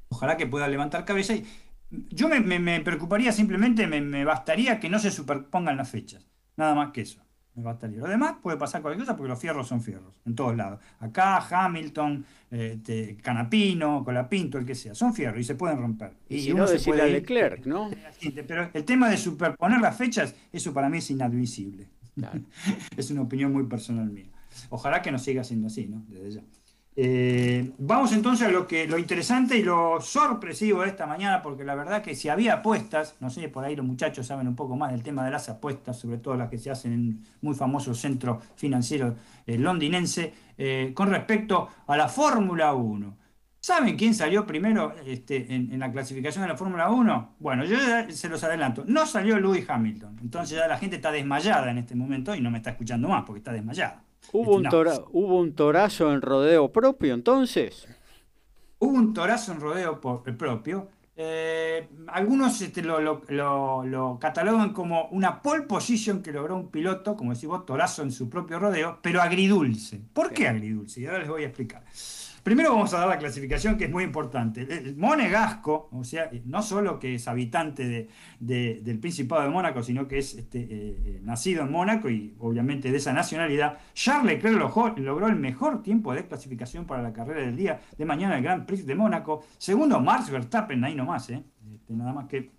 Ojalá 0.08 0.36
que 0.36 0.46
pueda 0.46 0.68
levantar 0.68 1.04
cabeza. 1.04 1.34
Y 1.34 1.44
yo 1.90 2.28
me, 2.28 2.80
preocuparía 2.80 3.32
simplemente, 3.32 3.86
me, 3.86 4.24
bastaría 4.24 4.80
que 4.80 4.90
no 4.90 4.98
se 4.98 5.10
superpongan 5.10 5.76
las 5.76 5.88
fechas. 5.88 6.26
Nada 6.56 6.74
más 6.74 6.92
que 6.92 7.02
eso. 7.02 7.22
Me 7.54 7.62
bastaría. 7.62 7.98
Lo 7.98 8.08
demás 8.08 8.36
puede 8.42 8.58
pasar 8.58 8.82
cualquier 8.82 9.06
cosa 9.06 9.16
porque 9.16 9.30
los 9.30 9.38
fierros 9.38 9.66
son 9.66 9.80
fierros, 9.80 10.20
en 10.26 10.34
todos 10.34 10.54
lados. 10.54 10.80
Acá, 11.00 11.38
Hamilton, 11.38 12.24
este, 12.50 13.16
Canapino, 13.16 14.04
Colapinto, 14.04 14.58
el 14.58 14.66
que 14.66 14.74
sea. 14.74 14.94
Son 14.94 15.14
fierros 15.14 15.40
y 15.40 15.44
se 15.44 15.54
pueden 15.54 15.78
romper. 15.78 16.12
Y, 16.28 16.40
si 16.40 16.52
uno 16.52 16.66
se 16.66 16.78
puede 16.80 17.10
Leclerc, 17.10 17.64
¿no? 17.64 17.90
Pero 18.46 18.70
el 18.74 18.84
tema 18.84 19.08
de 19.08 19.16
superponer 19.16 19.80
las 19.80 19.96
fechas, 19.96 20.34
eso 20.52 20.74
para 20.74 20.90
mí 20.90 20.98
es 20.98 21.10
inadmisible. 21.10 21.88
es 22.96 23.10
una 23.10 23.22
opinión 23.22 23.52
muy 23.52 23.64
personal 23.64 24.10
mía. 24.10 24.26
Ojalá 24.70 25.02
que 25.02 25.12
no 25.12 25.18
siga 25.18 25.44
siendo 25.44 25.68
así, 25.68 25.86
¿no? 25.86 26.04
Desde 26.08 26.32
ya. 26.32 26.42
Eh, 26.98 27.72
vamos 27.76 28.12
entonces 28.12 28.48
a 28.48 28.50
lo 28.50 28.66
que 28.66 28.86
lo 28.86 28.98
interesante 28.98 29.58
y 29.58 29.62
lo 29.62 30.00
sorpresivo 30.00 30.80
de 30.80 30.88
esta 30.88 31.06
mañana, 31.06 31.42
porque 31.42 31.62
la 31.62 31.74
verdad 31.74 32.02
que 32.02 32.14
si 32.14 32.30
había 32.30 32.54
apuestas, 32.54 33.16
no 33.20 33.28
sé, 33.28 33.50
por 33.50 33.64
ahí 33.64 33.76
los 33.76 33.84
muchachos 33.84 34.26
saben 34.26 34.48
un 34.48 34.56
poco 34.56 34.76
más 34.76 34.92
del 34.92 35.02
tema 35.02 35.22
de 35.22 35.30
las 35.30 35.50
apuestas, 35.50 35.98
sobre 35.98 36.16
todo 36.16 36.36
las 36.36 36.48
que 36.48 36.56
se 36.56 36.70
hacen 36.70 36.92
en 36.94 37.26
muy 37.42 37.54
famoso 37.54 37.94
centro 37.94 38.40
financiero 38.56 39.14
eh, 39.46 39.58
londinense, 39.58 40.32
eh, 40.56 40.92
con 40.94 41.10
respecto 41.10 41.68
a 41.86 41.96
la 41.98 42.08
Fórmula 42.08 42.72
1. 42.72 43.16
¿Saben 43.60 43.96
quién 43.96 44.14
salió 44.14 44.46
primero 44.46 44.94
este, 45.04 45.52
en, 45.54 45.78
la 45.78 45.90
clasificación 45.90 46.42
de 46.42 46.48
la 46.48 46.56
Fórmula 46.56 46.88
1? 46.88 47.34
Bueno, 47.40 47.64
yo 47.64 47.76
se 48.08 48.28
los 48.28 48.42
adelanto. 48.44 48.84
No 48.86 49.06
salió 49.06 49.40
Lewis 49.40 49.68
Hamilton. 49.68 50.18
Entonces 50.22 50.56
ya 50.56 50.68
la 50.68 50.78
gente 50.78 50.96
está 50.96 51.10
desmayada 51.10 51.70
en 51.72 51.78
este 51.78 51.96
momento 51.96 52.34
y 52.34 52.40
no 52.40 52.50
me 52.50 52.58
está 52.58 52.70
escuchando 52.70 53.08
más 53.08 53.24
porque 53.24 53.38
está 53.38 53.52
desmayada. 53.52 54.05
¿Hubo 54.32 54.56
un, 54.56 54.66
¿Hubo 55.12 55.38
un 55.38 55.54
torazo 55.54 56.12
en 56.12 56.20
rodeo 56.20 56.70
propio 56.70 57.14
entonces? 57.14 57.86
Hubo 58.78 58.92
un 58.92 59.14
torazo 59.14 59.52
en 59.52 59.60
rodeo 59.60 60.00
propio. 60.00 60.88
Eh, 61.18 61.88
algunos 62.08 62.60
este, 62.60 62.82
lo, 62.82 64.18
catalogan 64.20 64.74
como 64.74 65.08
una 65.08 65.40
pole 65.40 65.62
position 65.62 66.22
que 66.22 66.30
logró 66.30 66.56
un 66.56 66.70
piloto, 66.70 67.16
como 67.16 67.32
decís 67.32 67.48
vos, 67.48 67.64
torazo 67.64 68.02
en 68.02 68.12
su 68.12 68.28
propio 68.28 68.58
rodeo, 68.58 68.98
pero 69.00 69.22
agridulce. 69.22 69.98
¿Por 70.12 70.32
qué 70.34 70.46
agridulce? 70.48 71.00
Y 71.00 71.06
ahora 71.06 71.20
les 71.20 71.28
voy 71.28 71.44
a 71.44 71.46
explicar. 71.46 71.84
Primero 72.46 72.70
vamos 72.70 72.94
a 72.94 72.98
dar 72.98 73.08
la 73.08 73.18
clasificación 73.18 73.76
que 73.76 73.86
es 73.86 73.90
muy 73.90 74.04
importante. 74.04 74.68
El 74.70 74.96
monegasco, 74.96 75.88
o 75.90 76.04
sea, 76.04 76.30
no 76.44 76.62
solo 76.62 77.00
que 77.00 77.16
es 77.16 77.26
habitante 77.26 78.08
del 78.38 78.98
Principado 79.00 79.42
de 79.42 79.48
Mónaco, 79.48 79.82
sino 79.82 80.06
que 80.06 80.18
es 80.18 80.34
este, 80.34 80.60
eh, 80.60 80.66
eh, 80.70 81.20
nacido 81.24 81.64
en 81.64 81.72
Mónaco 81.72 82.08
y 82.08 82.36
obviamente 82.38 82.92
de 82.92 82.98
esa 82.98 83.12
nacionalidad, 83.12 83.78
Charles 83.94 84.34
Leclerc 84.34 84.60
logró 84.98 85.26
el 85.26 85.34
mejor 85.34 85.82
tiempo 85.82 86.14
de 86.14 86.24
clasificación 86.24 86.86
para 86.86 87.02
la 87.02 87.12
carrera 87.12 87.40
del 87.40 87.56
día 87.56 87.80
de 87.98 88.04
mañana, 88.04 88.36
el 88.36 88.44
Grand 88.44 88.64
Prix 88.64 88.86
de 88.86 88.94
Mónaco. 88.94 89.44
Segundo, 89.58 89.98
Max 89.98 90.30
Verstappen, 90.30 90.84
ahí 90.84 90.94
nomás, 90.94 91.28
¿eh? 91.30 91.42
Este, 91.74 91.94
nada 91.94 92.12
más 92.12 92.26
que 92.26 92.52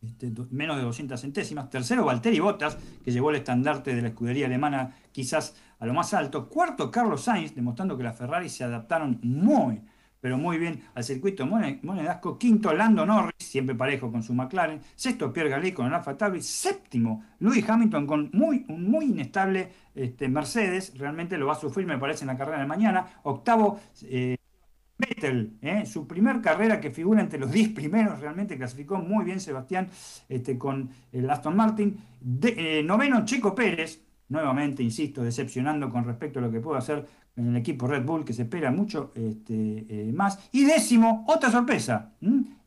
este, 0.00 0.32
menos 0.52 0.78
de 0.78 0.84
200 0.84 1.20
centésimas. 1.20 1.68
Tercero, 1.68 2.06
Valtteri 2.06 2.40
Bottas, 2.40 2.78
que 3.04 3.12
llevó 3.12 3.28
el 3.28 3.36
estandarte 3.36 3.94
de 3.94 4.00
la 4.00 4.08
escudería 4.08 4.46
alemana 4.46 4.96
quizás 5.12 5.54
a 5.80 5.86
lo 5.86 5.94
más 5.94 6.14
alto. 6.14 6.48
Cuarto, 6.48 6.90
Carlos 6.90 7.22
Sainz, 7.22 7.54
demostrando 7.54 7.96
que 7.96 8.04
las 8.04 8.16
Ferrari 8.16 8.48
se 8.48 8.64
adaptaron 8.64 9.18
muy, 9.22 9.80
pero 10.20 10.36
muy 10.36 10.58
bien 10.58 10.82
al 10.94 11.02
circuito 11.02 11.46
monegasco. 11.46 12.38
Quinto, 12.38 12.72
Lando 12.72 13.04
Norris, 13.06 13.34
siempre 13.38 13.74
parejo 13.74 14.12
con 14.12 14.22
su 14.22 14.34
McLaren. 14.34 14.80
Sexto, 14.94 15.32
Pierre 15.32 15.48
Gasly 15.48 15.72
con 15.72 15.86
el 15.86 15.94
Alfa 15.94 16.16
Tauri. 16.16 16.42
Séptimo, 16.42 17.24
Lewis 17.40 17.68
Hamilton 17.68 18.06
con 18.06 18.30
muy, 18.32 18.66
un 18.68 18.90
muy 18.90 19.06
inestable 19.06 19.72
este, 19.94 20.28
Mercedes. 20.28 20.92
Realmente 20.96 21.38
lo 21.38 21.46
va 21.46 21.54
a 21.54 21.56
sufrir, 21.56 21.86
me 21.86 21.98
parece, 21.98 22.24
en 22.24 22.28
la 22.28 22.36
carrera 22.36 22.60
de 22.60 22.66
mañana. 22.66 23.06
Octavo, 23.22 23.80
eh, 24.02 24.36
Vettel, 24.98 25.56
¿eh? 25.62 25.86
su 25.86 26.06
primer 26.06 26.42
carrera 26.42 26.78
que 26.78 26.90
figura 26.90 27.22
entre 27.22 27.38
los 27.38 27.50
10 27.52 27.70
primeros, 27.70 28.20
realmente 28.20 28.58
clasificó 28.58 28.98
muy 28.98 29.24
bien 29.24 29.40
Sebastián 29.40 29.88
este, 30.28 30.58
con 30.58 30.90
el 31.10 31.28
Aston 31.30 31.56
Martin. 31.56 31.98
Eh, 32.42 32.82
noveno, 32.84 33.24
Checo 33.24 33.54
Pérez, 33.54 34.02
nuevamente, 34.30 34.82
insisto, 34.82 35.22
decepcionando 35.22 35.90
con 35.90 36.04
respecto 36.04 36.38
a 36.38 36.42
lo 36.42 36.50
que 36.50 36.60
puede 36.60 36.78
hacer 36.78 37.06
en 37.36 37.48
el 37.48 37.56
equipo 37.56 37.86
Red 37.86 38.04
Bull, 38.04 38.24
que 38.24 38.32
se 38.32 38.42
espera 38.42 38.70
mucho 38.70 39.12
este, 39.14 39.86
eh, 39.88 40.12
más. 40.12 40.48
Y 40.52 40.64
décimo, 40.64 41.24
otra 41.28 41.50
sorpresa, 41.50 42.12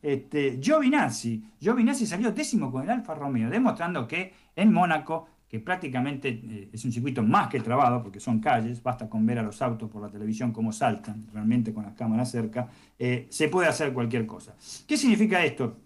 este, 0.00 0.60
Giovinazzi. 0.60 1.42
Giovinazzi 1.60 2.06
salió 2.06 2.30
décimo 2.32 2.70
con 2.70 2.84
el 2.84 2.90
Alfa 2.90 3.14
Romeo, 3.14 3.50
demostrando 3.50 4.06
que 4.06 4.32
en 4.54 4.72
Mónaco 4.72 5.26
que 5.54 5.60
prácticamente 5.60 6.28
eh, 6.30 6.70
es 6.72 6.84
un 6.84 6.90
circuito 6.90 7.22
más 7.22 7.48
que 7.48 7.60
trabado, 7.60 8.02
porque 8.02 8.18
son 8.18 8.40
calles, 8.40 8.82
basta 8.82 9.08
con 9.08 9.24
ver 9.24 9.38
a 9.38 9.42
los 9.42 9.62
autos 9.62 9.88
por 9.88 10.02
la 10.02 10.10
televisión 10.10 10.52
cómo 10.52 10.72
saltan, 10.72 11.26
realmente 11.32 11.72
con 11.72 11.84
las 11.84 11.94
cámaras 11.94 12.30
cerca, 12.30 12.68
eh, 12.98 13.28
se 13.30 13.48
puede 13.48 13.68
hacer 13.68 13.92
cualquier 13.92 14.26
cosa. 14.26 14.56
¿Qué 14.84 14.96
significa 14.96 15.44
esto? 15.44 15.76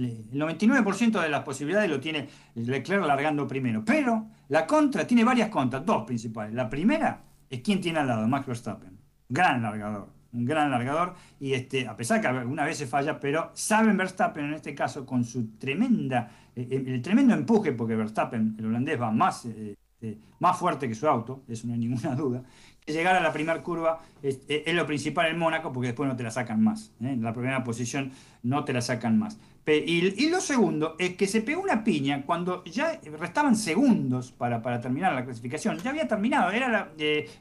El 0.00 0.40
99% 0.40 1.20
de 1.20 1.28
las 1.28 1.42
posibilidades 1.42 1.90
lo 1.90 2.00
tiene 2.00 2.28
Leclerc 2.54 3.04
largando 3.04 3.46
primero, 3.46 3.84
pero 3.84 4.26
la 4.48 4.66
contra 4.66 5.06
tiene 5.06 5.24
varias 5.24 5.48
contras, 5.48 5.84
dos 5.84 6.04
principales. 6.04 6.54
La 6.54 6.68
primera 6.68 7.22
es 7.48 7.60
quién 7.60 7.80
tiene 7.80 7.98
al 7.98 8.08
lado, 8.08 8.26
Max 8.26 8.46
Verstappen, 8.46 8.98
gran 9.28 9.62
largador, 9.62 10.08
un 10.32 10.44
gran 10.44 10.70
largador, 10.70 11.14
y 11.38 11.52
este, 11.52 11.86
a 11.86 11.96
pesar 11.96 12.20
que 12.20 12.28
alguna 12.28 12.64
vez 12.64 12.78
se 12.78 12.86
falla, 12.86 13.20
pero 13.20 13.50
saben 13.54 13.96
Verstappen 13.96 14.46
en 14.46 14.54
este 14.54 14.74
caso 14.74 15.04
con 15.04 15.24
su 15.24 15.58
tremenda 15.58 16.30
eh, 16.56 16.66
eh, 16.70 16.84
el 16.86 17.02
tremendo 17.02 17.34
empuje, 17.34 17.72
porque 17.72 17.94
Verstappen, 17.94 18.56
el 18.58 18.66
holandés, 18.66 19.00
va 19.00 19.10
más, 19.10 19.46
eh, 19.46 19.76
más 20.38 20.58
fuerte 20.58 20.88
que 20.88 20.94
su 20.94 21.06
auto, 21.06 21.44
eso 21.48 21.66
no 21.66 21.74
hay 21.74 21.78
ninguna 21.86 22.14
duda, 22.14 22.42
llegar 22.86 23.16
a 23.16 23.20
la 23.20 23.32
primera 23.32 23.62
curva 23.62 24.00
es, 24.22 24.40
lo 24.66 24.86
principal 24.86 25.26
en 25.28 25.38
Mónaco, 25.38 25.72
porque 25.72 25.88
después 25.88 26.08
no 26.08 26.16
te 26.16 26.22
la 26.22 26.30
sacan 26.30 26.62
más. 26.62 26.92
En 27.00 27.22
la 27.22 27.32
primera 27.32 27.62
posición 27.64 28.12
no 28.42 28.64
te 28.64 28.72
la 28.72 28.80
sacan 28.80 29.18
más. 29.18 29.38
Y, 29.66 30.28
lo 30.30 30.40
segundo 30.40 30.96
es 30.98 31.14
que 31.14 31.28
se 31.28 31.42
pegó 31.42 31.62
una 31.62 31.84
piña 31.84 32.24
cuando 32.26 32.64
ya 32.64 33.00
restaban 33.18 33.54
segundos 33.54 34.32
para, 34.32 34.62
para 34.62 34.80
terminar 34.80 35.14
la 35.14 35.24
clasificación. 35.24 35.78
Ya 35.78 35.90
había 35.90 36.08
terminado, 36.08 36.50
era 36.50 36.92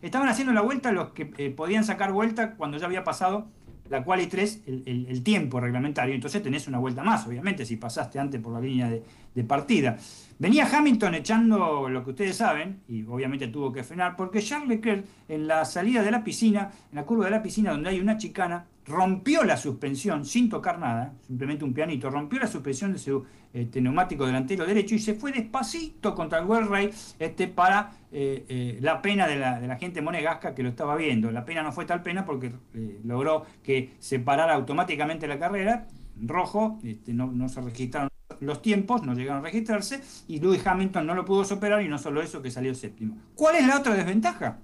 estaban 0.02 0.28
haciendo 0.28 0.54
la 0.54 0.62
vuelta 0.62 0.92
los 0.92 1.10
que 1.10 1.26
podían 1.26 1.84
sacar 1.84 2.12
vuelta 2.12 2.56
cuando 2.56 2.78
ya 2.78 2.86
había 2.86 3.04
pasado 3.04 3.48
la 3.90 4.04
cual 4.04 4.22
y 4.22 4.28
3 4.28 4.64
el, 4.86 5.24
tiempo 5.24 5.60
reglamentario, 5.60 6.16
entonces 6.16 6.42
tenés 6.42 6.68
una 6.68 6.78
vuelta 6.78 7.04
más, 7.04 7.26
obviamente, 7.28 7.66
si 7.66 7.76
pasaste 7.76 8.20
antes 8.20 8.40
por 8.40 8.54
la 8.54 8.62
línea 8.62 8.90
de, 8.90 9.04
partida. 9.44 9.98
Venía 10.38 10.68
Hamilton 10.70 11.16
echando 11.16 11.88
lo 11.88 12.04
que 12.04 12.10
ustedes 12.10 12.36
saben, 12.36 12.82
y 12.90 13.04
obviamente 13.04 13.48
tuvo 13.48 13.72
que 13.72 13.84
frenar, 13.84 14.18
porque 14.18 14.42
Charles 14.42 14.68
Leclerc 14.68 15.06
en 15.30 15.48
la 15.48 15.64
salida 15.64 16.04
de 16.04 16.12
la 16.12 16.24
piscina, 16.26 16.70
en 16.92 16.96
la 16.98 17.06
curva 17.06 17.26
de 17.26 17.32
la 17.32 17.42
piscina 17.42 17.72
donde 17.72 17.90
hay 17.90 18.02
una 18.02 18.18
chicana, 18.18 18.66
rompió 18.90 19.44
la 19.44 19.56
suspensión 19.56 20.26
sin 20.26 20.50
tocar 20.50 20.80
nada, 20.80 21.14
simplemente 21.26 21.64
un 21.64 21.74
pianito, 21.74 22.10
rompió 22.10 22.40
la 22.40 22.48
suspensión 22.48 22.92
de 22.92 23.00
su 23.00 23.24
este, 23.54 23.82
neumático 23.82 24.26
delantero 24.26 24.66
derecho 24.66 24.96
y 24.96 25.00
se 25.00 25.14
fue 25.14 25.32
despacito 25.32 26.16
contra 26.16 26.40
el 26.40 26.46
World 26.46 26.70
Ray 26.70 26.90
este, 27.20 27.48
para 27.48 27.92
eh, 28.12 28.46
eh, 28.50 28.78
la 28.82 29.02
pena 29.02 29.28
de 29.28 29.38
la, 29.38 29.76
gente 29.78 30.02
monegasca 30.02 30.56
que 30.56 30.64
lo 30.64 30.70
estaba 30.70 30.96
viendo. 30.96 31.32
La 31.32 31.46
pena 31.46 31.62
no 31.62 31.72
fue 31.72 31.86
tal 31.86 32.02
pena 32.02 32.26
porque 32.26 32.52
eh, 32.74 33.00
logró 33.04 33.46
que 33.64 33.94
se 34.00 34.20
parara 34.20 34.56
automáticamente 34.56 35.28
la 35.28 35.38
carrera, 35.38 35.88
rojo, 36.22 36.80
este, 36.84 37.14
no, 37.14 37.48
se 37.48 37.62
registraron 37.62 38.10
los 38.40 38.62
tiempos, 38.62 39.04
no 39.04 39.14
llegaron 39.14 39.42
a 39.42 39.46
registrarse 39.46 40.02
y 40.28 40.40
Lewis 40.40 40.66
Hamilton 40.66 41.06
no 41.06 41.14
lo 41.14 41.26
pudo 41.26 41.44
superar 41.44 41.82
y 41.82 41.88
no 41.88 41.98
solo 41.98 42.22
eso 42.22 42.42
que 42.42 42.50
salió 42.50 42.74
séptimo. 42.74 43.18
¿Cuál 43.36 43.58
es 43.58 43.68
la 43.68 43.78
otra 43.78 43.94
desventaja? 43.94 44.60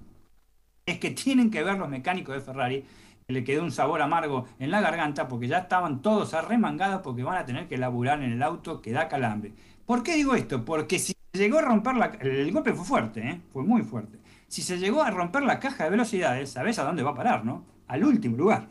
Es 0.84 0.98
que 0.98 1.10
tienen 1.10 1.50
que 1.50 1.62
ver 1.62 1.78
los 1.78 1.88
mecánicos 1.88 2.34
de 2.34 2.40
Ferrari 2.40 2.84
le 3.28 3.42
quedó 3.42 3.64
un 3.64 3.72
sabor 3.72 4.02
amargo 4.02 4.46
en 4.60 4.70
la 4.70 4.80
garganta 4.80 5.26
porque 5.26 5.48
ya 5.48 5.58
estaban 5.58 6.00
todos 6.00 6.32
arremangados 6.32 7.02
porque 7.02 7.24
van 7.24 7.38
a 7.38 7.44
tener 7.44 7.66
que 7.66 7.76
laburar 7.76 8.22
en 8.22 8.30
el 8.30 8.42
auto 8.42 8.80
que 8.80 8.92
da 8.92 9.08
calambre. 9.08 9.52
¿Por 9.84 10.04
qué 10.04 10.14
digo 10.14 10.36
esto? 10.36 10.64
Porque 10.64 11.00
si 11.00 11.12
llegó 11.32 11.58
a 11.58 11.62
romper 11.62 11.96
la... 11.96 12.06
El 12.20 12.52
golpe 12.52 12.72
fue 12.72 12.84
fuerte, 12.84 13.28
¿eh? 13.28 13.40
fue 13.52 13.64
muy 13.64 13.82
fuerte. 13.82 14.20
Si 14.46 14.62
se 14.62 14.78
llegó 14.78 15.02
a 15.02 15.10
romper 15.10 15.42
la 15.42 15.58
caja 15.58 15.84
de 15.84 15.90
velocidades, 15.90 16.50
sabes 16.50 16.78
a 16.78 16.84
dónde 16.84 17.02
va 17.02 17.10
a 17.10 17.14
parar, 17.16 17.44
¿no? 17.44 17.64
Al 17.88 18.04
último 18.04 18.36
lugar, 18.36 18.68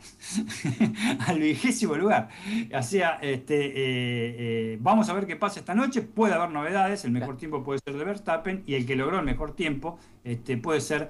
al 1.26 1.38
vigésimo 1.38 1.94
lugar. 1.94 2.28
O 2.74 2.82
sea, 2.82 3.18
este, 3.20 3.66
eh, 3.66 3.72
eh, 3.76 4.78
vamos 4.80 5.08
a 5.08 5.14
ver 5.14 5.26
qué 5.26 5.36
pasa 5.36 5.60
esta 5.60 5.74
noche. 5.74 6.02
Puede 6.02 6.34
haber 6.34 6.50
novedades. 6.50 7.04
El 7.04 7.12
mejor 7.12 7.36
tiempo 7.36 7.62
puede 7.62 7.80
ser 7.84 7.96
de 7.96 8.04
Verstappen 8.04 8.62
y 8.66 8.74
el 8.74 8.84
que 8.84 8.94
logró 8.94 9.18
el 9.18 9.24
mejor 9.24 9.54
tiempo 9.54 9.98
este, 10.24 10.58
puede 10.58 10.82
ser 10.82 11.08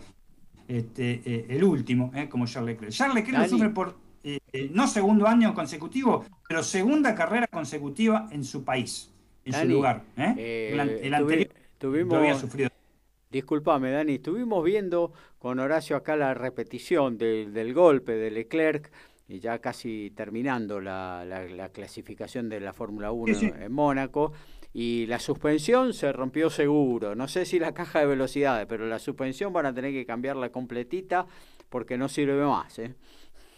este, 0.69 1.23
eh, 1.25 1.47
el 1.51 1.65
último, 1.65 2.11
eh, 2.15 2.29
como 2.29 2.47
Charles 2.47 2.75
Leclerc. 2.75 2.93
Charles 2.93 3.15
Leclerc 3.17 3.43
lo 3.43 3.49
sufre 3.49 3.71
por 3.71 3.97
eh, 4.25 4.41
no 4.73 4.87
segundo 4.87 5.27
año 5.27 5.55
consecutivo, 5.55 6.25
pero 6.49 6.63
segunda 6.63 7.15
carrera 7.15 7.47
consecutiva 7.47 8.29
en 8.33 8.45
su 8.45 8.65
país, 8.65 9.11
en 9.45 9.53
su 9.53 9.65
lugar. 9.67 10.03
¿eh? 10.17 10.71
el, 10.73 11.15
anterior 11.15 11.49
había 12.15 12.35
sufrido. 12.35 12.71
Disculpame, 13.31 13.91
Dani, 13.91 14.15
estuvimos 14.15 14.65
viendo 14.65 15.13
con 15.39 15.59
Horacio 15.59 15.97
acá 15.97 16.17
la 16.17 16.33
repetición 16.35 17.19
del 17.19 17.75
golpe 17.75 18.13
de 18.13 18.31
Leclerc 18.31 18.91
y 19.29 19.41
ya 19.41 19.59
casi 19.59 20.13
terminando 20.15 20.81
la, 20.81 21.25
la, 21.25 21.69
clasificación 21.71 22.49
de 22.49 22.61
la 22.61 22.73
Fórmula 22.73 23.11
1 23.11 23.39
en 23.61 23.73
Mónaco. 23.73 24.33
Y 24.73 25.07
la 25.07 25.19
suspensión 25.19 25.95
se 25.95 26.13
rompió 26.13 26.51
seguro. 26.51 27.15
No 27.15 27.29
sé 27.29 27.47
si 27.47 27.59
la 27.59 27.73
caja 27.73 28.01
de 28.01 28.07
velocidades, 28.07 28.67
pero 28.67 28.87
la 28.87 28.99
suspensión 28.99 29.53
van 29.53 29.67
a 29.67 29.75
tener 29.75 29.93
que 29.93 30.05
cambiarla 30.05 30.51
completita 30.51 31.27
porque 31.69 31.97
no 31.97 32.09
sirve 32.09 32.45
más. 32.45 32.79
¿eh? 32.79 32.95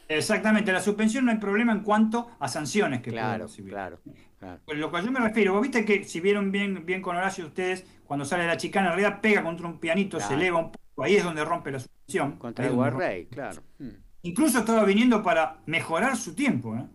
Exactamente, 0.09 0.72
la 0.72 0.80
suspensión 0.80 1.26
no 1.26 1.32
hay 1.32 1.39
problema 1.39 1.72
en 1.72 1.80
cuanto 1.80 2.30
a 2.39 2.48
sanciones 2.48 3.02
que 3.02 3.10
claro, 3.10 3.47
Claro, 3.66 4.01
claro. 4.39 4.60
Pues 4.64 4.78
lo 4.78 4.90
que 4.90 5.02
yo 5.02 5.10
me 5.10 5.20
refiero, 5.20 5.52
vos 5.52 5.62
viste 5.62 5.85
que 5.85 6.05
si 6.05 6.20
vieron 6.20 6.51
bien, 6.51 6.86
bien 6.86 7.02
con 7.02 7.16
Horacio 7.16 7.44
ustedes, 7.47 7.85
cuando 8.06 8.24
sale 8.24 8.47
la 8.47 8.56
chicana, 8.56 8.89
en 8.89 8.97
realidad 8.97 9.20
pega 9.20 9.43
contra 9.43 9.66
un 9.66 9.78
pianito, 9.78 10.18
se 10.18 10.35
eleva 10.35 10.59
un 10.59 10.72
poco, 10.72 11.05
ahí 11.05 11.16
es 11.16 11.24
donde 11.24 11.44
rompe 11.44 11.70
la 11.70 11.80
suspensión. 11.80 12.36
Contra 12.39 12.66
el 12.66 12.93
Rey, 12.93 13.26
claro. 13.26 13.62
Hmm. 13.78 13.90
Incluso 14.22 14.60
estaba 14.60 14.85
viniendo 14.85 15.22
para 15.22 15.59
mejorar 15.66 16.16
su 16.16 16.35
tiempo. 16.35 16.74
¿eh? 16.76 16.86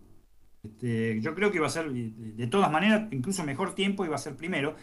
Este, 0.64 1.20
yo 1.20 1.34
creo 1.34 1.50
que 1.50 1.58
iba 1.58 1.66
a 1.66 1.70
ser, 1.70 1.90
de 1.90 2.46
todas 2.46 2.70
maneras, 2.70 3.08
incluso 3.10 3.44
mejor 3.44 3.74
tiempo 3.74 4.04
iba 4.04 4.14
a 4.14 4.18
ser 4.18 4.36
primero. 4.36 4.74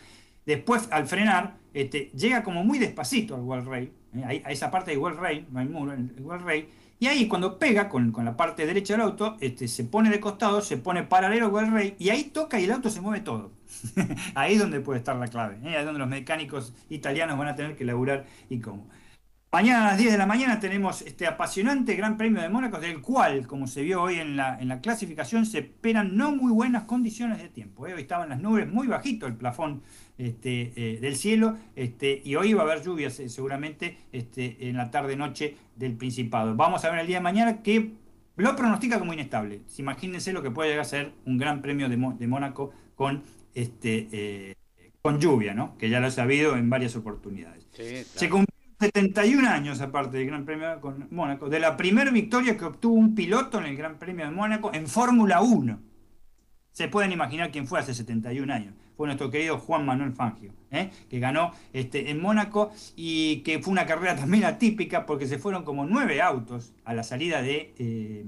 Después, 0.46 0.88
al 0.92 1.08
frenar, 1.08 1.58
este, 1.74 2.12
llega 2.16 2.44
como 2.44 2.64
muy 2.64 2.80
despacito 2.80 3.36
al 3.36 3.42
Wall 3.42 3.66
Rail, 3.66 3.92
¿eh? 4.16 4.42
a, 4.46 4.52
esa 4.52 4.72
parte 4.72 4.92
de 4.92 4.98
Wall 4.98 5.18
Rail, 5.18 5.46
no 5.52 5.60
hay 5.60 5.68
muro, 5.68 5.94
el 5.94 6.12
Wall 6.22 6.42
Rail, 6.42 6.68
y 7.00 7.08
ahí 7.08 7.28
cuando 7.28 7.58
pega 7.58 7.90
con, 7.90 8.14
la 8.24 8.38
parte 8.38 8.66
derecha 8.66 8.94
del 8.94 9.02
auto, 9.02 9.38
este, 9.40 9.68
se 9.68 9.84
pone 9.84 10.10
de 10.10 10.20
costado, 10.20 10.62
se 10.62 10.78
pone 10.78 11.04
paralelo 11.04 11.48
al 11.48 11.52
Wall 11.52 11.72
Rail, 11.72 11.96
y 12.00 12.10
ahí 12.10 12.26
toca 12.26 12.60
y 12.60 12.66
el 12.66 12.72
auto 12.72 12.90
se 12.90 13.02
mueve 13.02 13.22
todo. 13.22 13.52
ahí 14.36 14.54
es 14.54 14.60
donde 14.60 14.80
puede 14.82 15.00
estar 15.00 15.16
la 15.16 15.28
clave, 15.28 15.58
¿eh? 15.64 15.70
ahí 15.70 15.76
es 15.76 15.86
donde 15.86 16.00
los 16.00 16.10
mecánicos 16.10 16.74
italianos 16.90 17.38
van 17.38 17.48
a 17.48 17.56
tener 17.56 17.76
que 17.76 17.86
laburar 17.86 18.26
y 18.50 18.60
cómo. 18.60 18.88
Mañana 19.54 19.84
a 19.84 19.88
las 19.90 19.98
10 19.98 20.14
de 20.14 20.18
la 20.18 20.26
mañana 20.26 20.62
tenemos 20.62 21.02
este 21.02 21.28
apasionante 21.28 21.96
Gran 21.96 22.16
Premio 22.16 22.42
de 22.42 22.48
Mónaco, 22.48 22.80
del 22.80 23.02
cual, 23.02 23.48
como 23.48 23.68
se 23.68 23.82
vio 23.82 24.02
hoy 24.02 24.16
en 24.16 24.38
la, 24.38 24.58
en 24.58 24.70
la 24.70 24.80
clasificación, 24.80 25.46
se 25.46 25.60
esperan 25.60 26.16
no 26.16 26.34
muy 26.34 26.54
buenas 26.54 26.84
condiciones 26.84 27.40
de 27.40 27.50
tiempo. 27.50 27.86
¿eh? 27.86 27.94
Hoy 27.94 28.04
estaban 28.04 28.30
las 28.30 28.40
nubes 28.40 28.72
muy 28.72 28.88
bajito 28.88 29.28
el 29.28 29.36
plafón 29.36 29.84
este, 30.18 30.72
eh, 30.78 31.00
del 31.02 31.18
cielo 31.18 31.58
este, 31.76 32.22
y 32.24 32.36
hoy 32.36 32.54
va 32.54 32.62
a 32.62 32.66
haber 32.66 32.82
lluvias 32.82 33.20
eh, 33.20 33.28
seguramente 33.28 33.98
este, 34.14 34.70
en 34.70 34.78
la 34.78 34.90
tarde-noche 34.90 35.58
del 35.76 35.98
Principado. 35.98 36.56
Vamos 36.56 36.86
a 36.86 36.90
ver 36.90 37.00
el 37.00 37.08
día 37.08 37.18
de 37.18 37.24
mañana 37.24 37.62
que 37.62 37.92
lo 38.38 38.56
pronostica 38.56 39.00
como 39.00 39.12
inestable. 39.12 39.64
Imagínense 39.78 40.32
lo 40.32 40.42
que 40.42 40.52
puede 40.52 40.70
llegar 40.70 40.86
a 40.86 40.88
ser 40.88 41.12
un 41.26 41.38
Gran 41.38 41.62
Premio 41.62 41.90
de, 41.90 41.98
Mónaco 41.98 42.72
con, 42.96 43.22
este, 43.54 44.56
con 45.02 45.20
lluvia, 45.20 45.54
¿no? 45.54 45.78
que 45.78 45.90
ya 45.90 46.00
lo 46.00 46.08
he 46.08 46.12
sabido 46.12 46.56
en 46.56 46.70
varias 46.70 46.96
oportunidades. 46.96 47.68
Se 47.74 48.30
71 48.82 49.48
años 49.48 49.80
aparte 49.80 50.18
del 50.18 50.26
Gran 50.26 50.44
Premio 50.44 50.82
con 50.82 51.08
Mónaco, 51.12 51.50
de 51.50 51.60
la 51.60 51.78
primera 51.78 52.10
victoria 52.10 52.58
que 52.58 52.66
obtuvo 52.66 52.96
un 52.96 53.14
piloto 53.14 53.60
en 53.60 53.66
el 53.66 53.78
Gran 53.78 54.00
Premio 54.00 54.26
de 54.26 54.32
Mónaco 54.32 54.72
en 54.74 54.88
Fórmula 54.88 55.42
1. 55.42 55.80
Se 56.72 56.88
pueden 56.88 57.12
imaginar 57.12 57.52
quién 57.52 57.68
fue 57.68 57.80
hace 57.80 57.94
71 57.94 58.52
años. 58.52 58.74
Fue 58.98 59.06
nuestro 59.06 59.30
querido 59.30 59.60
Juan 59.60 59.86
Manuel 59.86 60.14
Fangio, 60.14 60.52
¿eh? 60.72 60.90
que 61.12 61.20
ganó 61.20 61.52
este, 61.74 62.10
en 62.10 62.20
Mónaco 62.20 62.72
y 62.96 63.42
que 63.42 63.60
fue 63.60 63.72
una 63.72 63.86
carrera 63.86 64.16
también 64.16 64.46
atípica 64.46 65.06
porque 65.06 65.28
se 65.28 65.38
fueron 65.38 65.64
como 65.64 65.86
nueve 65.86 66.20
autos 66.20 66.74
a 66.84 66.96
la 66.96 67.04
salida 67.04 67.44
de... 67.44 67.76
Eh, 67.78 68.26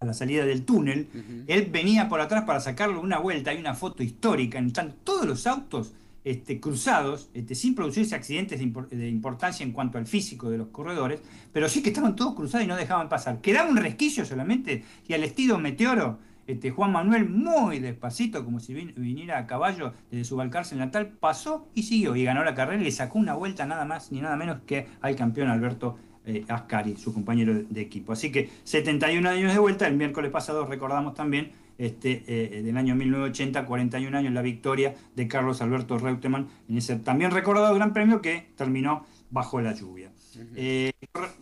a 0.00 0.04
la 0.04 0.14
salida 0.14 0.44
del 0.44 0.64
túnel, 0.64 1.08
él 1.48 1.68
venía 1.72 2.08
por 2.08 2.20
atrás 2.20 2.44
para 2.44 2.60
sacarle 2.60 2.98
una 2.98 3.18
vuelta, 3.18 3.50
hay 3.50 3.58
una 3.58 3.74
foto 3.74 4.04
histórica, 4.04 4.60
están 4.60 4.94
todos 5.02 5.26
los 5.26 5.44
autos 5.48 5.92
este, 6.24 6.60
cruzados, 6.60 7.30
este, 7.34 7.54
sin 7.54 7.74
producirse 7.74 8.14
accidentes 8.14 8.58
de, 8.58 9.08
importancia 9.08 9.64
en 9.64 9.72
cuanto 9.72 9.98
al 9.98 10.06
físico 10.06 10.50
de 10.50 10.58
los 10.58 10.68
corredores, 10.68 11.20
pero 11.52 11.68
sí 11.68 11.82
que 11.82 11.90
estaban 11.90 12.16
todos 12.16 12.34
cruzados 12.34 12.64
y 12.64 12.68
no 12.68 12.76
dejaban 12.76 13.08
pasar. 13.08 13.40
Quedaba 13.40 13.70
un 13.70 13.76
resquicio 13.76 14.24
solamente 14.24 14.84
y 15.06 15.14
al 15.14 15.24
estilo 15.24 15.58
meteoro, 15.58 16.18
este, 16.46 16.70
Juan 16.70 16.92
Manuel 16.92 17.28
muy 17.28 17.78
despacito, 17.78 18.44
como 18.44 18.58
si 18.58 18.74
viniera 18.74 19.38
a 19.38 19.46
caballo 19.46 19.92
desde 20.10 20.24
su 20.24 20.36
balcárcel 20.36 20.78
natal, 20.78 21.08
pasó 21.20 21.68
y 21.74 21.82
siguió 21.82 22.16
y 22.16 22.24
ganó 22.24 22.42
la 22.42 22.54
carrera 22.54 22.80
y 22.80 22.84
le 22.84 22.90
sacó 22.90 23.18
una 23.18 23.34
vuelta 23.34 23.66
nada 23.66 23.84
más 23.84 24.12
ni 24.12 24.20
nada 24.20 24.36
menos 24.36 24.60
que 24.66 24.86
al 25.00 25.14
campeón 25.14 25.48
Alberto 25.48 25.98
eh, 26.24 26.44
Ascari, 26.48 26.96
su 26.96 27.14
compañero 27.14 27.54
de 27.54 27.80
equipo. 27.80 28.12
Así 28.12 28.30
que 28.30 28.50
71 28.64 29.28
años 29.28 29.52
de 29.52 29.58
vuelta, 29.58 29.86
el 29.86 29.96
miércoles 29.96 30.30
pasado 30.30 30.66
recordamos 30.66 31.14
también 31.14 31.52
este, 31.78 32.24
eh, 32.26 32.62
del 32.62 32.76
año 32.76 32.96
1980, 32.96 33.64
41 33.64 34.18
años, 34.18 34.32
la 34.32 34.42
victoria 34.42 34.94
de 35.14 35.28
Carlos 35.28 35.62
Alberto 35.62 35.96
Reutemann 35.96 36.48
en 36.68 36.76
ese 36.76 36.96
también 36.96 37.30
recordado 37.30 37.72
Gran 37.74 37.92
Premio 37.92 38.20
que 38.20 38.48
terminó 38.56 39.06
bajo 39.30 39.60
la 39.60 39.72
lluvia. 39.74 40.10
Eh, 40.56 40.92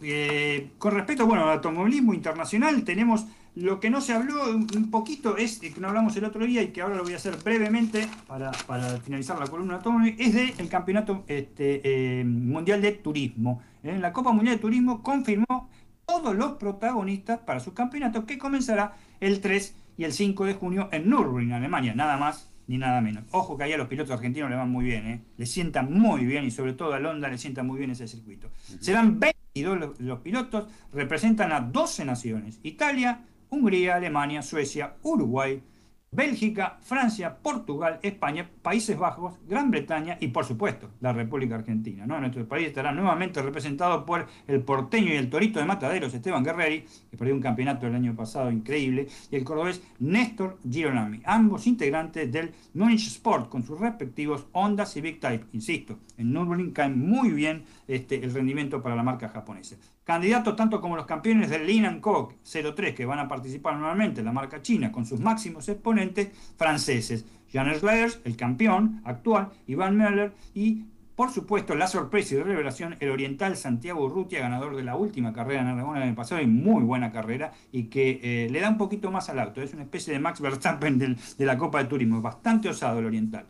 eh, 0.02 0.70
con 0.78 0.94
respecto 0.94 1.26
bueno, 1.26 1.44
al 1.44 1.50
automovilismo 1.50 2.14
internacional, 2.14 2.84
tenemos 2.84 3.26
lo 3.54 3.80
que 3.80 3.88
no 3.88 4.02
se 4.02 4.12
habló 4.12 4.50
un 4.54 4.90
poquito, 4.90 5.38
es 5.38 5.58
que 5.58 5.72
no 5.80 5.88
hablamos 5.88 6.14
el 6.16 6.24
otro 6.24 6.44
día 6.44 6.62
y 6.62 6.68
que 6.68 6.82
ahora 6.82 6.96
lo 6.96 7.04
voy 7.04 7.14
a 7.14 7.16
hacer 7.16 7.36
brevemente 7.42 8.06
para, 8.26 8.52
finalizar 9.00 9.38
la 9.38 9.46
columna 9.46 9.76
automóvil, 9.76 10.14
es 10.18 10.34
del 10.34 10.68
Campeonato 10.68 11.24
este, 11.26 12.22
Mundial 12.26 12.82
de 12.82 12.92
Turismo. 12.92 13.62
En 13.82 14.02
la 14.02 14.12
Copa 14.12 14.32
Mundial 14.32 14.56
de 14.56 14.60
Turismo 14.60 15.02
confirmó 15.02 15.70
todos 16.04 16.36
los 16.36 16.52
protagonistas 16.52 17.40
para 17.40 17.60
su 17.60 17.72
campeonato 17.72 18.26
que 18.26 18.36
comenzará 18.36 18.94
el 19.20 19.40
3 19.40 19.74
y 19.96 20.04
el 20.04 20.12
5 20.12 20.44
de 20.44 20.54
junio 20.54 20.88
en 20.92 21.08
Nürburgring, 21.08 21.52
Alemania, 21.52 21.94
nada 21.94 22.16
más 22.16 22.50
ni 22.66 22.78
nada 22.78 23.00
menos. 23.00 23.24
Ojo 23.30 23.56
que 23.56 23.64
ahí 23.64 23.72
a 23.72 23.78
los 23.78 23.88
pilotos 23.88 24.12
argentinos 24.12 24.50
le 24.50 24.56
van 24.56 24.70
muy 24.70 24.84
bien, 24.84 25.06
¿eh? 25.06 25.22
le 25.36 25.46
sientan 25.46 25.92
muy 25.92 26.24
bien 26.24 26.44
y 26.44 26.50
sobre 26.50 26.72
todo 26.72 26.94
a 26.94 26.98
Honda 26.98 27.28
le 27.28 27.38
sienta 27.38 27.62
muy 27.62 27.78
bien 27.78 27.90
ese 27.90 28.08
circuito. 28.08 28.50
Serán 28.80 29.20
22 29.20 29.78
los, 29.78 30.00
los 30.00 30.18
pilotos, 30.20 30.68
representan 30.92 31.52
a 31.52 31.60
12 31.60 32.04
naciones, 32.04 32.58
Italia, 32.62 33.20
Hungría, 33.50 33.96
Alemania, 33.96 34.42
Suecia, 34.42 34.94
Uruguay, 35.02 35.62
Bélgica, 36.10 36.78
Francia, 36.80 37.36
Portugal, 37.42 37.98
España, 38.02 38.48
Países 38.62 38.96
Bajos, 38.96 39.34
Gran 39.46 39.70
Bretaña 39.70 40.16
y 40.20 40.28
por 40.28 40.44
supuesto 40.44 40.90
la 41.00 41.12
República 41.12 41.56
Argentina. 41.56 42.06
¿no? 42.06 42.18
Nuestro 42.20 42.46
país 42.48 42.68
estará 42.68 42.92
nuevamente 42.92 43.42
representado 43.42 44.06
por 44.06 44.26
el 44.46 44.62
porteño 44.62 45.12
y 45.12 45.16
el 45.16 45.28
torito 45.28 45.58
de 45.58 45.66
Mataderos, 45.66 46.14
Esteban 46.14 46.44
Guerreri, 46.44 46.86
que 47.10 47.16
perdió 47.16 47.34
un 47.34 47.42
campeonato 47.42 47.86
el 47.86 47.94
año 47.94 48.14
pasado 48.14 48.50
increíble, 48.50 49.08
y 49.30 49.36
el 49.36 49.44
cordobés 49.44 49.82
Néstor 49.98 50.58
Girolami, 50.68 51.20
ambos 51.24 51.66
integrantes 51.66 52.30
del 52.32 52.52
Munich 52.72 53.06
Sport 53.08 53.48
con 53.48 53.64
sus 53.64 53.78
respectivos 53.78 54.46
Honda 54.52 54.86
Civic 54.86 55.20
Type. 55.20 55.46
Insisto, 55.52 55.98
en 56.16 56.32
Nürburgring 56.32 56.72
cae 56.72 56.88
muy 56.88 57.30
bien 57.30 57.64
este, 57.88 58.24
el 58.24 58.32
rendimiento 58.32 58.80
para 58.80 58.96
la 58.96 59.02
marca 59.02 59.28
japonesa. 59.28 59.76
Candidatos 60.06 60.54
tanto 60.54 60.80
como 60.80 60.94
los 60.94 61.04
campeones 61.04 61.50
del 61.50 61.66
Lin 61.66 61.98
Coq 62.00 62.34
03 62.44 62.94
que 62.94 63.04
van 63.04 63.18
a 63.18 63.26
participar 63.26 63.76
nuevamente 63.76 64.20
en 64.20 64.26
la 64.26 64.32
marca 64.32 64.62
china 64.62 64.92
con 64.92 65.04
sus 65.04 65.18
máximos 65.18 65.68
exponentes 65.68 66.28
franceses. 66.56 67.24
Jan 67.52 67.74
Slers, 67.74 68.20
el 68.22 68.36
campeón 68.36 69.02
actual, 69.04 69.50
Iván 69.66 69.96
Möller 69.96 70.32
y 70.54 70.84
por 71.16 71.32
supuesto, 71.32 71.74
la 71.74 71.88
sorpresa 71.88 72.36
y 72.36 72.42
revelación, 72.42 72.96
el 73.00 73.10
oriental 73.10 73.56
Santiago 73.56 74.04
Urrutia, 74.04 74.38
ganador 74.38 74.76
de 74.76 74.84
la 74.84 74.96
última 74.96 75.32
carrera 75.32 75.62
en 75.62 75.68
Aragón 75.68 75.96
el 75.96 76.02
año 76.02 76.14
pasado, 76.14 76.42
y 76.42 76.46
muy 76.46 76.84
buena 76.84 77.10
carrera, 77.10 77.52
y 77.72 77.84
que 77.84 78.20
eh, 78.22 78.48
le 78.50 78.60
da 78.60 78.68
un 78.68 78.76
poquito 78.76 79.10
más 79.10 79.30
al 79.30 79.40
auto. 79.40 79.62
Es 79.62 79.72
una 79.72 79.84
especie 79.84 80.12
de 80.12 80.18
Max 80.18 80.42
Verstappen 80.42 80.98
de 80.98 81.46
la 81.46 81.56
Copa 81.56 81.78
de 81.78 81.86
Turismo, 81.86 82.20
bastante 82.20 82.68
osado 82.68 82.98
el 82.98 83.06
oriental. 83.06 83.46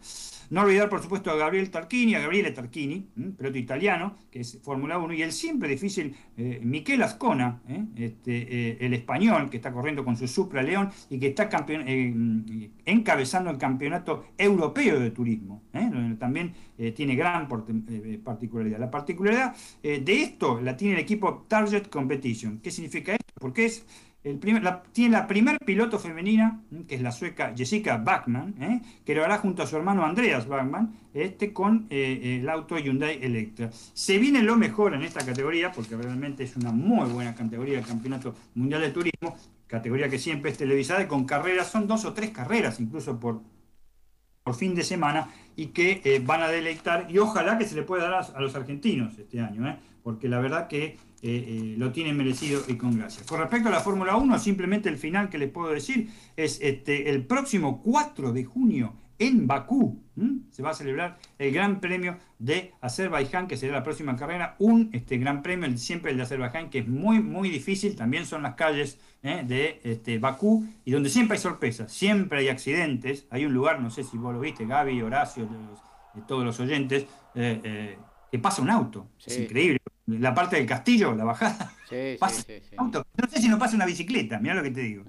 No 0.50 0.62
olvidar, 0.62 0.88
por 0.88 1.02
supuesto, 1.02 1.30
a 1.30 1.36
Gabriel 1.36 1.70
Tarquini, 1.70 2.14
a 2.14 2.20
Gabriele 2.20 2.50
Tarquini, 2.52 3.08
piloto 3.36 3.58
italiano, 3.58 4.16
que 4.30 4.40
es 4.40 4.58
Fórmula 4.62 4.98
1, 4.98 5.14
y 5.14 5.22
el 5.22 5.32
siempre 5.32 5.68
difícil 5.68 6.14
eh, 6.36 6.60
Miquel 6.62 7.02
Ascona, 7.02 7.62
¿eh? 7.68 7.84
este, 7.96 8.70
eh, 8.70 8.78
el 8.80 8.94
español, 8.94 9.50
que 9.50 9.56
está 9.56 9.72
corriendo 9.72 10.04
con 10.04 10.16
su 10.16 10.28
Supra 10.28 10.62
León 10.62 10.90
y 11.10 11.18
que 11.18 11.28
está 11.28 11.48
encabezando 12.84 13.50
el 13.50 13.58
campeonato 13.58 14.26
europeo 14.38 15.00
de 15.00 15.10
turismo, 15.10 15.62
donde 15.72 16.16
también 16.16 16.52
tiene 16.94 17.16
gran 17.16 17.48
particularidad. 17.48 18.78
La 18.78 18.90
particularidad 18.90 19.54
de 19.82 20.22
esto 20.22 20.60
la 20.60 20.76
tiene 20.76 20.94
el 20.94 21.00
equipo 21.00 21.46
Target 21.48 21.88
Competition. 21.88 22.58
¿Qué 22.58 22.70
significa 22.70 23.12
esto? 23.12 23.32
Porque 23.38 23.66
es 23.66 23.86
tiene 24.34 25.10
la 25.10 25.26
primer 25.26 25.58
piloto 25.64 25.98
femenina, 25.98 26.60
que 26.88 26.96
es 26.96 27.02
la 27.02 27.12
sueca 27.12 27.52
Jessica 27.56 27.98
Bachmann, 27.98 28.54
¿eh? 28.60 28.80
que 29.04 29.14
lo 29.14 29.24
hará 29.24 29.38
junto 29.38 29.62
a 29.62 29.66
su 29.66 29.76
hermano 29.76 30.04
Andreas 30.04 30.48
Bachmann, 30.48 30.96
este, 31.14 31.52
con 31.52 31.86
eh, 31.90 32.38
el 32.40 32.48
auto 32.48 32.76
Hyundai 32.76 33.20
Electra. 33.22 33.70
Se 33.72 34.18
viene 34.18 34.42
lo 34.42 34.56
mejor 34.56 34.94
en 34.94 35.02
esta 35.02 35.24
categoría, 35.24 35.70
porque 35.70 35.96
realmente 35.96 36.42
es 36.42 36.56
una 36.56 36.72
muy 36.72 37.08
buena 37.08 37.34
categoría 37.34 37.76
del 37.76 37.86
Campeonato 37.86 38.34
Mundial 38.54 38.80
de 38.80 38.90
Turismo, 38.90 39.36
categoría 39.66 40.08
que 40.08 40.18
siempre 40.18 40.50
es 40.50 40.58
televisada 40.58 41.02
y 41.02 41.06
con 41.06 41.24
carreras, 41.24 41.70
son 41.70 41.86
dos 41.86 42.04
o 42.04 42.12
tres 42.12 42.30
carreras 42.30 42.80
incluso 42.80 43.20
por, 43.20 43.42
por 44.42 44.54
fin 44.54 44.74
de 44.74 44.82
semana 44.82 45.28
y 45.54 45.66
que 45.66 46.00
eh, 46.04 46.20
van 46.24 46.42
a 46.42 46.48
deleitar 46.48 47.06
y 47.10 47.18
ojalá 47.18 47.58
que 47.58 47.64
se 47.64 47.74
le 47.74 47.82
pueda 47.82 48.08
dar 48.08 48.26
a, 48.34 48.40
los 48.40 48.54
argentinos 48.54 49.18
este 49.18 49.40
año, 49.40 49.68
¿eh? 49.68 49.76
porque 50.02 50.28
la 50.28 50.40
verdad 50.40 50.68
que 50.68 50.98
eh, 51.22 51.74
lo 51.78 51.92
tienen 51.92 52.16
merecido 52.16 52.62
y 52.68 52.76
con 52.76 52.98
gracia. 52.98 53.24
Con 53.26 53.40
respecto 53.40 53.68
a 53.68 53.72
la 53.72 53.80
Fórmula 53.80 54.16
1, 54.16 54.38
simplemente 54.38 54.88
el 54.88 54.98
final 54.98 55.28
que 55.28 55.38
les 55.38 55.50
puedo 55.50 55.72
decir 55.72 56.08
es 56.36 56.60
este, 56.62 57.10
el 57.10 57.24
próximo 57.24 57.82
4 57.82 58.32
de 58.32 58.44
junio 58.44 58.94
en 59.18 59.46
Bakú. 59.46 60.02
Se 60.50 60.62
va 60.62 60.70
a 60.70 60.74
celebrar 60.74 61.18
el 61.38 61.52
Gran 61.52 61.80
Premio 61.80 62.16
de 62.38 62.72
Azerbaiyán, 62.80 63.46
que 63.46 63.56
será 63.56 63.74
la 63.74 63.82
próxima 63.82 64.16
carrera. 64.16 64.56
Un 64.58 64.90
este, 64.92 65.18
Gran 65.18 65.42
Premio, 65.42 65.76
siempre 65.76 66.10
el 66.10 66.16
de 66.16 66.22
Azerbaiyán, 66.22 66.70
que 66.70 66.80
es 66.80 66.88
muy, 66.88 67.20
muy 67.20 67.50
difícil. 67.50 67.96
También 67.96 68.24
son 68.24 68.42
las 68.42 68.54
calles 68.54 68.98
¿eh? 69.22 69.42
de 69.46 69.80
este, 69.84 70.18
Bakú 70.18 70.66
y 70.84 70.90
donde 70.90 71.10
siempre 71.10 71.36
hay 71.36 71.42
sorpresas, 71.42 71.92
siempre 71.92 72.40
hay 72.40 72.48
accidentes. 72.48 73.26
Hay 73.30 73.44
un 73.44 73.52
lugar, 73.52 73.80
no 73.80 73.90
sé 73.90 74.04
si 74.04 74.16
vos 74.16 74.32
lo 74.32 74.40
viste, 74.40 74.64
Gaby, 74.64 75.02
Horacio, 75.02 75.48
todos 76.26 76.44
los 76.44 76.58
oyentes, 76.60 77.04
eh, 77.34 77.60
eh, 77.62 77.98
que 78.30 78.38
pasa 78.38 78.62
un 78.62 78.70
auto. 78.70 79.08
Es 79.24 79.38
increíble 79.38 79.78
la 80.06 80.34
parte 80.34 80.56
del 80.56 80.66
castillo, 80.66 81.14
la 81.14 81.24
bajada. 81.24 81.72
Sí, 81.88 82.16
sí, 82.18 82.60
sí, 82.68 82.76
No 82.78 83.28
sé 83.28 83.40
si 83.40 83.48
no 83.48 83.58
pasa 83.58 83.76
una 83.76 83.86
bicicleta, 83.86 84.38
mira 84.38 84.54
lo 84.54 84.62
que 84.62 84.70
te 84.70 84.80
digo. 84.80 85.04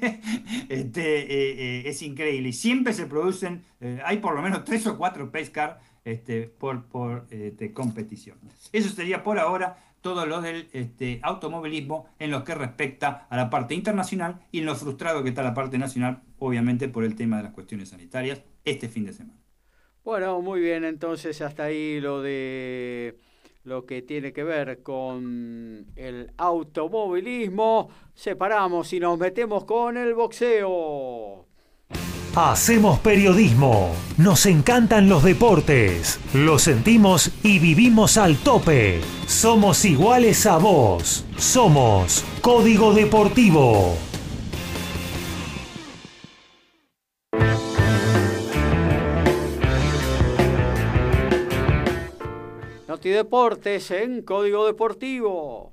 este, 0.68 1.20
eh, 1.20 1.80
eh, 1.80 1.82
es 1.86 2.02
increíble. 2.02 2.48
Y 2.48 2.52
siempre 2.52 2.92
se 2.92 3.06
producen, 3.06 3.64
eh, 3.80 4.00
hay 4.04 4.18
por 4.18 4.34
lo 4.34 4.42
menos 4.42 4.64
tres 4.64 4.86
o 4.86 4.98
cuatro 4.98 5.30
pescar 5.30 5.80
este, 6.04 6.42
por, 6.42 6.84
por 6.86 7.26
este, 7.30 7.72
competición. 7.72 8.38
Eso 8.72 8.90
sería 8.90 9.22
por 9.22 9.38
ahora 9.38 9.78
todo 10.00 10.26
lo 10.26 10.42
del 10.42 10.68
este, 10.72 11.20
automovilismo 11.22 12.06
en 12.18 12.30
lo 12.30 12.44
que 12.44 12.54
respecta 12.54 13.26
a 13.30 13.36
la 13.36 13.48
parte 13.48 13.74
internacional 13.74 14.40
y 14.52 14.58
en 14.58 14.66
lo 14.66 14.74
frustrado 14.74 15.22
que 15.22 15.30
está 15.30 15.42
la 15.42 15.54
parte 15.54 15.78
nacional, 15.78 16.22
obviamente 16.38 16.88
por 16.88 17.04
el 17.04 17.14
tema 17.14 17.38
de 17.38 17.44
las 17.44 17.52
cuestiones 17.52 17.88
sanitarias, 17.88 18.42
este 18.64 18.88
fin 18.88 19.06
de 19.06 19.14
semana. 19.14 19.40
Bueno, 20.04 20.42
muy 20.42 20.60
bien, 20.60 20.84
entonces 20.84 21.40
hasta 21.40 21.64
ahí 21.64 22.00
lo 22.00 22.20
de 22.20 23.18
lo 23.64 23.86
que 23.86 24.02
tiene 24.02 24.32
que 24.32 24.44
ver 24.44 24.82
con 24.82 25.86
el 25.96 26.30
automovilismo, 26.36 27.88
separamos 28.14 28.92
y 28.92 29.00
nos 29.00 29.18
metemos 29.18 29.64
con 29.64 29.96
el 29.96 30.14
boxeo. 30.14 31.46
Hacemos 32.36 32.98
periodismo, 32.98 33.92
nos 34.18 34.44
encantan 34.46 35.08
los 35.08 35.22
deportes, 35.22 36.20
lo 36.34 36.58
sentimos 36.58 37.30
y 37.42 37.58
vivimos 37.58 38.18
al 38.18 38.36
tope. 38.36 39.00
Somos 39.26 39.84
iguales 39.84 40.44
a 40.44 40.58
vos, 40.58 41.24
somos 41.36 42.24
Código 42.42 42.92
Deportivo. 42.92 43.96
Deportes 53.02 53.90
en 53.90 54.22
Código 54.22 54.66
Deportivo. 54.66 55.72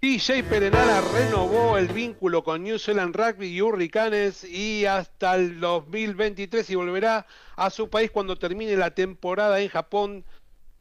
DJ 0.00 0.44
Perenara 0.44 1.00
renovó 1.00 1.78
el 1.78 1.88
vínculo 1.88 2.42
con 2.42 2.62
New 2.62 2.78
Zealand 2.78 3.14
Rugby 3.14 3.48
y 3.48 3.60
Hurricanes 3.60 4.44
y 4.44 4.86
hasta 4.86 5.34
el 5.34 5.60
2023 5.60 6.68
y 6.70 6.74
volverá 6.74 7.26
a 7.56 7.70
su 7.70 7.88
país 7.88 8.10
cuando 8.10 8.36
termine 8.36 8.76
la 8.76 8.92
temporada 8.92 9.60
en 9.60 9.68
Japón 9.68 10.24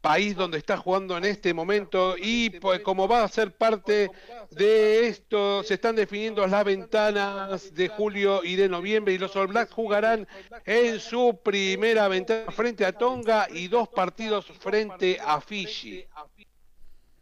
país 0.02 0.36
donde 0.36 0.58
está 0.58 0.78
jugando 0.78 1.16
en 1.18 1.26
este 1.26 1.54
momento 1.54 2.16
y 2.18 2.50
pues 2.50 2.82
como 2.82 3.08
va 3.08 3.24
a 3.24 3.28
ser 3.28 3.52
parte 3.56 4.10
de 4.50 5.08
esto, 5.08 5.64
se 5.64 5.76
están 5.76 5.96
definiendo 5.96 6.46
las 6.48 6.66
ventanas 6.66 7.74
de 7.74 7.88
julio 7.88 8.44
y 8.44 8.56
de 8.56 8.68
noviembre 8.68 9.14
y 9.14 9.20
los 9.20 9.36
All 9.36 9.48
Blacks 9.48 9.72
jugarán 9.72 10.28
en 10.66 11.00
su 11.00 11.40
primera 11.44 12.08
ventana 12.08 12.52
frente 12.52 12.86
a 12.86 12.92
Tonga 12.92 13.48
y 13.50 13.68
dos 13.68 13.88
partidos 13.90 14.46
frente 14.46 15.18
a 15.24 15.40
Fiji. 15.40 16.06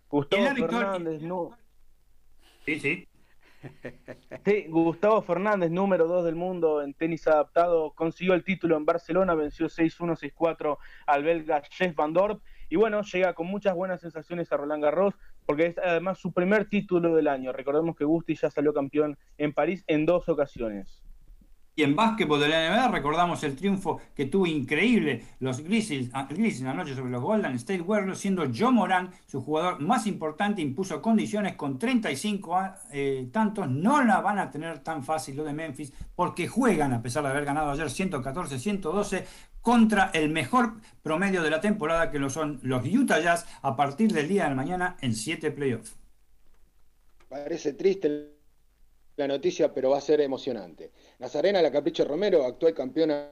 Gustavo 0.10 0.56
Fernández, 0.56 1.22
no. 1.22 1.56
Sí, 2.65 2.80
sí. 2.80 3.06
Sí, 4.45 4.65
Gustavo 4.69 5.22
Fernández, 5.22 5.69
número 5.69 6.07
2 6.07 6.23
del 6.23 6.35
mundo 6.35 6.81
en 6.81 6.93
tenis 6.93 7.27
adaptado, 7.27 7.91
consiguió 7.91 8.34
el 8.34 8.45
título 8.45 8.77
en 8.77 8.85
Barcelona, 8.85 9.35
venció 9.35 9.68
6-1, 9.68 10.34
6-4 10.34 10.77
al 11.06 11.23
belga 11.23 11.61
Jeff 11.69 11.93
Van 11.93 12.14
Dorp 12.14 12.41
y 12.69 12.75
bueno, 12.75 13.01
llega 13.01 13.33
con 13.33 13.47
muchas 13.47 13.75
buenas 13.75 14.01
sensaciones 14.01 14.51
a 14.51 14.57
Roland 14.57 14.83
Garros, 14.83 15.15
porque 15.45 15.67
es 15.67 15.77
además 15.77 16.19
su 16.19 16.31
primer 16.31 16.69
título 16.69 17.15
del 17.15 17.27
año. 17.27 17.51
Recordemos 17.51 17.95
que 17.95 18.05
Gusti 18.05 18.35
ya 18.35 18.49
salió 18.49 18.73
campeón 18.73 19.17
en 19.37 19.53
París 19.53 19.83
en 19.87 20.05
dos 20.05 20.29
ocasiones. 20.29 21.03
Y 21.79 21.83
en 21.83 21.95
básquetbol 21.95 22.41
de 22.41 22.49
la 22.49 22.69
NBA 22.69 22.89
recordamos 22.89 23.41
el 23.45 23.55
triunfo 23.55 24.01
que 24.13 24.25
tuvo 24.25 24.45
increíble 24.45 25.23
los 25.39 25.61
Grizzlies, 25.61 26.09
ah, 26.13 26.27
anoche 26.67 26.93
sobre 26.93 27.09
los 27.09 27.21
Golden 27.21 27.53
State 27.53 27.79
Warriors, 27.79 28.19
siendo 28.19 28.43
Joe 28.53 28.73
Moran 28.73 29.11
su 29.25 29.41
jugador 29.41 29.79
más 29.79 30.05
importante, 30.05 30.61
impuso 30.61 31.01
condiciones 31.01 31.55
con 31.55 31.79
35 31.79 32.53
ah, 32.57 32.75
eh, 32.91 33.29
tantos. 33.31 33.69
No 33.69 34.03
la 34.03 34.19
van 34.19 34.39
a 34.39 34.51
tener 34.51 34.79
tan 34.79 35.05
fácil 35.05 35.37
lo 35.37 35.45
de 35.45 35.53
Memphis 35.53 35.93
porque 36.13 36.49
juegan, 36.49 36.91
a 36.91 37.01
pesar 37.01 37.23
de 37.23 37.29
haber 37.29 37.45
ganado 37.45 37.71
ayer 37.71 37.87
114-112, 37.87 39.23
contra 39.61 40.11
el 40.14 40.30
mejor 40.30 40.73
promedio 41.02 41.41
de 41.44 41.49
la 41.49 41.61
temporada 41.61 42.11
que 42.11 42.19
lo 42.19 42.30
son 42.30 42.60
los 42.64 42.86
Utah 42.86 43.19
Jazz 43.19 43.45
a 43.61 43.76
partir 43.76 44.11
del 44.11 44.27
día 44.27 44.48
de 44.48 44.56
mañana 44.56 44.98
en 45.02 45.14
7 45.14 45.52
playoffs. 45.52 45.95
Parece 47.27 47.73
triste 47.73 48.30
la 49.15 49.27
noticia, 49.27 49.73
pero 49.73 49.91
va 49.91 49.98
a 49.98 50.02
ser 50.02 50.22
emocionante. 50.22 50.91
Nazarena 51.19 51.61
La 51.61 51.72
Capricho 51.72 52.06
Romero, 52.06 52.45
actual 52.45 52.73
campeona 52.73 53.31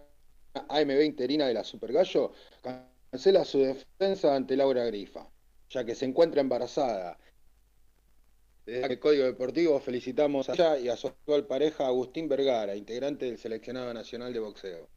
AM20 0.54 1.06
interina 1.06 1.48
de 1.48 1.54
la 1.54 1.64
Super 1.64 1.94
Gallo, 1.94 2.34
cancela 2.62 3.46
su 3.46 3.60
defensa 3.60 4.36
ante 4.36 4.58
Laura 4.58 4.84
Grifa, 4.86 5.28
ya 5.70 5.86
que 5.86 5.96
se 5.96 6.06
encuentra 6.06 6.42
embarazada. 6.42 7.18
Desde 8.66 8.86
el 8.86 9.00
Código 9.00 9.24
Deportivo 9.24 9.80
felicitamos 9.80 10.50
a 10.50 10.54
ella 10.54 10.78
y 10.78 10.90
a 10.90 10.98
su 10.98 11.08
actual 11.08 11.48
pareja 11.48 11.88
Agustín 11.88 12.28
Vergara, 12.28 12.76
integrante 12.76 13.26
del 13.26 13.38
Seleccionado 13.38 13.94
Nacional 13.94 14.34
de 14.34 14.40
Boxeo. 14.40 14.90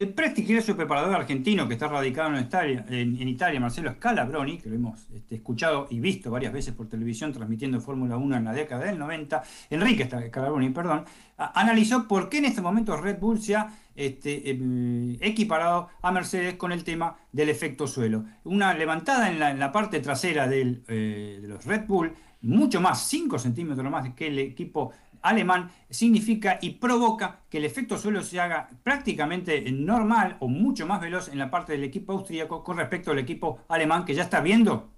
El 0.00 0.10
prestigioso 0.10 0.76
preparador 0.76 1.12
argentino 1.16 1.66
que 1.66 1.74
está 1.74 1.88
radicado 1.88 2.32
en 2.32 2.44
Italia, 2.44 2.86
en, 2.88 3.28
Italia 3.28 3.58
Marcelo 3.58 3.90
Scalabroni, 3.94 4.58
que 4.58 4.68
lo 4.68 4.76
hemos 4.76 5.08
este, 5.12 5.34
escuchado 5.34 5.88
y 5.90 5.98
visto 5.98 6.30
varias 6.30 6.52
veces 6.52 6.72
por 6.72 6.88
televisión 6.88 7.32
transmitiendo 7.32 7.80
Fórmula 7.80 8.16
1 8.16 8.36
en 8.36 8.44
la 8.44 8.52
década 8.52 8.84
del 8.84 8.96
90, 8.96 9.42
Enrique 9.70 10.04
Scalabroni, 10.04 10.70
perdón, 10.70 11.04
analizó 11.36 12.06
por 12.06 12.28
qué 12.28 12.38
en 12.38 12.44
estos 12.44 12.62
momentos 12.62 13.00
Red 13.00 13.18
Bull 13.18 13.42
se 13.42 13.56
ha 13.56 13.74
este, 13.96 14.50
em, 14.50 15.16
equiparado 15.20 15.88
a 16.00 16.12
Mercedes 16.12 16.54
con 16.54 16.70
el 16.70 16.84
tema 16.84 17.16
del 17.32 17.48
efecto 17.48 17.88
suelo. 17.88 18.24
Una 18.44 18.74
levantada 18.74 19.28
en 19.28 19.58
la, 19.58 19.72
parte 19.72 19.98
trasera 19.98 20.48
eh, 20.48 21.38
de 21.42 21.48
los 21.48 21.64
Red 21.64 21.88
Bull, 21.88 22.14
mucho 22.42 22.80
más, 22.80 23.08
5 23.08 23.36
centímetros 23.36 23.90
más 23.90 24.14
que 24.14 24.28
el 24.28 24.38
equipo 24.38 24.92
alemán 25.22 25.70
significa 25.90 26.58
y 26.60 26.70
provoca 26.70 27.40
que 27.48 27.58
el 27.58 27.64
efecto 27.64 27.98
suelo 27.98 28.22
se 28.22 28.40
haga 28.40 28.70
prácticamente 28.82 29.70
normal 29.72 30.36
o 30.40 30.48
mucho 30.48 30.86
más 30.86 31.00
veloz 31.00 31.28
en 31.28 31.38
la 31.38 31.50
parte 31.50 31.72
del 31.72 31.84
equipo 31.84 32.12
austríaco 32.12 32.62
con 32.62 32.76
respecto 32.76 33.10
al 33.10 33.18
equipo 33.18 33.60
alemán 33.68 34.04
que 34.04 34.14
ya 34.14 34.22
está 34.22 34.40
viendo 34.40 34.90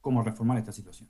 cómo 0.00 0.22
reformar 0.22 0.58
esta 0.58 0.72
situación. 0.72 1.08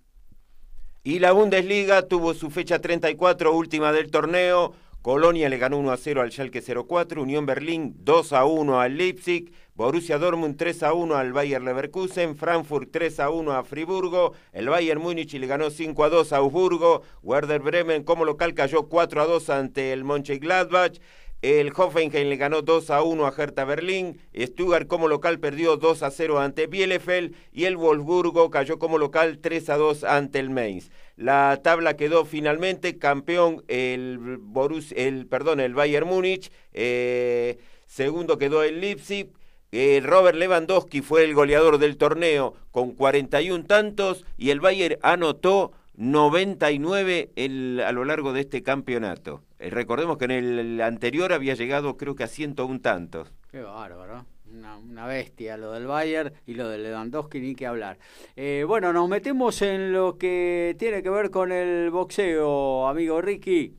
Y 1.05 1.19
la 1.19 1.33
Bundesliga 1.33 2.03
tuvo 2.03 2.33
su 2.33 2.51
fecha 2.51 2.79
34, 2.79 3.53
última 3.53 3.91
del 3.91 4.11
torneo. 4.11 4.73
Colonia 5.03 5.49
le 5.49 5.59
ganó 5.59 5.79
1 5.79 5.91
a 5.91 5.97
0 5.97 6.23
al 6.23 6.31
Schalke 6.31 6.63
04, 6.63 7.21
Unión 7.21 7.45
Berlín 7.45 7.97
2 8.05 8.33
a 8.35 8.45
1 8.45 8.81
al 8.81 8.97
Leipzig, 8.97 9.53
Borussia 9.75 10.17
Dortmund 10.17 10.57
3 10.57 10.85
a 10.85 10.93
1 10.93 11.17
al 11.17 11.33
Bayer 11.33 11.61
Leverkusen, 11.61 12.37
Frankfurt 12.37 12.93
3 12.93 13.19
a 13.19 13.31
1 13.31 13.51
a 13.51 13.65
Friburgo, 13.65 14.35
el 14.53 14.69
Bayern 14.69 15.03
Múnich 15.03 15.35
le 15.35 15.49
ganó 15.49 15.71
5 15.71 16.05
a 16.05 16.09
2 16.09 16.33
a 16.33 16.37
Augsburgo, 16.37 17.03
Werder 17.25 17.63
Bremen 17.63 18.05
como 18.05 18.25
local 18.25 18.55
cayó 18.55 18.89
4 18.89 19.23
a 19.23 19.27
2 19.27 19.51
ante 19.51 19.93
el 19.93 20.05
Mönchengladbach, 20.05 21.01
el 21.43 21.73
Hoffenheim 21.77 22.29
le 22.29 22.37
ganó 22.37 22.63
2 22.63 22.91
a 22.91 23.03
1 23.03 23.27
a 23.27 23.35
Hertha 23.37 23.65
Berlín. 23.65 24.21
Stuttgart 24.33 24.87
como 24.87 25.09
local 25.09 25.41
perdió 25.41 25.77
2 25.77 26.05
a 26.05 26.13
0 26.13 26.39
ante 26.39 26.69
Bielefeld. 26.69 27.35
Y 27.51 27.65
el 27.65 27.77
Wolfsburgo 27.77 28.49
cayó 28.49 28.79
como 28.79 28.97
local 28.97 29.41
3 29.41 29.71
a 29.71 29.77
2 29.77 30.05
ante 30.05 30.39
el 30.39 30.51
Mainz. 30.51 30.93
La 31.17 31.61
tabla 31.63 31.97
quedó 31.97 32.25
finalmente 32.25 32.99
campeón 32.99 33.63
el, 33.69 34.19
Borus, 34.39 34.93
el, 34.93 35.27
perdón, 35.27 35.61
el 35.61 35.75
Bayern 35.75 36.09
Múnich. 36.09 36.51
Eh, 36.73 37.59
segundo 37.87 38.39
quedó 38.39 38.63
el 38.63 38.81
Leipzig. 38.81 39.31
Eh, 39.73 40.01
Robert 40.05 40.37
Lewandowski 40.37 41.01
fue 41.01 41.25
el 41.25 41.35
goleador 41.35 41.79
del 41.79 41.97
torneo 41.97 42.55
con 42.71 42.93
41 42.93 43.65
tantos. 43.65 44.25
Y 44.37 44.51
el 44.51 44.61
Bayern 44.61 44.99
anotó 45.03 45.73
99 45.97 47.31
el, 47.37 47.83
a 47.85 47.93
lo 47.93 48.05
largo 48.05 48.33
de 48.33 48.41
este 48.41 48.63
campeonato. 48.63 49.43
Eh, 49.59 49.71
recordemos 49.71 50.17
que 50.19 50.25
en 50.25 50.31
el 50.31 50.81
anterior 50.81 51.33
había 51.33 51.55
llegado 51.55 51.97
creo 51.97 52.15
que 52.15 52.25
a 52.25 52.29
101 52.29 52.81
tantos. 52.81 53.33
Qué 53.51 53.61
bárbaro. 53.61 54.25
Una, 54.53 55.07
bestia 55.07 55.57
lo 55.57 55.73
del 55.73 55.87
Bayern 55.87 56.33
y 56.47 56.55
lo 56.55 56.69
del 56.69 56.83
Lewandowski, 56.83 57.41
ni 57.41 57.55
que 57.55 57.67
hablar. 57.67 57.99
Eh, 58.37 58.65
bueno, 58.67 58.93
nos 58.93 59.09
metemos 59.09 59.63
en 59.63 59.93
lo 59.93 60.19
que 60.19 60.77
tiene 60.79 61.03
que 61.03 61.09
ver 61.09 61.31
con 61.31 61.53
el 61.53 61.91
boxeo, 61.91 62.87
amigo 62.87 63.23
Ricky. 63.23 63.79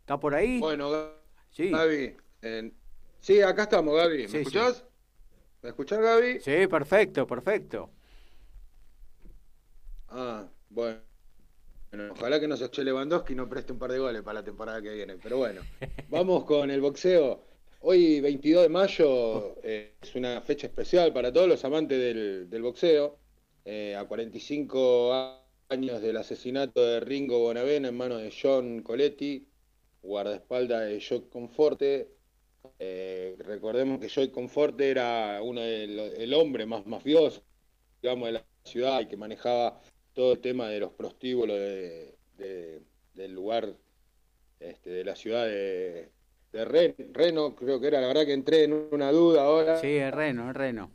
¿Está 0.00 0.18
por 0.18 0.34
ahí? 0.34 0.58
Bueno, 0.58 0.90
sí. 1.50 1.70
Gaby. 1.70 2.16
Sí, 3.20 3.40
acá 3.40 3.62
estamos, 3.62 3.94
Gaby. 3.94 4.26
¿Me 4.28 4.40
escuchás? 4.40 4.84
¿Me 5.62 5.68
escuchás, 5.68 6.00
Gaby? 6.00 6.40
Sí, 6.40 6.66
perfecto, 6.66 7.26
perfecto. 7.26 7.90
Ah, 10.08 10.48
bueno. 10.70 10.98
ojalá 12.10 12.40
que 12.40 12.48
nos 12.48 12.60
eche 12.62 12.82
Lewandowski 12.82 13.34
y 13.34 13.36
no 13.36 13.48
preste 13.48 13.72
un 13.72 13.78
par 13.78 13.92
de 13.92 14.00
goles 14.00 14.22
para 14.22 14.40
la 14.40 14.44
temporada 14.44 14.82
que 14.82 14.92
viene. 14.92 15.18
Pero 15.22 15.36
bueno, 15.36 15.60
vamos 16.08 16.44
con 16.44 16.68
el 16.72 16.80
boxeo. 16.80 17.49
Hoy, 17.82 18.20
22 18.20 18.64
de 18.64 18.68
mayo, 18.68 19.56
eh, 19.62 19.94
es 20.02 20.14
una 20.14 20.42
fecha 20.42 20.66
especial 20.66 21.14
para 21.14 21.32
todos 21.32 21.48
los 21.48 21.64
amantes 21.64 21.98
del, 21.98 22.62
boxeo. 22.62 23.18
Eh, 23.64 23.96
a 23.96 24.04
45 24.04 25.40
años 25.70 26.02
del 26.02 26.18
asesinato 26.18 26.84
de 26.84 27.00
Ringo 27.00 27.38
Bonavena 27.38 27.88
en 27.88 27.96
manos 27.96 28.20
de 28.20 28.30
John 28.30 28.82
Coletti, 28.82 29.48
guardaespaldas 30.02 30.90
de 30.90 31.00
Joy 31.00 31.22
Conforte. 31.30 32.10
Eh, 32.78 33.36
recordemos 33.38 33.98
que 33.98 34.10
Joy 34.10 34.28
Conforte 34.30 34.90
era 34.90 35.40
uno 35.42 35.62
el 35.62 36.34
hombre 36.34 36.66
más 36.66 36.86
mafioso, 36.86 37.42
digamos, 38.02 38.26
de 38.26 38.32
la 38.32 38.46
ciudad 38.62 39.00
y 39.00 39.06
que 39.06 39.16
manejaba 39.16 39.80
todo 40.12 40.32
el 40.32 40.40
tema 40.40 40.68
de 40.68 40.80
los 40.80 40.92
prostíbulos 40.92 41.56
del 41.56 43.32
lugar, 43.32 43.74
este, 44.58 44.90
de 44.90 45.04
la 45.04 45.16
ciudad 45.16 45.46
de, 45.46 46.10
Reno, 46.52 47.54
creo 47.54 47.80
que 47.80 47.86
era, 47.86 48.00
la 48.00 48.08
verdad 48.08 48.26
que 48.26 48.32
entré 48.32 48.64
en 48.64 48.72
una 48.90 49.12
duda 49.12 49.42
ahora. 49.42 49.78
Sí, 49.78 49.96
es 49.96 50.12
Reno, 50.12 50.50
es 50.50 50.56
Reno. 50.56 50.90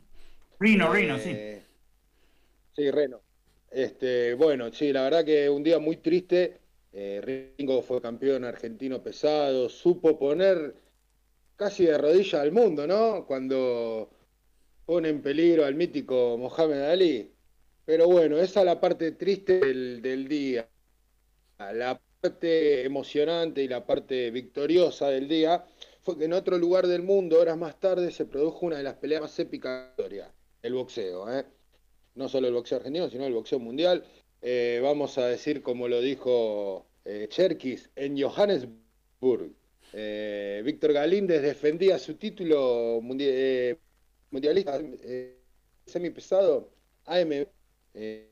Reno, 0.60 0.92
Reno, 0.92 1.18
sí. 1.18 1.30
Eh, 1.32 1.62
sí, 2.74 2.90
Reno. 2.90 3.20
Este, 3.70 4.34
bueno, 4.34 4.72
sí, 4.72 4.92
la 4.92 5.02
verdad 5.02 5.24
que 5.24 5.48
un 5.48 5.62
día 5.62 5.78
muy 5.78 5.96
triste. 5.96 6.60
Eh, 6.92 7.54
Ringo 7.58 7.82
fue 7.82 8.00
campeón 8.00 8.44
argentino 8.44 9.02
pesado, 9.02 9.68
supo 9.68 10.18
poner 10.18 10.76
casi 11.56 11.84
de 11.84 11.98
rodillas 11.98 12.40
al 12.40 12.52
mundo, 12.52 12.86
¿no? 12.86 13.26
Cuando 13.26 14.10
pone 14.86 15.08
en 15.08 15.20
peligro 15.20 15.64
al 15.64 15.74
mítico 15.74 16.38
Mohamed 16.38 16.82
Ali. 16.82 17.32
Pero 17.84 18.06
bueno, 18.06 18.38
esa 18.38 18.60
es 18.60 18.66
la 18.66 18.80
parte 18.80 19.12
triste 19.12 19.60
del, 19.60 20.28
día. 20.28 20.68
La 21.58 22.00
parte 22.30 22.84
emocionante 22.84 23.62
y 23.62 23.68
la 23.68 23.86
parte 23.86 24.30
victoriosa 24.30 25.08
del 25.10 25.28
día 25.28 25.64
fue 26.02 26.18
que 26.18 26.24
en 26.24 26.32
otro 26.32 26.58
lugar 26.58 26.86
del 26.86 27.02
mundo, 27.02 27.40
horas 27.40 27.56
más 27.56 27.78
tarde, 27.78 28.10
se 28.10 28.24
produjo 28.26 28.66
una 28.66 28.78
de 28.78 28.82
las 28.82 28.94
peleas 28.94 29.22
más 29.22 29.38
épicas 29.38 29.70
de 29.72 29.84
la 29.84 29.90
historia, 29.90 30.34
el 30.62 30.74
boxeo. 30.74 31.32
¿eh? 31.32 31.44
No 32.14 32.28
solo 32.28 32.48
el 32.48 32.54
boxeo 32.54 32.78
argentino, 32.78 33.08
sino 33.10 33.26
el 33.26 33.32
boxeo 33.32 33.58
mundial. 33.58 34.04
Eh, 34.42 34.80
vamos 34.82 35.18
a 35.18 35.26
decir, 35.26 35.62
como 35.62 35.88
lo 35.88 36.00
dijo 36.00 36.86
eh, 37.04 37.28
Cherkis, 37.28 37.90
en 37.94 38.20
Johannesburg. 38.20 39.52
Eh, 39.92 40.62
Víctor 40.64 40.92
Galíndez 40.92 41.42
defendía 41.42 41.98
su 41.98 42.14
título 42.14 43.00
mundialista 43.00 44.80
semipesado 45.86 46.72
AM 47.04 47.46
eh, 47.94 48.30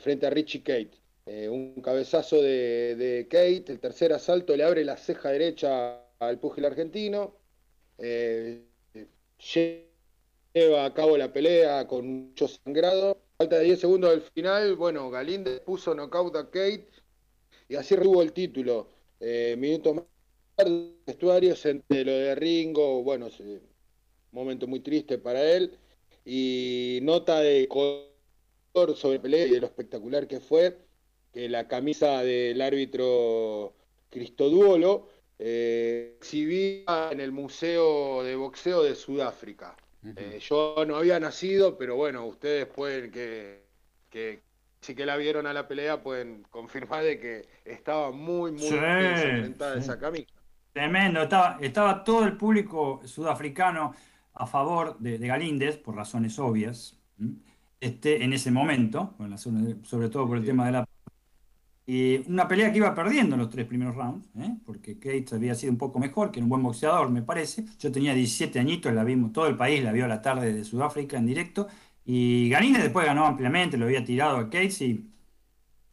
frente 0.00 0.26
a 0.26 0.30
Richie 0.30 0.62
Kate. 0.62 1.03
Eh, 1.26 1.48
un 1.48 1.80
cabezazo 1.80 2.42
de, 2.42 3.26
Kate, 3.30 3.64
el 3.72 3.80
tercer 3.80 4.12
asalto 4.12 4.56
le 4.56 4.64
abre 4.64 4.84
la 4.84 4.96
ceja 4.96 5.30
derecha 5.30 6.02
al 6.18 6.38
púgil 6.38 6.64
argentino. 6.66 7.34
lleva 10.54 10.84
a 10.84 10.94
cabo 10.94 11.16
la 11.16 11.32
pelea 11.32 11.86
con 11.86 12.06
mucho 12.06 12.48
sangrado. 12.48 13.18
Falta 13.38 13.58
de 13.58 13.64
10 13.64 13.80
segundos 13.80 14.10
del 14.10 14.22
final. 14.22 14.76
Bueno, 14.76 15.10
Galíndez 15.10 15.60
puso 15.60 15.94
knockout 15.94 16.36
a 16.36 16.44
Kate 16.46 16.88
y 17.68 17.76
así 17.76 17.96
retuvo 17.96 18.22
el 18.22 18.32
título. 18.32 18.88
minuto 19.56 19.94
más 19.94 20.04
vestuarios 21.06 21.64
entre 21.66 22.04
lo 22.04 22.12
de 22.12 22.34
Ringo, 22.34 23.02
bueno, 23.02 23.28
momento 24.32 24.66
muy 24.66 24.80
triste 24.80 25.18
para 25.18 25.42
él. 25.42 25.78
Y 26.24 27.00
nota 27.02 27.40
de 27.40 27.68
sobre 28.96 29.20
pelea 29.20 29.46
y 29.46 29.50
de 29.50 29.60
lo 29.60 29.66
espectacular 29.66 30.26
que 30.26 30.40
fue, 30.40 30.76
que 31.34 31.48
la 31.48 31.66
camisa 31.66 32.22
del 32.22 32.62
árbitro 32.62 33.74
Cristoduolo 34.08 35.08
eh, 35.38 36.14
exhibía 36.16 37.10
en 37.10 37.20
el 37.20 37.32
Museo 37.32 38.22
de 38.22 38.36
Boxeo 38.36 38.84
de 38.84 38.94
Sudáfrica. 38.94 39.76
Eh, 40.16 40.38
yo 40.40 40.84
no 40.86 40.96
había 40.96 41.18
nacido, 41.18 41.76
pero 41.76 41.96
bueno, 41.96 42.24
ustedes 42.26 42.66
pueden 42.66 43.10
que, 43.10 43.64
que 44.10 44.42
si 44.80 44.94
que 44.94 45.04
la 45.06 45.16
vieron 45.16 45.46
a 45.46 45.52
la 45.52 45.66
pelea 45.66 46.02
pueden 46.02 46.44
confirmar 46.50 47.02
de 47.02 47.18
que 47.18 47.48
estaba 47.64 48.12
muy, 48.12 48.52
muy 48.52 48.70
bien 48.70 49.56
esa 49.76 49.98
camisa. 49.98 50.30
Tremendo, 50.72 51.22
estaba, 51.22 51.58
estaba 51.60 52.04
todo 52.04 52.24
el 52.24 52.36
público 52.36 53.00
sudafricano 53.04 53.94
a 54.34 54.46
favor 54.46 54.98
de, 54.98 55.18
de 55.18 55.26
Galíndez, 55.26 55.78
por 55.78 55.96
razones 55.96 56.38
obvias 56.38 57.00
este, 57.80 58.22
en 58.22 58.32
ese 58.32 58.50
momento, 58.50 59.14
sobre 59.82 60.08
todo 60.08 60.28
por 60.28 60.38
el 60.38 60.44
tema 60.44 60.66
de 60.66 60.72
la... 60.72 60.88
Y 61.86 62.30
una 62.30 62.48
pelea 62.48 62.72
que 62.72 62.78
iba 62.78 62.94
perdiendo 62.94 63.34
en 63.34 63.42
los 63.42 63.50
tres 63.50 63.66
primeros 63.66 63.94
rounds, 63.94 64.26
¿eh? 64.38 64.56
porque 64.64 64.98
Kate 64.98 65.26
había 65.34 65.54
sido 65.54 65.70
un 65.72 65.78
poco 65.78 65.98
mejor, 65.98 66.30
que 66.30 66.38
era 66.38 66.44
un 66.44 66.48
buen 66.48 66.62
boxeador, 66.62 67.10
me 67.10 67.20
parece. 67.20 67.66
Yo 67.78 67.92
tenía 67.92 68.14
17 68.14 68.58
añitos, 68.58 68.92
la 68.94 69.04
vimos, 69.04 69.32
todo 69.32 69.46
el 69.48 69.56
país 69.56 69.84
la 69.84 69.92
vio 69.92 70.06
a 70.06 70.08
la 70.08 70.22
tarde 70.22 70.52
de 70.52 70.64
Sudáfrica 70.64 71.18
en 71.18 71.26
directo. 71.26 71.68
Y 72.06 72.48
Ganines 72.48 72.82
después 72.82 73.04
ganó 73.06 73.26
ampliamente, 73.26 73.76
lo 73.76 73.84
había 73.84 74.04
tirado 74.04 74.38
a 74.38 74.44
Kate 74.44 74.84
y 74.84 75.10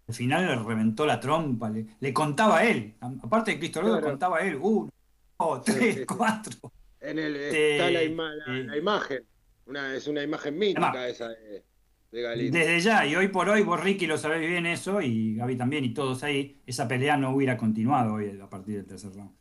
al 0.07 0.13
final 0.13 0.45
le 0.45 0.55
reventó 0.55 1.05
la 1.05 1.19
trompa, 1.19 1.69
le, 1.69 2.13
contaba 2.13 2.59
a 2.59 2.65
él. 2.65 2.95
Aparte 3.23 3.51
de 3.51 3.59
Cristo 3.59 3.81
le 3.81 4.01
contaba 4.01 4.37
a 4.37 4.41
él, 4.41 4.57
uno, 4.61 4.89
dos, 5.37 5.63
tres, 5.63 6.05
cuatro. 6.05 6.71
En 7.01 7.19
el, 7.19 7.35
está 7.35 7.89
la, 7.89 8.01
este, 8.01 8.77
imagen, 8.77 9.25
una, 9.65 9.95
es 9.95 10.07
una 10.07 10.23
imagen 10.23 10.57
mítica 10.57 11.07
esa 11.07 11.29
de 11.29 11.63
desde 12.11 12.79
ya, 12.81 13.05
y 13.05 13.15
hoy 13.15 13.29
por 13.29 13.47
hoy 13.47 13.61
vos 13.61 13.81
Ricky 13.81 14.05
lo 14.05 14.17
sabés 14.17 14.41
bien 14.41 14.65
eso, 14.65 15.01
y 15.01 15.35
Gaby 15.35 15.57
también, 15.57 15.85
y 15.85 15.93
todos 15.93 16.23
ahí, 16.23 16.61
esa 16.65 16.87
pelea 16.87 17.15
no 17.15 17.33
hubiera 17.33 17.55
continuado 17.55 18.15
hoy 18.15 18.37
a 18.41 18.49
partir 18.49 18.75
del 18.75 18.85
tercer 18.85 19.13
round. 19.13 19.31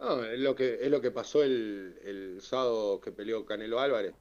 No, 0.00 0.24
es 0.24 0.38
lo 0.38 0.54
que, 0.54 0.78
es 0.80 0.90
lo 0.90 1.02
que 1.02 1.10
pasó 1.10 1.42
el, 1.42 2.38
sábado 2.40 3.00
que 3.00 3.12
peleó 3.12 3.44
Canelo 3.44 3.80
Álvarez. 3.80 4.14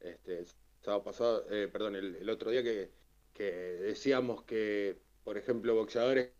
Este, 0.00 0.40
el 0.40 0.46
sábado 0.82 1.04
pasado, 1.04 1.46
eh, 1.50 1.68
perdón, 1.72 1.96
el, 1.96 2.28
otro 2.28 2.50
día 2.50 2.62
que, 2.62 2.90
decíamos 3.34 4.42
que, 4.42 4.98
por 5.24 5.38
ejemplo, 5.38 5.74
boxeadores 5.74 6.32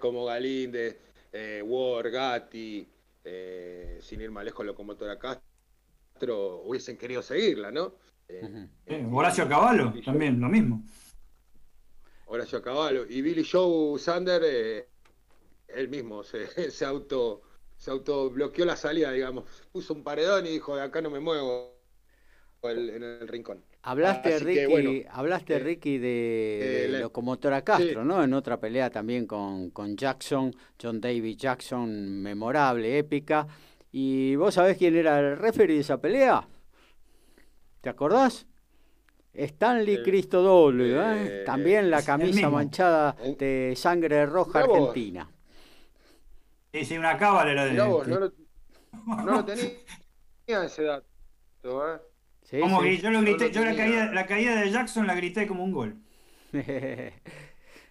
como 0.00 0.26
Galíndez, 0.26 0.98
eh, 1.32 1.62
War, 1.64 2.10
Gatti, 2.10 2.86
eh, 3.24 3.98
sin 4.02 4.20
ir 4.20 4.30
más 4.30 4.44
lejos, 4.44 4.66
Locomotora 4.66 5.18
Castro, 5.18 6.62
hubiesen 6.64 6.98
querido 6.98 7.22
seguirla, 7.22 7.70
¿no? 7.70 7.94
Eh, 8.86 9.08
Horacio 9.10 9.48
Caballo, 9.48 9.92
también, 10.04 10.40
lo 10.40 10.48
mismo. 10.48 10.82
Horacio 12.26 12.62
Caballo. 12.62 13.04
Y 13.08 13.22
Billy 13.22 13.44
Joe 13.44 13.98
Sander, 13.98 14.42
eh, 14.44 14.88
él 15.68 15.88
mismo 15.88 16.22
se, 16.22 16.46
se, 16.70 16.84
auto 16.84 17.42
se 17.76 17.90
auto 17.90 18.30
bloqueó 18.30 18.64
la 18.64 18.76
salida, 18.76 19.10
digamos. 19.10 19.44
Puso 19.72 19.94
un 19.94 20.04
paredón 20.04 20.46
y 20.46 20.50
dijo, 20.50 20.76
de 20.76 20.82
acá 20.82 21.00
no 21.00 21.10
me 21.10 21.18
muevo 21.18 21.80
en 22.62 23.02
el 23.02 23.26
rincón. 23.26 23.64
Hablaste, 23.82 24.38
Ricky, 24.40 25.06
hablaste 25.10 25.54
eh, 25.54 25.58
Ricky 25.58 25.96
de, 25.96 26.98
Locomotora 27.00 27.62
Castro, 27.62 28.04
¿no? 28.04 28.22
En 28.22 28.34
otra 28.34 28.60
pelea 28.60 28.90
también 28.90 29.26
con, 29.26 29.70
con 29.70 29.96
Jackson, 29.96 30.54
John 30.80 31.00
David 31.00 31.38
Jackson, 31.38 32.20
memorable, 32.20 32.98
épica. 32.98 33.46
¿Y 33.90 34.36
vos 34.36 34.54
sabés 34.54 34.76
quién 34.76 34.96
era 34.96 35.18
el 35.18 35.38
referee 35.38 35.76
de 35.76 35.80
esa 35.80 35.98
pelea? 35.98 36.46
¿Te 37.80 37.88
acordás? 37.88 38.46
Stanley 39.32 39.94
eh, 39.96 40.02
Cristo 40.02 40.42
Doble, 40.42 40.96
¿eh? 40.96 41.44
también 41.44 41.90
la 41.90 42.02
camisa 42.02 42.50
manchada 42.50 43.12
de 43.38 43.74
sangre 43.76 44.26
roja 44.26 44.60
argentina. 44.60 45.30
Sí, 46.72 46.84
sí, 46.84 46.98
una 46.98 47.16
cábala 47.16 47.52
era 47.52 47.64
de 47.64 47.72
no, 47.74 48.04
lo, 48.04 48.32
no 49.06 49.24
lo 49.24 49.44
tenía 49.44 49.72
ese 50.46 50.82
dato, 50.82 51.04
¿eh? 51.64 52.00
Sí, 52.42 52.60
como 52.60 52.80
que 52.80 52.98
yo 52.98 53.10
lo 53.10 53.20
grité, 53.20 53.52
yo 53.52 53.64
la 53.64 53.76
caída, 53.76 54.12
la 54.12 54.26
caída 54.26 54.60
de 54.60 54.70
Jackson 54.70 55.06
la 55.06 55.14
grité 55.14 55.46
como 55.46 55.62
un 55.62 55.72
gol. 55.72 55.96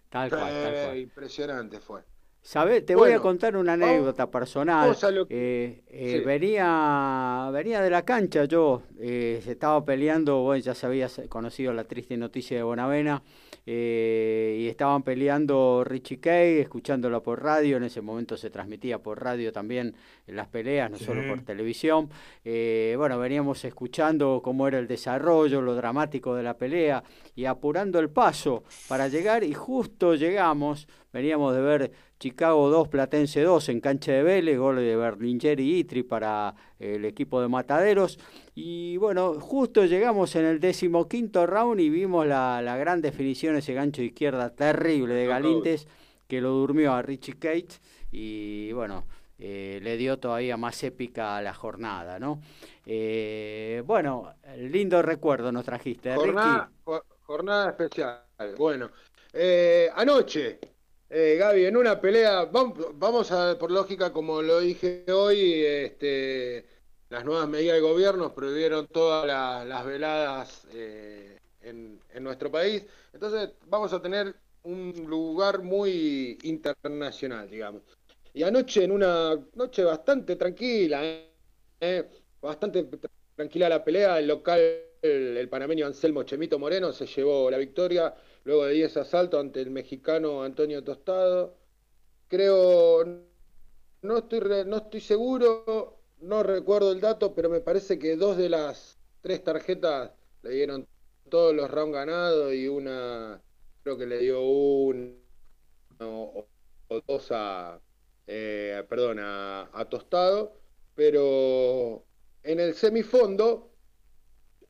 tal 0.10 0.30
cual, 0.30 0.30
tal 0.30 0.30
cual. 0.30 0.98
Impresionante 0.98 1.80
fue. 1.80 2.02
¿Sabes? 2.41 2.86
Te 2.86 2.95
voy 2.95 3.11
a 3.11 3.20
contar 3.20 3.56
una 3.57 3.74
anécdota 3.74 4.32
personal. 4.32 4.95
Eh, 5.30 5.84
eh, 5.88 6.24
venía, 6.26 7.49
venía 7.53 7.82
de 7.82 7.90
la 7.90 8.03
cancha 8.03 8.45
yo, 8.45 8.82
eh, 8.99 9.40
se 9.44 9.52
estaba 9.52 9.84
peleando, 9.84 10.41
bueno, 10.41 10.64
ya 10.64 10.74
se 10.74 10.88
había 10.88 11.07
conocido 11.28 11.74
la 11.74 11.84
triste 11.84 12.18
noticia 12.18 12.57
de 12.57 12.64
Bonavena, 12.64 13.22
y 13.66 14.68
estaban 14.68 15.03
peleando 15.03 15.84
Richie 15.86 16.20
Kay, 16.20 16.57
escuchándolo 16.57 17.22
por 17.22 17.44
radio, 17.44 17.78
en 17.78 17.84
ese 17.84 18.02
momento 18.02 18.36
se 18.36 18.49
transmitía 18.49 18.98
por 18.98 19.22
radio 19.22 19.52
también 19.52 19.94
las 20.26 20.48
peleas, 20.48 20.90
no 20.90 20.98
solo 20.98 21.22
por 21.28 21.41
televisión. 21.45 22.10
bueno, 22.44 23.20
veníamos 23.20 23.64
escuchando 23.66 24.41
cómo 24.44 24.68
era 24.68 24.80
el 24.80 24.88
desarrollo, 24.88 25.61
lo 25.61 25.76
dramático 25.76 26.34
de 26.34 26.41
la 26.41 26.57
pelea, 26.57 27.03
y 27.36 27.45
apurando 27.45 27.99
el 27.99 28.10
paso 28.10 28.64
para 28.88 29.07
llegar, 29.07 29.44
y 29.44 29.53
justo 29.53 30.16
llegamos 30.16 30.88
Veníamos 31.11 31.56
de 31.56 31.61
ver 31.61 31.91
Chicago 32.19 32.69
2, 32.69 32.88
Platense 32.88 33.41
2 33.41 33.69
en 33.69 33.81
cancha 33.81 34.11
de 34.11 34.23
Vélez, 34.23 34.57
gol 34.57 34.77
de 34.77 34.95
Berlinger 34.95 35.60
y 35.60 35.80
Itri 35.80 36.03
para 36.03 36.53
el 36.80 37.06
equipo 37.06 37.41
de 37.41 37.48
Mataderos. 37.48 38.19
Y 38.56 38.98
bueno, 38.98 39.34
justo 39.40 39.86
llegamos 39.86 40.36
en 40.36 40.45
el 40.45 40.60
decimoquinto 40.60 41.48
round 41.48 41.80
y 41.80 41.90
vimos 41.90 42.27
la, 42.27 42.61
la 42.61 42.77
gran 42.77 43.02
definición, 43.02 43.56
ese 43.56 43.73
gancho 43.73 44.02
de 44.02 44.07
izquierda 44.07 44.49
terrible 44.52 45.14
de 45.14 45.26
Galintes 45.26 45.88
que 46.27 46.41
lo 46.41 46.52
durmió 46.52 46.94
a 46.94 47.02
Richie 47.02 47.34
Cates 47.34 47.81
y 48.11 48.72
bueno, 48.73 49.06
eh, 49.40 49.80
le 49.81 49.98
dio 49.98 50.19
todavía 50.19 50.57
más 50.57 50.84
épica 50.84 51.38
a 51.38 51.41
la 51.41 51.53
jornada, 51.53 52.19
¿no? 52.19 52.41
Eh, 52.86 53.81
bueno, 53.86 54.36
lindo 54.57 55.02
recuerdo 55.02 55.52
nos 55.52 55.65
trajiste. 55.65 56.14
Jornada, 56.14 56.69
jornada 57.26 57.69
especial. 57.69 58.22
Bueno, 58.57 58.91
eh, 59.34 59.90
anoche, 59.95 60.60
Gaby, 61.10 61.65
en 61.65 61.77
una 61.77 61.99
pelea, 61.99 62.45
vamos, 62.45 63.31
a, 63.31 63.57
por 63.57 63.72
lógica, 63.72 64.14
como 64.14 64.41
lo 64.41 64.60
dije 64.60 65.06
hoy, 65.11 65.64
este, 65.64 66.65
las 67.10 67.26
nuevas 67.26 67.48
medidas 67.48 67.76
de 67.76 67.81
gobierno 67.81 68.34
prohibieron 68.34 68.88
todas 68.88 69.26
las 69.26 69.86
veladas 69.86 70.68
en, 70.73 71.99
en 72.14 72.23
nuestro 72.23 72.52
país. 72.52 72.86
Entonces, 73.14 73.52
vamos 73.68 73.91
a 73.94 74.02
tener 74.02 74.36
un 74.64 74.94
lugar 75.07 75.64
muy 75.64 76.38
internacional, 76.44 77.49
digamos. 77.49 77.81
Y 78.34 78.44
anoche, 78.44 78.84
en 78.84 78.91
una 78.91 79.36
noche 79.56 79.84
bastante 79.84 80.36
tranquila, 80.36 81.02
¿eh? 81.80 82.10
bastante 82.41 82.88
tranquila 83.36 83.69
la 83.69 83.84
pelea, 83.84 84.19
el 84.19 84.27
local, 84.27 84.61
el, 85.01 85.47
panameño 85.49 85.85
Anselmo 85.85 86.23
Chemito 86.23 86.59
Moreno 86.59 86.91
se 86.93 87.05
llevó 87.05 87.49
la 87.49 87.57
victoria 87.57 88.13
luego 88.43 88.65
de 88.65 88.73
10 88.73 88.97
asaltos 88.97 89.39
ante 89.39 89.61
el 89.61 89.71
mexicano 89.71 90.43
Antonio 90.43 90.84
Tostado. 90.84 91.55
Creo, 92.27 93.03
no 94.01 94.17
estoy, 94.17 94.41
no 94.65 94.77
estoy 94.77 95.01
seguro, 95.01 95.99
no 96.21 96.43
recuerdo 96.43 96.91
el 96.91 97.01
dato, 97.01 97.34
pero 97.34 97.49
me 97.49 97.61
parece 97.61 97.97
que 97.97 98.15
dos 98.15 98.38
de 98.38 98.49
las 98.49 98.99
tres 99.21 99.43
tarjetas 99.43 100.11
le 100.43 100.51
dieron 100.51 100.88
todos 101.30 101.53
los 101.53 101.69
rounds 101.69 101.93
ganados 101.93 102.53
y 102.53 102.67
una, 102.67 103.41
creo 103.84 103.97
que 103.97 104.05
le 104.05 104.19
dio 104.19 104.41
un 104.41 105.19
o 105.99 106.47
dos 107.07 107.27
a, 107.31 107.80
eh, 108.27 108.84
perdón, 108.88 109.19
a, 109.19 109.88
Tostado, 109.89 110.53
pero 110.95 112.03
en 112.43 112.59
el 112.59 112.73
semifondo, 112.73 113.69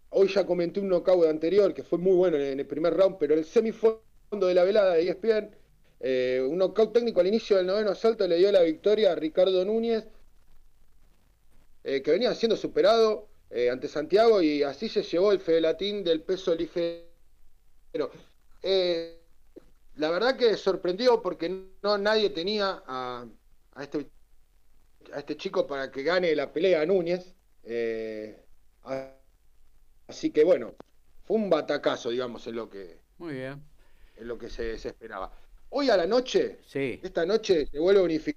hoy 0.10 0.28
ya 0.28 0.46
comenté 0.46 0.80
un 0.80 0.90
knockout 0.90 1.28
anterior 1.28 1.74
que 1.74 1.84
fue 1.84 2.00
muy 2.00 2.14
bueno 2.14 2.38
en 2.38 2.60
el 2.60 2.66
primer 2.66 2.94
round, 2.94 3.18
pero 3.20 3.34
el 3.34 3.46
semifondo 3.46 4.02
de 4.32 4.54
la 4.54 4.64
velada 4.64 4.94
de 4.94 5.10
ESPN, 5.10 5.56
eh, 6.00 6.46
un 6.48 6.58
knockout 6.58 6.94
técnico 6.94 7.20
al 7.20 7.28
inicio 7.28 7.58
del 7.58 7.68
noveno 7.68 7.92
asalto 7.92 8.28
le 8.28 8.38
dio 8.38 8.52
la 8.52 8.62
victoria 8.62 9.12
a 9.12 9.16
Ricardo 9.16 9.64
Núñez, 9.66 10.08
eh, 11.84 12.02
que 12.02 12.12
venía 12.12 12.34
siendo 12.36 12.56
superado 12.56 13.28
ante 13.72 13.88
Santiago 13.88 14.44
y 14.44 14.62
así 14.62 14.90
se 14.90 15.02
llevó 15.02 15.32
el 15.32 15.40
Fedelatín 15.40 16.04
del 16.04 16.22
peso 16.22 16.54
ligero. 16.54 18.12
la 19.96 20.12
verdad 20.12 20.38
que 20.38 20.56
sorprendió 20.56 21.20
porque 21.24 21.50
no 21.82 21.98
nadie 21.98 22.30
tenía 22.30 22.84
a, 22.86 23.26
este, 23.82 24.08
este 25.16 25.38
chico 25.38 25.66
para 25.66 25.92
que 25.92 26.04
gane 26.04 26.36
la 26.36 26.52
pelea 26.52 26.82
a 26.82 26.86
Núñez. 26.86 27.34
Eh, 27.64 28.46
así 30.10 30.32
que 30.32 30.44
bueno, 30.44 30.76
fue 31.24 31.38
un 31.38 31.50
batacazo, 31.50 32.10
digamos, 32.10 32.46
en 32.48 32.56
lo 32.56 32.70
que, 32.70 32.98
Muy 33.18 33.36
bien. 33.36 33.64
En 34.18 34.28
lo 34.28 34.38
que 34.38 34.50
se, 34.50 34.74
esperaba. 34.74 35.32
Hoy 35.70 35.90
a 35.90 35.96
la 35.96 36.08
noche, 36.08 36.58
sí. 36.66 37.00
esta 37.02 37.26
noche 37.26 37.68
se 37.68 37.80
vuelve 37.80 38.02
a 38.02 38.04
unificar 38.04 38.36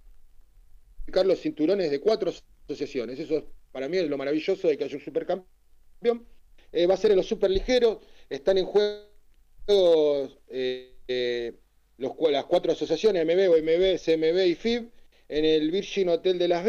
los 1.25 1.41
cinturones 1.41 1.91
de 1.91 2.01
cuatro 2.01 2.33
asociaciones. 2.65 3.19
Eso 3.19 3.47
para 3.73 3.89
mí 3.89 3.97
es 3.97 4.09
lo 4.09 4.19
maravilloso 4.19 4.69
de 4.69 4.77
que 4.77 4.85
haya 4.85 4.97
un 4.97 5.03
supercampeón. 5.03 6.27
Eh, 6.71 6.87
va 6.87 6.95
a 6.95 6.99
ser 6.99 7.11
en 7.11 7.17
los 7.17 7.27
superligeros, 7.27 7.99
están 8.29 8.59
en 8.59 8.67
juego 8.67 9.09
eh, 10.49 11.55
los, 11.99 12.13
las 12.31 12.45
cuatro 12.45 12.73
asociaciones, 12.73 13.25
MB, 13.25 13.51
OMB, 13.51 13.99
CMB 13.99 14.47
y 14.47 14.55
FIB 14.55 14.91
en 15.29 15.45
el 15.47 15.71
Virgin 15.71 16.11
Hotel 16.11 16.39
de 16.39 16.49
Las 16.49 16.65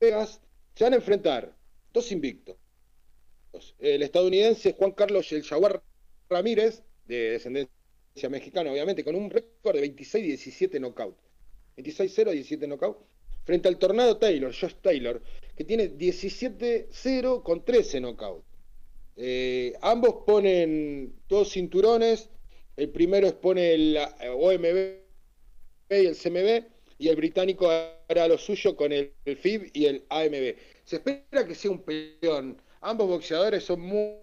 Vegas, 0.00 0.40
se 0.74 0.84
van 0.84 0.92
a 0.92 0.96
enfrentar 0.96 1.52
dos 1.92 2.12
invictos. 2.12 2.56
El 3.78 4.02
estadounidense 4.02 4.72
Juan 4.72 4.92
Carlos 4.92 5.30
El 5.32 5.42
Jaguar 5.42 5.82
Ramírez, 6.28 6.82
de 7.06 7.32
descendencia 7.32 8.28
mexicana, 8.30 8.72
obviamente, 8.72 9.04
con 9.04 9.14
un 9.14 9.30
récord 9.30 9.76
de 9.76 9.94
26-17 9.94 10.80
knockout. 10.80 11.16
26-0, 11.76 12.32
17 12.32 12.66
knockout. 12.66 12.98
Frente 13.44 13.68
al 13.68 13.78
Tornado 13.78 14.16
Taylor, 14.18 14.54
Josh 14.54 14.74
Taylor, 14.80 15.20
que 15.56 15.64
tiene 15.64 15.90
17-0 15.90 17.42
con 17.42 17.64
13 17.64 18.00
knockout. 18.00 18.44
Eh, 19.16 19.74
ambos 19.82 20.24
ponen 20.26 21.14
dos 21.28 21.52
cinturones. 21.52 22.30
El 22.76 22.90
primero 22.90 23.26
expone 23.26 23.74
el 23.74 23.98
OMB 23.98 25.02
y 25.90 26.06
el 26.06 26.16
CMB 26.16 26.72
y 26.98 27.08
el 27.08 27.16
británico 27.16 27.68
hará 27.68 28.28
lo 28.28 28.38
suyo 28.38 28.76
con 28.76 28.92
el, 28.92 29.12
FIB 29.24 29.70
y 29.74 29.86
el 29.86 30.04
AMB. 30.08 30.56
Se 30.84 30.96
espera 30.96 31.46
que 31.46 31.54
sea 31.54 31.70
un 31.70 31.82
peleón. 31.82 32.62
Ambos 32.82 33.08
boxeadores 33.08 33.64
son 33.64 33.80
muy 33.80 34.16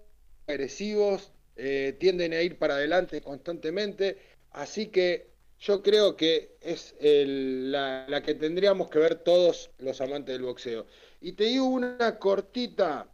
agresivos, 0.45 1.31
eh, 1.55 1.95
tienden 1.99 2.33
a 2.33 2.41
ir 2.41 2.57
para 2.57 2.75
adelante 2.75 3.21
constantemente, 3.21 4.17
así 4.51 4.87
que 4.87 5.29
yo 5.59 5.81
creo 5.81 6.15
que 6.15 6.57
es 6.61 6.93
la, 6.99 8.21
que 8.25 8.35
tendríamos 8.35 8.89
que 8.89 8.99
ver 8.99 9.15
todos 9.15 9.71
los 9.77 10.01
amantes 10.01 10.33
del 10.33 10.43
boxeo. 10.43 10.85
Y 11.21 11.33
te 11.33 11.45
digo 11.45 11.65
una 11.65 12.19
cortita, 12.19 13.07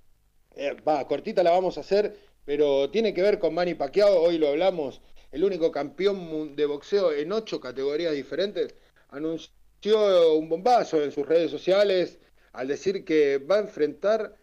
eh, 0.56 0.76
va, 0.88 1.08
cortita 1.08 1.44
la 1.44 1.52
vamos 1.52 1.78
a 1.78 1.82
hacer, 1.82 2.18
pero 2.44 2.90
tiene 2.90 3.14
que 3.14 3.22
ver 3.22 3.38
con 3.40 3.54
Manny 3.54 3.76
Pacquiao, 3.76 4.22
hoy 4.22 4.40
lo 4.40 4.50
hablamos, 4.50 5.00
el 5.32 5.44
único 5.44 5.72
campeón 5.72 6.56
de 6.56 6.66
boxeo 6.66 7.12
en 7.12 7.32
ocho 7.32 7.60
categorías 7.60 8.14
diferentes 8.14 8.74
anunció 9.10 10.34
un 10.34 10.50
bombazo 10.50 11.04
en 11.04 11.12
sus 11.12 11.28
redes 11.28 11.52
sociales 11.52 12.18
al 12.54 12.68
decir 12.68 13.06
que 13.06 13.38
va 13.38 13.58
a 13.58 13.60
enfrentar 13.60 14.36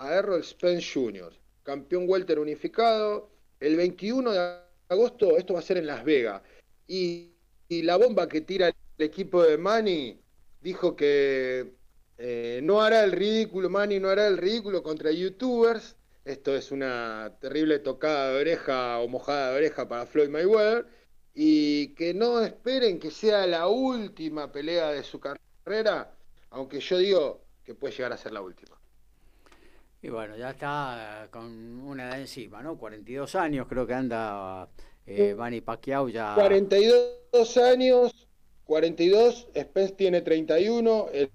a 0.00 0.14
Errol 0.14 0.42
Spence 0.42 0.88
Jr., 0.94 1.30
campeón 1.62 2.06
welter 2.08 2.38
unificado, 2.38 3.28
el 3.60 3.76
21 3.76 4.32
de 4.32 4.56
agosto, 4.88 5.36
esto 5.36 5.54
va 5.54 5.60
a 5.60 5.62
ser 5.62 5.76
en 5.76 5.86
Las 5.86 6.04
Vegas. 6.04 6.42
Y, 6.86 7.34
la 7.68 7.96
bomba 7.96 8.26
que 8.26 8.40
tira 8.40 8.68
el 8.68 9.04
equipo 9.04 9.44
de 9.44 9.56
Manny 9.56 10.18
dijo 10.60 10.96
que 10.96 11.74
eh, 12.18 12.60
no 12.64 12.82
hará 12.82 13.04
el 13.04 13.12
ridículo, 13.12 13.70
Manny 13.70 14.00
no 14.00 14.08
hará 14.08 14.26
el 14.26 14.38
ridículo 14.38 14.82
contra 14.82 15.12
youtubers. 15.12 15.96
Esto 16.24 16.56
es 16.56 16.72
una 16.72 17.36
terrible 17.40 17.78
tocada 17.78 18.32
de 18.32 18.40
oreja 18.40 18.98
o 18.98 19.06
mojada 19.06 19.50
de 19.50 19.56
oreja 19.58 19.86
para 19.86 20.06
Floyd 20.06 20.30
Mayweather 20.30 20.86
y 21.34 21.94
que 21.94 22.12
no 22.12 22.40
esperen 22.42 22.98
que 22.98 23.10
sea 23.12 23.46
la 23.46 23.68
última 23.68 24.50
pelea 24.50 24.90
de 24.90 25.04
su 25.04 25.20
carrera, 25.20 26.12
aunque 26.50 26.80
yo 26.80 26.98
digo 26.98 27.44
que 27.64 27.74
puede 27.74 27.94
llegar 27.94 28.12
a 28.12 28.16
ser 28.16 28.32
la 28.32 28.42
última. 28.42 28.79
Y 30.02 30.08
bueno, 30.08 30.36
ya 30.36 30.50
está 30.50 31.28
con 31.30 31.80
una 31.82 32.08
edad 32.08 32.20
encima, 32.20 32.62
¿no? 32.62 32.78
42 32.78 33.34
años 33.34 33.66
creo 33.68 33.86
que 33.86 33.92
anda 33.92 34.68
eh, 35.06 35.34
Manny 35.36 35.60
Pacquiao 35.60 36.08
ya. 36.08 36.34
42 36.34 37.56
años, 37.58 38.28
42, 38.64 39.48
Spence 39.54 39.94
tiene 39.94 40.22
31, 40.22 41.08
el, 41.12 41.30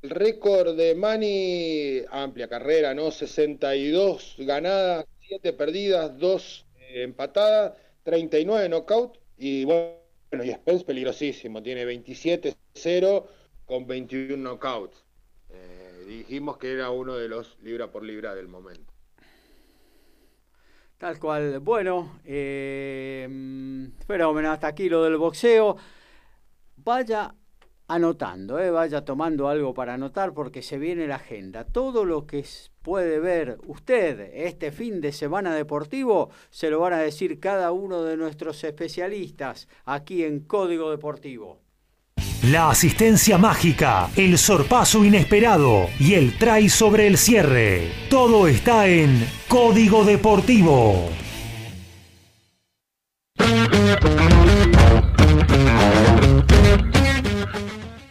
récord 0.00 0.76
de 0.76 0.94
Manny, 0.94 2.02
amplia 2.10 2.48
carrera, 2.48 2.94
¿no? 2.94 3.10
62 3.10 4.36
ganadas, 4.38 5.06
7 5.20 5.52
perdidas, 5.52 6.16
2 6.18 6.66
eh, 6.76 7.02
empatadas, 7.02 7.76
39 8.04 8.68
knockout 8.68 9.18
y 9.36 9.64
bueno, 9.64 10.44
y 10.44 10.50
Spence 10.52 10.84
peligrosísimo, 10.84 11.62
tiene 11.62 11.84
27-0 11.84 13.26
con 13.66 13.86
21 13.86 14.36
knockouts. 14.36 15.07
Dijimos 16.08 16.56
que 16.56 16.72
era 16.72 16.88
uno 16.88 17.16
de 17.16 17.28
los 17.28 17.58
libra 17.60 17.92
por 17.92 18.02
libra 18.02 18.34
del 18.34 18.48
momento. 18.48 18.94
Tal 20.96 21.18
cual. 21.18 21.60
Bueno, 21.60 22.20
eh, 22.24 23.28
fenómeno, 24.06 24.50
hasta 24.50 24.68
aquí 24.68 24.88
lo 24.88 25.04
del 25.04 25.18
boxeo. 25.18 25.76
Vaya 26.78 27.34
anotando, 27.88 28.58
eh, 28.58 28.70
vaya 28.70 29.04
tomando 29.04 29.48
algo 29.48 29.74
para 29.74 29.94
anotar 29.94 30.32
porque 30.32 30.62
se 30.62 30.78
viene 30.78 31.06
la 31.06 31.16
agenda. 31.16 31.64
Todo 31.64 32.06
lo 32.06 32.26
que 32.26 32.42
puede 32.80 33.20
ver 33.20 33.58
usted 33.66 34.30
este 34.32 34.72
fin 34.72 35.02
de 35.02 35.12
semana 35.12 35.54
deportivo 35.54 36.30
se 36.48 36.70
lo 36.70 36.80
van 36.80 36.94
a 36.94 37.00
decir 37.00 37.38
cada 37.38 37.70
uno 37.72 38.02
de 38.02 38.16
nuestros 38.16 38.64
especialistas 38.64 39.68
aquí 39.84 40.24
en 40.24 40.40
Código 40.40 40.90
Deportivo. 40.90 41.67
La 42.44 42.70
asistencia 42.70 43.36
mágica, 43.36 44.08
el 44.16 44.38
sorpaso 44.38 45.04
inesperado 45.04 45.88
y 45.98 46.14
el 46.14 46.38
try 46.38 46.68
sobre 46.68 47.06
el 47.06 47.18
cierre. 47.18 47.92
Todo 48.08 48.46
está 48.46 48.86
en 48.86 49.28
Código 49.48 50.04
Deportivo. 50.04 51.10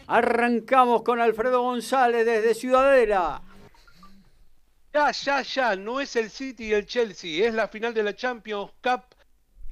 Arrancamos 0.07 1.03
con 1.03 1.19
Alfredo 1.19 1.61
González 1.61 2.25
desde 2.25 2.53
Ciudadela. 2.53 3.41
Ya, 4.93 5.11
ya, 5.11 5.41
ya, 5.41 5.75
no 5.75 5.99
es 5.99 6.15
el 6.15 6.29
City 6.29 6.67
y 6.67 6.73
el 6.73 6.85
Chelsea, 6.85 7.47
es 7.47 7.53
la 7.53 7.67
final 7.67 7.93
de 7.93 8.03
la 8.03 8.15
Champions 8.15 8.71
Cup. 8.81 9.16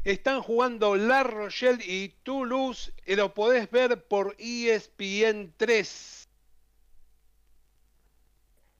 Están 0.05 0.43
jugando 0.43 0.97
La 0.97 1.23
Rochelle 1.23 1.83
y 1.83 2.09
Toulouse 2.21 2.93
y 3.07 3.15
lo 3.15 3.33
podés 3.33 3.71
ver 3.71 4.03
por 4.03 4.35
ESPN 4.37 5.51
3. 5.57 6.29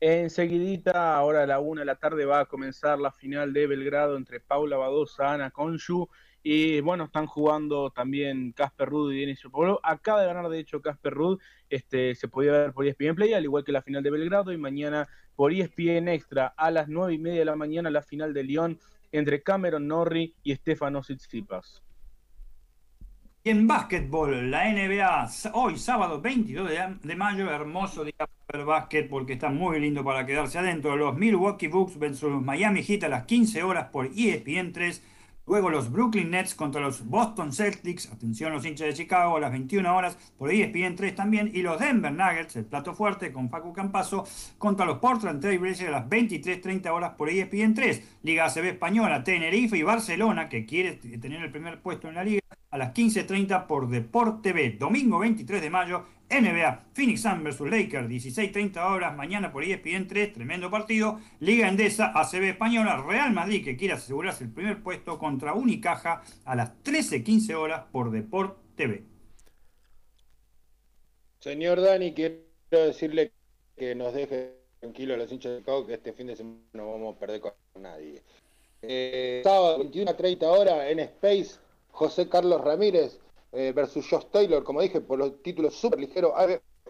Enseguidita, 0.02 1.15
ahora 1.15 1.41
a 1.41 1.47
la 1.47 1.60
una 1.60 1.81
de 1.81 1.85
la 1.85 1.95
tarde, 1.95 2.26
va 2.26 2.41
a 2.41 2.45
comenzar 2.45 2.99
la 2.99 3.11
final 3.11 3.53
de 3.53 3.65
Belgrado 3.65 4.18
entre 4.18 4.39
Paula 4.39 4.77
Badosa, 4.77 5.34
Ana 5.34 5.49
Conchu 5.49 6.07
y 6.43 6.80
bueno, 6.81 7.06
están 7.06 7.26
jugando 7.26 7.89
también 7.89 8.52
Casper 8.52 8.88
Ruud 8.88 9.11
y 9.11 9.22
Denis 9.22 9.41
Polo. 9.52 9.80
Acaba 9.81 10.22
de 10.22 10.27
ganar, 10.27 10.47
de 10.47 10.60
hecho, 10.60 10.80
Casper 10.80 11.11
Ruud. 11.11 11.41
Este, 11.72 12.14
se 12.14 12.27
podía 12.27 12.52
ver 12.52 12.72
por 12.72 12.85
ESPN 12.85 13.15
Play, 13.15 13.34
al 13.34 13.43
igual 13.43 13.64
que 13.64 13.72
la 13.72 13.81
final 13.81 14.03
de 14.03 14.11
Belgrado. 14.11 14.52
Y 14.52 14.57
mañana 14.57 15.07
por 15.35 15.52
ESPN 15.52 16.07
Extra 16.07 16.53
a 16.56 16.69
las 16.69 16.88
nueve 16.88 17.15
y 17.15 17.18
media 17.18 17.39
de 17.39 17.45
la 17.45 17.56
mañana 17.56 17.89
la 17.89 18.03
final 18.03 18.31
de 18.31 18.43
Lyon 18.43 18.80
entre 19.17 19.41
Cameron 19.41 19.87
Norrie 19.87 20.33
y 20.43 20.55
Stefano 20.55 21.01
Tsitsipas. 21.01 21.81
En 23.43 23.67
básquetbol, 23.67 24.49
la 24.49 24.71
NBA, 24.71 25.29
hoy 25.53 25.77
sábado 25.77 26.19
22 26.19 26.67
de, 27.03 27.15
mayo, 27.15 27.51
hermoso 27.51 28.03
día 28.03 28.27
para 28.47 28.59
el 28.59 28.65
básquet 28.65 29.07
porque 29.07 29.33
está 29.33 29.49
muy 29.49 29.79
lindo 29.79 30.03
para 30.03 30.25
quedarse 30.25 30.57
adentro. 30.57 30.95
Los 30.95 31.15
Milwaukee 31.15 31.67
Bucks 31.67 31.99
versus 31.99 32.41
Miami 32.41 32.81
Heat 32.81 33.03
a 33.03 33.09
las 33.09 33.25
15 33.25 33.61
horas 33.61 33.89
por 33.91 34.07
ESPN 34.07 34.73
3. 34.73 35.03
Luego 35.47 35.69
los 35.69 35.91
Brooklyn 35.91 36.31
Nets 36.31 36.55
contra 36.55 36.81
los 36.81 37.05
Boston 37.05 37.53
Celtics, 37.53 38.11
atención 38.11 38.51
los 38.51 38.65
hinchas 38.65 38.88
de 38.88 38.93
Chicago, 38.95 39.38
a 39.38 39.39
las 39.39 39.51
21 39.51 39.95
horas 39.95 40.17
por 40.39 40.51
ESPN 40.51 40.95
3 40.95 41.13
también, 41.13 41.51
y 41.53 41.61
los 41.61 41.80
Denver 41.80 42.11
Nuggets, 42.11 42.55
el 42.55 42.65
plato 42.65 42.95
fuerte 42.95 43.31
con 43.31 43.49
Facu 43.49 43.72
Campazo, 43.72 44.26
contra 44.57 44.88
los 44.88 44.97
Portland 44.97 45.41
Trail 45.41 45.59
Blazers 45.59 45.89
a 45.89 45.91
las 45.91 46.09
23.30 46.09 46.89
horas 46.89 47.11
por 47.11 47.30
ESPN 47.30 47.76
3. 47.76 48.19
Liga 48.23 48.45
ACB 48.45 48.65
Española, 48.65 49.23
Tenerife 49.23 49.77
y 49.77 49.84
Barcelona, 49.84 50.49
que 50.49 50.65
quiere 50.65 50.93
tener 50.93 51.43
el 51.43 51.51
primer 51.51 51.80
puesto 51.80 52.09
en 52.09 52.15
la 52.15 52.23
liga, 52.23 52.41
a 52.72 52.77
las 52.80 52.93
15.30 52.93 53.67
por 53.67 53.88
Deport 53.88 54.41
TV. 54.41 54.72
Domingo 54.80 55.19
23 55.19 55.61
de 55.61 55.69
mayo, 55.69 56.05
NBA, 56.30 56.85
Phoenix 56.93 57.22
Sun 57.22 57.43
vs 57.43 57.61
Lakers, 57.61 58.10
16.30 58.10 58.77
horas, 58.77 59.15
mañana 59.15 59.52
por 59.52 59.64
ESPN 59.64 60.07
3, 60.07 60.34
tremendo 60.34 60.72
partido. 60.72 61.19
Liga 61.39 61.68
Endesa, 61.68 62.11
ACB 62.15 62.49
Española, 62.49 63.03
Real 63.07 63.31
Madrid 63.31 63.64
que 63.64 63.77
quiere 63.77 63.93
asegurarse 63.93 64.43
el 64.43 64.52
primer 64.52 64.81
puesto 64.81 65.19
contra 65.19 65.53
Unicaja 65.53 66.23
a 66.43 66.56
las 66.56 66.72
13.15 66.84 67.53
horas 67.53 67.84
por 67.91 68.11
Deport 68.11 68.57
TV. 68.76 69.03
Señor 71.39 71.80
Dani, 71.80 72.14
quiero 72.14 72.41
decirle 72.72 73.31
que 73.77 73.93
nos 73.93 74.14
deje 74.14 74.56
tranquilo 74.80 75.14
a 75.14 75.18
los 75.18 75.31
hinchas 75.31 75.52
de 75.52 75.60
Chicago 75.60 75.85
que 75.85 75.93
este 75.93 76.14
fin 76.14 76.27
de 76.27 76.35
semana 76.35 76.60
no 76.73 76.91
vamos 76.91 77.15
a 77.15 77.19
perder 77.19 77.41
con 77.41 77.53
nadie. 77.76 78.23
Eh, 78.81 79.41
sábado 79.43 79.84
21.30 79.84 80.43
horas 80.43 80.89
en 80.89 80.99
Space, 80.99 81.60
José 81.91 82.27
Carlos 82.30 82.61
Ramírez 82.61 83.19
eh, 83.56 83.72
versus 83.73 84.07
Josh 84.10 84.26
Taylor, 84.32 84.64
como 84.64 84.82
dije, 84.82 85.02
por 85.02 85.18
los 85.18 85.41
títulos 85.41 85.73
super 85.76 85.99
ligeros 85.99 86.34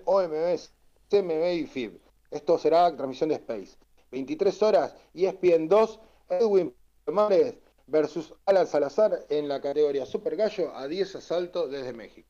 OMS, 0.06 0.74
CMB 1.10 1.54
y 1.54 1.66
FIB. 1.66 2.00
Esto 2.32 2.58
será 2.58 2.96
transmisión 2.96 3.30
de 3.30 3.36
Space. 3.36 3.78
23 4.12 4.64
horas, 4.64 4.96
ESPN 5.14 5.68
2, 5.68 6.00
Edwin 6.30 6.74
Palomares 7.04 7.56
versus 7.88 8.34
Alan 8.46 8.66
Salazar 8.66 9.26
en 9.30 9.48
la 9.48 9.62
categoría 9.62 10.06
Super 10.06 10.36
Gallo 10.36 10.76
a 10.76 10.88
10 10.88 11.16
asaltos 11.16 11.70
desde 11.70 11.94
México. 11.94 12.28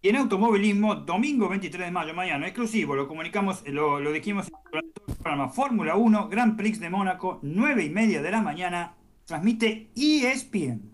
Y 0.00 0.08
en 0.08 0.16
automovilismo, 0.16 0.96
domingo 0.96 1.48
23 1.48 1.86
de 1.86 1.92
mayo, 1.92 2.12
mañana, 2.12 2.46
exclusivo, 2.46 2.96
lo 2.96 3.06
comunicamos, 3.06 3.62
lo, 3.68 4.00
dijimos 4.10 4.48
en 4.72 4.78
el 4.78 5.16
programa 5.16 5.48
Fórmula 5.48 5.96
1, 5.96 6.28
Grand 6.28 6.56
Prix 6.56 6.80
de 6.80 6.90
Mónaco, 6.90 7.38
9 7.42 7.84
y 7.84 7.90
media 7.90 8.20
de 8.20 8.30
la 8.32 8.42
mañana, 8.42 8.96
transmite 9.24 9.90
ESPN. 9.94 10.90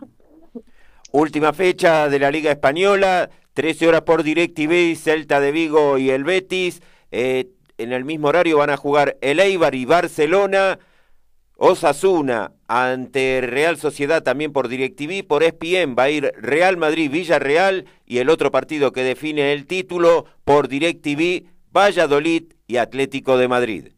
Última 1.10 1.54
fecha 1.54 2.10
de 2.10 2.18
la 2.18 2.30
Liga 2.30 2.50
Española, 2.50 3.30
13 3.54 3.88
horas 3.88 4.02
por 4.02 4.22
DirecTV, 4.22 4.94
Celta 4.94 5.40
de 5.40 5.52
Vigo 5.52 5.96
y 5.96 6.10
el 6.10 6.22
Betis. 6.22 6.82
Eh, 7.10 7.48
en 7.78 7.92
el 7.92 8.04
mismo 8.04 8.28
horario 8.28 8.58
van 8.58 8.68
a 8.68 8.76
jugar 8.76 9.16
el 9.22 9.40
Eibar 9.40 9.74
y 9.74 9.86
Barcelona. 9.86 10.78
Osasuna 11.56 12.52
ante 12.68 13.40
Real 13.40 13.78
Sociedad 13.78 14.22
también 14.22 14.52
por 14.52 14.68
DirecTV, 14.68 15.26
por 15.26 15.42
ESPN 15.42 15.96
va 15.98 16.04
a 16.04 16.10
ir 16.10 16.32
Real 16.36 16.76
Madrid 16.76 17.10
Villarreal 17.10 17.86
y 18.06 18.18
el 18.18 18.28
otro 18.28 18.52
partido 18.52 18.92
que 18.92 19.02
define 19.02 19.52
el 19.52 19.66
título 19.66 20.26
por 20.44 20.68
DirecTV 20.68 21.48
Valladolid 21.72 22.52
y 22.68 22.76
Atlético 22.76 23.38
de 23.38 23.48
Madrid 23.48 23.97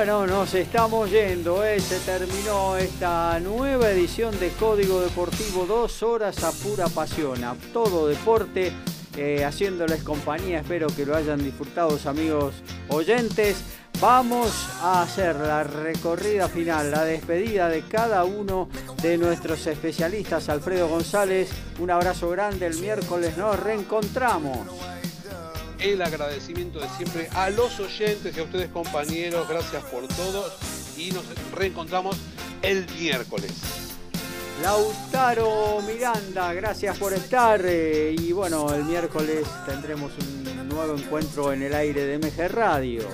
Bueno, 0.00 0.26
nos 0.26 0.54
estamos 0.54 1.10
yendo, 1.10 1.62
¿eh? 1.62 1.78
se 1.78 1.98
terminó 1.98 2.74
esta 2.74 3.38
nueva 3.38 3.90
edición 3.90 4.40
de 4.40 4.48
Código 4.52 5.02
Deportivo, 5.02 5.66
dos 5.66 6.02
horas 6.02 6.42
a 6.42 6.52
pura 6.52 6.88
pasión, 6.88 7.44
a 7.44 7.54
todo 7.70 8.08
deporte, 8.08 8.72
eh, 9.14 9.44
haciéndoles 9.44 10.02
compañía, 10.02 10.60
espero 10.60 10.86
que 10.86 11.04
lo 11.04 11.14
hayan 11.14 11.44
disfrutado 11.44 11.98
amigos 12.06 12.54
oyentes. 12.88 13.62
Vamos 14.00 14.70
a 14.80 15.02
hacer 15.02 15.36
la 15.36 15.64
recorrida 15.64 16.48
final, 16.48 16.90
la 16.90 17.04
despedida 17.04 17.68
de 17.68 17.82
cada 17.82 18.24
uno 18.24 18.70
de 19.02 19.18
nuestros 19.18 19.66
especialistas. 19.66 20.48
Alfredo 20.48 20.88
González, 20.88 21.50
un 21.78 21.90
abrazo 21.90 22.30
grande, 22.30 22.64
el 22.64 22.78
miércoles 22.78 23.36
nos 23.36 23.60
reencontramos 23.60 24.60
el 25.82 26.02
agradecimiento 26.02 26.80
de 26.80 26.88
siempre 26.90 27.28
a 27.34 27.50
los 27.50 27.78
oyentes 27.80 28.36
y 28.36 28.40
a 28.40 28.42
ustedes 28.42 28.68
compañeros, 28.70 29.48
gracias 29.48 29.82
por 29.84 30.06
todo 30.08 30.52
y 30.96 31.10
nos 31.12 31.24
reencontramos 31.52 32.16
el 32.62 32.86
miércoles. 32.98 33.52
Lautaro 34.62 35.80
Miranda, 35.86 36.52
gracias 36.52 36.98
por 36.98 37.14
estar 37.14 37.62
eh, 37.64 38.14
y 38.18 38.32
bueno, 38.32 38.74
el 38.74 38.84
miércoles 38.84 39.46
tendremos 39.64 40.12
un 40.18 40.68
nuevo 40.68 40.96
encuentro 40.96 41.52
en 41.52 41.62
el 41.62 41.74
aire 41.74 42.04
de 42.04 42.18
MG 42.18 42.48
Radio. 42.48 43.04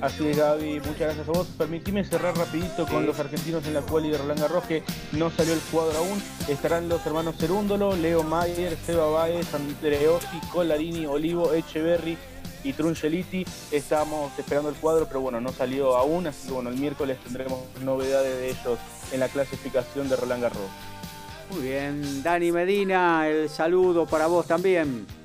Así 0.00 0.28
es, 0.28 0.36
Gaby, 0.36 0.74
muchas 0.74 0.98
gracias 0.98 1.28
a 1.28 1.32
vos. 1.32 1.48
Permitime 1.58 2.04
cerrar 2.04 2.36
rapidito 2.36 2.86
con 2.86 3.04
los 3.04 3.18
argentinos 3.18 3.66
en 3.66 3.74
la 3.74 3.80
cual 3.80 4.08
de 4.08 4.16
Roland 4.16 4.40
Garros, 4.40 4.64
que 4.64 4.84
no 5.10 5.28
salió 5.28 5.52
el 5.54 5.60
cuadro 5.72 5.98
aún. 5.98 6.22
Estarán 6.46 6.88
los 6.88 7.04
hermanos 7.04 7.34
Cerúndolo, 7.36 7.96
Leo 7.96 8.22
Mayer, 8.22 8.76
Seba 8.76 9.10
Baez, 9.10 9.52
Andreosi, 9.52 10.38
Colarini, 10.52 11.04
Olivo, 11.06 11.52
Echeverry 11.52 12.16
y 12.62 12.72
Truncheliti. 12.74 13.44
Estamos 13.72 14.38
esperando 14.38 14.68
el 14.68 14.76
cuadro, 14.76 15.06
pero 15.08 15.20
bueno, 15.20 15.40
no 15.40 15.50
salió 15.50 15.96
aún, 15.96 16.28
así 16.28 16.46
que 16.46 16.54
bueno, 16.54 16.70
el 16.70 16.76
miércoles 16.76 17.18
tendremos 17.24 17.58
novedades 17.82 18.36
de 18.38 18.50
ellos 18.50 18.78
en 19.10 19.18
la 19.18 19.28
clasificación 19.28 20.08
de 20.08 20.14
Roland 20.14 20.42
Garros. 20.42 20.70
Muy 21.50 21.62
bien, 21.62 22.22
Dani 22.22 22.52
Medina, 22.52 23.26
el 23.26 23.48
saludo 23.48 24.06
para 24.06 24.28
vos 24.28 24.46
también. 24.46 25.17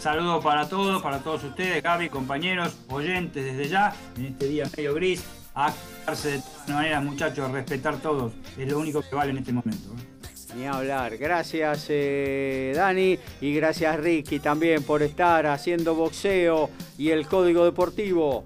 Saludos 0.00 0.42
para 0.42 0.66
todos, 0.66 1.02
para 1.02 1.18
todos 1.18 1.44
ustedes, 1.44 1.82
Gaby, 1.82 2.08
compañeros, 2.08 2.74
oyentes 2.88 3.44
desde 3.44 3.68
ya, 3.68 3.94
en 4.16 4.26
este 4.28 4.48
día 4.48 4.64
medio 4.74 4.94
gris, 4.94 5.22
a 5.54 5.74
quedarse 6.00 6.30
de 6.30 6.38
todas 6.38 6.68
maneras, 6.70 7.04
muchachos, 7.04 7.50
respetar 7.50 8.00
todos, 8.00 8.32
es 8.56 8.66
lo 8.66 8.78
único 8.78 9.02
que 9.02 9.14
vale 9.14 9.32
en 9.32 9.38
este 9.38 9.52
momento. 9.52 9.90
¿eh? 9.90 10.54
Ni 10.56 10.66
hablar. 10.66 11.18
Gracias 11.18 11.88
eh, 11.90 12.72
Dani 12.74 13.18
y 13.42 13.54
gracias 13.54 14.00
Ricky 14.00 14.40
también 14.40 14.82
por 14.84 15.02
estar 15.02 15.46
haciendo 15.46 15.94
boxeo 15.94 16.70
y 16.96 17.10
el 17.10 17.26
código 17.26 17.66
deportivo. 17.66 18.44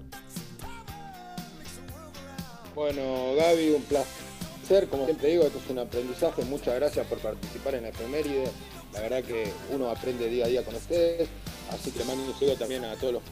Bueno, 2.75 3.33
Gaby, 3.37 3.69
un 3.69 3.83
placer. 3.83 4.89
Como 4.89 5.05
siempre 5.05 5.29
digo, 5.29 5.45
esto 5.45 5.59
es 5.63 5.69
un 5.69 5.79
aprendizaje. 5.79 6.43
Muchas 6.43 6.75
gracias 6.75 7.07
por 7.07 7.17
participar 7.19 7.75
en 7.75 7.83
la 7.83 7.89
efeméride. 7.89 8.49
La 8.95 9.01
verdad 9.01 9.23
que 9.23 9.51
uno 9.71 9.89
aprende 9.89 10.29
día 10.29 10.45
a 10.45 10.47
día 10.47 10.63
con 10.63 10.73
ustedes, 10.73 11.27
así 11.71 11.91
que 11.91 12.03
mando 12.03 12.23
un 12.23 12.33
saludo 12.37 12.55
también 12.55 12.83
a 12.85 12.95
todos 12.95 13.13
los 13.13 13.23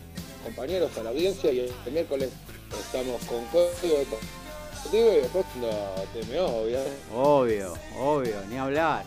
compañeros, 0.44 0.96
a 0.98 1.04
la 1.04 1.10
audiencia 1.10 1.52
y 1.52 1.60
el 1.86 1.92
miércoles 1.92 2.30
estamos 2.80 3.24
con 3.26 3.46
Código 3.46 3.98
Deportivo 3.98 5.14
y 5.14 5.22
después 5.22 5.46
no, 5.60 5.70
te 6.14 6.26
me 6.28 6.40
obvio. 6.40 6.80
Obvio, 7.14 7.74
obvio, 7.98 8.36
ni 8.50 8.58
hablar. 8.58 9.06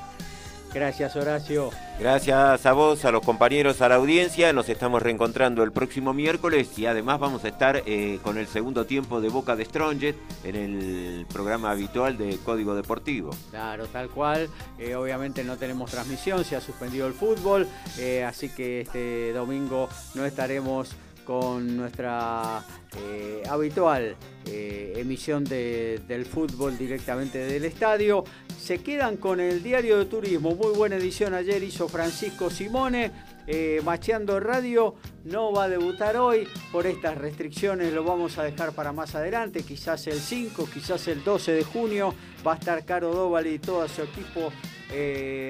Gracias, 0.76 1.16
Horacio. 1.16 1.70
Gracias 1.98 2.66
a 2.66 2.72
vos, 2.74 3.06
a 3.06 3.10
los 3.10 3.24
compañeros, 3.24 3.80
a 3.80 3.88
la 3.88 3.94
audiencia. 3.94 4.52
Nos 4.52 4.68
estamos 4.68 5.00
reencontrando 5.00 5.62
el 5.62 5.72
próximo 5.72 6.12
miércoles 6.12 6.78
y 6.78 6.84
además 6.84 7.18
vamos 7.18 7.46
a 7.46 7.48
estar 7.48 7.82
eh, 7.86 8.18
con 8.22 8.36
el 8.36 8.46
segundo 8.46 8.84
tiempo 8.84 9.22
de 9.22 9.30
Boca 9.30 9.56
de 9.56 9.64
Stronget 9.64 10.16
en 10.44 10.54
el 10.54 11.26
programa 11.32 11.70
habitual 11.70 12.18
de 12.18 12.36
Código 12.44 12.74
Deportivo. 12.74 13.30
Claro, 13.48 13.86
tal 13.86 14.10
cual. 14.10 14.50
Eh, 14.78 14.94
obviamente 14.96 15.44
no 15.44 15.56
tenemos 15.56 15.90
transmisión, 15.90 16.44
se 16.44 16.56
ha 16.56 16.60
suspendido 16.60 17.06
el 17.06 17.14
fútbol, 17.14 17.66
eh, 17.98 18.22
así 18.24 18.50
que 18.50 18.82
este 18.82 19.32
domingo 19.32 19.88
no 20.14 20.26
estaremos 20.26 20.94
con 21.26 21.76
nuestra 21.76 22.64
eh, 22.96 23.42
habitual 23.50 24.16
eh, 24.46 24.94
emisión 24.96 25.44
del 25.44 26.24
fútbol 26.24 26.78
directamente 26.78 27.38
del 27.38 27.64
estadio. 27.64 28.24
Se 28.58 28.78
quedan 28.78 29.16
con 29.16 29.40
el 29.40 29.62
diario 29.62 29.98
de 29.98 30.06
turismo, 30.06 30.54
muy 30.54 30.74
buena 30.74 30.96
edición 30.96 31.34
ayer 31.34 31.62
hizo 31.62 31.88
Francisco 31.88 32.48
Simone. 32.48 33.36
Eh, 33.48 33.80
Macheando 33.84 34.40
Radio. 34.40 34.96
No 35.24 35.52
va 35.52 35.64
a 35.64 35.68
debutar 35.68 36.16
hoy. 36.16 36.48
Por 36.72 36.84
estas 36.86 37.16
restricciones, 37.16 37.92
lo 37.92 38.02
vamos 38.02 38.38
a 38.38 38.42
dejar 38.42 38.72
para 38.72 38.92
más 38.92 39.14
adelante, 39.14 39.62
quizás 39.62 40.04
el 40.08 40.18
5, 40.18 40.68
quizás 40.72 41.06
el 41.06 41.22
12 41.22 41.52
de 41.52 41.62
junio. 41.62 42.12
Va 42.44 42.54
a 42.54 42.56
estar 42.56 42.84
Caro 42.84 43.14
Doval 43.14 43.46
y 43.46 43.60
todo 43.60 43.86
su 43.86 44.02
equipo 44.02 44.52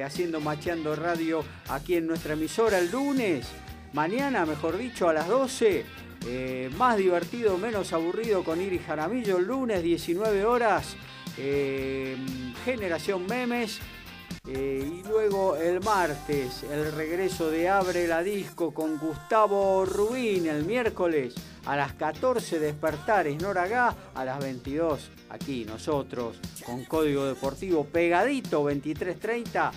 haciendo 0.04 0.40
Macheando 0.40 0.94
Radio 0.94 1.42
aquí 1.68 1.94
en 1.94 2.06
nuestra 2.06 2.34
emisora. 2.34 2.78
El 2.78 2.90
lunes 2.90 3.46
mañana, 3.96 4.44
mejor 4.44 4.76
dicho, 4.76 5.08
a 5.08 5.14
las 5.14 5.26
12. 5.26 5.84
Eh, 6.26 6.70
más 6.76 6.98
divertido, 6.98 7.56
menos 7.56 7.94
aburrido 7.94 8.44
con 8.44 8.60
Iris 8.60 8.82
Jaramillo. 8.82 9.40
Lunes, 9.40 9.82
19 9.82 10.44
horas. 10.44 10.94
Eh, 11.38 12.14
generación 12.64 13.26
Memes. 13.26 13.80
Eh, 14.46 15.00
y 15.00 15.08
luego 15.08 15.56
el 15.56 15.80
martes, 15.80 16.62
el 16.70 16.92
regreso 16.92 17.50
de 17.50 17.68
Abre 17.70 18.06
la 18.06 18.22
Disco 18.22 18.74
con 18.74 18.98
Gustavo 18.98 19.86
Rubín. 19.86 20.46
El 20.46 20.64
miércoles 20.66 21.34
a 21.64 21.74
las 21.74 21.94
14 21.94 22.58
Despertares 22.58 23.40
Noragá. 23.40 23.94
A 24.14 24.24
las 24.26 24.38
22 24.40 25.10
aquí 25.30 25.64
nosotros 25.64 26.38
con 26.66 26.84
Código 26.84 27.24
Deportivo 27.24 27.84
pegadito 27.84 28.58
2330 28.58 29.72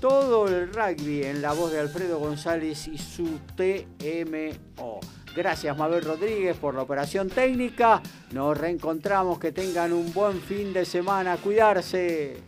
todo 0.00 0.46
el 0.46 0.72
rugby 0.72 1.24
en 1.24 1.42
la 1.42 1.52
voz 1.52 1.72
de 1.72 1.80
Alfredo 1.80 2.18
González 2.18 2.86
y 2.88 2.98
su 2.98 3.38
TMO. 3.56 5.00
Gracias 5.34 5.76
Mabel 5.76 6.04
Rodríguez 6.04 6.56
por 6.56 6.74
la 6.74 6.82
operación 6.82 7.28
técnica. 7.28 8.02
Nos 8.32 8.56
reencontramos. 8.56 9.38
Que 9.38 9.52
tengan 9.52 9.92
un 9.92 10.12
buen 10.12 10.40
fin 10.40 10.72
de 10.72 10.84
semana. 10.84 11.36
Cuidarse. 11.36 12.47